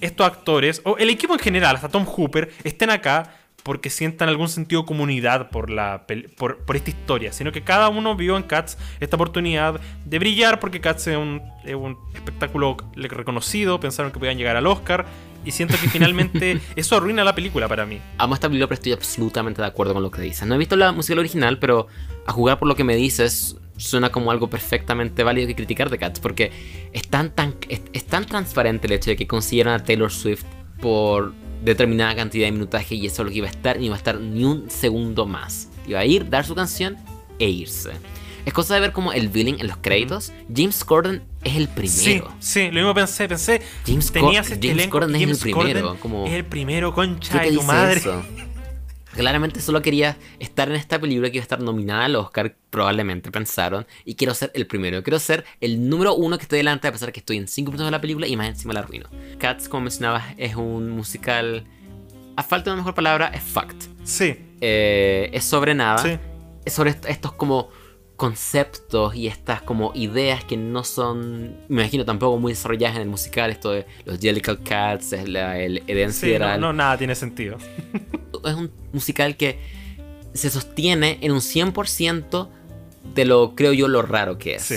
estos 0.00 0.26
actores, 0.26 0.80
o 0.84 0.96
el 0.98 1.10
equipo 1.10 1.32
en 1.34 1.40
general, 1.40 1.76
hasta 1.76 1.88
Tom 1.88 2.04
Hooper, 2.04 2.52
estén 2.64 2.90
acá 2.90 3.34
porque 3.62 3.90
sientan 3.90 4.28
algún 4.28 4.48
sentido 4.48 4.82
de 4.82 4.86
comunidad 4.86 5.50
por, 5.50 5.70
la, 5.70 6.06
por, 6.36 6.58
por 6.58 6.76
esta 6.76 6.90
historia, 6.90 7.32
sino 7.32 7.50
que 7.50 7.62
cada 7.62 7.88
uno 7.88 8.14
vio 8.14 8.36
en 8.36 8.44
Cats 8.44 8.78
esta 9.00 9.16
oportunidad 9.16 9.80
de 10.04 10.18
brillar 10.20 10.60
porque 10.60 10.80
Cats 10.80 11.08
es 11.08 11.16
un, 11.16 11.42
es 11.64 11.74
un 11.74 11.98
espectáculo 12.14 12.76
reconocido, 12.94 13.80
pensaron 13.80 14.12
que 14.12 14.20
podían 14.20 14.38
llegar 14.38 14.54
al 14.54 14.68
Oscar 14.68 15.06
y 15.46 15.52
siento 15.52 15.76
que 15.80 15.88
finalmente 15.88 16.60
eso 16.76 16.96
arruina 16.96 17.24
la 17.24 17.34
película 17.34 17.68
para 17.68 17.86
mí. 17.86 18.00
Amo 18.18 18.34
esta 18.34 18.48
película, 18.48 18.66
pero 18.66 18.74
estoy 18.74 18.92
absolutamente 18.92 19.62
de 19.62 19.68
acuerdo 19.68 19.94
con 19.94 20.02
lo 20.02 20.10
que 20.10 20.20
dices. 20.20 20.46
No 20.46 20.56
he 20.56 20.58
visto 20.58 20.76
la 20.76 20.92
música 20.92 21.18
original, 21.18 21.58
pero 21.58 21.86
a 22.26 22.32
jugar 22.32 22.58
por 22.58 22.68
lo 22.68 22.74
que 22.74 22.84
me 22.84 22.96
dices, 22.96 23.56
suena 23.76 24.10
como 24.10 24.30
algo 24.30 24.50
perfectamente 24.50 25.22
válido 25.22 25.46
que 25.46 25.54
criticar 25.54 25.88
de 25.88 25.98
Cats, 25.98 26.20
porque 26.20 26.50
es 26.92 27.08
tan, 27.08 27.30
tan, 27.30 27.54
es, 27.68 27.82
es 27.92 28.04
tan 28.04 28.26
transparente 28.26 28.88
el 28.88 28.94
hecho 28.94 29.10
de 29.10 29.16
que 29.16 29.26
consiguieron 29.26 29.72
a 29.72 29.84
Taylor 29.84 30.10
Swift 30.10 30.44
por 30.80 31.32
determinada 31.62 32.14
cantidad 32.14 32.46
de 32.46 32.52
minutaje 32.52 32.96
y 32.96 33.06
eso 33.06 33.22
es 33.22 33.26
lo 33.26 33.32
que 33.32 33.38
iba 33.38 33.46
a 33.46 33.50
estar, 33.50 33.78
no 33.78 33.84
iba 33.84 33.94
a 33.94 33.98
estar 33.98 34.20
ni 34.20 34.44
un 34.44 34.68
segundo 34.68 35.26
más. 35.26 35.70
Iba 35.86 36.00
a 36.00 36.04
ir, 36.04 36.28
dar 36.28 36.44
su 36.44 36.54
canción 36.54 36.96
e 37.38 37.48
irse. 37.48 37.92
Es 38.46 38.52
cosa 38.54 38.74
de 38.74 38.80
ver 38.80 38.92
como 38.92 39.12
el 39.12 39.28
billing 39.28 39.60
en 39.60 39.66
los 39.66 39.76
créditos. 39.76 40.32
James 40.54 40.82
Corden 40.84 41.22
es 41.44 41.56
el 41.56 41.66
Sí, 41.66 41.72
primero. 41.74 42.32
sí, 42.38 42.66
lo 42.68 42.74
mismo 42.74 42.94
pensé, 42.94 43.28
pensé, 43.28 43.60
James 43.86 44.10
tenías 44.12 44.50
este 44.50 44.68
James 44.68 44.82
elenco, 44.82 44.92
Corden 45.00 45.16
es 45.16 45.22
el 45.22 45.36
primero, 45.36 45.80
Corden 45.82 45.96
como- 46.00 46.26
es 46.26 46.32
el 46.32 46.44
primero, 46.46 46.90
¿Qué 46.90 46.94
concha 46.94 47.38
de 47.42 47.52
tu 47.52 47.62
madre. 47.62 47.96
eso? 47.98 48.22
Claramente 49.14 49.60
solo 49.62 49.80
quería 49.80 50.18
estar 50.40 50.68
en 50.68 50.76
esta 50.76 50.98
película 51.00 51.30
que 51.30 51.38
iba 51.38 51.42
a 51.42 51.44
estar 51.44 51.60
nominada 51.60 52.04
al 52.04 52.16
Oscar, 52.16 52.54
probablemente 52.68 53.30
pensaron, 53.30 53.86
y 54.04 54.14
quiero 54.14 54.34
ser 54.34 54.50
el 54.54 54.66
primero. 54.66 55.02
Quiero 55.02 55.18
ser 55.18 55.44
el 55.62 55.88
número 55.88 56.14
uno 56.14 56.36
que 56.36 56.42
esté 56.42 56.56
delante, 56.56 56.86
a 56.86 56.92
pesar 56.92 57.06
de 57.06 57.12
que 57.14 57.20
estoy 57.20 57.38
en 57.38 57.48
5 57.48 57.70
minutos 57.70 57.86
de 57.86 57.90
la 57.92 58.00
película 58.00 58.26
y 58.26 58.36
más 58.36 58.48
encima 58.48 58.74
la 58.74 58.80
arruino. 58.80 59.08
Cats, 59.38 59.68
como 59.70 59.84
mencionabas, 59.84 60.22
es 60.36 60.54
un 60.54 60.90
musical. 60.90 61.64
A 62.36 62.42
falta 62.42 62.68
de 62.70 62.74
una 62.74 62.82
mejor 62.82 62.94
palabra, 62.94 63.28
es 63.28 63.42
fact. 63.42 63.84
Sí, 64.04 64.36
Eh, 64.60 65.30
es 65.32 65.44
sobre 65.44 65.74
nada. 65.74 65.98
sí. 65.98 66.18
Es 66.66 66.74
sobre 66.74 66.90
est- 66.90 67.06
estos 67.06 67.32
como 67.32 67.70
conceptos 68.16 69.14
y 69.14 69.26
estas 69.26 69.62
como 69.62 69.92
ideas 69.94 70.42
que 70.44 70.56
no 70.56 70.84
son, 70.84 71.56
me 71.68 71.82
imagino, 71.82 72.04
tampoco 72.04 72.38
muy 72.38 72.52
desarrolladas 72.52 72.96
en 72.96 73.02
el 73.02 73.08
musical. 73.08 73.50
Esto 73.50 73.70
de 73.72 73.86
los 74.04 74.18
Jellicle 74.18 74.58
Cats, 74.58 75.12
es 75.12 75.28
la- 75.28 75.58
el 75.58 75.82
Eden 75.86 76.12
Sí, 76.12 76.34
no, 76.38 76.56
no, 76.58 76.72
nada 76.72 76.96
tiene 76.98 77.14
sentido. 77.14 77.58
es 78.44 78.54
un 78.54 78.70
musical 78.92 79.36
que 79.36 79.58
se 80.34 80.50
sostiene 80.50 81.18
en 81.20 81.32
un 81.32 81.40
100% 81.40 82.48
de 83.14 83.24
lo, 83.24 83.54
creo 83.54 83.72
yo, 83.72 83.88
lo 83.88 84.02
raro 84.02 84.38
que 84.38 84.56
es. 84.56 84.62
Sí. 84.62 84.76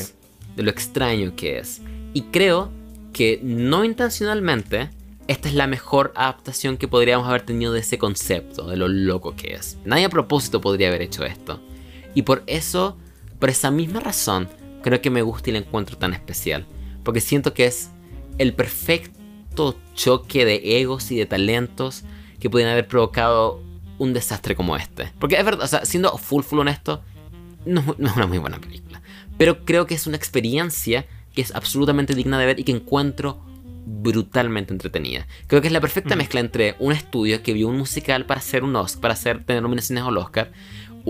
De 0.55 0.63
lo 0.63 0.69
extraño 0.71 1.33
que 1.35 1.59
es. 1.59 1.81
Y 2.13 2.23
creo 2.23 2.71
que 3.13 3.39
no 3.43 3.83
intencionalmente, 3.85 4.89
esta 5.27 5.47
es 5.47 5.53
la 5.55 5.67
mejor 5.67 6.11
adaptación 6.15 6.77
que 6.77 6.87
podríamos 6.87 7.27
haber 7.27 7.41
tenido 7.43 7.71
de 7.73 7.79
ese 7.81 7.97
concepto, 7.97 8.67
de 8.67 8.77
lo 8.77 8.87
loco 8.87 9.35
que 9.35 9.53
es. 9.53 9.77
Nadie 9.85 10.05
a 10.05 10.09
propósito 10.09 10.59
podría 10.61 10.87
haber 10.89 11.01
hecho 11.01 11.23
esto. 11.25 11.61
Y 12.15 12.23
por 12.23 12.43
eso, 12.47 12.97
por 13.39 13.49
esa 13.49 13.71
misma 13.71 13.99
razón, 13.99 14.49
creo 14.83 15.01
que 15.01 15.09
me 15.09 15.21
gusta 15.21 15.49
y 15.49 15.53
la 15.53 15.59
encuentro 15.59 15.97
tan 15.97 16.13
especial. 16.13 16.65
Porque 17.03 17.21
siento 17.21 17.53
que 17.53 17.65
es 17.65 17.89
el 18.37 18.53
perfecto 18.53 19.77
choque 19.95 20.45
de 20.45 20.79
egos 20.79 21.11
y 21.11 21.17
de 21.17 21.25
talentos 21.25 22.03
que 22.39 22.49
pueden 22.49 22.69
haber 22.69 22.87
provocado 22.87 23.61
un 23.97 24.13
desastre 24.13 24.55
como 24.55 24.75
este. 24.75 25.11
Porque 25.19 25.37
es 25.37 25.45
verdad, 25.45 25.63
o 25.63 25.67
sea, 25.67 25.85
siendo 25.85 26.17
full 26.17 26.43
full 26.43 26.59
honesto, 26.59 27.03
no, 27.65 27.95
no 27.97 28.09
es 28.09 28.15
una 28.15 28.27
muy 28.27 28.37
buena 28.37 28.59
película. 28.59 29.01
Pero 29.37 29.65
creo 29.65 29.87
que 29.87 29.95
es 29.95 30.07
una 30.07 30.17
experiencia 30.17 31.05
que 31.33 31.41
es 31.41 31.53
absolutamente 31.53 32.15
digna 32.15 32.39
de 32.39 32.45
ver 32.45 32.59
y 32.59 32.63
que 32.63 32.71
encuentro 32.71 33.43
brutalmente 33.85 34.73
entretenida. 34.73 35.27
Creo 35.47 35.61
que 35.61 35.67
es 35.67 35.73
la 35.73 35.81
perfecta 35.81 36.15
mezcla 36.15 36.39
entre 36.39 36.75
un 36.79 36.91
estudio 36.91 37.41
que 37.41 37.53
vio 37.53 37.67
un 37.67 37.77
musical 37.77 38.25
para 38.25 38.39
hacer 38.39 38.63
un 38.63 38.75
Oscar, 38.75 39.01
para 39.01 39.13
hacer 39.13 39.43
tener 39.43 39.63
nominaciones 39.63 40.03
al 40.03 40.17
Oscar, 40.17 40.51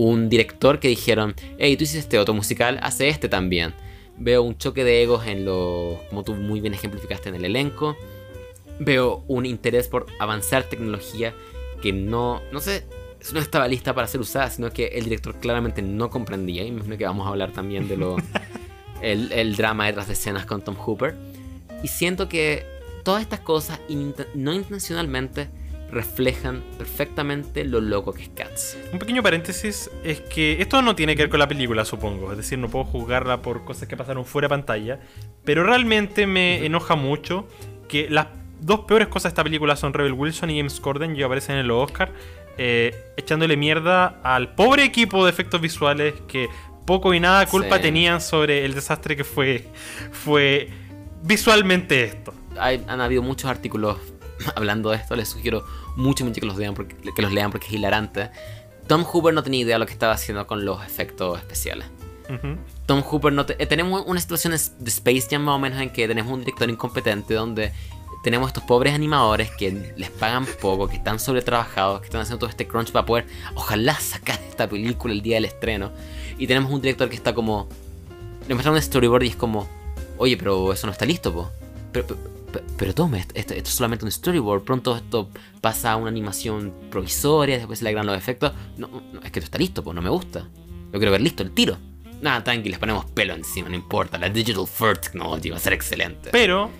un 0.00 0.30
director 0.30 0.80
que 0.80 0.88
dijeron, 0.88 1.34
hey, 1.58 1.76
tú 1.76 1.84
hiciste 1.84 1.98
este 1.98 2.18
otro 2.18 2.32
musical, 2.32 2.80
hace 2.82 3.10
este 3.10 3.28
también. 3.28 3.74
Veo 4.16 4.42
un 4.42 4.56
choque 4.56 4.82
de 4.82 5.02
egos 5.02 5.26
en 5.26 5.44
lo, 5.44 6.00
como 6.08 6.24
tú 6.24 6.34
muy 6.34 6.62
bien 6.62 6.72
ejemplificaste 6.72 7.28
en 7.28 7.34
el 7.34 7.44
elenco. 7.44 7.98
Veo 8.78 9.22
un 9.28 9.44
interés 9.44 9.88
por 9.88 10.06
avanzar 10.18 10.64
tecnología 10.64 11.34
que 11.82 11.92
no, 11.92 12.40
no 12.50 12.60
sé, 12.60 12.86
no 13.34 13.40
estaba 13.40 13.68
lista 13.68 13.94
para 13.94 14.06
ser 14.06 14.22
usada, 14.22 14.48
sino 14.48 14.70
que 14.70 14.86
el 14.86 15.04
director 15.04 15.34
claramente 15.38 15.82
no 15.82 16.08
comprendía. 16.08 16.64
Y 16.64 16.68
imagino 16.68 16.96
que 16.96 17.04
vamos 17.04 17.26
a 17.26 17.30
hablar 17.30 17.52
también 17.52 17.86
de 17.86 17.98
lo, 17.98 18.16
el, 19.02 19.30
el 19.32 19.54
drama 19.54 19.84
detrás 19.84 20.06
de 20.06 20.14
escenas 20.14 20.46
con 20.46 20.62
Tom 20.62 20.76
Hooper. 20.76 21.14
Y 21.82 21.88
siento 21.88 22.26
que 22.26 22.64
todas 23.04 23.20
estas 23.20 23.40
cosas, 23.40 23.80
no 24.34 24.54
intencionalmente, 24.54 25.50
reflejan 25.92 26.62
perfectamente 26.78 27.64
lo 27.64 27.80
loco 27.80 28.12
que 28.12 28.22
es 28.22 28.28
Cats. 28.30 28.78
Un 28.92 28.98
pequeño 28.98 29.22
paréntesis 29.22 29.90
es 30.04 30.20
que 30.20 30.60
esto 30.62 30.82
no 30.82 30.94
tiene 30.94 31.16
que 31.16 31.22
ver 31.22 31.30
con 31.30 31.38
la 31.40 31.48
película, 31.48 31.84
supongo. 31.84 32.30
Es 32.30 32.36
decir, 32.36 32.58
no 32.58 32.68
puedo 32.68 32.84
juzgarla 32.84 33.42
por 33.42 33.64
cosas 33.64 33.88
que 33.88 33.96
pasaron 33.96 34.24
fuera 34.24 34.46
de 34.46 34.50
pantalla. 34.50 35.00
Pero 35.44 35.64
realmente 35.64 36.26
me 36.26 36.64
enoja 36.64 36.94
mucho 36.96 37.46
que 37.88 38.08
las 38.10 38.26
dos 38.60 38.80
peores 38.80 39.08
cosas 39.08 39.24
de 39.24 39.28
esta 39.30 39.44
película 39.44 39.74
son 39.76 39.92
Rebel 39.94 40.12
Wilson 40.12 40.50
y 40.50 40.58
James 40.58 40.80
Corden, 40.80 41.14
que 41.16 41.24
aparecen 41.24 41.56
en 41.56 41.66
los 41.66 41.82
Oscar, 41.82 42.12
eh, 42.58 42.94
echándole 43.16 43.56
mierda 43.56 44.20
al 44.22 44.54
pobre 44.54 44.84
equipo 44.84 45.24
de 45.24 45.30
efectos 45.30 45.60
visuales 45.60 46.14
que 46.28 46.48
poco 46.86 47.14
y 47.14 47.20
nada 47.20 47.46
culpa 47.46 47.76
Sí. 47.76 47.82
tenían 47.82 48.20
sobre 48.20 48.64
el 48.64 48.74
desastre 48.74 49.16
que 49.16 49.24
fue, 49.24 49.64
fue 50.12 50.68
visualmente 51.22 52.04
esto. 52.04 52.34
Hay- 52.58 52.84
han 52.88 53.00
habido 53.00 53.22
muchos 53.22 53.48
artículos 53.50 53.96
hablando 54.56 54.90
de 54.90 54.96
esto, 54.96 55.16
les 55.16 55.28
sugiero 55.28 55.64
mucho, 55.96 56.24
mucho 56.24 56.40
que 56.40 56.46
los, 56.46 56.56
lean 56.56 56.74
porque, 56.74 56.96
que 56.96 57.22
los 57.22 57.32
lean 57.32 57.50
porque 57.50 57.66
es 57.68 57.72
hilarante. 57.74 58.30
Tom 58.86 59.04
Hooper 59.04 59.32
no 59.34 59.42
tenía 59.42 59.60
idea 59.60 59.76
de 59.76 59.78
lo 59.80 59.86
que 59.86 59.92
estaba 59.92 60.12
haciendo 60.14 60.46
con 60.46 60.64
los 60.64 60.84
efectos 60.84 61.38
especiales. 61.38 61.86
Ujú. 62.28 62.56
Tom 62.86 63.02
Hooper 63.02 63.32
no 63.32 63.46
te- 63.46 63.60
eh, 63.62 63.66
tenemos 63.66 64.02
una 64.06 64.20
situación 64.20 64.52
de 64.52 64.90
Space 64.90 65.26
Jam 65.30 65.42
más 65.42 65.56
o 65.56 65.58
menos 65.58 65.80
en 65.80 65.90
que 65.90 66.06
tenemos 66.08 66.32
un 66.32 66.40
director 66.40 66.68
incompetente 66.70 67.34
donde 67.34 67.72
tenemos 68.22 68.48
estos 68.48 68.64
pobres 68.64 68.94
animadores 68.94 69.50
que 69.52 69.94
les 69.96 70.10
pagan 70.10 70.44
poco, 70.60 70.88
que 70.88 70.96
están 70.96 71.18
sobretrabajados, 71.18 72.00
que 72.00 72.06
están 72.06 72.20
haciendo 72.20 72.38
todo 72.40 72.50
este 72.50 72.66
crunch 72.66 72.92
para 72.92 73.06
poder 73.06 73.26
ojalá 73.54 73.94
sacar 73.98 74.38
esta 74.48 74.68
película 74.68 75.14
el 75.14 75.22
día 75.22 75.36
del 75.36 75.46
estreno. 75.46 75.90
Y 76.38 76.46
tenemos 76.46 76.70
un 76.70 76.80
director 76.82 77.08
que 77.08 77.16
está 77.16 77.34
como 77.34 77.68
le 78.48 78.54
muestran 78.54 78.74
un 78.74 78.82
storyboard 78.82 79.22
y 79.22 79.28
es 79.28 79.36
como, 79.36 79.68
"Oye, 80.18 80.36
pero 80.36 80.72
eso 80.72 80.86
no 80.86 80.92
está 80.92 81.04
listo, 81.06 81.32
po." 81.32 81.50
Pero 81.92 82.06
pero, 82.08 82.20
pero, 82.76 82.94
tome, 82.94 83.24
esto, 83.34 83.54
es 83.54 83.68
solamente 83.68 84.04
un 84.04 84.10
storyboard, 84.10 84.62
pronto 84.62 84.96
esto 84.96 85.28
pasa 85.60 85.92
a 85.92 85.96
una 85.96 86.08
animación 86.08 86.72
provisoria, 86.90 87.56
después 87.58 87.78
se 87.78 87.84
le 87.84 87.90
agregan 87.90 88.06
los 88.06 88.16
efectos. 88.16 88.52
No, 88.76 88.88
no, 89.12 89.20
es 89.20 89.30
que 89.30 89.38
esto 89.38 89.46
está 89.46 89.58
listo, 89.58 89.82
pues 89.84 89.94
no 89.94 90.02
me 90.02 90.10
gusta. 90.10 90.46
Lo 90.92 90.98
quiero 90.98 91.12
ver 91.12 91.20
listo, 91.20 91.42
el 91.42 91.52
tiro. 91.52 91.76
Nada, 92.20 92.42
tranqui, 92.44 92.68
les 92.68 92.78
ponemos 92.78 93.04
pelo 93.06 93.34
encima, 93.34 93.68
no 93.68 93.74
importa. 93.76 94.18
La 94.18 94.28
Digital 94.28 94.66
First 94.66 95.04
Technology 95.04 95.50
va 95.50 95.56
a 95.56 95.60
ser 95.60 95.72
excelente. 95.72 96.30
Pero, 96.32 96.70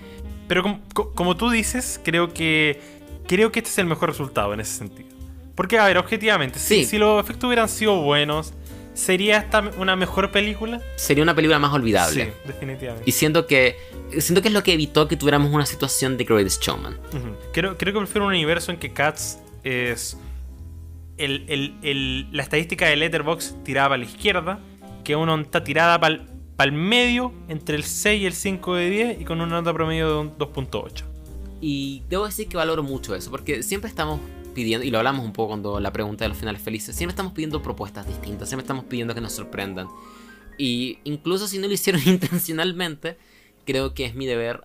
pero 0.49 0.63
com- 0.63 0.81
co- 0.93 1.13
como, 1.15 1.37
tú 1.37 1.49
dices, 1.51 2.01
creo 2.05 2.35
que 2.35 2.81
creo 3.27 3.53
que 3.53 3.61
este 3.61 3.71
es 3.71 3.79
el 3.79 3.87
mejor 3.87 4.09
resultado 4.11 4.53
en 4.55 4.61
ese 4.61 4.77
sentido. 4.79 5.09
Porque, 5.55 5.79
a 5.79 5.85
ver, 5.85 5.99
objetivamente, 5.99 6.59
si, 6.59 6.85
si 6.85 6.99
los 6.99 7.23
efectos 7.23 7.47
hubieran 7.47 7.69
sido 7.69 8.01
buenos, 8.03 8.53
¿sería 9.01 9.39
esta 9.39 9.61
una 9.79 9.97
mejor 9.97 10.31
película? 10.31 10.81
Sería 10.97 11.23
una 11.23 11.35
película 11.35 11.59
más 11.59 11.73
olvidable. 11.73 12.25
Sí, 12.27 12.31
definitivamente. 12.47 13.05
Y 13.09 13.13
siento 13.13 13.47
que 13.47 13.77
siento 14.19 14.43
que 14.43 14.49
es 14.49 14.55
lo 14.55 14.63
que 14.63 14.73
evitó 14.73 15.09
que 15.09 15.17
tuviéramos 15.17 15.53
una 15.53 15.67
situación 15.67 16.17
de 16.17 16.25
Greatest 16.25 16.63
Showman. 16.63 16.95
Ujú. 17.13 17.37
creo, 17.53 17.77
creo 17.79 17.93
que 17.95 17.99
prefiero 18.01 18.27
un 18.27 18.33
universo 18.33 18.71
en 18.73 18.79
que 18.79 18.93
Cats 18.93 19.39
es 19.65 20.17
el- 21.19 21.45
el- 21.49 21.75
el- 21.83 22.29
la 22.33 22.43
estadística 22.43 22.87
de 22.87 22.97
Letterboxd 22.97 23.63
tirada 23.63 23.89
para 23.91 23.99
la 23.99 24.05
izquierda, 24.05 24.59
que 25.05 25.17
uno 25.17 25.39
está 25.41 25.63
tirada 25.65 25.99
para 26.01 26.19
el 26.65 26.73
medio, 26.73 27.33
entre 27.49 27.77
el 27.77 27.85
6 27.85 28.23
y 28.23 28.27
el 28.27 28.33
5 28.35 28.75
de 28.75 28.91
10, 28.91 29.21
y 29.21 29.25
con 29.25 29.41
una 29.41 29.57
nota 29.61 29.73
promedio 29.73 30.09
de 30.13 30.19
un 30.19 30.39
2.8. 30.39 31.05
Y 31.61 32.03
debo 32.09 32.27
decir 32.27 32.49
que 32.49 32.57
valoro 32.57 32.83
mucho 32.83 33.15
eso, 33.15 33.31
porque 33.31 33.63
siempre 33.63 33.89
estamos 33.89 34.21
pidiendo, 34.63 34.87
y 34.87 34.91
lo 34.91 34.99
hablamos 34.99 35.25
un 35.25 35.33
poco 35.33 35.49
cuando 35.49 35.81
la 35.81 35.93
pregunta 35.93 36.25
de 36.25 36.29
los 36.29 36.39
finales 36.39 36.61
felices, 36.63 36.95
siempre 36.97 37.13
estamos 37.13 37.33
pidiendo 37.33 37.63
propuestas 37.63 38.07
distintas, 38.07 38.49
siempre 38.49 38.63
estamos 38.65 38.85
pidiendo 38.85 39.15
que 39.15 39.21
nos 39.21 39.33
sorprendan. 39.33 39.89
Y 40.59 40.99
incluso 41.05 41.47
si 41.49 41.59
no 41.59 41.67
lo 41.67 41.73
hicieron 41.73 42.03
intencionalmente, 42.07 43.17
creo 43.67 43.95
que 43.95 44.05
es 44.07 44.15
mi 44.15 44.27
deber, 44.27 44.63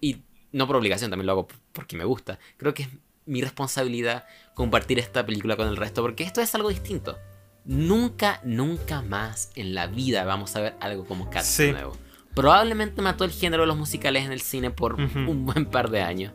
y 0.00 0.22
no 0.52 0.66
por 0.66 0.76
obligación, 0.76 1.10
también 1.10 1.26
lo 1.26 1.32
hago 1.32 1.48
porque 1.72 1.96
me 1.96 2.04
gusta, 2.04 2.38
creo 2.56 2.74
que 2.74 2.82
es 2.84 2.88
mi 3.24 3.40
responsabilidad 3.40 4.24
compartir 4.54 4.98
esta 4.98 5.24
película 5.24 5.56
con 5.56 5.68
el 5.68 5.76
resto, 5.76 6.02
porque 6.02 6.24
esto 6.24 6.40
es 6.40 6.54
algo 6.54 6.68
distinto. 6.68 7.16
Nunca, 7.64 8.40
nunca 8.44 9.02
más 9.02 9.52
en 9.54 9.74
la 9.74 9.86
vida 9.86 10.24
vamos 10.24 10.56
a 10.56 10.60
ver 10.60 10.74
algo 10.80 11.04
como 11.04 11.30
Cats 11.30 11.46
Sí. 11.46 11.62
de 11.66 11.72
nuevo. 11.72 11.96
Probablemente 12.34 13.00
mató 13.02 13.24
el 13.24 13.30
género 13.30 13.62
de 13.62 13.66
los 13.68 13.76
musicales 13.76 14.24
en 14.24 14.32
el 14.32 14.40
cine 14.40 14.70
por 14.70 14.94
Ujú. 15.00 15.18
un 15.30 15.46
buen 15.46 15.66
par 15.66 15.90
de 15.90 16.00
años. 16.02 16.32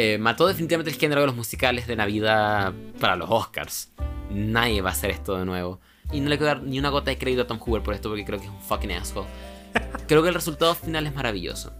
Eh, 0.00 0.16
mató 0.16 0.46
definitivamente 0.46 0.92
el 0.92 0.96
género 0.96 1.22
de 1.22 1.26
los 1.26 1.34
musicales 1.34 1.88
de 1.88 1.96
Navidad 1.96 2.72
para 3.00 3.16
los 3.16 3.28
Oscars. 3.28 3.90
Nadie 4.30 4.80
va 4.80 4.90
a 4.90 4.92
hacer 4.92 5.10
esto 5.10 5.36
de 5.36 5.44
nuevo. 5.44 5.80
Y 6.12 6.20
no 6.20 6.28
le 6.28 6.38
quiero 6.38 6.54
dar 6.54 6.62
ni 6.62 6.78
una 6.78 6.90
gota 6.90 7.10
de 7.10 7.18
crédito 7.18 7.42
a 7.42 7.46
Tom 7.48 7.58
Hooper 7.58 7.82
por 7.82 7.94
esto 7.94 8.08
porque 8.08 8.24
creo 8.24 8.38
que 8.38 8.44
es 8.44 8.50
un 8.52 8.60
fucking 8.60 8.92
asshole. 8.92 9.26
Creo 10.06 10.22
que 10.22 10.28
el 10.28 10.36
resultado 10.36 10.76
final 10.76 11.04
es 11.08 11.14
maravilloso. 11.16 11.72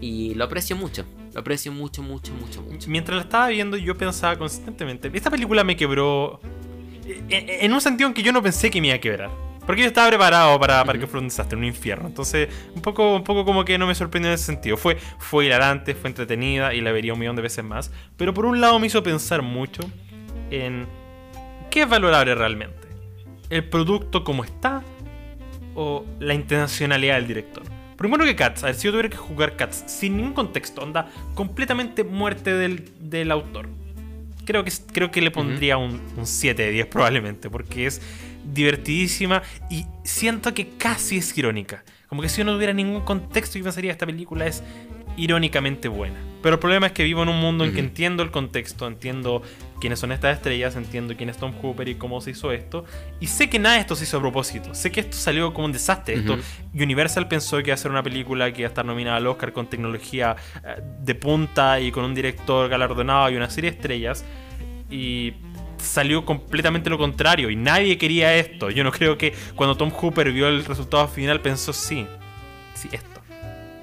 Y 0.00 0.32
lo 0.34 0.44
aprecio 0.44 0.76
mucho. 0.76 1.04
Lo 1.34 1.40
aprecio 1.40 1.70
mucho, 1.70 2.02
mucho, 2.02 2.32
mucho, 2.32 2.62
mucho. 2.62 2.88
Mientras 2.88 3.16
la 3.16 3.24
estaba 3.24 3.48
viendo, 3.48 3.76
yo 3.76 3.98
pensaba 3.98 4.38
consistentemente. 4.38 5.10
Esta 5.12 5.30
película 5.30 5.62
me 5.62 5.76
quebró. 5.76 6.40
En, 7.06 7.50
en 7.50 7.70
un 7.70 7.82
sentido 7.82 8.08
en 8.08 8.14
que 8.14 8.22
yo 8.22 8.32
no 8.32 8.42
pensé 8.42 8.70
que 8.70 8.80
me 8.80 8.86
iba 8.86 8.96
a 8.96 9.00
quebrar. 9.00 9.47
Porque 9.68 9.82
yo 9.82 9.88
estaba 9.88 10.08
preparado 10.08 10.58
para, 10.58 10.82
para 10.82 10.98
que 10.98 11.06
fuera 11.06 11.20
un 11.20 11.28
desastre, 11.28 11.58
un 11.58 11.64
infierno. 11.64 12.08
Entonces, 12.08 12.48
un 12.74 12.80
poco, 12.80 13.16
un 13.16 13.22
poco 13.22 13.44
como 13.44 13.66
que 13.66 13.76
no 13.76 13.86
me 13.86 13.94
sorprendió 13.94 14.30
en 14.30 14.36
ese 14.36 14.44
sentido. 14.44 14.78
Fue, 14.78 14.96
fue 15.18 15.44
hilarante, 15.44 15.94
fue 15.94 16.08
entretenida 16.08 16.72
y 16.72 16.80
la 16.80 16.90
vería 16.90 17.12
un 17.12 17.18
millón 17.18 17.36
de 17.36 17.42
veces 17.42 17.62
más. 17.62 17.92
Pero 18.16 18.32
por 18.32 18.46
un 18.46 18.62
lado 18.62 18.78
me 18.78 18.86
hizo 18.86 19.02
pensar 19.02 19.42
mucho 19.42 19.82
en 20.50 20.86
qué 21.70 21.82
es 21.82 21.88
valorable 21.90 22.34
realmente. 22.34 22.88
¿El 23.50 23.68
producto 23.68 24.24
como 24.24 24.42
está? 24.42 24.82
¿O 25.74 26.06
la 26.18 26.32
intencionalidad 26.32 27.16
del 27.16 27.26
director? 27.26 27.64
Primero 27.98 28.24
que 28.24 28.34
Cats, 28.34 28.62
a 28.62 28.68
ver, 28.68 28.74
si 28.74 28.86
yo 28.86 28.90
tuviera 28.92 29.10
que 29.10 29.18
jugar 29.18 29.54
Cats 29.56 29.84
sin 29.86 30.16
ningún 30.16 30.32
contexto, 30.32 30.80
onda 30.80 31.10
completamente 31.34 32.04
muerte 32.04 32.54
del, 32.54 32.90
del 33.00 33.30
autor. 33.30 33.68
Creo 34.46 34.64
que, 34.64 34.72
creo 34.94 35.10
que 35.10 35.20
le 35.20 35.30
pondría 35.30 35.76
un, 35.76 36.00
un 36.16 36.26
7 36.26 36.62
de 36.62 36.70
10 36.70 36.86
probablemente, 36.86 37.50
porque 37.50 37.84
es 37.84 38.00
divertidísima 38.52 39.42
y 39.70 39.86
siento 40.04 40.54
que 40.54 40.70
casi 40.76 41.18
es 41.18 41.36
irónica. 41.36 41.84
Como 42.08 42.22
que 42.22 42.28
si 42.28 42.38
yo 42.38 42.44
no 42.44 42.54
tuviera 42.54 42.72
ningún 42.72 43.02
contexto, 43.02 43.58
yo 43.58 43.64
pensaría 43.64 43.92
esta 43.92 44.06
película 44.06 44.46
es 44.46 44.62
irónicamente 45.18 45.88
buena. 45.88 46.16
Pero 46.42 46.54
el 46.54 46.60
problema 46.60 46.86
es 46.86 46.92
que 46.92 47.02
vivo 47.02 47.22
en 47.24 47.28
un 47.28 47.40
mundo 47.40 47.64
en 47.64 47.74
que 47.74 47.80
entiendo 47.80 48.22
el 48.22 48.30
contexto, 48.30 48.86
entiendo 48.86 49.42
quiénes 49.80 49.98
son 49.98 50.12
estas 50.12 50.36
estrellas, 50.36 50.76
entiendo 50.76 51.16
quién 51.16 51.28
es 51.28 51.36
Tom 51.36 51.52
Hooper 51.60 51.88
y 51.88 51.96
cómo 51.96 52.20
se 52.20 52.30
hizo 52.30 52.52
esto. 52.52 52.84
Y 53.18 53.26
sé 53.26 53.50
que 53.50 53.58
nada 53.58 53.74
de 53.74 53.80
esto 53.80 53.96
se 53.96 54.04
hizo 54.04 54.18
a 54.18 54.20
propósito. 54.20 54.74
Sé 54.74 54.92
que 54.92 55.00
esto 55.00 55.16
salió 55.16 55.52
como 55.52 55.66
un 55.66 55.72
desastre. 55.72 56.14
Esto. 56.14 56.38
Universal 56.72 57.26
pensó 57.26 57.56
que 57.58 57.70
iba 57.70 57.74
a 57.74 57.76
ser 57.76 57.90
una 57.90 58.04
película 58.04 58.52
que 58.52 58.60
iba 58.60 58.68
a 58.68 58.70
estar 58.70 58.84
nominada 58.84 59.16
al 59.16 59.26
Oscar 59.26 59.52
con 59.52 59.68
tecnología 59.68 60.36
eh, 60.64 60.80
de 61.00 61.14
punta 61.16 61.80
y 61.80 61.90
con 61.90 62.04
un 62.04 62.14
director 62.14 62.68
galardonado 62.68 63.30
y 63.30 63.36
una 63.36 63.50
serie 63.50 63.72
de 63.72 63.76
estrellas. 63.76 64.24
Y 64.90 65.32
salió 65.78 66.24
completamente 66.24 66.90
lo 66.90 66.98
contrario. 66.98 67.50
Y 67.50 67.56
nadie 67.56 67.98
quería 67.98 68.34
esto. 68.36 68.70
Yo 68.70 68.84
no 68.84 68.92
creo 68.92 69.16
que 69.18 69.34
cuando 69.56 69.76
Tom 69.76 69.90
Hooper 69.90 70.32
vio 70.32 70.48
el 70.48 70.64
resultado 70.64 71.06
final 71.08 71.40
pensó, 71.40 71.72
sí, 71.72 72.06
sí, 72.74 72.88
esto. 72.92 73.20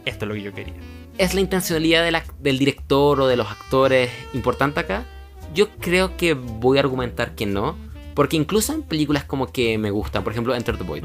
Esto 0.06 0.26
es 0.26 0.30
lo 0.30 0.34
que 0.36 0.42
yo 0.42 0.54
quería. 0.54 0.74
¿Es 1.18 1.34
la 1.34 1.42
intencionalidad 1.42 2.04
de 2.04 2.12
la- 2.12 2.24
del 2.40 2.60
director 2.60 3.22
o 3.22 3.28
de 3.28 3.38
los 3.38 3.50
actores 3.50 4.12
importante 4.34 4.80
acá? 4.82 5.06
Yo 5.54 5.70
creo 5.80 6.18
que 6.18 6.34
voy 6.34 6.78
a 6.78 6.82
argumentar 6.82 7.36
que 7.36 7.46
no. 7.46 7.76
Porque 8.14 8.38
incluso 8.38 8.72
en 8.74 8.82
películas 8.84 9.26
como 9.26 9.52
que 9.52 9.78
me 9.78 9.92
gustan, 9.92 10.24
por 10.24 10.32
ejemplo 10.32 10.56
Enter 10.56 10.78
the 10.78 10.86
Void. 10.86 11.04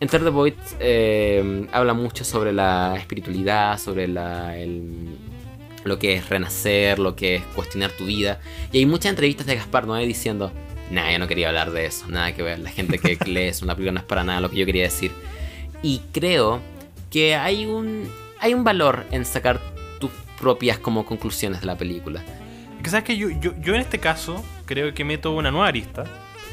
Enter 0.00 0.24
the 0.24 0.30
Void 0.30 0.54
eh, 0.80 1.68
habla 1.72 1.94
mucho 1.94 2.24
sobre 2.24 2.52
la 2.52 2.96
espiritualidad, 2.96 3.78
sobre 3.78 4.08
la, 4.08 4.56
el- 4.58 5.16
lo 5.84 5.98
que 5.98 6.14
es 6.14 6.28
renacer, 6.28 6.98
lo 6.98 7.16
que 7.16 7.36
es 7.36 7.42
cuestionar 7.54 7.90
tu 7.92 8.06
vida. 8.06 8.40
Y 8.72 8.78
hay 8.78 8.86
muchas 8.86 9.10
entrevistas 9.10 9.46
de 9.46 9.56
Gaspar 9.56 9.86
Noé 9.86 10.06
diciendo, 10.06 10.52
nah, 10.90 11.10
yo 11.10 11.18
no 11.18 11.26
quería 11.26 11.48
hablar 11.48 11.70
de 11.70 11.86
eso, 11.86 12.06
nada 12.08 12.34
que 12.34 12.42
ver. 12.42 12.58
La 12.58 12.70
gente 12.70 12.98
que 12.98 13.16
lee 13.26 13.48
eso, 13.48 13.64
una 13.64 13.74
película 13.74 13.92
no 13.92 14.00
es 14.00 14.06
para 14.06 14.24
nada 14.24 14.40
lo 14.40 14.50
que 14.50 14.56
yo 14.56 14.66
quería 14.66 14.84
decir. 14.84 15.12
Y 15.82 16.02
creo 16.12 16.60
que 17.10 17.34
hay 17.34 17.66
un, 17.66 18.10
hay 18.40 18.54
un 18.54 18.64
valor 18.64 19.06
en 19.10 19.24
sacar 19.24 19.60
tus 20.00 20.10
propias 20.40 20.78
como 20.78 21.06
conclusiones 21.06 21.60
de 21.60 21.66
la 21.66 21.76
película. 21.76 22.22
Que 22.82 22.90
sabes 22.90 23.04
que 23.04 23.16
yo, 23.16 23.30
yo, 23.30 23.52
yo 23.60 23.74
en 23.74 23.80
este 23.80 23.98
caso 23.98 24.44
creo 24.66 24.92
que 24.94 25.04
meto 25.04 25.32
una 25.32 25.50
nueva 25.50 25.68
arista, 25.68 26.04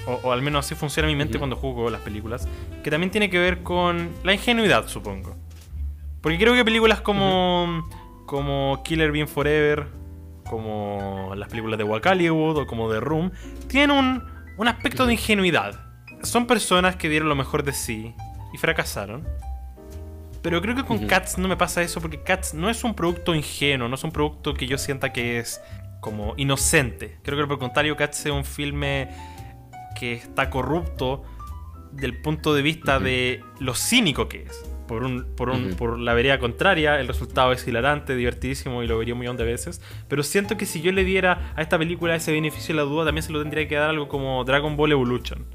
o, 0.08 0.20
o 0.24 0.32
al 0.32 0.42
menos 0.42 0.66
así 0.66 0.76
funciona 0.76 1.08
mi 1.08 1.16
mente 1.16 1.38
cuando 1.38 1.56
juego 1.56 1.90
las 1.90 2.02
películas, 2.02 2.48
que 2.84 2.92
también 2.92 3.12
tiene 3.12 3.30
que 3.30 3.40
ver 3.40 3.64
con 3.64 4.10
la 4.24 4.34
ingenuidad, 4.34 4.88
supongo. 4.88 5.36
Porque 6.22 6.40
creo 6.40 6.56
que 6.56 6.66
películas 6.66 7.02
como, 7.02 7.88
como 8.26 8.82
Killer 8.84 9.12
Bean 9.12 9.28
Forever, 9.28 9.88
como 10.50 11.34
las 11.36 11.50
películas 11.50 11.78
de 11.78 11.84
Wakaliwood 11.84 12.58
o 12.58 12.68
como 12.68 12.92
The 12.92 13.00
Room, 13.00 13.32
tienen 13.68 13.92
un, 13.92 14.24
un 14.58 14.68
aspecto 14.68 15.06
de 15.06 15.14
ingenuidad. 15.14 15.80
Son 16.24 16.48
personas 16.48 16.96
que 16.96 17.10
dieron 17.10 17.30
lo 17.30 17.36
mejor 17.36 17.64
de 17.64 17.74
sí 17.74 18.14
y 18.54 18.58
fracasaron. 18.58 19.28
Pero 20.42 20.62
creo 20.62 20.76
que 20.76 20.84
con. 20.84 21.08
Cats 21.08 21.40
no 21.40 21.48
me 21.48 21.58
pasa 21.58 21.82
eso 21.82 22.00
porque 22.00 22.22
Cats 22.22 22.54
no 22.54 22.70
es 22.70 22.84
un 22.84 22.94
producto 22.94 23.34
ingenuo, 23.34 23.88
no 23.88 23.96
es 23.96 24.04
un 24.04 24.12
producto 24.12 24.54
que 24.54 24.68
yo 24.68 24.78
sienta 24.78 25.12
que 25.12 25.40
es 25.40 25.60
como 26.02 26.36
inocente. 26.38 27.18
Creo 27.24 27.38
que 27.38 27.46
por 27.46 27.54
el 27.54 27.60
contrario 27.60 27.98
Cats 27.98 28.28
es 28.28 28.32
un 28.32 28.46
filme 28.46 29.10
que 30.00 30.14
está 30.14 30.52
corrupto 30.52 31.24
del 31.92 32.22
punto 32.22 32.54
de 32.54 32.62
vista 32.62 33.00
de 33.00 33.44
lo 33.60 33.74
cínico 33.74 34.30
que 34.30 34.44
es. 34.44 34.75
Por, 34.88 35.04
un, 35.04 35.26
por, 35.36 35.50
un- 35.50 35.68
Ujú. 35.70 35.76
por 35.78 36.00
la 36.00 36.14
vereda 36.14 36.38
contraria, 36.40 37.00
el 37.00 37.08
resultado 37.08 37.52
es 37.52 37.68
hilarante, 37.68 38.16
divertidísimo 38.16 38.84
y 38.84 38.88
lo 38.88 38.98
vería 39.00 39.14
un 39.16 39.20
millón 39.20 39.36
de 39.38 39.44
veces. 39.44 39.82
Pero 40.08 40.22
siento 40.24 40.58
que 40.58 40.66
si 40.66 40.82
yo 40.82 40.92
le 40.92 41.04
diera 41.04 41.54
a 41.56 41.62
esta 41.62 41.78
película 41.80 42.16
ese 42.16 42.32
beneficio 42.32 42.76
de 42.76 42.82
la 42.82 42.88
duda, 42.88 43.06
también 43.06 43.24
se 43.24 43.32
lo 43.32 43.42
tendría 43.42 43.68
que 43.68 43.76
dar 43.76 43.90
algo 43.90 44.08
como 44.08 44.44
Dragon 44.44 44.78
Ball 44.78 44.92
Evolution 44.92 45.46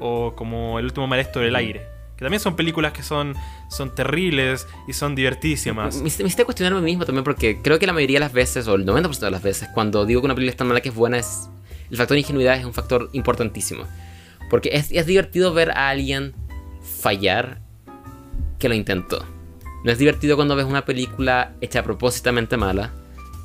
o 0.00 0.34
como 0.36 0.78
El 0.78 0.84
último 0.84 1.06
maestro 1.08 1.42
del 1.42 1.56
aire. 1.56 1.82
Que 2.16 2.24
también 2.24 2.40
son 2.40 2.56
películas 2.56 2.92
que 2.92 3.02
son, 3.02 3.34
son 3.68 3.94
terribles 3.94 4.66
y 4.88 4.92
son 4.92 5.14
divertísimas. 5.14 5.96
Me, 5.96 6.02
me 6.02 6.08
hiciste 6.08 6.44
cuestionarme 6.44 6.80
mismo 6.80 7.04
también 7.04 7.22
porque 7.24 7.60
creo 7.62 7.78
que 7.78 7.86
la 7.86 7.92
mayoría 7.92 8.16
de 8.16 8.20
las 8.26 8.32
veces, 8.32 8.66
o 8.68 8.74
el 8.74 8.84
90% 8.86 9.18
de 9.20 9.30
las 9.30 9.42
veces, 9.42 9.68
cuando 9.74 10.04
digo 10.04 10.20
que 10.20 10.24
una 10.26 10.34
película 10.34 10.50
es 10.50 10.56
tan 10.56 10.66
mala 10.68 10.80
que 10.80 10.88
es 10.88 10.94
buena, 10.94 11.16
es, 11.18 11.48
el 11.90 11.96
factor 11.96 12.16
ingenuidad 12.18 12.56
es 12.56 12.64
un 12.64 12.74
factor 12.74 13.08
importantísimo. 13.12 13.84
Porque 14.50 14.70
es, 14.72 14.90
es 14.90 15.06
divertido 15.06 15.52
ver 15.52 15.70
a 15.72 15.90
alguien 15.90 16.34
fallar 17.00 17.60
que 18.58 18.68
lo 18.68 18.74
intentó. 18.74 19.24
No 19.84 19.92
es 19.92 19.98
divertido 19.98 20.36
cuando 20.36 20.56
ves 20.56 20.66
una 20.66 20.84
película 20.84 21.54
hecha 21.60 21.82
propósitamente 21.82 22.56
mala, 22.56 22.92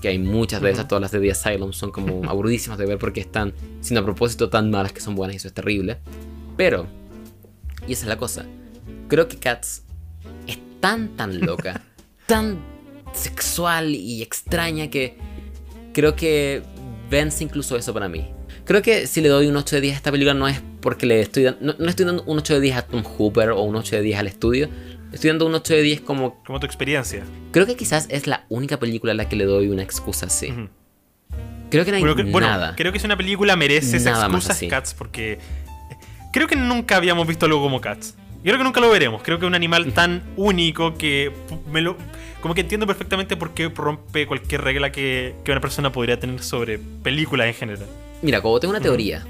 que 0.01 0.09
hay 0.09 0.19
muchas 0.19 0.61
de 0.61 0.71
esas, 0.71 0.87
todas 0.87 1.01
las 1.01 1.11
de 1.11 1.19
The 1.19 1.31
Asylum 1.31 1.71
son 1.71 1.91
como 1.91 2.23
aburridísimas 2.29 2.77
de 2.77 2.85
ver 2.85 2.97
porque 2.97 3.21
están 3.21 3.53
siendo 3.81 4.01
a 4.01 4.03
propósito 4.03 4.49
tan 4.49 4.69
malas 4.69 4.91
que 4.91 4.99
son 4.99 5.15
buenas 5.15 5.35
y 5.35 5.37
eso 5.37 5.47
es 5.47 5.53
terrible. 5.53 5.99
Pero, 6.57 6.87
y 7.87 7.93
esa 7.93 8.03
es 8.03 8.09
la 8.09 8.17
cosa, 8.17 8.45
creo 9.07 9.27
que 9.27 9.37
Cats 9.37 9.83
es 10.47 10.57
tan, 10.79 11.15
tan 11.15 11.39
loca, 11.39 11.81
tan 12.25 12.59
sexual 13.13 13.93
y 13.95 14.21
extraña 14.21 14.89
que 14.89 15.17
creo 15.93 16.15
que 16.15 16.63
vence 17.09 17.43
incluso 17.43 17.77
eso 17.77 17.93
para 17.93 18.09
mí. 18.09 18.33
Creo 18.65 18.81
que 18.81 19.07
si 19.07 19.21
le 19.21 19.29
doy 19.29 19.47
un 19.47 19.57
8 19.57 19.75
de 19.75 19.81
10 19.81 19.93
a 19.93 19.97
esta 19.97 20.11
película 20.11 20.33
no 20.33 20.47
es 20.47 20.61
porque 20.81 21.05
le 21.05 21.19
estoy 21.19 21.43
dando, 21.43 21.59
no, 21.61 21.75
no 21.77 21.89
estoy 21.89 22.05
dando 22.05 22.23
un 22.23 22.37
8 22.37 22.55
de 22.55 22.59
10 22.61 22.75
a 22.75 22.81
Tom 22.83 23.03
Hooper 23.03 23.51
o 23.51 23.61
un 23.61 23.75
8 23.75 23.97
de 23.97 24.01
10 24.01 24.19
al 24.19 24.27
estudio. 24.27 24.69
Estoy 25.13 25.29
dando 25.29 25.45
un 25.45 25.53
8 25.55 25.73
de 25.75 25.81
10 25.83 26.01
como... 26.01 26.43
Como 26.43 26.59
tu 26.59 26.65
experiencia. 26.65 27.23
Creo 27.51 27.65
que 27.65 27.75
quizás 27.75 28.07
es 28.09 28.25
la 28.27 28.45
única 28.49 28.79
película 28.79 29.11
a 29.13 29.15
la 29.15 29.29
que 29.29 29.35
le 29.35 29.45
doy 29.45 29.67
una 29.69 29.83
excusa 29.83 30.25
así. 30.25 30.51
Ujú. 30.51 30.69
Creo 31.69 31.85
que 31.85 31.91
no 31.91 31.97
hay 31.97 32.03
Bueno, 32.03 32.15
que- 32.15 32.23
bueno, 32.23 32.47
nada. 32.47 32.75
creo 32.75 32.91
que 32.91 32.99
si 32.99 33.05
una 33.05 33.17
película 33.17 33.55
merece 33.55 33.97
esa 33.97 34.11
Nada 34.11 34.27
más 34.27 34.37
excusa 34.43 34.53
es 34.53 34.57
así. 34.57 34.67
Cats 34.67 34.93
porque 34.93 35.39
creo 36.31 36.47
que 36.47 36.55
nunca 36.55 36.95
habíamos 36.97 37.27
visto 37.27 37.45
algo 37.45 37.61
como 37.61 37.79
Cats. 37.81 38.15
Yo 38.37 38.49
creo 38.51 38.57
que 38.57 38.63
nunca 38.63 38.79
lo 38.81 38.89
veremos. 38.89 39.21
Creo 39.23 39.39
que 39.39 39.45
es 39.45 39.47
un 39.47 39.55
animal 39.55 39.93
tan 39.93 40.21
único 40.35 40.95
que 40.97 41.31
me 41.71 41.81
lo 41.81 41.95
como 42.41 42.53
que 42.53 42.61
entiendo 42.61 42.85
perfectamente 42.85 43.37
por 43.37 43.53
qué 43.53 43.69
rompe 43.69 44.27
cualquier 44.27 44.61
regla 44.61 44.91
que, 44.91 45.33
que 45.45 45.51
una 45.51 45.61
persona 45.61 45.91
podría 45.93 46.19
tener 46.19 46.43
sobre 46.43 46.77
películas 46.77 47.47
en 47.47 47.53
general. 47.53 47.87
Mira, 48.21 48.41
como 48.41 48.59
tengo 48.59 48.71
una 48.73 48.81
teoría. 48.81 49.25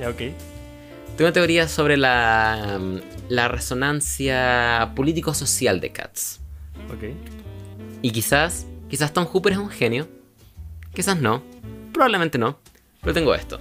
Ya, 0.00 0.08
ok. 0.10 0.20
Tengo 1.18 1.26
una 1.26 1.32
teoría 1.32 1.66
sobre 1.66 1.96
la, 1.96 2.78
mm, 2.80 2.98
la 3.28 3.48
resonancia 3.48 4.92
político-social 4.94 5.80
de 5.80 5.90
Cats. 5.90 6.38
Ok. 6.94 7.12
Y 8.02 8.12
quizás, 8.12 8.68
quizás 8.88 9.12
Tom 9.12 9.24
Hooper 9.24 9.54
es 9.54 9.58
un 9.58 9.68
genio. 9.68 10.06
Quizás 10.94 11.20
no. 11.20 11.42
Probablemente 11.92 12.38
no. 12.38 12.60
Pero 13.00 13.14
tengo 13.14 13.34
esto. 13.34 13.58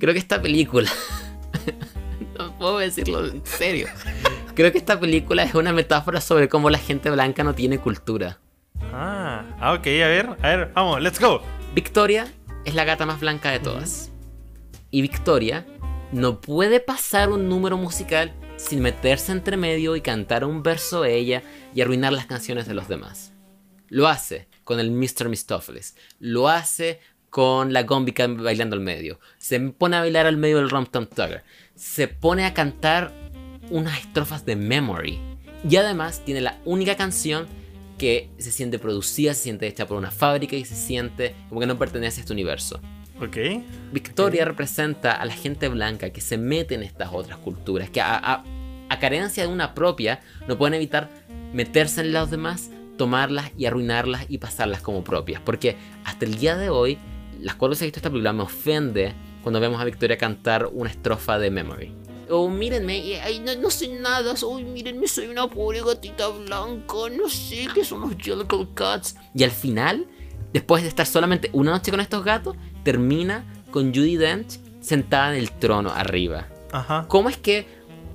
Creo 0.00 0.12
que 0.12 0.18
esta 0.18 0.42
película... 0.42 0.90
no 2.36 2.58
puedo 2.58 2.78
decirlo 2.78 3.24
en 3.24 3.46
serio. 3.46 3.86
Creo 4.56 4.72
que 4.72 4.78
esta 4.78 4.98
película 4.98 5.44
es 5.44 5.54
una 5.54 5.72
metáfora 5.72 6.20
sobre 6.20 6.48
cómo 6.48 6.70
la 6.70 6.78
gente 6.78 7.08
blanca 7.08 7.44
no 7.44 7.54
tiene 7.54 7.78
cultura. 7.78 8.40
Ah, 8.92 9.44
ah, 9.60 9.74
ok, 9.74 9.86
a 9.86 10.08
ver, 10.08 10.36
a 10.42 10.48
ver, 10.48 10.72
vamos, 10.74 11.00
let's 11.02 11.20
go. 11.20 11.40
Victoria 11.72 12.26
es 12.64 12.74
la 12.74 12.82
gata 12.82 13.06
más 13.06 13.20
blanca 13.20 13.52
de 13.52 13.60
todas. 13.60 14.10
Y 14.90 15.02
Victoria 15.02 15.64
no 16.12 16.40
puede 16.40 16.78
pasar 16.78 17.30
un 17.30 17.48
número 17.48 17.78
musical 17.78 18.32
sin 18.56 18.80
meterse 18.80 19.32
entre 19.32 19.56
medio 19.56 19.96
y 19.96 20.02
cantar 20.02 20.44
un 20.44 20.62
verso 20.62 21.02
de 21.02 21.16
ella 21.16 21.42
y 21.74 21.80
arruinar 21.80 22.12
las 22.12 22.26
canciones 22.26 22.66
de 22.66 22.74
los 22.74 22.86
demás. 22.86 23.32
Lo 23.88 24.08
hace 24.08 24.46
con 24.64 24.78
el 24.78 24.90
Mr. 24.90 25.28
Mistopheles. 25.28 25.96
Lo 26.18 26.48
hace 26.48 27.00
con 27.30 27.72
la 27.72 27.84
Gombica 27.84 28.26
bailando 28.26 28.76
al 28.76 28.82
medio. 28.82 29.18
Se 29.38 29.58
pone 29.58 29.96
a 29.96 30.00
bailar 30.00 30.26
al 30.26 30.36
medio 30.36 30.58
del 30.58 30.70
Rom 30.70 30.86
Tom 30.86 31.06
Tugger. 31.06 31.44
Se 31.74 32.08
pone 32.08 32.44
a 32.44 32.54
cantar 32.54 33.12
unas 33.70 33.98
estrofas 34.00 34.44
de 34.44 34.56
Memory. 34.56 35.18
Y 35.68 35.76
además 35.76 36.22
tiene 36.24 36.42
la 36.42 36.60
única 36.64 36.96
canción 36.96 37.46
que 37.96 38.30
se 38.38 38.52
siente 38.52 38.78
producida, 38.78 39.32
se 39.32 39.44
siente 39.44 39.66
hecha 39.66 39.86
por 39.86 39.96
una 39.96 40.10
fábrica 40.10 40.56
y 40.56 40.64
se 40.64 40.74
siente 40.74 41.34
como 41.48 41.60
que 41.60 41.66
no 41.66 41.78
pertenece 41.78 42.20
a 42.20 42.22
este 42.22 42.32
universo. 42.32 42.80
Ok. 43.22 43.36
Victoria 43.92 44.44
representa 44.44 45.12
a 45.12 45.24
la 45.24 45.32
gente 45.32 45.68
blanca 45.68 46.10
que 46.10 46.20
se 46.20 46.38
mete 46.38 46.74
en 46.74 46.82
estas 46.82 47.10
otras 47.12 47.38
culturas, 47.38 47.88
que 47.90 48.00
a, 48.00 48.16
a- 48.16 48.44
a 48.88 48.98
carencia 48.98 49.46
de 49.46 49.52
una 49.52 49.74
propia 49.74 50.20
no 50.48 50.58
pueden 50.58 50.74
evitar 50.74 51.08
meterse 51.54 52.00
en 52.02 52.12
los 52.12 52.30
demás, 52.30 52.70
tomarlas 52.98 53.50
y 53.56 53.64
arruinarlas 53.66 54.26
y 54.28 54.38
pasarlas 54.38 54.82
como 54.82 55.02
propias. 55.04 55.40
Porque 55.40 55.76
hasta 56.04 56.24
el 56.26 56.36
día 56.38 56.56
de 56.56 56.68
hoy, 56.68 56.98
las 57.40 57.54
cuatro 57.54 57.70
veces 57.70 57.80
que 57.80 57.84
he 57.84 57.88
visto 57.88 57.98
esta 58.00 58.10
película 58.10 58.32
me 58.32 58.42
ofende 58.42 59.14
cuando 59.42 59.60
vemos 59.60 59.80
a 59.80 59.84
Victoria 59.84 60.18
cantar 60.18 60.68
una 60.72 60.90
estrofa 60.90 61.38
de 61.38 61.50
Memory. 61.50 61.92
Oh, 62.28 62.48
mírenme, 62.48 62.98
y- 62.98 63.14
ay, 63.14 63.38
no, 63.40 63.54
no 63.56 63.70
sé 63.70 63.88
nada, 63.88 64.34
uy, 64.46 64.64
mírenme, 64.64 65.06
soy 65.08 65.26
una 65.28 65.46
pobre 65.48 65.80
gatita 65.82 66.28
blanca, 66.28 66.94
no 67.16 67.28
sé 67.28 67.66
qué 67.74 67.84
son 67.84 68.00
los 68.02 68.14
Jellicle 68.16 68.68
Cats. 68.74 69.16
Y 69.34 69.42
al 69.44 69.50
final, 69.50 70.06
después 70.52 70.82
de 70.82 70.88
estar 70.88 71.06
solamente 71.06 71.50
una 71.52 71.72
noche 71.72 71.90
con 71.90 72.00
estos 72.00 72.24
gatos, 72.24 72.56
termina 72.82 73.44
con 73.70 73.94
Judy 73.94 74.16
Dench 74.16 74.58
sentada 74.80 75.34
en 75.34 75.40
el 75.40 75.50
trono 75.50 75.90
arriba. 75.90 76.48
Ajá. 76.72 77.06
¿Cómo 77.08 77.28
es 77.28 77.36
que 77.36 77.66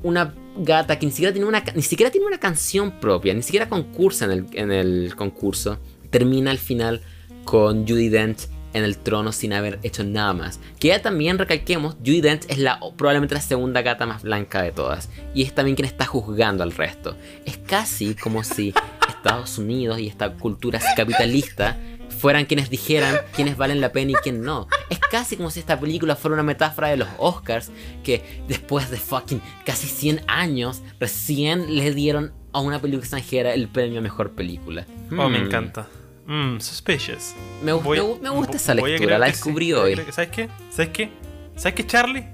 una 0.03 0.33
gata 0.57 0.97
que 0.99 1.05
ni 1.05 1.11
siquiera 1.11 1.31
tiene 1.31 1.47
una, 1.47 1.63
ni 1.75 1.81
siquiera 1.81 2.11
tiene 2.11 2.27
una 2.27 2.39
canción 2.39 2.99
propia, 2.99 3.33
ni 3.33 3.43
siquiera 3.43 3.69
concursa 3.69 4.25
en 4.25 4.31
el, 4.31 4.45
en 4.53 4.71
el 4.71 5.15
concurso, 5.15 5.79
termina 6.09 6.51
al 6.51 6.57
final 6.57 7.01
con 7.43 7.87
Judy 7.87 8.09
Dench 8.09 8.47
en 8.73 8.83
el 8.83 8.97
trono 8.97 9.31
sin 9.31 9.53
haber 9.53 9.79
hecho 9.83 10.03
nada 10.03 10.33
más? 10.33 10.59
Que 10.79 10.89
ya 10.89 11.01
también 11.01 11.37
recalquemos, 11.37 11.95
Judy 11.99 12.21
Dench 12.21 12.45
es 12.49 12.59
la, 12.59 12.79
probablemente 12.97 13.35
la 13.35 13.41
segunda 13.41 13.81
gata 13.81 14.05
más 14.05 14.23
blanca 14.23 14.61
de 14.61 14.71
todas. 14.71 15.09
Y 15.33 15.43
es 15.43 15.53
también 15.53 15.75
quien 15.75 15.87
está 15.87 16.05
juzgando 16.05 16.63
al 16.63 16.71
resto. 16.71 17.15
Es 17.45 17.57
casi 17.57 18.15
como 18.15 18.43
si 18.43 18.73
Estados 19.07 19.57
Unidos 19.57 19.99
y 19.99 20.07
esta 20.07 20.33
cultura 20.33 20.79
capitalista 20.95 21.77
fueran 22.19 22.45
quienes 22.45 22.69
dijeran 22.69 23.17
quiénes 23.35 23.57
valen 23.57 23.79
la 23.81 23.91
pena 23.91 24.11
y 24.11 24.15
quién 24.15 24.41
no. 24.41 24.67
Es 24.89 24.99
casi 24.99 25.37
como 25.37 25.49
si 25.51 25.59
esta 25.59 25.79
película 25.79 26.15
fuera 26.15 26.33
una 26.33 26.43
metáfora 26.43 26.89
de 26.89 26.97
los 26.97 27.07
Oscars 27.17 27.71
que 28.03 28.41
después 28.47 28.89
de 28.89 28.97
fucking 28.97 29.41
casi 29.65 29.87
100 29.87 30.21
años 30.27 30.81
recién 30.99 31.75
le 31.77 31.93
dieron 31.93 32.33
a 32.53 32.59
una 32.59 32.79
película 32.81 33.03
extranjera 33.03 33.53
el 33.53 33.67
premio 33.67 33.99
a 33.99 34.01
mejor 34.01 34.31
película. 34.31 34.85
Oh, 35.11 35.29
me 35.29 35.39
Hmm. 35.39 35.45
encanta. 35.45 35.87
Mmm, 36.25 36.59
suspicious. 36.59 37.33
Me, 37.63 37.71
gu- 37.73 37.81
Voy- 37.81 37.97
me 37.99 38.03
gu- 38.03 38.19
me 38.21 38.29
gusta 38.31 38.57
esa 38.57 38.73
lectura, 38.73 39.17
la 39.17 39.27
sí, 39.27 39.31
descubrí 39.33 39.71
a 39.71 39.79
hoy. 39.79 39.95
que- 39.95 40.11
¿Sabes 40.11 40.29
qué? 40.31 40.49
¿Sabes 40.71 40.89
qué? 40.89 41.09
¿Sabes 41.55 41.73
qué, 41.75 41.87
Charlie? 41.87 42.25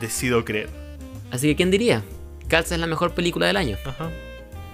Decido 0.00 0.44
creer. 0.44 0.68
Así 1.30 1.48
que, 1.48 1.56
¿quién 1.56 1.70
diría? 1.70 2.02
Cats 2.48 2.70
es 2.72 2.78
la 2.78 2.86
mejor 2.86 3.12
película 3.14 3.46
del 3.46 3.56
año. 3.56 3.76
Ajá. 3.84 4.10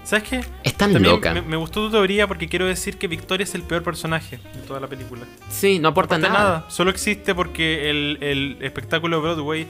¿Sabes 0.04 0.28
qué? 0.28 0.44
Es 0.64 0.74
tan 0.74 0.92
También 0.92 1.14
loca. 1.14 1.34
Me, 1.34 1.42
me 1.42 1.56
gustó 1.56 1.84
tu 1.86 1.90
teoría 1.90 2.26
porque 2.26 2.48
quiero 2.48 2.66
decir 2.66 2.96
que 2.98 3.06
Victoria 3.06 3.44
es 3.44 3.54
el 3.54 3.62
peor 3.62 3.82
personaje 3.82 4.38
de 4.54 4.60
toda 4.66 4.80
la 4.80 4.86
película. 4.88 5.22
Sí, 5.50 5.78
no 5.78 5.88
aporta 5.88 6.18
No 6.18 6.28
nada. 6.28 6.38
nada. 6.44 6.64
Solo 6.68 6.90
existe 6.90 7.34
porque 7.34 7.90
el, 7.90 8.18
el 8.20 8.58
espectáculo 8.60 9.16
de 9.16 9.22
Broadway 9.22 9.66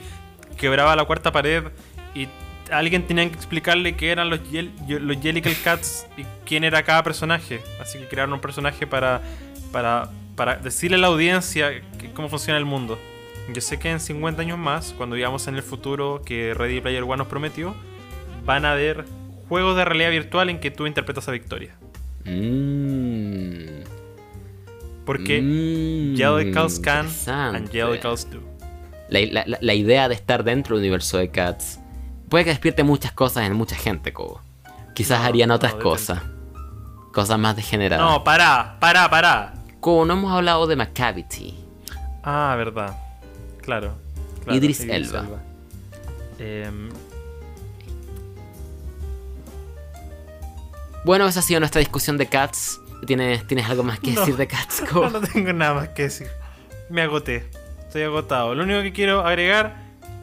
quebraba 0.57 0.95
la 0.95 1.03
cuarta 1.05 1.31
pared 1.31 1.65
y 2.15 2.27
alguien 2.71 3.05
tenía 3.05 3.27
que 3.29 3.35
explicarle 3.35 3.95
qué 3.95 4.11
eran 4.11 4.29
los, 4.29 4.39
Yel- 4.51 4.71
los 4.87 5.17
Jellicle 5.21 5.53
Cats 5.63 6.07
y 6.17 6.23
quién 6.45 6.63
era 6.63 6.81
cada 6.83 7.03
personaje. 7.03 7.61
Así 7.81 7.99
que 7.99 8.07
crearon 8.07 8.33
un 8.33 8.39
personaje 8.39 8.87
para, 8.87 9.21
para, 9.71 10.09
para 10.35 10.55
decirle 10.55 10.95
a 10.95 10.99
la 11.01 11.07
audiencia 11.07 11.81
que- 11.99 12.11
cómo 12.13 12.29
funciona 12.29 12.57
el 12.57 12.65
mundo. 12.65 12.97
Yo 13.53 13.59
sé 13.61 13.77
que 13.79 13.89
en 13.91 13.99
50 13.99 14.41
años 14.41 14.57
más, 14.57 14.93
cuando 14.97 15.15
vivamos 15.17 15.45
en 15.47 15.55
el 15.55 15.63
futuro 15.63 16.21
que 16.25 16.53
Ready 16.53 16.79
Player 16.79 17.03
One 17.03 17.17
nos 17.17 17.27
prometió, 17.27 17.75
van 18.45 18.63
a 18.65 18.71
haber 18.71 19.03
juegos 19.51 19.75
de 19.75 19.83
realidad 19.83 20.11
virtual 20.11 20.49
en 20.49 20.61
que 20.61 20.71
tú 20.71 20.87
interpretas 20.87 21.27
a 21.27 21.31
Victoria. 21.33 21.75
Mm. 22.23 23.83
Porque 25.05 25.41
Mm, 25.41 26.15
Jellicles 26.15 26.79
can 26.79 27.09
and. 27.27 27.69
Jellicles 27.69 28.29
do. 28.31 28.39
La, 29.09 29.43
la- 29.59 29.73
idea 29.73 30.07
de 30.07 30.15
estar 30.15 30.45
dentro 30.45 30.77
del 30.77 30.83
universo 30.83 31.17
de 31.17 31.29
Cats 31.31 31.81
puede 32.29 32.45
que 32.45 32.51
despierte 32.51 32.83
muchas 32.85 33.11
cosas 33.11 33.43
en 33.45 33.53
mucha 33.53 33.75
gente, 33.75 34.13
Cobo. 34.13 34.39
Quizás 34.95 35.19
No, 35.19 35.25
harían 35.25 35.51
otras 35.51 35.73
cosas. 35.73 36.21
Cosas 37.11 37.37
más 37.37 37.57
degeneradas. 37.57 38.07
No, 38.09 38.23
pará, 38.23 38.77
pará, 38.79 39.09
pará. 39.09 39.53
Cobo, 39.81 40.05
no 40.05 40.13
hemos 40.13 40.31
hablado 40.31 40.65
de 40.65 40.77
Macavity. 40.77 41.55
Ah, 42.23 42.55
verdad. 42.57 42.95
Claro. 43.61 43.95
claro, 44.45 44.57
Idris 44.57 44.79
Elba. 44.79 45.25
Em, 46.39 46.87
Bueno, 51.05 51.25
esa 51.27 51.39
ha 51.39 51.43
sido 51.43 51.59
nuestra 51.59 51.79
discusión 51.79 52.17
de 52.17 52.27
Cats. 52.27 52.79
¿Tienes, 53.07 53.45
¿tienes 53.47 53.67
algo 53.69 53.83
más 53.83 53.99
que 53.99 54.11
No. 54.11 54.19
decir 54.21 54.37
de 54.37 54.47
Cats? 54.47 54.83
No, 54.93 55.09
no 55.09 55.21
tengo 55.21 55.51
nada 55.53 55.73
más 55.73 55.89
que 55.89 56.03
decir. 56.03 56.27
Me 56.89 57.01
agoté. 57.01 57.49
Estoy 57.79 58.03
agotado. 58.03 58.53
Lo 58.55 58.63
único 58.63 58.81
que 58.81 58.93
quiero 58.93 59.25
agregar 59.25 59.75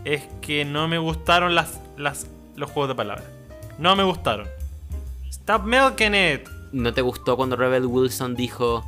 es 0.05 0.23
que 0.41 0.65
no 0.65 0.87
me 0.89 0.99
gustaron 0.99 1.55
las, 1.55 1.81
las, 1.97 2.27
los 2.57 2.71
juegos 2.71 2.89
de 2.91 2.95
palabras. 2.95 3.27
No 3.79 3.97
me 3.97 4.05
gustaron. 4.05 4.47
Stop 5.31 5.65
milking 5.65 6.15
it. 6.15 6.49
¿No 6.73 6.93
te 6.93 7.01
gustó 7.03 7.37
cuando 7.37 7.57
Rebel 7.57 7.87
Wilson 7.87 8.35
dijo 8.35 8.85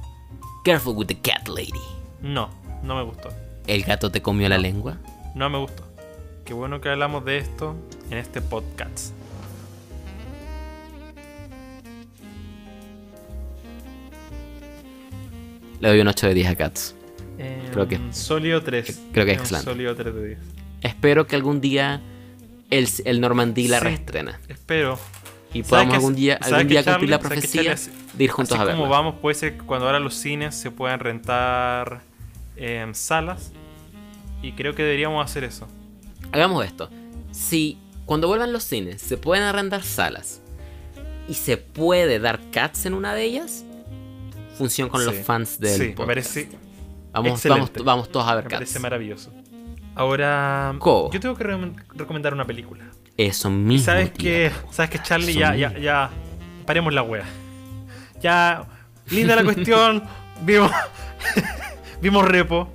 Careful 0.65 0.95
with 0.97 1.07
the 1.07 1.19
cat 1.19 1.49
lady? 1.49 1.73
No, 2.21 2.51
no 2.83 2.95
me 2.97 3.03
gustó. 3.03 3.31
¿El 3.67 3.83
gato 3.85 4.11
te 4.11 4.23
comió 4.23 4.49
la 4.49 4.59
lengua? 4.59 4.99
No 5.35 5.49
me 5.51 5.59
gustó. 5.59 5.85
Qué 6.45 6.55
bueno 6.55 6.81
que 6.81 6.89
hablamos 6.91 7.25
de 7.25 7.39
esto 7.39 7.75
en 8.11 8.19
este 8.19 8.41
podcast. 8.41 9.13
Le 15.81 15.89
doy 15.89 16.01
un 16.01 16.09
8 16.09 16.27
de 16.29 16.35
10 16.35 16.49
a 16.49 16.55
Cats. 16.57 16.95
Creo 17.73 17.89
que- 17.89 17.97
Un 17.97 18.13
Sólido 18.13 18.63
3. 18.63 19.01
creo 19.13 19.25
que 19.25 19.33
Un 19.33 19.39
excelente. 19.39 19.65
Sólido 19.71 19.95
3 19.97 20.15
de 20.15 20.27
10. 20.29 20.39
Espero 20.83 21.27
que 21.27 21.37
algún 21.37 21.61
día 21.61 22.01
el, 22.71 22.89
el 23.05 23.21
Normandí 23.21 23.69
la 23.69 23.79
Sí. 23.79 23.85
reestrena. 23.85 24.41
Espero. 24.49 24.99
Y 25.53 25.63
¿Sabes 25.65 25.69
podamos 25.69 25.95
algún 25.95 26.15
día, 26.15 26.39
algún 26.43 26.69
día 26.69 26.85
cumplir 26.85 26.85
la 26.85 26.93
Charlie? 26.93 27.09
¿Sabes 27.09 27.19
que, 27.19 27.29
profecía 27.29 27.75
Charlie, 27.75 28.17
de 28.19 28.25
ir 28.25 28.31
juntos 28.31 28.53
así 28.53 28.63
a 28.63 28.65
verla. 28.67 28.79
como 28.81 28.91
vamos, 28.91 29.15
puede 29.21 29.35
ser 29.35 29.59
que 29.59 29.65
cuando 29.65 29.87
ahora 29.87 29.99
los 29.99 30.15
cines 30.15 30.55
se 30.55 30.71
puedan 30.71 31.01
rentar 31.01 32.03
em, 32.57 32.95
salas. 32.95 33.51
Y 34.43 34.53
creo 34.53 34.75
que 34.75 34.83
deberíamos 34.83 35.25
hacer 35.25 35.45
eso. 35.45 35.67
Hagamos 36.33 36.65
esto. 36.65 36.89
Si 37.33 37.79
cuando 38.07 38.29
vuelvan 38.29 38.53
los 38.53 38.65
cines 38.65 39.01
se 39.03 39.17
pueden 39.17 39.45
arrendar 39.45 39.83
salas 39.83 40.41
y 41.29 41.35
se 41.35 41.57
puede 41.57 42.19
dar 42.19 42.39
Cats 42.53 42.87
en 42.87 42.95
una 42.95 43.15
de 43.15 43.25
ellas, 43.25 43.65
función 44.61 44.89
con 44.89 45.05
los 45.05 45.15
fans 45.17 45.59
del 45.59 45.71
Sí, 45.77 45.81
me 45.83 45.89
podcast. 45.91 46.07
parece, 46.09 46.49
vamos, 47.13 47.43
vamos, 47.45 47.71
vamos 47.85 48.13
todos 48.13 48.27
a 48.29 48.35
ver 48.37 48.45
me 48.45 48.51
Cats. 48.51 48.61
parece 48.61 48.79
maravilloso. 48.79 49.33
Ahora, 49.95 50.75
Co. 50.79 51.11
yo 51.13 51.19
tengo 51.21 51.35
que 51.35 51.45
re- 51.45 51.73
recomendar 51.95 52.33
una 52.33 52.45
película. 52.45 52.85
Eso 53.17 53.51
mismo. 53.51 53.85
sabes 53.85 54.11
que, 54.11 54.51
sabes 54.71 54.91
que 54.91 55.03
Charlie, 55.03 55.35
ya, 55.35 55.55
ya, 55.57 55.77
ya, 55.79 56.11
paremos 56.67 56.93
la 56.95 57.03
wea. 57.03 57.25
Ya, 58.23 58.67
linda 59.11 59.35
la 59.37 59.45
cuestión. 59.45 60.05
vimos, 60.45 60.71
vimos 62.01 62.27
Repo, 62.27 62.69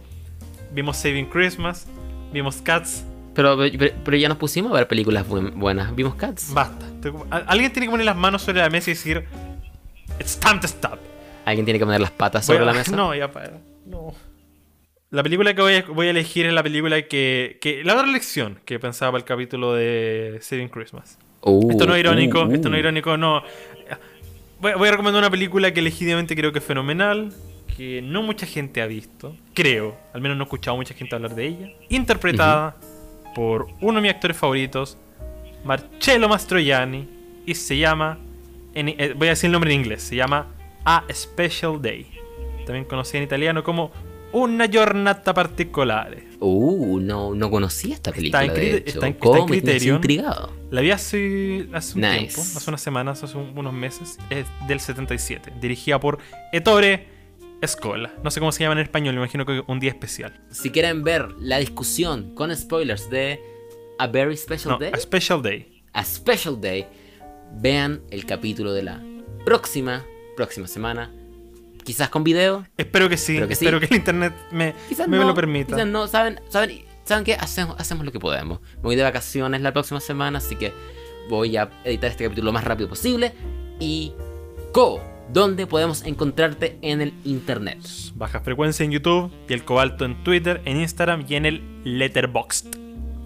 vimos 0.72 0.98
Saving 0.98 1.26
Christmas, 1.28 1.88
vimos 2.34 2.57
Cats. 2.57 3.03
Pero, 3.34 3.57
pero, 3.57 3.94
pero 4.03 4.18
ya 4.18 4.30
nos 4.30 4.38
pusimos 4.38 4.72
a 4.72 4.76
ver 4.76 4.88
películas 4.88 5.28
buen- 5.28 5.57
buenas. 5.60 5.94
¿Vimos 5.95 6.16
Cats? 6.16 6.53
Basta. 6.53 6.86
Alguien 7.48 7.72
tiene 7.74 7.88
que 7.88 7.91
poner 7.91 8.06
las 8.06 8.16
manos 8.16 8.41
sobre 8.44 8.60
la 8.62 8.70
mesa 8.70 8.91
y 8.91 8.94
decir, 8.94 9.26
It's 10.20 10.38
time 10.40 10.60
to 10.60 10.68
stop. 10.68 10.99
¿Alguien 11.46 11.66
tiene 11.66 11.80
que 11.80 11.86
poner 11.86 12.02
las 12.02 12.12
patas 12.12 12.46
sobre 12.46 12.60
a- 12.60 12.66
la 12.66 12.74
mesa? 12.74 12.92
No, 12.96 13.14
ya 13.16 13.32
para. 13.32 13.60
No. 13.86 14.14
La 15.12 15.24
película 15.24 15.54
que 15.54 15.62
voy 15.62 15.74
a, 15.76 15.84
voy 15.84 16.08
a 16.08 16.10
elegir 16.10 16.46
es 16.46 16.54
la 16.54 16.64
película 16.64 17.02
que, 17.04 17.58
que. 17.62 17.84
La 17.84 17.94
otra 17.94 18.08
lección 18.08 18.60
que 18.66 18.80
pensaba 18.80 19.12
para 19.14 19.20
el 19.20 19.26
capítulo 19.26 19.74
de 19.74 20.40
Saving 20.42 20.68
Christmas. 20.70 21.18
Uh, 21.42 21.70
Esto 21.72 21.86
no 21.86 21.94
es 21.94 22.00
irónico, 22.00 22.44
uh, 22.44 22.52
esto 22.52 22.70
no 22.70 22.76
es 22.76 22.80
uh. 22.80 22.84
irónico, 22.84 23.16
no. 23.18 23.44
Voy, 24.60 24.74
voy 24.74 24.88
a 24.88 24.92
recomendar 24.92 25.22
una 25.22 25.30
película 25.30 25.72
que 25.74 25.82
legítimamente 25.82 26.36
creo 26.36 26.52
que 26.52 26.60
es 26.60 26.66
fenomenal, 26.66 27.32
que 27.78 28.02
no 28.02 28.24
mucha 28.24 28.46
gente 28.48 28.82
ha 28.82 28.88
visto, 28.88 29.36
creo, 29.54 29.96
al 30.14 30.22
menos 30.22 30.38
no 30.38 30.44
he 30.44 30.46
escuchado 30.46 30.76
mucha 30.78 30.94
gente 30.96 31.14
hablar 31.16 31.36
de 31.36 31.46
ella. 31.46 31.70
Interpretada 31.90 32.76
por 33.36 33.68
uno 33.82 33.96
de 33.96 34.02
mis 34.02 34.12
actores 34.12 34.36
favoritos, 34.38 34.98
Marcello 35.64 36.28
Mastroianni, 36.30 37.08
y 37.46 37.54
se 37.54 37.78
llama, 37.78 38.18
en- 38.74 38.90
eh, 38.90 39.14
voy 39.16 39.28
a 39.28 39.32
decir 39.32 39.48
el 39.50 39.52
nombre 39.52 39.72
en 39.74 39.82
inglés, 39.82 40.02
se 40.04 40.16
llama 40.16 40.48
A 40.86 41.03
Special 41.12 41.82
Day, 41.82 42.06
también 42.66 42.86
conocida 42.86 43.18
en 43.20 43.24
italiano 43.26 43.64
como 43.64 43.91
Una 44.32 44.66
giornata 44.68 45.34
particolare. 45.34 46.28
Uh, 46.41 46.99
no, 46.99 47.34
no 47.34 47.49
conocía 47.49 47.94
esta 47.95 48.12
película. 48.12 48.44
en 48.44 48.53
de 48.53 48.76
hecho. 48.78 48.86
está 48.99 49.07
en- 49.07 49.18
está 49.53 49.86
intrigado. 49.95 50.52
La 50.72 50.82
vi 50.82 50.91
hace, 50.91 51.68
hace 51.72 51.95
un 51.95 52.02
Nice. 52.02 52.18
tiempo, 52.20 52.41
hace 52.41 52.70
unas 52.70 52.82
semanas, 52.82 53.24
hace 53.24 53.38
un- 53.38 53.57
unos 53.57 53.72
meses. 53.74 54.18
Es 54.30 54.45
del 54.68 54.82
77. 54.82 55.53
Dirigida 55.62 56.02
por 56.02 56.18
Ettore 56.52 57.07
Scola. 57.66 58.14
No 58.26 58.30
sé 58.32 58.41
cómo 58.41 58.52
se 58.52 58.64
llama 58.64 58.74
en 58.74 58.80
español, 58.80 59.14
me 59.16 59.22
imagino 59.22 59.45
que 59.45 59.64
un 59.66 59.80
día 59.80 59.91
especial. 59.91 60.38
Si 60.52 60.70
quieren 60.70 61.03
ver 61.03 61.30
la 61.40 61.60
discusión 61.60 62.36
con 62.36 62.53
spoilers 62.53 63.10
de 63.10 63.40
A 63.99 64.07
Very 64.07 64.36
Special 64.36 64.74
No, 64.74 64.80
Day, 64.80 64.91
A 64.94 64.98
Special 64.98 65.41
Day. 65.41 65.82
A 65.94 66.03
Special 66.03 66.60
Day, 66.60 66.86
vean 67.53 68.02
el 68.12 68.26
capítulo 68.26 68.74
de 68.74 68.84
la 68.84 69.02
próxima, 69.45 70.03
próxima 70.36 70.68
semana. 70.68 71.12
Quizás 71.84 72.10
con 72.10 72.24
video, 72.24 72.66
Espero 72.78 73.07
que 73.10 73.18
sí. 73.18 73.34
Espero 73.34 73.48
que 73.48 73.53
espero 73.53 73.80
sí. 73.80 73.88
que 73.88 73.94
el 73.94 73.99
internet 73.99 74.34
me, 74.52 74.74
quizás 74.90 75.07
me 75.07 75.18
no, 75.18 75.26
lo 75.26 75.36
permita. 75.36 75.76
Quizás 75.76 75.88
no, 75.88 76.07
¿saben? 76.07 76.40
¿Saben, 76.49 76.82
¿saben 77.03 77.24
qué? 77.24 77.36
Hacemos, 77.36 77.76
hacemos 77.80 78.06
lo 78.06 78.12
que 78.12 78.20
podemos. 78.20 78.60
Me 78.78 78.82
voy 78.82 78.95
de 78.95 79.03
vacaciones 79.03 79.62
la 79.62 79.72
próxima 79.72 79.99
semana, 79.99 80.40
así 80.40 80.56
que 80.56 80.74
voy 81.30 81.56
a 81.57 81.70
editar 81.84 82.10
este 82.10 82.24
capítulo 82.24 82.45
lo 82.48 82.53
más 82.53 82.64
rápido 82.64 82.90
posible. 82.90 83.34
Y 83.80 84.14
Co, 84.72 84.99
¿dónde 85.32 85.68
podemos 85.68 86.03
encontrarte 86.06 86.80
en 86.82 87.02
el 87.02 87.14
internet? 87.24 87.78
Baja 88.16 88.40
frecuencia 88.40 88.84
en 88.84 88.91
YouTube 88.91 89.32
y 89.48 89.53
el 89.53 89.64
cobalto 89.64 90.06
en 90.06 90.24
Twitter, 90.24 90.62
en 90.66 90.78
Instagram 90.78 91.26
y 91.30 91.36
en 91.36 91.45
el 91.45 91.82
Letterboxd. 91.84 92.78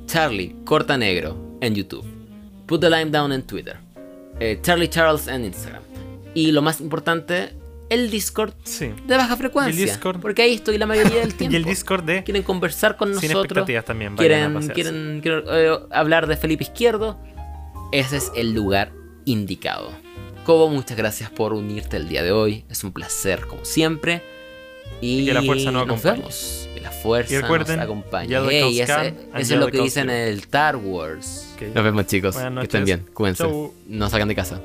Charlie 0.06 0.56
Corta 0.66 0.98
Negro 0.98 1.58
en 1.62 1.76
YouTube. 1.76 2.06
Put 2.66 2.82
the 2.82 2.90
Lime 2.90 3.10
Down 3.12 3.32
en 3.32 3.44
Twitter. 3.44 3.78
eh, 4.42 4.60
Charlie 4.62 4.90
Charles 4.90 5.28
en 5.28 5.46
Instagram. 5.46 5.84
Y 6.34 6.52
lo 6.52 6.62
más 6.62 6.80
importante, 6.82 7.54
el 7.90 8.10
Discord 8.12 8.54
Sí. 8.64 8.92
de 9.08 9.18
baja 9.18 9.36
frecuencia. 9.36 9.84
Discord. 9.86 10.20
Porque 10.20 10.44
ahí 10.44 10.54
estoy 10.56 10.78
la 10.78 10.86
mayoría 10.86 11.22
del 11.22 11.34
tiempo. 11.36 11.54
Y 11.54 11.56
el 11.58 11.66
Discord 11.66 12.04
de 12.04 12.24
Quieren 12.24 12.44
conversar 12.44 12.98
con 12.98 13.10
Sin 13.10 13.16
nosotros. 13.32 13.46
expectativas 13.46 13.86
también. 13.86 14.16
Quieren, 14.16 14.70
quieren, 14.70 15.20
quieren, 15.22 15.44
eh, 15.50 15.78
hablar 15.92 16.28
de 16.28 16.38
Felipe 16.38 16.64
Izquierdo. 16.64 17.20
Ese 17.92 18.18
es 18.18 18.32
el 18.36 18.54
lugar 18.54 18.92
indicado. 19.26 19.92
Cobo, 20.46 20.70
muchas 20.70 20.98
gracias 20.98 21.30
por 21.32 21.54
unirte 21.54 21.98
el 21.98 22.08
día 22.08 22.24
de 22.24 22.32
hoy. 22.32 22.66
Es 22.70 22.84
un 22.84 22.92
placer, 22.92 23.42
como 23.48 23.66
siempre. 23.66 24.22
Y 25.02 25.26
Que 25.26 25.34
la 25.34 25.42
fuerza 25.44 25.72
nos 25.72 25.84
acompañe. 25.84 26.18
vemos. 26.18 26.70
Que 26.74 26.82
la 26.82 26.92
fuerza 26.92 27.34
Y 27.34 27.38
recuerden, 27.40 27.76
nos 27.78 27.84
acompañe. 27.86 28.28
Yellow 28.28 28.50
Ey, 28.50 28.62
Cows 28.62 28.74
ese- 28.74 28.84
eso 28.84 28.94
and 29.34 29.42
es 29.42 29.50
lo 29.52 29.68
que 29.68 29.82
dicen 29.82 30.10
en 30.10 30.28
el 30.28 30.38
Star 30.40 30.76
Wars. 30.76 31.54
Ok. 31.56 31.62
Nos 31.76 31.84
vemos, 31.84 32.06
chicos. 32.08 32.36
Que 32.38 32.62
estén 32.64 32.86
bien. 32.86 33.06
Cuídense. 33.14 33.44
Chau. 33.44 33.74
No 33.88 34.10
salgan 34.10 34.28
de 34.28 34.36
casa. 34.36 34.62